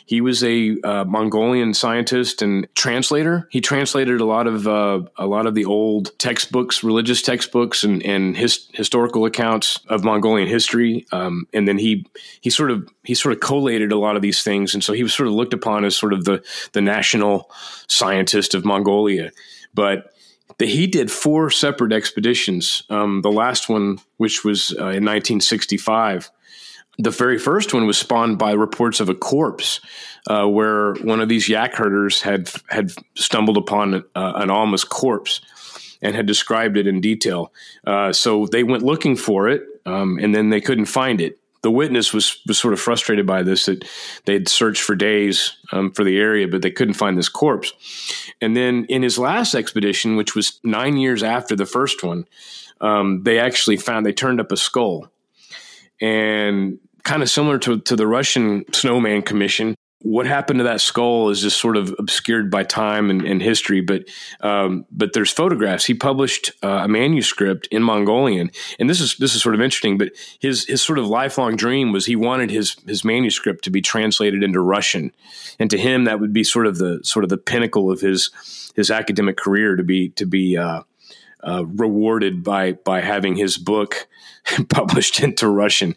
he 0.06 0.22
was 0.22 0.44
a 0.44 0.80
uh, 0.82 1.04
Mongolian 1.06 1.74
scientist 1.74 2.42
and 2.42 2.68
translator. 2.76 3.48
He 3.52 3.62
translated 3.62 4.22
a 4.22 4.26
lot 4.26 4.48
of 4.48 4.68
uh, 4.68 5.02
a 5.18 5.26
lot 5.26 5.48
of 5.48 5.56
the 5.56 5.66
old 5.66 6.18
textbooks, 6.20 6.84
religious 6.84 7.22
textbooks, 7.22 7.84
and, 7.84 8.04
and 8.04 8.38
his, 8.38 8.68
historical 8.74 9.26
accounts 9.26 9.80
of 9.88 10.04
Mongolian 10.04 10.48
history. 10.48 11.06
Um, 11.12 11.48
and 11.54 11.68
then 11.68 11.78
he 11.78 12.06
he 12.42 12.50
sort 12.50 12.72
of 12.72 12.88
he 13.04 13.16
sort 13.16 13.34
of 13.34 13.40
collated 13.40 13.92
a 13.92 13.98
lot 13.98 14.16
of 14.16 14.22
these 14.22 14.44
things, 14.44 14.74
and 14.74 14.84
so 14.84 14.94
he 14.94 15.04
was 15.04 15.14
sort 15.14 15.28
of 15.28 15.34
looked 15.34 15.54
upon 15.54 15.86
as 15.86 15.98
sort 15.98 16.14
of 16.14 16.26
the 16.26 16.44
the 16.74 16.82
national 16.82 17.50
scientist 17.88 18.54
of 18.54 18.66
Mongolia. 18.66 19.32
But 19.74 20.12
the, 20.58 20.66
he 20.66 20.88
did 20.88 21.12
four 21.12 21.50
separate 21.50 21.92
expeditions. 21.92 22.84
Um, 22.90 23.22
the 23.22 23.32
last 23.32 23.70
one, 23.70 24.00
which 24.18 24.44
was 24.44 24.72
uh, 24.72 24.94
in 24.94 25.04
1965, 25.04 26.32
the 26.98 27.12
very 27.12 27.38
first 27.38 27.74
one 27.74 27.86
was 27.86 27.98
spawned 27.98 28.38
by 28.38 28.52
reports 28.54 29.00
of 29.00 29.10
a 29.10 29.16
corpse 29.16 29.82
uh, 30.28 30.46
where 30.46 30.94
one 30.96 31.20
of 31.20 31.30
these 31.30 31.50
yak 31.50 31.74
herders 31.74 32.22
had 32.22 32.50
had 32.70 32.92
stumbled 33.16 33.58
upon 33.58 33.96
uh, 34.16 34.34
an 34.36 34.50
almost 34.50 34.90
corpse 34.90 35.42
and 36.02 36.16
had 36.16 36.26
described 36.26 36.78
it 36.78 36.88
in 36.88 37.02
detail. 37.02 37.52
Uh, 37.86 38.14
so 38.14 38.46
they 38.48 38.64
went 38.64 38.84
looking 38.84 39.16
for 39.16 39.50
it, 39.50 39.64
um, 39.86 40.18
and 40.20 40.34
then 40.34 40.50
they 40.50 40.62
couldn't 40.62 40.86
find 40.86 41.20
it. 41.22 41.40
The 41.62 41.72
witness 41.72 42.14
was 42.14 42.42
was 42.48 42.60
sort 42.60 42.74
of 42.74 42.80
frustrated 42.80 43.26
by 43.26 43.44
this 43.44 43.66
that 43.66 43.84
they'd 44.26 44.48
searched 44.48 44.82
for 44.82 44.96
days 44.96 45.58
um, 45.72 45.92
for 45.92 46.04
the 46.04 46.18
area, 46.18 46.48
but 46.48 46.62
they 46.62 46.72
couldn't 46.72 46.94
find 46.94 47.18
this 47.18 47.30
corpse. 47.30 47.74
And 48.40 48.56
then 48.56 48.86
in 48.86 49.02
his 49.02 49.18
last 49.18 49.56
expedition, 49.56 50.16
which 50.16 50.36
was 50.36 50.60
nine 50.64 50.98
years 50.98 51.24
after 51.24 51.56
the 51.56 51.66
first 51.66 52.04
one, 52.04 52.26
um, 52.82 53.24
they 53.24 53.40
actually 53.40 53.78
found 53.78 54.06
they 54.06 54.14
turned 54.14 54.40
up 54.40 54.52
a 54.52 54.58
skull 54.58 55.10
and 56.02 56.80
kind 57.06 57.24
of 57.24 57.30
similar 57.30 57.58
to, 57.60 57.80
to 57.80 57.96
the 57.96 58.08
Russian 58.08 58.66
Snowman 58.74 59.22
Commission. 59.22 59.76
What 60.02 60.28
happened 60.28 60.60
to 60.60 60.66
that 60.66 60.82
skull 60.82 61.30
is 61.30 61.42
just 61.42 61.60
sort 61.60 61.78
of 61.78 61.96
obscured 61.98 62.52
by 62.52 62.64
time 62.64 63.10
and, 63.10 63.26
and 63.26 63.42
history, 63.42 63.82
but 63.82 64.04
um, 64.42 64.86
but 64.92 65.14
there's 65.14 65.32
photographs. 65.32 65.86
He 65.86 65.96
published 65.96 66.52
uh, 66.62 66.82
a 66.84 66.88
manuscript 66.88 67.68
in 67.72 67.82
Mongolian, 67.82 68.52
and 68.78 68.88
this 68.88 69.02
is 69.02 69.16
this 69.18 69.34
is 69.34 69.42
sort 69.42 69.56
of 69.56 69.62
interesting. 69.62 69.98
But 69.98 70.12
his 70.40 70.66
his 70.66 70.84
sort 70.84 71.00
of 71.00 71.08
lifelong 71.08 71.56
dream 71.56 71.92
was 71.92 72.06
he 72.06 72.16
wanted 72.16 72.52
his 72.52 72.76
his 72.86 73.04
manuscript 73.04 73.64
to 73.64 73.72
be 73.72 73.82
translated 73.82 74.44
into 74.44 74.60
Russian, 74.60 75.12
and 75.58 75.72
to 75.72 75.78
him 75.78 76.04
that 76.04 76.20
would 76.20 76.34
be 76.34 76.44
sort 76.44 76.68
of 76.68 76.78
the 76.78 77.00
sort 77.04 77.24
of 77.24 77.30
the 77.30 77.38
pinnacle 77.38 77.90
of 77.90 78.02
his 78.02 78.30
his 78.76 78.92
academic 78.92 79.38
career 79.38 79.76
to 79.76 79.84
be 79.84 80.10
to 80.10 80.28
be 80.28 80.56
uh, 80.56 80.82
uh, 81.46 81.66
rewarded 81.66 82.44
by 82.44 82.74
by 82.74 83.02
having 83.02 83.36
his 83.36 83.58
book 83.58 84.08
published 84.70 85.20
into 85.22 85.48
Russian. 85.48 85.96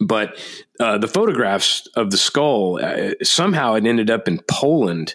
But 0.00 0.38
uh, 0.80 0.98
the 0.98 1.08
photographs 1.08 1.86
of 1.96 2.10
the 2.10 2.16
skull 2.16 2.78
uh, 2.82 3.12
somehow 3.22 3.74
it 3.74 3.86
ended 3.86 4.10
up 4.10 4.28
in 4.28 4.40
Poland. 4.48 5.14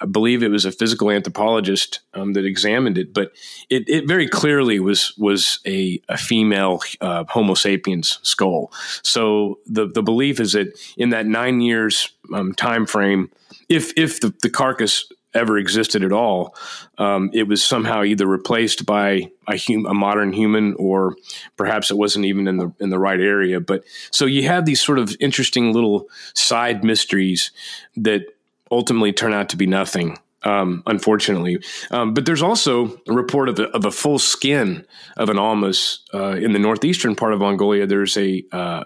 I 0.00 0.06
believe 0.06 0.44
it 0.44 0.50
was 0.50 0.64
a 0.64 0.70
physical 0.70 1.10
anthropologist 1.10 2.00
um, 2.14 2.32
that 2.34 2.44
examined 2.44 2.98
it, 2.98 3.12
but 3.12 3.32
it, 3.68 3.88
it, 3.88 4.06
very 4.06 4.28
clearly 4.28 4.78
was 4.78 5.12
was 5.18 5.58
a, 5.66 6.00
a 6.08 6.16
female 6.16 6.80
uh, 7.00 7.24
Homo 7.28 7.54
sapiens 7.54 8.20
skull. 8.22 8.72
So 9.02 9.58
the 9.66 9.88
the 9.88 10.02
belief 10.02 10.38
is 10.38 10.52
that 10.52 10.68
in 10.96 11.10
that 11.10 11.26
nine 11.26 11.60
years 11.60 12.12
um, 12.32 12.54
time 12.54 12.86
frame, 12.86 13.30
if 13.68 13.92
if 13.96 14.20
the, 14.20 14.32
the 14.42 14.50
carcass 14.50 15.10
ever 15.38 15.56
existed 15.56 16.04
at 16.04 16.12
all, 16.12 16.54
um, 16.98 17.30
it 17.32 17.48
was 17.48 17.64
somehow 17.64 18.02
either 18.02 18.26
replaced 18.26 18.84
by 18.84 19.30
a, 19.48 19.56
hum- 19.56 19.86
a, 19.86 19.94
modern 19.94 20.32
human, 20.32 20.74
or 20.74 21.16
perhaps 21.56 21.90
it 21.90 21.96
wasn't 21.96 22.24
even 22.26 22.46
in 22.46 22.58
the 22.58 22.72
in 22.80 22.90
the 22.90 22.98
right 22.98 23.20
area. 23.20 23.60
But 23.60 23.84
so 24.10 24.26
you 24.26 24.42
have 24.48 24.66
these 24.66 24.80
sort 24.80 24.98
of 24.98 25.16
interesting 25.20 25.72
little 25.72 26.08
side 26.34 26.84
mysteries 26.84 27.50
that 27.96 28.26
ultimately 28.70 29.12
turn 29.12 29.32
out 29.32 29.48
to 29.50 29.56
be 29.56 29.66
nothing. 29.66 30.18
Um, 30.44 30.84
unfortunately, 30.86 31.58
um, 31.90 32.14
but 32.14 32.24
there's 32.24 32.42
also 32.42 33.00
a 33.08 33.12
report 33.12 33.48
of 33.48 33.58
a, 33.58 33.64
of 33.70 33.84
a 33.84 33.90
full 33.90 34.20
skin 34.20 34.86
of 35.16 35.30
an 35.30 35.38
almas 35.38 36.00
uh, 36.14 36.36
in 36.36 36.52
the 36.52 36.60
northeastern 36.60 37.16
part 37.16 37.32
of 37.32 37.40
Mongolia. 37.40 37.88
There's 37.88 38.16
a, 38.16 38.44
uh, 38.52 38.84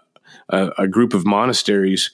a, 0.48 0.70
a 0.78 0.88
group 0.88 1.12
of 1.12 1.26
monasteries, 1.26 2.10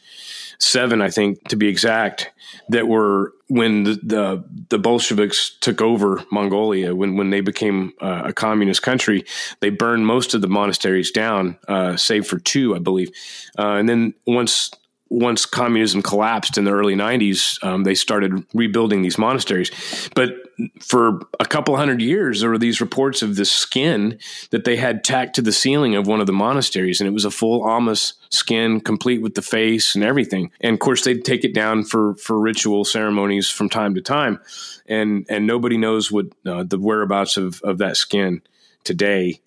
seven, 0.58 1.00
I 1.00 1.10
think, 1.10 1.48
to 1.48 1.56
be 1.56 1.68
exact, 1.68 2.32
that 2.68 2.88
were 2.88 3.32
when 3.48 3.84
the, 3.84 3.94
the, 4.02 4.44
the 4.68 4.78
Bolsheviks 4.78 5.56
took 5.60 5.80
over 5.80 6.22
Mongolia, 6.30 6.94
when 6.94 7.16
when 7.16 7.30
they 7.30 7.40
became 7.40 7.92
uh, 8.00 8.22
a 8.26 8.32
communist 8.32 8.82
country, 8.82 9.24
they 9.60 9.70
burned 9.70 10.06
most 10.06 10.34
of 10.34 10.42
the 10.42 10.48
monasteries 10.48 11.10
down, 11.10 11.58
uh, 11.68 11.96
save 11.96 12.26
for 12.26 12.38
two, 12.38 12.74
I 12.74 12.78
believe. 12.78 13.10
Uh, 13.58 13.74
and 13.74 13.88
then 13.88 14.14
once 14.26 14.70
once 15.10 15.46
communism 15.46 16.02
collapsed 16.02 16.58
in 16.58 16.64
the 16.64 16.72
early 16.72 16.94
90s, 16.94 17.62
um, 17.64 17.84
they 17.84 17.94
started 17.94 18.44
rebuilding 18.52 19.02
these 19.02 19.18
monasteries. 19.18 19.70
But 20.14 20.34
for 20.80 21.20
a 21.40 21.44
couple 21.44 21.76
hundred 21.76 22.02
years, 22.02 22.40
there 22.40 22.50
were 22.50 22.58
these 22.58 22.80
reports 22.80 23.22
of 23.22 23.36
this 23.36 23.50
skin 23.50 24.18
that 24.50 24.64
they 24.64 24.76
had 24.76 25.04
tacked 25.04 25.36
to 25.36 25.42
the 25.42 25.52
ceiling 25.52 25.94
of 25.94 26.06
one 26.06 26.20
of 26.20 26.26
the 26.26 26.32
monasteries, 26.32 27.00
and 27.00 27.08
it 27.08 27.12
was 27.12 27.24
a 27.24 27.30
full 27.30 27.62
almas 27.62 28.14
skin, 28.30 28.80
complete 28.80 29.22
with 29.22 29.34
the 29.34 29.42
face 29.42 29.94
and 29.94 30.04
everything. 30.04 30.50
And 30.60 30.74
of 30.74 30.80
course, 30.80 31.04
they'd 31.04 31.24
take 31.24 31.44
it 31.44 31.54
down 31.54 31.84
for 31.84 32.14
for 32.16 32.38
ritual 32.38 32.84
ceremonies 32.84 33.48
from 33.48 33.68
time 33.68 33.94
to 33.94 34.02
time, 34.02 34.40
and 34.86 35.24
and 35.28 35.46
nobody 35.46 35.76
knows 35.76 36.10
what 36.10 36.26
uh, 36.44 36.64
the 36.64 36.78
whereabouts 36.78 37.36
of 37.36 37.60
of 37.62 37.78
that 37.78 37.96
skin 37.96 38.42
today. 38.84 39.40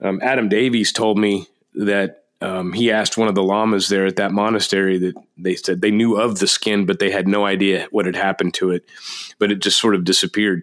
Um, 0.00 0.20
Adam 0.22 0.48
Davies 0.48 0.92
told 0.92 1.18
me 1.18 1.48
that 1.74 2.21
um, 2.42 2.72
he 2.72 2.90
asked 2.90 3.16
one 3.16 3.28
of 3.28 3.34
the 3.34 3.42
lamas 3.42 3.88
there 3.88 4.04
at 4.06 4.16
that 4.16 4.32
monastery 4.32 4.98
that 4.98 5.14
they 5.38 5.54
said 5.54 5.80
they 5.80 5.90
knew 5.90 6.16
of 6.16 6.40
the 6.40 6.46
skin, 6.48 6.86
but 6.86 6.98
they 6.98 7.10
had 7.10 7.28
no 7.28 7.46
idea 7.46 7.86
what 7.90 8.06
had 8.06 8.16
happened 8.16 8.54
to 8.54 8.70
it. 8.70 8.84
But 9.38 9.52
it 9.52 9.60
just 9.60 9.80
sort 9.80 9.94
of 9.94 10.04
disappeared. 10.04 10.62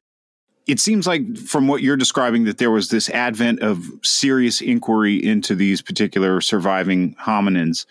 It 0.67 0.79
seems 0.79 1.07
like, 1.07 1.37
from 1.37 1.67
what 1.67 1.81
you're 1.81 1.97
describing, 1.97 2.43
that 2.43 2.59
there 2.59 2.69
was 2.69 2.89
this 2.89 3.09
advent 3.09 3.61
of 3.61 3.85
serious 4.03 4.61
inquiry 4.61 5.15
into 5.15 5.55
these 5.55 5.81
particular 5.81 6.41
surviving 6.41 7.15
hominins. 7.15 7.85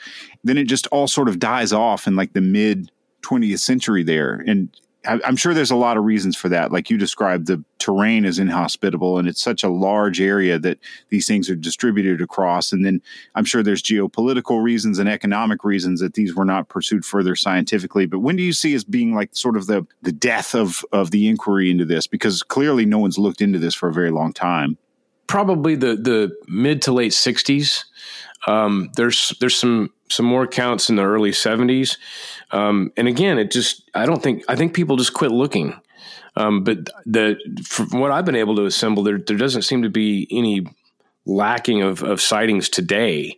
Then 0.44 0.58
it 0.58 0.64
just 0.64 0.86
all 0.88 1.08
sort 1.08 1.28
of 1.28 1.40
dies 1.40 1.72
off 1.72 2.06
in 2.06 2.14
like 2.14 2.34
the 2.34 2.40
mid 2.40 2.92
20th 3.22 3.60
century 3.60 4.04
there. 4.04 4.44
And 4.46 4.68
I'm 5.04 5.36
sure 5.36 5.54
there's 5.54 5.70
a 5.70 5.76
lot 5.76 5.96
of 5.96 6.04
reasons 6.04 6.36
for 6.36 6.48
that. 6.48 6.72
Like 6.72 6.90
you 6.90 6.98
described, 6.98 7.46
the 7.46 7.62
terrain 7.78 8.24
is 8.24 8.38
inhospitable 8.38 9.18
and 9.18 9.28
it's 9.28 9.40
such 9.40 9.62
a 9.62 9.68
large 9.68 10.20
area 10.20 10.58
that 10.58 10.78
these 11.08 11.26
things 11.26 11.48
are 11.48 11.54
distributed 11.54 12.20
across. 12.20 12.72
And 12.72 12.84
then 12.84 13.00
I'm 13.36 13.44
sure 13.44 13.62
there's 13.62 13.82
geopolitical 13.82 14.62
reasons 14.62 14.98
and 14.98 15.08
economic 15.08 15.62
reasons 15.62 16.00
that 16.00 16.14
these 16.14 16.34
were 16.34 16.44
not 16.44 16.68
pursued 16.68 17.04
further 17.04 17.36
scientifically. 17.36 18.06
But 18.06 18.20
when 18.20 18.34
do 18.34 18.42
you 18.42 18.52
see 18.52 18.74
as 18.74 18.82
being 18.82 19.14
like 19.14 19.30
sort 19.32 19.56
of 19.56 19.66
the, 19.66 19.86
the 20.02 20.12
death 20.12 20.54
of, 20.54 20.84
of 20.92 21.12
the 21.12 21.28
inquiry 21.28 21.70
into 21.70 21.84
this? 21.84 22.08
Because 22.08 22.42
clearly 22.42 22.84
no 22.84 22.98
one's 22.98 23.18
looked 23.18 23.40
into 23.40 23.60
this 23.60 23.74
for 23.74 23.88
a 23.88 23.94
very 23.94 24.10
long 24.10 24.32
time. 24.32 24.78
Probably 25.28 25.76
the, 25.76 25.94
the 25.94 26.36
mid 26.48 26.82
to 26.82 26.92
late 26.92 27.12
60s. 27.12 27.84
Um, 28.46 28.90
there's 28.96 29.34
there's 29.40 29.56
some 29.56 29.90
some 30.10 30.26
more 30.26 30.42
accounts 30.42 30.90
in 30.90 30.96
the 30.96 31.04
early 31.04 31.30
70s. 31.30 31.96
Um, 32.50 32.92
and 32.96 33.08
again, 33.08 33.38
it 33.38 33.50
just, 33.50 33.88
I 33.94 34.06
don't 34.06 34.22
think, 34.22 34.44
I 34.48 34.56
think 34.56 34.74
people 34.74 34.96
just 34.96 35.14
quit 35.14 35.30
looking. 35.30 35.78
Um, 36.36 36.64
but 36.64 36.88
the, 37.04 37.38
from 37.64 38.00
what 38.00 38.10
I've 38.10 38.24
been 38.24 38.36
able 38.36 38.56
to 38.56 38.64
assemble, 38.64 39.02
there, 39.02 39.18
there 39.18 39.36
doesn't 39.36 39.62
seem 39.62 39.82
to 39.82 39.90
be 39.90 40.26
any 40.30 40.66
lacking 41.26 41.82
of, 41.82 42.02
of 42.02 42.20
sightings 42.20 42.68
today. 42.68 43.36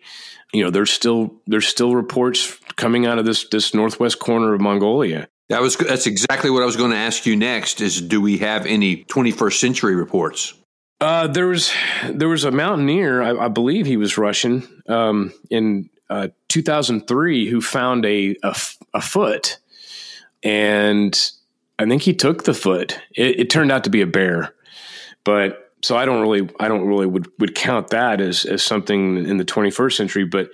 You 0.52 0.64
know, 0.64 0.70
there's 0.70 0.92
still, 0.92 1.34
there's 1.46 1.66
still 1.66 1.94
reports 1.94 2.58
coming 2.76 3.06
out 3.06 3.18
of 3.18 3.24
this, 3.24 3.48
this 3.48 3.74
Northwest 3.74 4.18
corner 4.18 4.52
of 4.52 4.60
Mongolia. 4.60 5.28
That 5.48 5.62
was, 5.62 5.76
that's 5.76 6.06
exactly 6.06 6.50
what 6.50 6.62
I 6.62 6.66
was 6.66 6.76
going 6.76 6.92
to 6.92 6.96
ask 6.96 7.26
you 7.26 7.36
next 7.36 7.80
is 7.80 8.00
do 8.00 8.20
we 8.20 8.38
have 8.38 8.66
any 8.66 9.04
21st 9.04 9.58
century 9.58 9.96
reports? 9.96 10.54
Uh, 11.00 11.26
there 11.26 11.46
was 11.46 11.72
there 12.10 12.28
was 12.28 12.44
a 12.44 12.50
mountaineer, 12.50 13.22
I, 13.22 13.46
I 13.46 13.48
believe 13.48 13.86
he 13.86 13.96
was 13.96 14.18
Russian, 14.18 14.82
um, 14.86 15.32
in 15.48 15.88
uh, 16.10 16.28
2003 16.48 17.48
who 17.48 17.62
found 17.62 18.04
a, 18.04 18.36
a, 18.42 18.54
a, 18.92 19.00
foot, 19.00 19.58
and 20.42 21.18
I 21.78 21.86
think 21.86 22.02
he 22.02 22.12
took 22.12 22.44
the 22.44 22.52
foot. 22.52 23.00
It, 23.16 23.40
it, 23.40 23.50
turned 23.50 23.72
out 23.72 23.84
to 23.84 23.90
be 23.90 24.02
a 24.02 24.06
bear, 24.06 24.52
but 25.24 25.72
so 25.82 25.96
I 25.96 26.04
don't 26.04 26.20
really 26.20 26.50
I 26.60 26.68
don't 26.68 26.86
really 26.86 27.06
would 27.06 27.28
would 27.38 27.54
count 27.54 27.88
that 27.88 28.20
as 28.20 28.44
as 28.44 28.62
something 28.62 29.24
in 29.26 29.38
the 29.38 29.44
21st 29.44 29.96
century. 29.96 30.24
But 30.26 30.50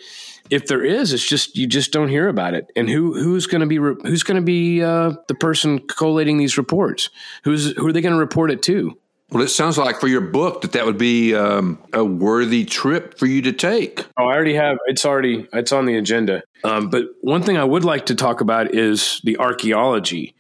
if 0.49 0.69
there 0.69 0.85
is, 0.85 1.13
it's 1.13 1.27
just 1.27 1.57
you 1.57 1.67
just 1.67 1.91
don't 1.91 2.09
hear 2.09 2.29
about 2.29 2.55
it. 2.55 2.71
And 2.77 2.89
who 2.89 3.15
who's 3.15 3.49
going 3.49 3.63
to 3.63 3.67
be 3.67 3.77
who's 3.77 4.23
going 4.23 4.41
to 4.41 4.45
be 4.45 4.81
uh, 4.81 5.15
the 5.27 5.35
person 5.35 5.81
collating 5.81 6.39
these 6.39 6.57
reports? 6.57 7.11
Who's 7.43 7.73
who 7.77 7.89
are 7.89 7.93
they 7.93 8.01
going 8.01 8.15
to 8.15 8.21
report 8.21 8.53
it 8.53 8.63
to? 8.65 8.97
Well, 9.31 9.43
it 9.43 9.49
sounds 9.49 9.77
like 9.77 9.99
for 9.99 10.07
your 10.07 10.21
book 10.21 10.63
that 10.63 10.73
that 10.73 10.87
would 10.87 10.99
be 10.99 11.35
um, 11.35 11.83
a 11.93 12.05
worthy 12.05 12.65
trip 12.65 13.19
for 13.19 13.27
you 13.27 13.43
to 13.43 13.53
take. 13.53 14.07
Oh, 14.17 14.25
I 14.25 14.35
already 14.35 14.55
have. 14.55 14.79
It's 14.87 15.05
already 15.05 15.49
it's 15.53 15.73
on 15.73 15.87
the 15.87 15.97
agenda. 15.97 16.43
Um, 16.63 16.91
but 16.91 17.07
one 17.23 17.43
thing 17.43 17.57
I 17.57 17.65
would 17.65 17.85
like 17.85 18.07
to 18.07 18.15
talk 18.15 18.41
about 18.41 18.73
is 18.73 19.21
the 19.25 19.37
archaeology, 19.39 20.35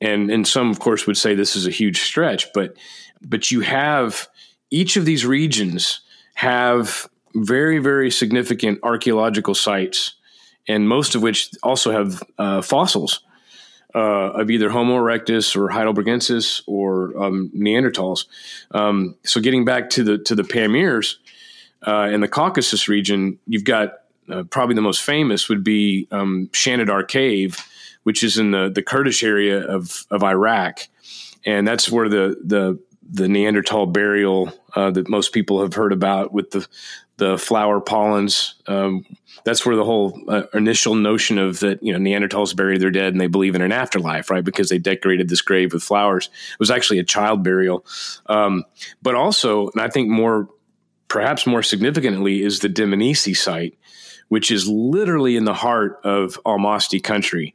and 0.00 0.30
and 0.30 0.48
some, 0.48 0.70
of 0.70 0.80
course, 0.80 1.06
would 1.06 1.18
say 1.18 1.34
this 1.34 1.54
is 1.54 1.66
a 1.66 1.70
huge 1.70 2.00
stretch, 2.00 2.50
but 2.54 2.76
but 3.20 3.50
you 3.50 3.60
have 3.60 4.28
each 4.70 4.96
of 4.96 5.04
these 5.04 5.26
regions 5.26 6.00
have 6.34 7.08
very 7.34 7.78
very 7.78 8.10
significant 8.10 8.78
archaeological 8.82 9.54
sites, 9.54 10.14
and 10.66 10.88
most 10.88 11.14
of 11.14 11.20
which 11.20 11.50
also 11.62 11.92
have 11.92 12.22
uh, 12.38 12.62
fossils 12.62 13.20
uh, 13.94 14.32
of 14.32 14.50
either 14.50 14.70
Homo 14.70 14.96
erectus 14.96 15.56
or 15.56 15.68
Heidelbergensis 15.68 16.62
or 16.66 17.16
um, 17.22 17.50
Neanderthals. 17.56 18.26
Um, 18.70 19.16
so 19.24 19.40
getting 19.40 19.64
back 19.64 19.90
to 19.90 20.04
the 20.04 20.18
to 20.18 20.34
the 20.34 20.42
Pamirs 20.42 21.16
uh, 21.86 22.08
in 22.12 22.20
the 22.20 22.28
Caucasus 22.28 22.88
region, 22.88 23.38
you've 23.46 23.64
got 23.64 23.94
uh, 24.30 24.44
probably 24.44 24.74
the 24.74 24.82
most 24.82 25.02
famous 25.02 25.48
would 25.48 25.64
be 25.64 26.06
um, 26.10 26.48
Shanidar 26.52 27.06
Cave, 27.08 27.58
which 28.04 28.22
is 28.22 28.38
in 28.38 28.50
the 28.52 28.70
the 28.70 28.82
Kurdish 28.82 29.22
area 29.22 29.60
of 29.60 30.06
of 30.10 30.22
Iraq, 30.22 30.80
and 31.44 31.66
that's 31.66 31.90
where 31.90 32.08
the 32.08 32.36
the 32.44 32.78
the 33.12 33.28
Neanderthal 33.28 33.86
burial 33.86 34.52
uh, 34.76 34.90
that 34.92 35.08
most 35.08 35.32
people 35.32 35.60
have 35.60 35.74
heard 35.74 35.92
about 35.92 36.32
with 36.32 36.50
the 36.52 36.66
the 37.16 37.38
flower 37.38 37.80
pollens. 37.80 38.54
Um, 38.66 39.04
that's 39.44 39.64
where 39.64 39.76
the 39.76 39.84
whole 39.84 40.18
uh, 40.28 40.42
initial 40.54 40.94
notion 40.94 41.38
of 41.38 41.60
that 41.60 41.82
you 41.82 41.92
know 41.92 41.98
Neanderthals 41.98 42.54
buried 42.54 42.80
their 42.80 42.90
dead 42.90 43.12
and 43.12 43.20
they 43.20 43.26
believe 43.26 43.54
in 43.54 43.62
an 43.62 43.72
afterlife, 43.72 44.30
right? 44.30 44.44
Because 44.44 44.68
they 44.68 44.78
decorated 44.78 45.28
this 45.28 45.42
grave 45.42 45.72
with 45.72 45.82
flowers. 45.82 46.26
It 46.52 46.60
was 46.60 46.70
actually 46.70 46.98
a 46.98 47.04
child 47.04 47.42
burial, 47.42 47.84
um, 48.26 48.64
but 49.02 49.14
also, 49.14 49.68
and 49.70 49.80
I 49.80 49.88
think 49.88 50.08
more, 50.08 50.48
perhaps 51.08 51.46
more 51.46 51.62
significantly, 51.62 52.42
is 52.42 52.60
the 52.60 52.68
Dmanisi 52.68 53.36
site, 53.36 53.78
which 54.28 54.50
is 54.50 54.68
literally 54.68 55.36
in 55.36 55.44
the 55.44 55.54
heart 55.54 56.00
of 56.04 56.38
Almasti 56.44 57.02
country. 57.02 57.54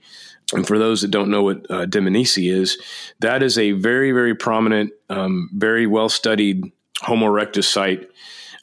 And 0.54 0.68
for 0.68 0.78
those 0.78 1.02
that 1.02 1.10
don't 1.10 1.32
know 1.32 1.42
what 1.42 1.66
uh, 1.72 1.88
is, 1.90 2.78
that 3.20 3.42
is 3.42 3.58
a 3.58 3.72
very, 3.72 4.12
very 4.12 4.36
prominent, 4.36 4.92
um, 5.10 5.50
very 5.54 5.88
well 5.88 6.08
studied 6.08 6.72
Homo 7.02 7.28
erectus 7.28 7.66
site 7.66 8.10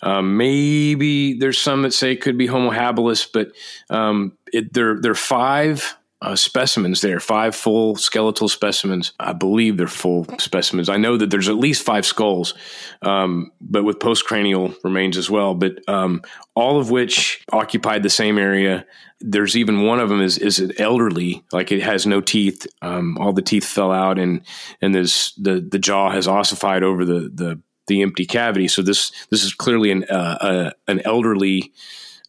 um, 0.03 0.37
maybe 0.37 1.35
there's 1.35 1.61
some 1.61 1.83
that 1.83 1.93
say 1.93 2.13
it 2.13 2.21
could 2.21 2.37
be 2.37 2.47
Homo 2.47 2.71
habilis, 2.71 3.29
but 3.33 3.53
um, 3.89 4.37
it, 4.53 4.73
there 4.73 5.01
there 5.01 5.13
are 5.13 5.17
five 5.17 5.97
uh, 6.23 6.37
specimens 6.37 7.01
there, 7.01 7.19
five 7.21 7.55
full 7.55 7.97
skeletal 7.97 8.49
specimens. 8.49 9.13
I 9.19 9.33
believe 9.33 9.77
they're 9.77 9.87
full 9.87 10.25
specimens. 10.39 10.89
I 10.89 10.97
know 10.97 11.17
that 11.17 11.31
there's 11.31 11.49
at 11.49 11.57
least 11.57 11.85
five 11.85 12.07
skulls, 12.07 12.55
um, 13.03 13.51
but 13.61 13.85
with 13.85 13.99
postcranial 13.99 14.77
remains 14.85 15.17
as 15.17 15.29
well. 15.29 15.55
But 15.55 15.89
um, 15.89 16.23
all 16.55 16.79
of 16.79 16.91
which 16.91 17.45
occupied 17.53 18.03
the 18.03 18.11
same 18.11 18.39
area. 18.39 18.87
There's 19.25 19.57
even 19.57 19.83
one 19.83 20.01
of 20.01 20.09
them 20.09 20.21
is 20.21 20.37
is 20.37 20.73
elderly, 20.79 21.45
like 21.53 21.71
it 21.71 21.83
has 21.83 22.07
no 22.07 22.21
teeth. 22.21 22.67
Um, 22.83 23.17
all 23.19 23.33
the 23.33 23.41
teeth 23.41 23.65
fell 23.65 23.93
out, 23.93 24.19
and 24.19 24.41
and 24.81 24.93
there's 24.93 25.33
the 25.41 25.61
the 25.61 25.79
jaw 25.79 26.11
has 26.11 26.27
ossified 26.27 26.83
over 26.83 27.05
the 27.05 27.31
the 27.33 27.61
the 27.87 28.03
empty 28.03 28.25
cavity. 28.25 28.69
So 28.69 28.83
this 28.83 29.13
this 29.31 29.45
is 29.45 29.55
clearly 29.55 29.91
an 29.91 30.05
uh, 30.11 30.39
uh, 30.41 30.71
an 30.89 31.01
elderly 31.05 31.73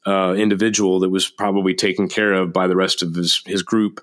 uh, 0.05 0.33
individual 0.37 0.99
that 0.99 1.09
was 1.09 1.29
probably 1.29 1.73
taken 1.73 2.07
care 2.07 2.33
of 2.33 2.51
by 2.51 2.67
the 2.67 2.75
rest 2.75 3.01
of 3.01 3.15
his 3.15 3.41
his 3.45 3.63
group. 3.63 4.01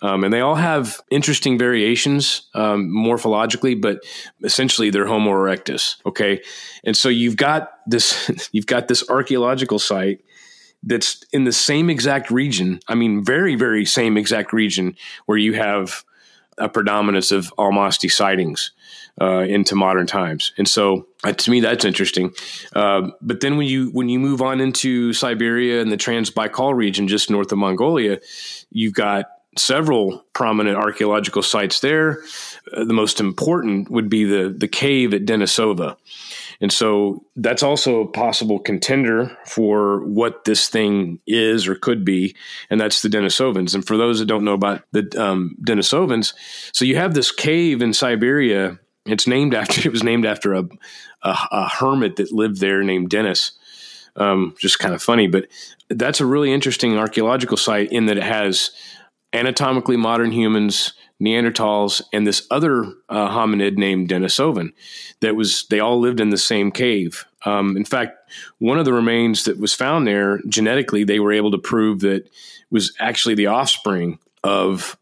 Um, 0.00 0.24
and 0.24 0.34
they 0.34 0.40
all 0.40 0.56
have 0.56 1.00
interesting 1.10 1.58
variations 1.58 2.48
um, 2.54 2.88
morphologically, 2.88 3.80
but 3.80 4.00
essentially 4.42 4.90
they're 4.90 5.06
Homo 5.06 5.30
erectus. 5.30 5.96
Okay, 6.04 6.42
and 6.82 6.96
so 6.96 7.08
you've 7.08 7.36
got 7.36 7.72
this 7.86 8.30
you've 8.52 8.66
got 8.66 8.88
this 8.88 9.08
archaeological 9.08 9.78
site 9.78 10.24
that's 10.84 11.24
in 11.32 11.44
the 11.44 11.52
same 11.52 11.88
exact 11.88 12.30
region. 12.30 12.80
I 12.88 12.94
mean, 12.94 13.24
very 13.24 13.54
very 13.54 13.84
same 13.84 14.16
exact 14.16 14.52
region 14.52 14.96
where 15.26 15.38
you 15.38 15.54
have 15.54 16.04
a 16.58 16.68
predominance 16.68 17.32
of 17.32 17.52
Almasti 17.58 18.10
sightings 18.10 18.72
uh, 19.20 19.40
into 19.40 19.74
modern 19.74 20.06
times. 20.06 20.52
And 20.58 20.68
so, 20.68 21.06
uh, 21.24 21.32
to 21.32 21.50
me, 21.50 21.60
that's 21.60 21.84
interesting. 21.84 22.32
Uh, 22.74 23.10
but 23.20 23.40
then 23.40 23.56
when 23.56 23.66
you 23.66 23.90
when 23.90 24.08
you 24.08 24.18
move 24.18 24.42
on 24.42 24.60
into 24.60 25.12
Siberia 25.12 25.80
and 25.82 25.92
the 25.92 25.96
Trans-Baikal 25.96 26.74
region, 26.74 27.08
just 27.08 27.30
north 27.30 27.52
of 27.52 27.58
Mongolia, 27.58 28.20
you've 28.70 28.94
got 28.94 29.26
several 29.58 30.24
prominent 30.32 30.76
archaeological 30.76 31.42
sites 31.42 31.80
there. 31.80 32.22
Uh, 32.72 32.84
the 32.84 32.94
most 32.94 33.20
important 33.20 33.90
would 33.90 34.08
be 34.08 34.24
the 34.24 34.54
the 34.56 34.68
cave 34.68 35.12
at 35.14 35.24
Denisova. 35.24 35.96
And 36.60 36.72
so 36.72 37.24
that's 37.34 37.64
also 37.64 38.02
a 38.02 38.06
possible 38.06 38.60
contender 38.60 39.36
for 39.46 40.04
what 40.06 40.44
this 40.44 40.68
thing 40.68 41.18
is 41.26 41.66
or 41.66 41.74
could 41.74 42.04
be, 42.04 42.36
and 42.70 42.80
that's 42.80 43.02
the 43.02 43.08
Denisovans. 43.08 43.74
And 43.74 43.84
for 43.84 43.96
those 43.96 44.20
that 44.20 44.26
don't 44.26 44.44
know 44.44 44.54
about 44.54 44.84
the 44.92 45.10
um, 45.20 45.56
Denisovans, 45.60 46.34
so 46.72 46.84
you 46.84 46.96
have 46.96 47.14
this 47.14 47.32
cave 47.32 47.82
in 47.82 47.92
Siberia. 47.92 48.78
It's 49.06 49.26
named 49.26 49.54
after 49.54 49.80
it 49.88 49.92
was 49.92 50.02
named 50.02 50.26
after 50.26 50.54
a 50.54 50.64
a, 51.22 51.36
a 51.50 51.68
hermit 51.68 52.16
that 52.16 52.32
lived 52.32 52.60
there 52.60 52.82
named 52.82 53.10
Denis. 53.10 53.52
Um, 54.14 54.54
just 54.58 54.78
kind 54.78 54.94
of 54.94 55.02
funny, 55.02 55.26
but 55.26 55.46
that's 55.88 56.20
a 56.20 56.26
really 56.26 56.52
interesting 56.52 56.98
archaeological 56.98 57.56
site 57.56 57.90
in 57.90 58.06
that 58.06 58.18
it 58.18 58.22
has 58.22 58.70
anatomically 59.32 59.96
modern 59.96 60.32
humans 60.32 60.92
Neanderthals, 61.22 62.02
and 62.12 62.26
this 62.26 62.46
other 62.50 62.84
uh, 63.08 63.28
hominid 63.28 63.76
named 63.76 64.08
Denisovan. 64.08 64.72
That 65.20 65.36
was 65.36 65.66
they 65.70 65.78
all 65.78 66.00
lived 66.00 66.20
in 66.20 66.30
the 66.30 66.38
same 66.38 66.72
cave. 66.72 67.24
Um, 67.44 67.76
in 67.76 67.84
fact, 67.84 68.18
one 68.58 68.78
of 68.78 68.84
the 68.84 68.92
remains 68.92 69.44
that 69.44 69.58
was 69.58 69.72
found 69.72 70.06
there 70.06 70.40
genetically, 70.48 71.04
they 71.04 71.20
were 71.20 71.32
able 71.32 71.52
to 71.52 71.58
prove 71.58 72.00
that 72.00 72.28
was 72.70 72.92
actually 72.98 73.36
the 73.36 73.46
offspring 73.46 74.18
of 74.42 74.96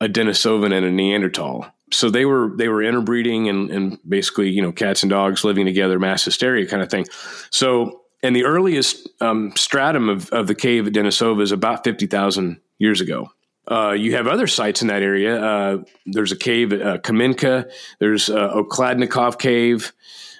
a 0.00 0.08
Denisovan 0.08 0.72
and 0.72 0.86
a 0.86 0.90
Neanderthal. 0.90 1.66
So 1.92 2.10
they 2.10 2.24
were 2.24 2.52
they 2.56 2.68
were 2.68 2.82
interbreeding 2.82 3.48
and, 3.48 3.70
and 3.70 3.98
basically 4.08 4.50
you 4.50 4.62
know 4.62 4.72
cats 4.72 5.02
and 5.02 5.10
dogs 5.10 5.44
living 5.44 5.66
together, 5.66 5.98
mass 5.98 6.24
hysteria 6.24 6.66
kind 6.66 6.82
of 6.82 6.90
thing. 6.90 7.06
So 7.50 8.02
and 8.22 8.34
the 8.34 8.44
earliest 8.44 9.08
um, 9.20 9.52
stratum 9.56 10.08
of, 10.08 10.30
of 10.30 10.46
the 10.46 10.54
cave 10.54 10.86
at 10.86 10.92
Denisova 10.92 11.42
is 11.42 11.52
about 11.52 11.84
fifty 11.84 12.06
thousand 12.06 12.60
years 12.78 13.00
ago. 13.00 13.30
Uh, 13.68 13.92
you 13.92 14.14
have 14.14 14.26
other 14.26 14.46
sites 14.46 14.82
in 14.82 14.88
that 14.88 15.02
area. 15.02 15.42
Uh, 15.42 15.82
there's 16.06 16.32
a 16.32 16.36
cave 16.36 16.72
at 16.72 16.82
uh, 16.82 16.98
Kamenka. 16.98 17.70
There's 17.98 18.30
uh, 18.30 18.52
Okladnikov 18.54 19.38
Cave, 19.38 19.92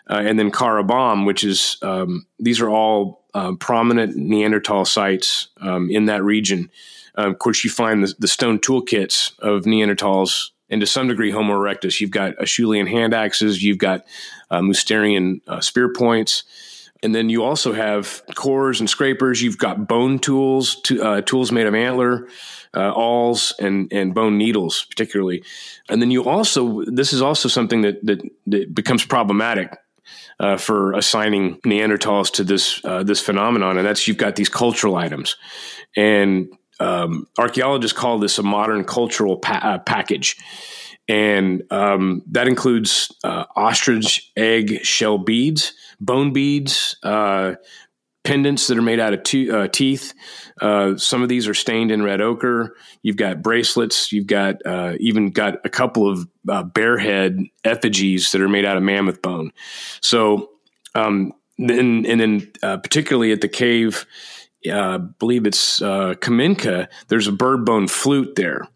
uh, 0.08 0.22
and 0.24 0.38
then 0.38 0.52
Kara-Bom, 0.52 1.24
which 1.24 1.42
is 1.42 1.76
um, 1.82 2.26
these 2.38 2.60
are 2.60 2.70
all 2.70 3.24
uh, 3.34 3.54
prominent 3.54 4.16
Neanderthal 4.16 4.84
sites 4.84 5.48
um, 5.60 5.90
in 5.90 6.06
that 6.06 6.22
region. 6.22 6.70
of 7.16 7.38
course, 7.38 7.64
you 7.64 7.70
find 7.70 8.04
the, 8.04 8.14
the, 8.20 8.28
stone 8.28 8.58
toolkits 8.60 9.36
of 9.40 9.62
Neanderthals 9.64 10.50
and 10.70 10.80
to 10.80 10.86
some 10.86 11.08
degree 11.08 11.30
Homo 11.30 11.54
erectus. 11.54 12.00
You've 12.00 12.10
got 12.10 12.36
Acheulean 12.36 12.88
hand 12.88 13.14
axes, 13.14 13.62
you've 13.62 13.78
got 13.78 14.04
uh, 14.50 14.60
Mousterian 14.60 15.40
uh, 15.46 15.60
spear 15.60 15.92
points, 15.92 16.42
and 17.02 17.14
then 17.14 17.28
you 17.28 17.44
also 17.44 17.72
have 17.72 18.22
cores 18.34 18.80
and 18.80 18.88
scrapers. 18.88 19.42
You've 19.42 19.58
got 19.58 19.86
bone 19.86 20.18
tools, 20.18 20.80
to, 20.82 21.02
uh, 21.02 21.20
tools 21.20 21.52
made 21.52 21.66
of 21.66 21.74
antler, 21.74 22.28
uh, 22.74 22.92
awls, 22.94 23.52
and 23.58 23.92
and 23.92 24.14
bone 24.14 24.38
needles, 24.38 24.84
particularly. 24.84 25.42
And 25.88 26.00
then 26.00 26.10
you 26.10 26.24
also 26.24 26.84
this 26.86 27.12
is 27.12 27.22
also 27.22 27.48
something 27.48 27.82
that 27.82 28.04
that, 28.04 28.20
that 28.46 28.74
becomes 28.74 29.04
problematic. 29.04 29.76
Uh, 30.38 30.58
for 30.58 30.92
assigning 30.92 31.58
Neanderthals 31.62 32.30
to 32.30 32.44
this 32.44 32.84
uh, 32.84 33.02
this 33.02 33.22
phenomenon, 33.22 33.78
and 33.78 33.86
that's 33.86 34.06
you've 34.06 34.18
got 34.18 34.36
these 34.36 34.50
cultural 34.50 34.94
items, 34.94 35.34
and 35.96 36.48
um, 36.80 37.26
archaeologists 37.38 37.96
call 37.96 38.18
this 38.18 38.38
a 38.38 38.42
modern 38.42 38.84
cultural 38.84 39.36
pa- 39.36 39.60
uh, 39.62 39.78
package. 39.78 40.36
And 41.08 41.62
um, 41.70 42.22
that 42.32 42.48
includes 42.48 43.14
uh, 43.22 43.44
ostrich 43.54 44.32
egg 44.36 44.84
shell 44.84 45.18
beads, 45.18 45.72
bone 46.00 46.32
beads, 46.32 46.96
uh, 47.02 47.54
pendants 48.24 48.66
that 48.66 48.76
are 48.76 48.82
made 48.82 48.98
out 48.98 49.14
of 49.14 49.20
uh, 49.50 49.68
teeth. 49.68 50.12
Uh, 50.60 50.96
some 50.96 51.22
of 51.22 51.28
these 51.28 51.46
are 51.46 51.54
stained 51.54 51.92
in 51.92 52.02
red 52.02 52.20
ochre. 52.20 52.74
You've 53.02 53.16
got 53.16 53.40
bracelets. 53.40 54.10
You've 54.10 54.26
got 54.26 54.56
uh, 54.66 54.94
even 54.98 55.30
got 55.30 55.64
a 55.64 55.68
couple 55.68 56.10
of 56.10 56.26
bear 56.74 56.98
head 56.98 57.38
effigies 57.62 58.32
that 58.32 58.40
are 58.40 58.48
made 58.48 58.64
out 58.64 58.76
of 58.76 58.82
mammoth 58.82 59.22
bone. 59.22 59.52
So, 60.00 60.50
um, 60.96 61.34
then, 61.56 62.04
and 62.04 62.20
then 62.20 62.52
particularly 62.60 63.30
at 63.30 63.42
the 63.42 63.48
cave 63.48 64.06
uh, 64.70 64.98
believe 64.98 65.46
it's 65.46 65.80
uh, 65.82 66.14
Kamenka, 66.14 66.88
there's 67.08 67.26
a 67.26 67.32
bird 67.32 67.64
bone 67.64 67.88
flute 67.88 68.34
there. 68.36 68.68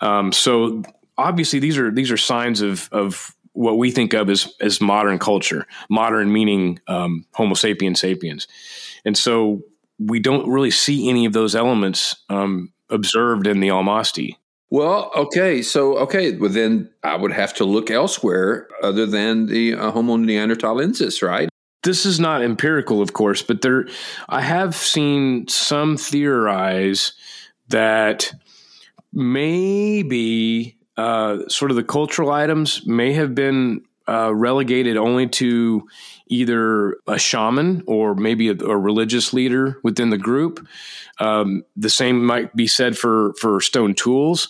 Um, 0.00 0.32
so 0.32 0.82
obviously 1.16 1.58
these 1.58 1.78
are 1.78 1.90
these 1.90 2.10
are 2.10 2.16
signs 2.16 2.60
of 2.60 2.88
of 2.92 3.34
what 3.52 3.78
we 3.78 3.90
think 3.90 4.12
of 4.14 4.28
as 4.30 4.52
as 4.60 4.80
modern 4.80 5.18
culture, 5.18 5.66
modern 5.88 6.32
meaning 6.32 6.80
um, 6.88 7.24
Homo 7.34 7.54
sapiens 7.54 8.00
sapiens, 8.00 8.46
and 9.04 9.16
so 9.16 9.62
we 9.98 10.18
don't 10.18 10.48
really 10.48 10.70
see 10.70 11.08
any 11.08 11.24
of 11.24 11.32
those 11.32 11.54
elements 11.54 12.16
um, 12.28 12.72
observed 12.90 13.46
in 13.46 13.60
the 13.60 13.68
Almasti. 13.68 14.36
Well, 14.70 15.12
okay, 15.14 15.62
so 15.62 15.98
okay, 15.98 16.36
well 16.36 16.50
then 16.50 16.90
I 17.04 17.16
would 17.16 17.32
have 17.32 17.54
to 17.54 17.64
look 17.64 17.90
elsewhere 17.90 18.68
other 18.82 19.06
than 19.06 19.46
the 19.46 19.74
uh, 19.74 19.92
Homo 19.92 20.16
neanderthalensis, 20.16 21.22
right? 21.22 21.48
This 21.84 22.04
is 22.04 22.18
not 22.18 22.42
empirical, 22.42 23.00
of 23.00 23.12
course, 23.12 23.42
but 23.42 23.62
there, 23.62 23.86
I 24.28 24.40
have 24.40 24.74
seen 24.74 25.46
some 25.48 25.96
theorize 25.96 27.12
that 27.68 28.32
maybe 29.12 30.76
uh, 30.96 31.48
sort 31.48 31.70
of 31.70 31.76
the 31.76 31.84
cultural 31.84 32.30
items 32.30 32.86
may 32.86 33.12
have 33.12 33.34
been 33.34 33.82
uh, 34.08 34.34
relegated 34.34 34.96
only 34.96 35.26
to 35.26 35.86
either 36.26 36.96
a 37.06 37.18
shaman 37.18 37.82
or 37.86 38.14
maybe 38.14 38.48
a, 38.48 38.52
a 38.52 38.76
religious 38.76 39.32
leader 39.32 39.78
within 39.82 40.10
the 40.10 40.18
group. 40.18 40.66
Um, 41.20 41.64
the 41.76 41.90
same 41.90 42.24
might 42.24 42.54
be 42.54 42.66
said 42.66 42.98
for 42.98 43.34
for 43.40 43.60
stone 43.60 43.94
tools. 43.94 44.48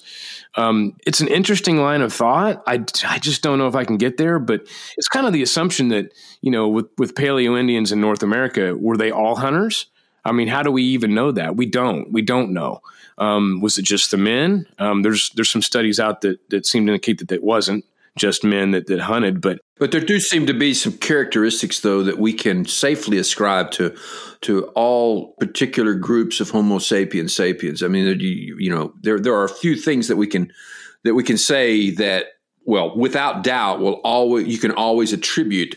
Um, 0.57 0.97
it's 1.07 1.21
an 1.21 1.29
interesting 1.29 1.79
line 1.79 2.01
of 2.01 2.13
thought. 2.13 2.63
I, 2.67 2.85
I 3.07 3.19
just 3.19 3.43
don't 3.43 3.59
know 3.59 3.67
if 3.67 3.75
I 3.75 3.85
can 3.85 3.97
get 3.97 4.17
there, 4.17 4.39
but 4.39 4.63
it's 4.97 5.09
kind 5.09 5.27
of 5.27 5.33
the 5.33 5.43
assumption 5.43 5.89
that, 5.89 6.13
you 6.43 6.51
know, 6.51 6.69
with, 6.69 6.87
with 6.97 7.15
Paleo 7.15 7.59
Indians 7.59 7.91
in 7.91 8.01
North 8.01 8.23
America, 8.23 8.77
were 8.77 8.97
they 8.97 9.11
all 9.11 9.37
hunters? 9.37 9.87
I 10.25 10.33
mean, 10.33 10.49
how 10.49 10.63
do 10.63 10.71
we 10.71 10.83
even 10.83 11.15
know 11.15 11.33
that? 11.33 11.57
We 11.57 11.67
don't. 11.67 12.11
We 12.13 12.23
don't 12.23 12.53
know. 12.53 12.81
Um, 13.19 13.61
was 13.61 13.79
it 13.79 13.85
just 13.85 14.11
the 14.11 14.17
men? 14.17 14.67
Um, 14.79 15.03
there's 15.03 15.31
there's 15.31 15.51
some 15.51 15.63
studies 15.63 16.01
out 16.01 16.23
that 16.23 16.49
that 16.51 16.67
seem 16.67 16.87
to 16.87 16.93
indicate 16.93 17.19
that 17.19 17.31
it 17.31 17.43
wasn't 17.43 17.85
just 18.17 18.45
men 18.45 18.71
that, 18.73 18.87
that 18.87 19.01
hunted. 19.01 19.41
But 19.41 19.61
but 19.79 19.91
there 19.91 20.01
do 20.01 20.21
seem 20.21 20.47
to 20.47 20.55
be 20.55 20.73
some 20.75 20.97
characteristics 20.99 21.81
though 21.81 22.03
that 22.03 22.19
we 22.19 22.33
can 22.33 22.65
safely 22.65 23.19
ascribe 23.19 23.71
to 23.73 23.97
to 24.43 24.67
all 24.75 25.35
particular 25.35 25.95
groups 25.95 26.41
of 26.41 26.51
Homo 26.51 26.79
sapiens 26.79 27.35
sapiens. 27.35 27.83
I 27.83 27.89
mean, 27.89 28.21
you, 28.21 28.57
you 28.59 28.71
know, 28.71 28.95
there 29.03 29.19
there 29.19 29.35
are 29.35 29.45
a 29.45 29.49
few 29.49 29.77
things 29.77 30.09
that 30.09 30.17
we 30.17 30.27
can 30.27 30.53
that 31.03 31.15
we 31.15 31.23
can 31.23 31.39
say 31.39 31.91
that 31.91 32.27
well, 32.67 32.97
without 32.97 33.45
doubt, 33.45 33.81
will 33.81 34.01
always 34.05 34.47
you 34.47 34.59
can 34.59 34.71
always 34.71 35.13
attribute 35.13 35.77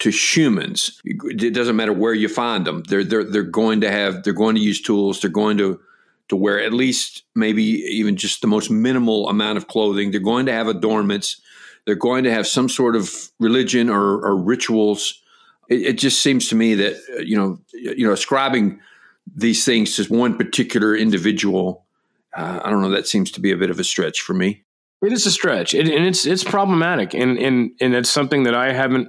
to 0.00 0.10
humans. 0.10 1.00
It 1.04 1.54
doesn't 1.54 1.76
matter 1.76 1.92
where 1.92 2.14
you 2.14 2.28
find 2.28 2.66
them. 2.66 2.82
They're 2.88 3.04
they're 3.04 3.24
they're 3.24 3.42
going 3.42 3.80
to 3.82 3.90
have 3.90 4.22
they're 4.22 4.32
going 4.32 4.56
to 4.56 4.60
use 4.60 4.80
tools. 4.80 5.20
They're 5.20 5.30
going 5.30 5.58
to 5.58 5.80
to 6.28 6.36
wear 6.36 6.62
at 6.62 6.72
least 6.72 7.24
maybe 7.34 7.62
even 7.62 8.16
just 8.16 8.40
the 8.40 8.46
most 8.46 8.70
minimal 8.70 9.28
amount 9.28 9.58
of 9.58 9.68
clothing. 9.68 10.10
They're 10.10 10.20
going 10.20 10.46
to 10.46 10.52
have 10.52 10.68
adornments. 10.68 11.40
They're 11.86 11.94
going 11.94 12.24
to 12.24 12.32
have 12.32 12.46
some 12.46 12.68
sort 12.68 12.96
of 12.96 13.30
religion 13.38 13.88
or, 13.88 14.24
or 14.24 14.36
rituals. 14.36 15.22
It, 15.68 15.82
it, 15.82 15.98
just 15.98 16.22
seems 16.22 16.48
to 16.48 16.54
me 16.54 16.74
that 16.74 16.94
uh, 17.16 17.20
you 17.20 17.36
know, 17.36 17.58
you 17.72 18.06
know, 18.06 18.12
ascribing 18.12 18.80
these 19.34 19.64
things 19.64 19.96
to 19.96 20.04
one 20.12 20.36
particular 20.36 20.96
individual, 20.96 21.84
uh, 22.36 22.60
I 22.64 22.70
don't 22.70 22.82
know. 22.82 22.90
That 22.90 23.08
seems 23.08 23.30
to 23.32 23.40
be 23.40 23.52
a 23.52 23.56
bit 23.56 23.70
of 23.70 23.78
a 23.78 23.84
stretch 23.84 24.20
for 24.20 24.34
me. 24.34 24.64
It 25.02 25.12
is 25.12 25.26
a 25.26 25.30
stretch, 25.30 25.74
it, 25.74 25.88
and 25.88 26.06
it's 26.06 26.26
it's 26.26 26.44
problematic, 26.44 27.14
and 27.14 27.38
and 27.38 27.72
and 27.80 27.94
it's 27.94 28.10
something 28.10 28.42
that 28.42 28.54
I 28.54 28.72
haven't 28.72 29.08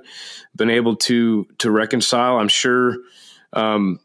been 0.55 0.69
able 0.69 0.95
to 0.97 1.45
to 1.59 1.69
reconcile. 1.69 2.37
I'm 2.37 2.47
sure, 2.47 2.97
um, 3.53 3.99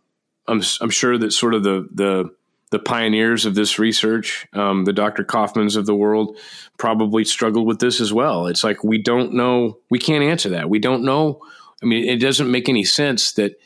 I'm 0.48 0.62
I'm 0.80 0.90
sure 0.90 1.16
that 1.16 1.32
sort 1.32 1.54
of 1.54 1.62
the 1.62 1.88
the 1.92 2.35
the 2.70 2.78
pioneers 2.78 3.46
of 3.46 3.54
this 3.54 3.78
research, 3.78 4.46
um, 4.52 4.84
the 4.84 4.92
Dr. 4.92 5.24
Koffmanns 5.24 5.76
of 5.76 5.86
the 5.86 5.94
world, 5.94 6.36
probably 6.78 7.24
struggled 7.24 7.66
with 7.66 7.78
this 7.78 8.00
as 8.00 8.12
well. 8.12 8.46
It's 8.46 8.64
like 8.64 8.82
we 8.82 8.98
don't 8.98 9.34
know, 9.34 9.78
we 9.90 9.98
can't 9.98 10.24
answer 10.24 10.48
that. 10.50 10.68
We 10.68 10.78
don't 10.78 11.04
know. 11.04 11.40
I 11.82 11.86
mean, 11.86 12.08
it 12.08 12.20
doesn't 12.20 12.50
make 12.50 12.68
any 12.68 12.84
sense 12.84 13.32
that 13.32 13.60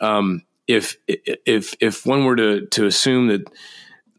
um, 0.00 0.42
if 0.66 0.96
if 1.06 1.74
if 1.80 2.04
one 2.04 2.24
were 2.24 2.36
to 2.36 2.66
to 2.66 2.86
assume 2.86 3.28
that 3.28 3.48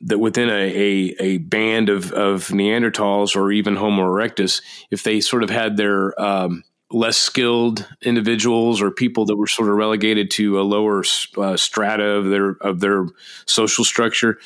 that 0.01 0.19
within 0.19 0.49
a, 0.49 0.53
a, 0.53 1.15
a, 1.19 1.37
band 1.37 1.89
of, 1.89 2.11
of 2.11 2.49
Neanderthals 2.49 3.35
or 3.35 3.51
even 3.51 3.75
Homo 3.75 4.03
erectus, 4.03 4.61
if 4.91 5.03
they 5.03 5.19
sort 5.19 5.41
of 5.41 5.49
had 5.49 5.77
their 5.77 6.19
um, 6.21 6.63
less 6.95 7.17
skilled 7.17 7.85
individuals 8.01 8.81
or 8.81 8.89
people 8.89 9.25
that 9.25 9.35
were 9.35 9.47
sort 9.47 9.67
of 9.69 9.75
relegated 9.75 10.31
to 10.31 10.59
a 10.59 10.63
lower 10.63 11.03
uh, 11.37 11.57
strata 11.57 12.05
of 12.05 12.29
their 12.29 12.51
of 12.61 12.79
their 12.79 13.05
social 13.45 13.83
structure. 13.83 14.39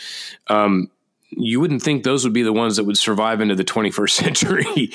Um, 0.47 0.89
you 1.29 1.59
wouldn't 1.59 1.83
think 1.83 2.03
those 2.03 2.23
would 2.23 2.33
be 2.33 2.41
the 2.41 2.51
ones 2.51 2.77
that 2.77 2.85
would 2.85 2.97
survive 2.97 3.39
into 3.39 3.53
the 3.53 3.63
21st 3.63 4.09
century. 4.23 4.91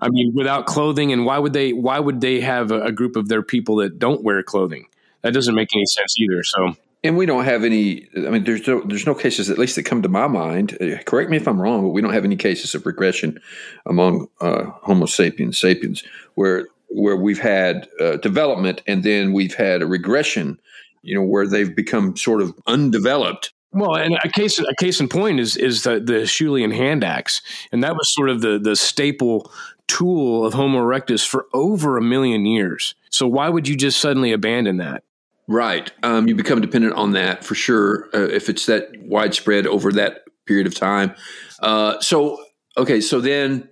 I 0.00 0.08
mean, 0.08 0.32
without 0.34 0.66
clothing, 0.66 1.12
and 1.12 1.24
why 1.24 1.38
would 1.38 1.52
they? 1.52 1.72
Why 1.72 2.00
would 2.00 2.20
they 2.20 2.40
have 2.40 2.72
a, 2.72 2.82
a 2.82 2.92
group 2.92 3.14
of 3.14 3.28
their 3.28 3.42
people 3.42 3.76
that 3.76 4.00
don't 4.00 4.24
wear 4.24 4.42
clothing? 4.42 4.86
That 5.22 5.32
doesn't 5.32 5.54
make 5.54 5.68
any 5.74 5.86
sense 5.86 6.18
either. 6.18 6.42
So 6.42 6.76
and 7.04 7.16
we 7.16 7.24
don't 7.24 7.44
have 7.44 7.62
any. 7.62 8.08
I 8.16 8.30
mean, 8.30 8.42
there's 8.42 8.66
no 8.66 8.82
there's 8.82 9.06
no 9.06 9.14
cases, 9.14 9.48
at 9.48 9.58
least 9.58 9.76
that 9.76 9.84
come 9.84 10.02
to 10.02 10.08
my 10.08 10.26
mind. 10.26 10.76
Uh, 10.80 11.00
correct 11.04 11.30
me 11.30 11.36
if 11.36 11.46
I'm 11.46 11.62
wrong, 11.62 11.82
but 11.82 11.90
we 11.90 12.02
don't 12.02 12.12
have 12.12 12.24
any 12.24 12.36
cases 12.36 12.74
of 12.74 12.84
regression 12.84 13.40
among 13.86 14.26
uh, 14.40 14.64
Homo 14.82 15.06
sapiens 15.06 15.56
sapiens 15.56 16.02
where 16.34 16.66
where 16.88 17.16
we've 17.16 17.38
had 17.38 17.88
uh, 18.00 18.16
development 18.16 18.82
and 18.86 19.02
then 19.02 19.32
we've 19.32 19.54
had 19.54 19.82
a 19.82 19.86
regression, 19.86 20.58
you 21.02 21.14
know, 21.14 21.22
where 21.22 21.46
they've 21.46 21.74
become 21.74 22.16
sort 22.16 22.40
of 22.40 22.54
undeveloped. 22.66 23.52
Well, 23.72 23.94
and 23.94 24.16
a 24.24 24.28
case 24.28 24.58
a 24.58 24.74
case 24.76 25.00
in 25.00 25.08
point 25.08 25.38
is 25.38 25.56
is 25.56 25.82
the, 25.82 26.00
the 26.00 26.22
Acheulean 26.22 26.74
hand 26.74 27.04
axe, 27.04 27.42
and 27.72 27.84
that 27.84 27.94
was 27.94 28.12
sort 28.14 28.30
of 28.30 28.40
the 28.40 28.58
the 28.58 28.74
staple 28.74 29.50
tool 29.86 30.46
of 30.46 30.54
Homo 30.54 30.78
erectus 30.78 31.26
for 31.26 31.46
over 31.52 31.98
a 31.98 32.02
million 32.02 32.46
years. 32.46 32.94
So 33.10 33.26
why 33.26 33.48
would 33.48 33.68
you 33.68 33.76
just 33.76 34.00
suddenly 34.00 34.32
abandon 34.32 34.78
that? 34.78 35.02
Right, 35.48 35.92
um, 36.02 36.26
you 36.26 36.34
become 36.34 36.60
dependent 36.60 36.94
on 36.94 37.12
that 37.12 37.44
for 37.44 37.54
sure 37.54 38.08
uh, 38.14 38.28
if 38.28 38.48
it's 38.48 38.66
that 38.66 38.88
widespread 38.98 39.66
over 39.66 39.92
that 39.92 40.24
period 40.46 40.66
of 40.66 40.74
time. 40.74 41.14
Uh, 41.60 42.00
so 42.00 42.42
okay, 42.76 43.00
so 43.00 43.20
then 43.20 43.68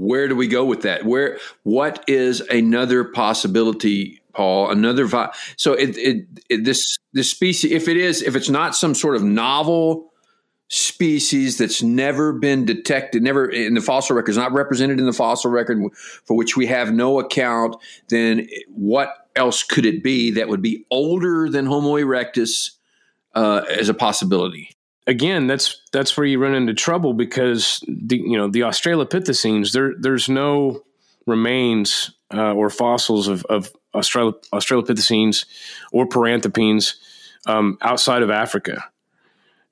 where 0.00 0.28
do 0.28 0.34
we 0.34 0.48
go 0.48 0.64
with 0.64 0.82
that? 0.82 1.04
Where 1.04 1.38
what 1.62 2.02
is 2.08 2.40
another 2.40 3.04
possibility, 3.04 4.22
Paul? 4.34 4.70
Another 4.70 5.04
vi- 5.04 5.32
so 5.56 5.74
it, 5.74 5.96
it, 5.98 6.26
it, 6.48 6.64
this 6.64 6.96
this 7.12 7.30
species 7.30 7.70
if 7.70 7.86
it 7.86 7.98
is 7.98 8.22
if 8.22 8.34
it's 8.34 8.48
not 8.48 8.74
some 8.74 8.94
sort 8.94 9.16
of 9.16 9.22
novel 9.22 10.10
species 10.68 11.58
that's 11.58 11.82
never 11.82 12.32
been 12.32 12.64
detected, 12.64 13.22
never 13.22 13.50
in 13.50 13.74
the 13.74 13.80
fossil 13.80 14.16
record, 14.16 14.30
is 14.30 14.36
not 14.36 14.52
represented 14.52 14.98
in 15.00 15.06
the 15.06 15.12
fossil 15.12 15.50
record 15.50 15.82
for 16.24 16.36
which 16.36 16.56
we 16.56 16.66
have 16.66 16.92
no 16.92 17.18
account, 17.18 17.76
then 18.08 18.48
what 18.68 19.28
else 19.36 19.62
could 19.62 19.84
it 19.84 20.02
be 20.02 20.30
that 20.30 20.48
would 20.48 20.62
be 20.62 20.86
older 20.90 21.50
than 21.50 21.66
Homo 21.66 21.96
erectus 21.96 22.70
uh, 23.34 23.62
as 23.68 23.88
a 23.88 23.94
possibility? 23.94 24.70
Again, 25.10 25.48
that's 25.48 25.82
that's 25.92 26.16
where 26.16 26.24
you 26.24 26.38
run 26.38 26.54
into 26.54 26.72
trouble 26.72 27.12
because 27.12 27.84
the 27.88 28.16
you 28.16 28.38
know 28.38 28.48
the 28.48 28.60
Australopithecines 28.60 29.72
there 29.72 29.94
there's 29.98 30.28
no 30.28 30.82
remains 31.26 32.12
uh, 32.32 32.54
or 32.54 32.70
fossils 32.70 33.28
of, 33.28 33.44
of 33.46 33.70
Austral- 33.92 34.40
Australopithecines 34.54 35.44
or 35.92 36.06
Paranthropines 36.06 36.94
um, 37.46 37.76
outside 37.82 38.22
of 38.22 38.30
Africa, 38.30 38.84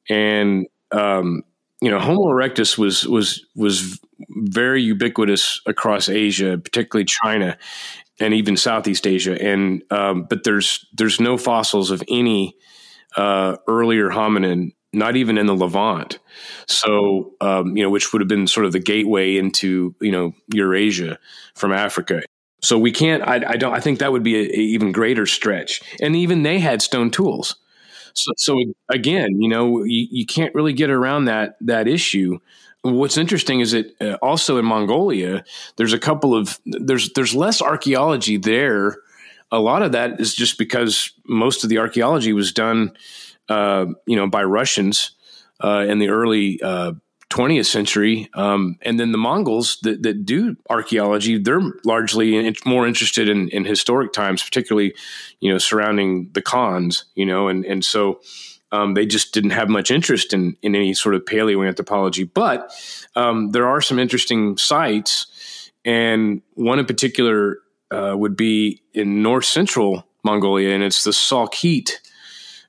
and 0.09 0.66
um, 0.90 1.44
you 1.81 1.90
know 1.90 2.01
Homo 2.01 2.24
erectus 2.24 2.77
was 2.77 3.06
was 3.06 3.47
was 3.55 4.01
very 4.31 4.82
ubiquitous 4.82 5.60
across 5.66 6.09
Asia, 6.09 6.59
particularly 6.59 7.06
China 7.06 7.56
and 8.20 8.35
even 8.35 8.56
Southeast 8.56 9.06
Asia. 9.06 9.40
And 9.40 9.85
um, 9.93 10.24
but 10.28 10.43
there's 10.43 10.85
there's 10.93 11.20
no 11.20 11.39
fossils 11.39 11.93
of 11.93 12.02
any 12.09 12.56
uh, 13.16 13.56
earlier 13.69 14.09
hominin, 14.10 14.73
not 14.93 15.16
even 15.16 15.39
in 15.39 15.47
the 15.47 15.55
Levant. 15.55 16.19
So 16.66 17.35
um, 17.40 17.77
you 17.77 17.82
know, 17.82 17.90
which 17.90 18.12
would 18.12 18.20
have 18.20 18.28
been 18.28 18.47
sort 18.47 18.66
of 18.66 18.73
the 18.73 18.81
gateway 18.81 19.36
into 19.36 19.94
you 20.01 20.12
know 20.12 20.35
Eurasia 20.52 21.19
from 21.55 21.73
Africa. 21.73 22.23
So 22.60 22.78
we 22.78 22.90
can't. 22.90 23.23
I, 23.23 23.43
I 23.47 23.56
don't. 23.56 23.74
I 23.74 23.81
think 23.81 24.01
that 24.01 24.12
would 24.12 24.23
be 24.23 24.44
an 24.44 24.51
even 24.51 24.93
greater 24.93 25.27
stretch. 25.27 25.81
And 26.01 26.16
even 26.16 26.43
they 26.43 26.59
had 26.59 26.82
stone 26.82 27.10
tools. 27.10 27.56
So, 28.15 28.32
so 28.36 28.60
again, 28.89 29.40
you 29.40 29.48
know, 29.48 29.85
you, 29.85 30.09
you 30.10 30.27
can't 30.27 30.55
really 30.55 30.73
get 30.73 30.90
around 30.90 31.27
that 31.27 31.56
that 31.60 31.86
issue. 31.86 32.39
What's 32.82 33.16
interesting 33.16 33.60
is 33.60 33.73
that 33.73 33.94
uh, 34.01 34.15
also 34.23 34.59
in 34.59 34.65
Mongolia, 34.65 35.44
there's 35.77 35.93
a 35.93 35.98
couple 35.98 36.35
of 36.35 36.59
there's 36.66 37.12
there's 37.12 37.35
less 37.35 37.62
archaeology 37.62 38.36
there. 38.36 38.97
A 39.51 39.60
lot 39.60 39.82
of 39.82 39.93
that 39.93 40.20
is 40.20 40.35
just 40.35 40.59
because 40.59 41.12
most 41.27 41.65
of 41.65 41.70
the 41.70 41.78
archaeology 41.78 42.32
was 42.32 42.52
done, 42.52 42.93
uh, 43.49 43.87
you 44.07 44.16
know, 44.16 44.29
by 44.29 44.45
Russians 44.45 45.12
uh, 45.62 45.85
in 45.89 45.99
the 45.99 46.09
early 46.09 46.61
uh, 46.62 46.93
20th 47.31 47.66
century. 47.66 48.29
Um, 48.35 48.79
and 48.83 48.99
then 48.99 49.12
the 49.12 49.19
Mongols 49.19 49.79
that, 49.83 50.03
that 50.03 50.25
do 50.25 50.57
archaeology, 50.70 51.39
they're 51.39 51.62
largely 51.85 52.37
in, 52.37 52.55
more 52.65 52.87
interested 52.87 53.29
in, 53.29 53.49
in, 53.51 53.65
historic 53.65 54.12
times, 54.12 54.43
particularly, 54.43 54.95
you 55.41 55.53
know, 55.53 55.59
surrounding 55.59 56.31
the 56.33 56.43
Khans, 56.43 57.05
you 57.15 57.27
know, 57.27 57.49
and, 57.49 57.65
and 57.65 57.85
so 57.85 58.20
um, 58.73 58.95
they 58.95 59.05
just 59.05 59.35
didn't 59.35 59.51
have 59.51 59.69
much 59.69 59.91
interest 59.91 60.33
in, 60.33 60.57
in 60.62 60.75
any 60.75 60.95
sort 60.95 61.15
of 61.15 61.25
paleoanthropology. 61.25 62.29
But 62.33 62.73
um, 63.15 63.51
there 63.51 63.66
are 63.66 63.81
some 63.81 63.99
interesting 63.99 64.57
sites. 64.57 65.70
And 65.85 66.43
one 66.55 66.79
in 66.79 66.87
particular 66.87 67.59
uh, 67.91 68.15
would 68.16 68.37
be 68.37 68.83
in 68.95 69.23
north 69.23 69.45
central 69.45 70.07
Mongolia, 70.25 70.75
and 70.75 70.83
it's 70.83 71.05
the 71.05 71.12
Salkhit 71.12 71.93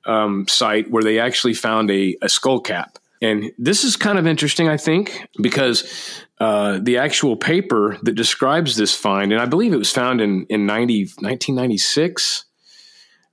um, 0.06 0.46
site 0.48 0.90
where 0.90 1.02
they 1.02 1.18
actually 1.18 1.54
found 1.54 1.90
a, 1.90 2.16
a 2.22 2.28
skull 2.28 2.60
cap. 2.60 2.98
And 3.22 3.52
this 3.58 3.84
is 3.84 3.96
kind 3.96 4.18
of 4.18 4.26
interesting, 4.26 4.68
I 4.68 4.78
think, 4.78 5.26
because 5.40 6.22
uh, 6.40 6.78
the 6.82 6.96
actual 6.96 7.36
paper 7.36 7.98
that 8.02 8.14
describes 8.14 8.76
this 8.76 8.94
find, 8.94 9.32
and 9.32 9.40
I 9.40 9.44
believe 9.44 9.74
it 9.74 9.78
was 9.78 9.92
found 9.92 10.22
in, 10.22 10.46
in 10.48 10.64
90, 10.64 11.02
1996, 11.18 12.46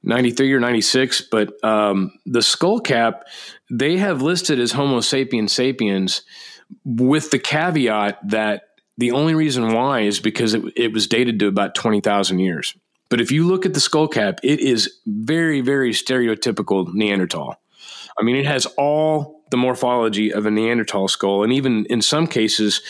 93 0.04 0.54
or 0.54 0.60
96, 0.60 1.22
but 1.32 1.64
um, 1.64 2.12
the 2.26 2.42
skull 2.42 2.80
cap, 2.80 3.24
they 3.72 3.98
have 3.98 4.22
listed 4.22 4.60
as 4.60 4.74
Homo 4.74 5.00
sapiens 5.00 5.54
sapiens 5.54 6.24
with 6.84 7.32
the 7.32 7.40
caveat 7.40 8.20
that 8.30 8.64
the 8.98 9.12
only 9.12 9.36
reason 9.36 9.74
why 9.74 10.02
is 10.02 10.20
because 10.20 10.54
it, 10.54 10.64
it 10.76 10.94
was 10.94 11.08
dated 11.08 11.40
to 11.40 11.48
about 11.48 11.76
20,000 11.76 12.40
years. 12.40 12.76
But 13.10 13.22
if 13.22 13.32
you 13.32 13.48
look 13.48 13.66
at 13.66 13.74
the 13.74 13.80
skull 13.80 14.08
cap, 14.08 14.40
it 14.44 14.60
is 14.60 15.00
very, 15.06 15.62
very 15.62 15.92
stereotypical 15.92 16.94
Neanderthal. 16.94 17.56
I 18.20 18.24
mean, 18.24 18.36
it 18.36 18.46
has 18.46 18.66
all 18.78 19.38
the 19.50 19.58
morphology 19.58 20.34
of 20.34 20.46
a 20.46 20.52
Neanderthal 20.52 21.08
skull, 21.08 21.44
and 21.44 21.54
even 21.54 21.86
in 21.86 22.02
some 22.02 22.28
cases, 22.28 22.82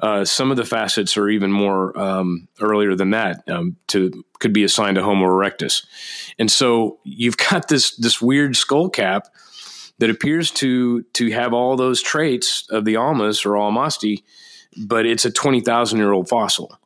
uh, 0.00 0.24
some 0.24 0.50
of 0.50 0.56
the 0.56 0.64
facets 0.64 1.16
are 1.16 1.28
even 1.28 1.50
more 1.50 1.98
um, 1.98 2.48
earlier 2.60 2.94
than 2.94 3.10
that. 3.10 3.48
Um, 3.48 3.76
to 3.88 4.24
could 4.38 4.52
be 4.52 4.64
assigned 4.64 4.96
to 4.96 5.02
Homo 5.02 5.26
erectus, 5.26 5.84
and 6.38 6.50
so 6.50 6.98
you've 7.04 7.36
got 7.36 7.68
this 7.68 7.96
this 7.96 8.20
weird 8.20 8.56
skull 8.56 8.90
cap 8.90 9.26
that 9.98 10.10
appears 10.10 10.50
to 10.52 11.02
to 11.14 11.30
have 11.32 11.52
all 11.52 11.76
those 11.76 12.02
traits 12.02 12.68
of 12.70 12.84
the 12.84 12.96
Almas 12.96 13.44
or 13.44 13.52
Almasti, 13.52 14.22
but 14.76 15.06
it's 15.06 15.24
a 15.24 15.30
twenty 15.30 15.60
thousand 15.60 15.98
year 15.98 16.12
old 16.12 16.28
fossil. 16.28 16.78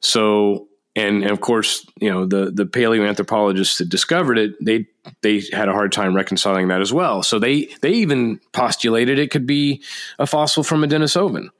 So 0.00 0.68
and, 0.96 1.22
and, 1.22 1.30
of 1.30 1.40
course, 1.40 1.86
you 2.00 2.10
know 2.10 2.24
the 2.26 2.50
the 2.50 2.64
paleoanthropologists 2.64 3.78
that 3.78 3.88
discovered 3.88 4.38
it, 4.38 4.64
they 4.64 4.86
they 5.22 5.42
had 5.52 5.68
a 5.68 5.72
hard 5.72 5.92
time 5.92 6.16
reconciling 6.16 6.68
that 6.68 6.80
as 6.80 6.92
well. 6.92 7.22
So 7.22 7.38
they 7.38 7.66
they 7.82 7.92
even 7.92 8.40
postulated 8.52 9.18
it 9.18 9.30
could 9.30 9.46
be 9.46 9.82
a 10.18 10.26
fossil 10.26 10.64
from 10.64 10.82
a 10.82 10.86
Denisovan. 10.86 11.50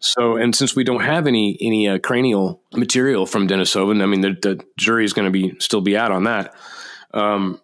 So, 0.00 0.36
and 0.36 0.54
since 0.54 0.76
we 0.76 0.84
don't 0.84 1.02
have 1.02 1.26
any 1.26 1.56
any 1.60 1.88
uh, 1.88 1.98
cranial 1.98 2.60
material 2.74 3.26
from 3.26 3.48
Denisovan, 3.48 4.02
I 4.02 4.06
mean, 4.06 4.20
the, 4.20 4.36
the 4.42 4.64
jury 4.76 5.04
is 5.04 5.12
going 5.12 5.26
to 5.26 5.30
be 5.30 5.54
still 5.60 5.80
be 5.80 5.96
out 5.96 6.10
on 6.10 6.24
that. 6.24 6.54
Um, 7.14 7.60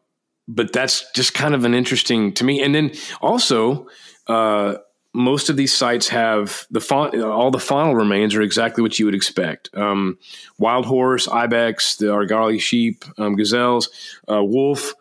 but 0.47 0.73
that's 0.73 1.11
just 1.13 1.35
kind 1.35 1.55
of 1.55 1.65
an 1.65 1.75
interesting 1.75 2.33
to 2.35 2.45
me. 2.45 2.63
And 2.63 2.75
then 2.75 2.93
also, 3.21 3.89
uh, 4.27 4.77
most 5.13 5.49
of 5.49 5.57
these 5.57 5.75
sites 5.75 6.09
have 6.09 6.67
the 6.71 6.81
faun- 6.81 7.21
all 7.23 7.51
the 7.51 7.59
faunal 7.59 7.97
remains 7.97 8.35
are 8.35 8.43
exactly 8.43 8.83
what 8.83 8.99
you 8.99 9.07
would 9.07 9.15
expect. 9.15 9.71
Um, 9.75 10.19
wild 10.59 10.87
horse, 10.87 11.27
ibex, 11.27 11.97
the 11.97 12.07
argali 12.07 12.61
sheep, 12.61 13.05
um, 13.19 13.35
gazelles, 13.35 13.89
uh, 14.31 14.43
wolf, 14.43 14.95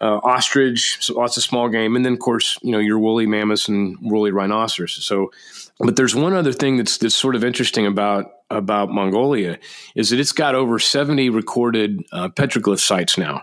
uh, 0.00 0.18
ostrich, 0.22 0.96
so 1.00 1.14
lots 1.14 1.36
of 1.36 1.42
small 1.42 1.68
game, 1.68 1.94
and 1.94 2.04
then 2.04 2.14
of 2.14 2.18
course 2.18 2.58
you 2.62 2.72
know 2.72 2.78
your 2.78 2.98
woolly 2.98 3.26
mammoths 3.26 3.68
and 3.68 3.98
woolly 4.00 4.30
rhinoceros. 4.30 5.04
So, 5.04 5.30
but 5.78 5.96
there's 5.96 6.14
one 6.14 6.32
other 6.32 6.52
thing 6.52 6.78
that's 6.78 6.96
that's 6.96 7.14
sort 7.14 7.36
of 7.36 7.44
interesting 7.44 7.86
about 7.86 8.32
about 8.48 8.90
Mongolia 8.90 9.58
is 9.94 10.10
that 10.10 10.18
it's 10.18 10.32
got 10.32 10.56
over 10.56 10.78
70 10.78 11.30
recorded 11.30 12.02
uh, 12.12 12.28
petroglyph 12.30 12.80
sites 12.80 13.18
now, 13.18 13.42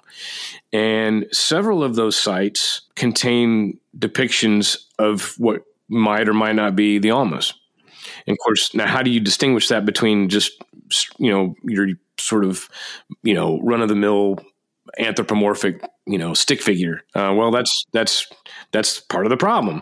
and 0.74 1.28
several 1.32 1.84
of 1.84 1.94
those 1.94 2.20
sites 2.20 2.82
contain 2.96 3.80
depictions 3.96 4.78
of 4.98 5.36
what 5.38 5.62
might 5.90 6.28
or 6.28 6.34
might 6.34 6.56
not 6.56 6.76
be 6.76 7.00
the 7.00 7.12
almas. 7.12 7.54
And 8.26 8.36
of 8.36 8.40
course, 8.44 8.74
now 8.74 8.88
how 8.88 9.02
do 9.02 9.10
you 9.10 9.20
distinguish 9.20 9.68
that 9.70 9.86
between 9.86 10.30
just 10.30 10.52
you 11.18 11.32
know 11.32 11.56
your 11.64 11.88
sort 12.20 12.46
of 12.46 12.70
you 13.24 13.34
know 13.34 13.60
run 13.62 13.82
of 13.82 13.90
the 13.90 13.96
mill 13.96 14.40
anthropomorphic 15.00 15.84
you 16.06 16.18
know 16.18 16.34
stick 16.34 16.62
figure? 16.62 17.02
Uh, 17.16 17.34
well, 17.36 17.52
that's 17.52 17.86
that's 17.94 18.28
that's 18.72 19.00
part 19.00 19.26
of 19.26 19.30
the 19.30 19.38
problem. 19.38 19.82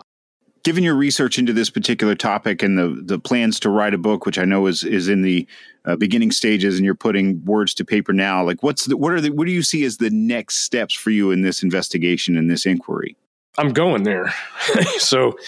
Given 0.64 0.82
your 0.82 0.96
research 0.96 1.38
into 1.38 1.52
this 1.52 1.70
particular 1.70 2.14
topic 2.14 2.62
and 2.62 2.76
the 2.76 3.00
the 3.04 3.18
plans 3.18 3.60
to 3.60 3.70
write 3.70 3.94
a 3.94 3.98
book, 3.98 4.26
which 4.26 4.38
I 4.38 4.44
know 4.44 4.66
is 4.66 4.82
is 4.82 5.08
in 5.08 5.22
the 5.22 5.46
uh, 5.84 5.96
beginning 5.96 6.32
stages, 6.32 6.76
and 6.76 6.84
you're 6.84 6.94
putting 6.94 7.44
words 7.44 7.72
to 7.74 7.84
paper 7.84 8.12
now, 8.12 8.44
like 8.44 8.62
what's 8.62 8.86
the, 8.86 8.96
what 8.96 9.12
are 9.12 9.20
the 9.20 9.30
what 9.30 9.46
do 9.46 9.52
you 9.52 9.62
see 9.62 9.84
as 9.84 9.98
the 9.98 10.10
next 10.10 10.58
steps 10.58 10.94
for 10.94 11.10
you 11.10 11.30
in 11.30 11.42
this 11.42 11.62
investigation 11.62 12.36
and 12.36 12.50
this 12.50 12.66
inquiry? 12.66 13.16
I'm 13.58 13.72
going 13.72 14.02
there. 14.02 14.32
so 14.98 15.38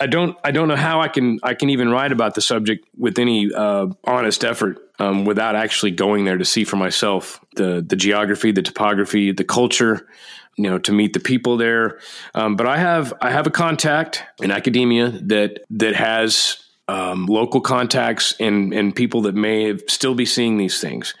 I 0.00 0.06
don't 0.06 0.36
I 0.42 0.50
don't 0.50 0.68
know 0.68 0.76
how 0.76 1.00
I 1.00 1.08
can 1.08 1.38
I 1.42 1.54
can 1.54 1.70
even 1.70 1.90
write 1.90 2.12
about 2.12 2.34
the 2.34 2.40
subject 2.40 2.86
with 2.96 3.18
any 3.18 3.52
uh, 3.52 3.88
honest 4.04 4.44
effort 4.44 4.78
um, 4.98 5.24
without 5.24 5.54
actually 5.54 5.92
going 5.92 6.24
there 6.24 6.38
to 6.38 6.44
see 6.44 6.64
for 6.64 6.76
myself 6.76 7.40
the 7.56 7.84
the 7.86 7.96
geography, 7.96 8.52
the 8.52 8.62
topography, 8.62 9.32
the 9.32 9.44
culture, 9.44 10.08
you 10.56 10.64
know, 10.64 10.78
to 10.78 10.92
meet 10.92 11.12
the 11.12 11.20
people 11.20 11.56
there. 11.56 11.98
Um, 12.34 12.56
but 12.56 12.66
I 12.66 12.78
have 12.78 13.12
I 13.20 13.30
have 13.30 13.46
a 13.46 13.50
contact 13.50 14.24
in 14.42 14.50
academia 14.50 15.10
that 15.24 15.60
that 15.70 15.94
has 15.94 16.58
um, 16.88 17.26
local 17.26 17.60
contacts 17.60 18.34
and 18.40 18.72
and 18.72 18.94
people 18.94 19.22
that 19.22 19.34
may 19.34 19.76
still 19.88 20.14
be 20.14 20.24
seeing 20.24 20.56
these 20.56 20.80
things, 20.80 21.14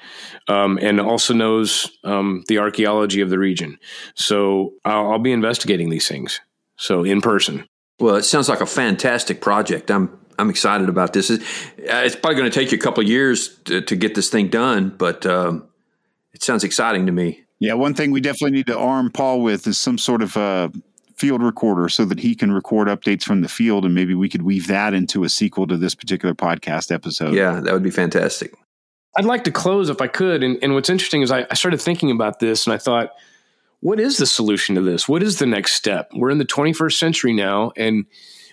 um, 0.48 0.78
and 0.80 1.00
also 1.00 1.34
knows 1.34 1.90
um, 2.04 2.44
the 2.48 2.58
archaeology 2.58 3.20
of 3.20 3.30
the 3.30 3.38
region. 3.38 3.78
So 4.14 4.74
I'll, 4.84 5.12
I'll, 5.12 5.18
be 5.18 5.32
investigating 5.32 5.90
these 5.90 6.08
things. 6.08 6.40
So 6.76 7.04
in 7.04 7.20
person. 7.20 7.66
Well, 8.00 8.16
it 8.16 8.24
sounds 8.24 8.48
like 8.48 8.60
a 8.60 8.66
fantastic 8.66 9.40
project. 9.40 9.90
I'm 9.90 10.18
I'm 10.38 10.50
excited 10.50 10.88
about 10.88 11.12
this. 11.12 11.30
It's 11.30 12.16
probably 12.16 12.36
going 12.36 12.50
to 12.50 12.54
take 12.56 12.70
you 12.70 12.78
a 12.78 12.80
couple 12.80 13.02
of 13.02 13.08
years 13.08 13.56
to, 13.64 13.80
to, 13.80 13.96
get 13.96 14.14
this 14.14 14.30
thing 14.30 14.48
done, 14.48 14.94
but 14.96 15.26
um, 15.26 15.66
it 16.32 16.44
sounds 16.44 16.62
exciting 16.62 17.06
to 17.06 17.12
me. 17.12 17.42
Yeah, 17.58 17.74
one 17.74 17.94
thing 17.94 18.12
we 18.12 18.20
definitely 18.20 18.52
need 18.52 18.68
to 18.68 18.78
arm 18.78 19.10
Paul 19.10 19.42
with 19.42 19.66
is 19.66 19.80
some 19.80 19.98
sort 19.98 20.22
of 20.22 20.36
uh, 20.36 20.68
field 21.16 21.42
recorder 21.42 21.88
so 21.88 22.04
that 22.04 22.20
he 22.20 22.36
can 22.36 22.52
record 22.52 22.86
updates 22.86 23.24
from 23.24 23.40
the 23.40 23.48
field 23.48 23.84
and 23.84 23.96
maybe 23.96 24.14
we 24.14 24.28
could 24.28 24.42
weave 24.42 24.68
that 24.68 24.94
into 24.94 25.24
a 25.24 25.28
sequel 25.28 25.66
to 25.66 25.76
this 25.76 25.96
particular 25.96 26.36
podcast 26.36 26.92
episode. 26.92 27.34
Yeah, 27.34 27.58
that 27.58 27.72
would 27.72 27.82
be 27.82 27.90
fantastic. 27.90 28.54
I'd 29.16 29.24
like 29.24 29.44
to 29.44 29.50
close 29.50 29.90
if 29.90 30.00
I 30.00 30.06
could. 30.06 30.42
And, 30.42 30.58
and 30.62 30.74
what's 30.74 30.90
interesting 30.90 31.22
is 31.22 31.30
I, 31.30 31.46
I 31.50 31.54
started 31.54 31.80
thinking 31.80 32.10
about 32.10 32.38
this 32.40 32.66
and 32.66 32.74
I 32.74 32.78
thought, 32.78 33.12
what 33.80 34.00
is 34.00 34.16
the 34.16 34.26
solution 34.26 34.74
to 34.74 34.80
this? 34.80 35.08
What 35.08 35.22
is 35.22 35.38
the 35.38 35.46
next 35.46 35.72
step? 35.72 36.10
We're 36.14 36.30
in 36.30 36.38
the 36.38 36.44
21st 36.44 36.94
century 36.94 37.32
now. 37.32 37.72
And 37.76 38.06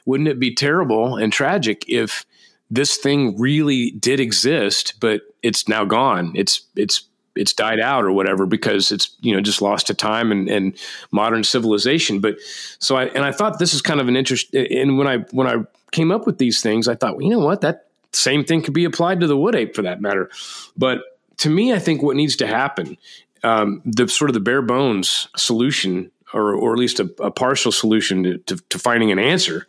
wouldn't 0.05 0.29
it 0.29 0.39
be 0.39 0.53
terrible 0.53 1.17
and 1.17 1.33
tragic 1.33 1.83
if 1.87 2.25
this 2.69 2.97
thing 2.97 3.39
really 3.39 3.91
did 3.91 4.19
exist, 4.19 4.95
but 4.99 5.21
it's 5.41 5.67
now 5.67 5.85
gone? 5.85 6.31
It's, 6.35 6.61
it's, 6.75 7.07
it's 7.35 7.53
died 7.53 7.79
out 7.79 8.05
or 8.05 8.11
whatever 8.11 8.45
because 8.45 8.91
it's 8.91 9.15
you 9.19 9.35
know 9.35 9.41
just 9.41 9.61
lost 9.61 9.87
to 9.87 9.93
time 9.93 10.31
and, 10.31 10.47
and 10.47 10.77
modern 11.11 11.43
civilization. 11.43 12.19
But 12.19 12.37
so 12.79 12.95
I 12.95 13.05
and 13.07 13.23
I 13.25 13.31
thought 13.31 13.59
this 13.59 13.73
is 13.73 13.81
kind 13.81 13.99
of 13.99 14.07
an 14.07 14.15
interest. 14.15 14.53
And 14.53 14.97
when 14.97 15.07
I 15.07 15.17
when 15.31 15.47
I 15.47 15.63
came 15.91 16.11
up 16.11 16.25
with 16.25 16.37
these 16.37 16.61
things, 16.61 16.87
I 16.87 16.95
thought 16.95 17.15
well, 17.15 17.23
you 17.23 17.31
know 17.31 17.39
what 17.39 17.61
that 17.61 17.84
same 18.15 18.43
thing 18.43 18.61
could 18.61 18.73
be 18.73 18.85
applied 18.85 19.19
to 19.19 19.27
the 19.27 19.37
wood 19.37 19.55
ape 19.55 19.75
for 19.75 19.81
that 19.83 20.01
matter. 20.01 20.29
But 20.77 20.99
to 21.37 21.49
me, 21.49 21.73
I 21.73 21.79
think 21.79 22.01
what 22.01 22.15
needs 22.15 22.35
to 22.37 22.47
happen, 22.47 22.97
um, 23.43 23.81
the 23.85 24.07
sort 24.07 24.29
of 24.29 24.33
the 24.33 24.39
bare 24.39 24.61
bones 24.61 25.27
solution 25.35 26.11
or, 26.33 26.53
or 26.53 26.73
at 26.73 26.79
least 26.79 26.99
a, 26.99 27.09
a 27.19 27.31
partial 27.31 27.71
solution 27.71 28.23
to, 28.23 28.37
to, 28.39 28.57
to, 28.69 28.79
finding 28.79 29.11
an 29.11 29.19
answer 29.19 29.67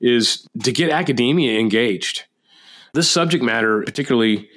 is 0.00 0.48
to 0.62 0.72
get 0.72 0.90
academia 0.90 1.58
engaged 1.58 2.24
this 2.94 3.10
subject 3.10 3.44
matter, 3.44 3.82
particularly 3.82 4.48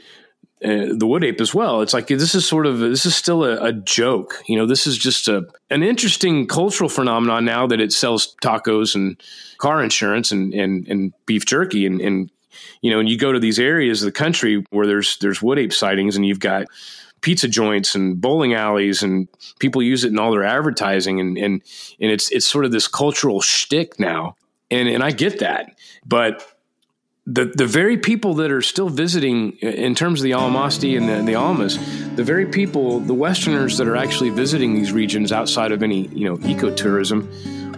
uh, 0.63 0.87
the 0.95 1.05
wood 1.05 1.23
ape 1.23 1.41
as 1.41 1.53
well. 1.53 1.81
It's 1.81 1.93
like 1.93 2.07
this 2.07 2.35
is 2.35 2.45
sort 2.45 2.65
of 2.65 2.79
this 2.79 3.05
is 3.05 3.15
still 3.15 3.43
a, 3.43 3.63
a, 3.65 3.73
joke. 3.73 4.41
You 4.47 4.57
know, 4.57 4.65
this 4.65 4.87
is 4.87 4.97
just 4.97 5.27
a 5.27 5.47
an 5.69 5.83
interesting 5.83 6.47
cultural 6.47 6.89
phenomenon 6.89 7.45
now 7.45 7.67
that 7.67 7.79
it 7.79 7.91
sells 7.91 8.35
tacos 8.41 8.95
and 8.95 9.21
car 9.57 9.83
insurance 9.83 10.31
and 10.31 10.53
and, 10.53 10.87
and 10.87 11.13
beef 11.25 11.45
jerky 11.45 11.85
and, 11.85 12.01
and 12.01 12.31
you 12.81 12.91
know, 12.91 12.99
and 12.99 13.09
you 13.09 13.17
go 13.17 13.31
to 13.31 13.39
these 13.39 13.59
areas 13.59 14.01
of 14.01 14.07
the 14.07 14.11
country 14.11 14.63
where 14.69 14.87
there's 14.87 15.17
there's 15.17 15.41
wood 15.41 15.59
ape 15.59 15.73
sightings 15.73 16.15
and 16.15 16.25
you've 16.25 16.39
got 16.39 16.67
pizza 17.21 17.47
joints 17.47 17.95
and 17.95 18.21
bowling 18.21 18.53
alleys 18.53 19.03
and 19.03 19.27
people 19.59 19.81
use 19.81 20.03
it 20.03 20.11
in 20.11 20.19
all 20.19 20.31
their 20.31 20.43
advertising 20.43 21.19
and 21.19 21.37
and 21.37 21.61
and 21.99 22.11
it's 22.11 22.31
it's 22.31 22.45
sort 22.45 22.65
of 22.65 22.71
this 22.71 22.87
cultural 22.87 23.41
shtick 23.41 23.99
now. 23.99 24.35
And 24.71 24.87
and 24.87 25.03
I 25.03 25.11
get 25.11 25.39
that. 25.39 25.75
But 26.05 26.45
the 27.29 27.45
the 27.45 27.67
very 27.67 27.97
people 27.97 28.35
that 28.35 28.51
are 28.51 28.61
still 28.61 28.89
visiting 28.89 29.51
in 29.57 29.93
terms 29.93 30.19
of 30.19 30.23
the 30.23 30.31
Almasti 30.31 30.97
and 30.97 31.07
the, 31.07 31.31
the 31.31 31.35
Almas, 31.35 31.77
the 32.15 32.23
very 32.23 32.47
people, 32.47 32.99
the 32.99 33.13
Westerners 33.13 33.77
that 33.77 33.87
are 33.87 33.95
actually 33.95 34.31
visiting 34.31 34.73
these 34.73 34.91
regions 34.91 35.31
outside 35.31 35.71
of 35.71 35.83
any 35.83 36.07
you 36.07 36.25
know 36.25 36.37
ecotourism, 36.37 37.27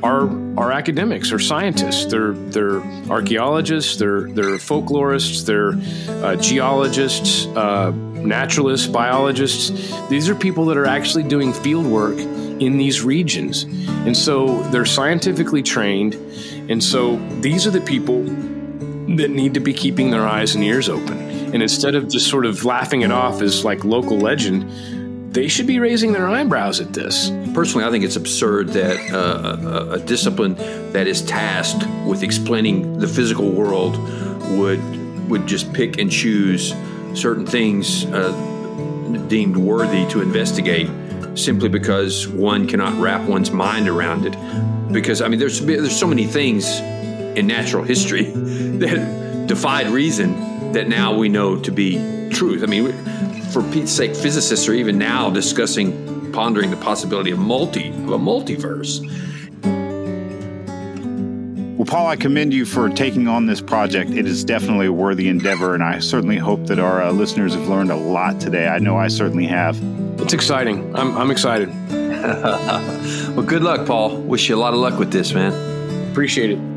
are 0.03 0.29
are 0.57 0.71
academics 0.71 1.31
or 1.31 1.39
scientists. 1.39 2.05
They're 2.05 2.33
they're 2.33 2.81
archaeologists. 3.09 3.97
They're 3.97 4.21
they're 4.21 4.57
folklorists. 4.57 5.45
They're 5.45 5.73
uh, 6.23 6.35
geologists, 6.37 7.45
uh, 7.47 7.91
naturalists, 7.91 8.87
biologists. 8.87 9.69
These 10.09 10.29
are 10.29 10.35
people 10.35 10.65
that 10.65 10.77
are 10.77 10.85
actually 10.87 11.23
doing 11.23 11.53
field 11.53 11.85
work 11.85 12.17
in 12.17 12.77
these 12.77 13.01
regions, 13.03 13.63
and 13.63 14.15
so 14.15 14.61
they're 14.69 14.85
scientifically 14.85 15.63
trained. 15.63 16.15
And 16.69 16.83
so 16.83 17.17
these 17.41 17.67
are 17.67 17.71
the 17.71 17.81
people 17.81 18.23
that 19.17 19.29
need 19.29 19.53
to 19.55 19.59
be 19.59 19.73
keeping 19.73 20.11
their 20.11 20.25
eyes 20.25 20.55
and 20.55 20.63
ears 20.63 20.87
open. 20.89 21.17
And 21.53 21.61
instead 21.61 21.95
of 21.95 22.07
just 22.07 22.29
sort 22.29 22.45
of 22.45 22.63
laughing 22.63 23.01
it 23.01 23.11
off 23.11 23.41
as 23.41 23.65
like 23.65 23.83
local 23.83 24.17
legend, 24.17 24.63
they 25.31 25.47
should 25.47 25.65
be 25.65 25.79
raising 25.79 26.11
their 26.11 26.27
eyebrows 26.27 26.81
at 26.81 26.91
this. 26.93 27.29
Personally, 27.53 27.85
I 27.85 27.89
think 27.89 28.03
it's 28.03 28.17
absurd 28.17 28.69
that 28.69 29.13
uh, 29.13 29.57
a, 29.61 29.91
a, 29.93 29.99
discipline 29.99 30.55
that 30.91 31.07
is 31.07 31.21
tasked 31.21 31.87
with 32.05 32.21
explaining 32.21 32.99
the 32.99 33.07
physical 33.07 33.49
world 33.49 33.97
would 34.57 34.81
would 35.29 35.47
just 35.47 35.71
pick 35.71 35.97
and 35.97 36.11
choose 36.11 36.73
certain 37.13 37.45
things 37.45 38.03
uh, 38.05 38.31
deemed 39.29 39.55
worthy 39.55 40.05
to 40.09 40.21
investigate 40.21 40.89
simply 41.35 41.69
because 41.69 42.27
one 42.27 42.67
cannot 42.67 42.99
wrap 43.01 43.21
one's 43.29 43.51
mind 43.51 43.87
around 43.87 44.25
it. 44.25 44.35
Because 44.91 45.21
I 45.21 45.29
mean, 45.29 45.39
there's 45.39 45.61
there's 45.61 45.97
so 45.97 46.07
many 46.07 46.27
things 46.27 46.79
in 47.37 47.47
natural 47.47 47.83
history 47.83 48.23
that 48.33 49.45
defied 49.47 49.87
reason 49.87 50.73
that 50.73 50.89
now 50.89 51.15
we 51.15 51.29
know 51.29 51.57
to 51.61 51.71
be 51.71 52.29
truth. 52.31 52.63
I 52.63 52.65
mean, 52.65 52.93
for 53.51 53.61
Pete's 53.71 53.91
sake, 53.91 54.15
physicists 54.15 54.67
are 54.67 54.73
even 54.73 54.97
now 54.97 55.29
discussing, 55.29 56.31
pondering 56.31 56.71
the 56.71 56.77
possibility 56.77 57.31
of 57.31 57.39
multi 57.39 57.89
of 57.89 58.11
a 58.11 58.17
multiverse. 58.17 59.01
Well, 61.77 61.85
Paul, 61.85 62.07
I 62.07 62.15
commend 62.15 62.53
you 62.53 62.65
for 62.65 62.89
taking 62.89 63.27
on 63.27 63.47
this 63.47 63.59
project. 63.59 64.11
It 64.11 64.27
is 64.27 64.43
definitely 64.43 64.85
a 64.85 64.93
worthy 64.93 65.27
endeavor, 65.27 65.73
and 65.73 65.83
I 65.83 65.99
certainly 65.99 66.37
hope 66.37 66.67
that 66.67 66.77
our 66.77 67.01
uh, 67.01 67.11
listeners 67.11 67.55
have 67.55 67.67
learned 67.67 67.91
a 67.91 67.95
lot 67.95 68.39
today. 68.39 68.67
I 68.67 68.77
know 68.77 68.97
I 68.97 69.07
certainly 69.07 69.47
have. 69.47 69.79
It's 70.19 70.33
exciting. 70.33 70.95
I'm, 70.95 71.17
I'm 71.17 71.31
excited. 71.31 71.69
well, 71.89 73.41
good 73.41 73.63
luck, 73.63 73.87
Paul. 73.87 74.17
Wish 74.17 74.47
you 74.47 74.55
a 74.55 74.57
lot 74.57 74.73
of 74.73 74.79
luck 74.79 74.99
with 74.99 75.11
this, 75.11 75.33
man. 75.33 76.11
Appreciate 76.11 76.51
it. 76.51 76.70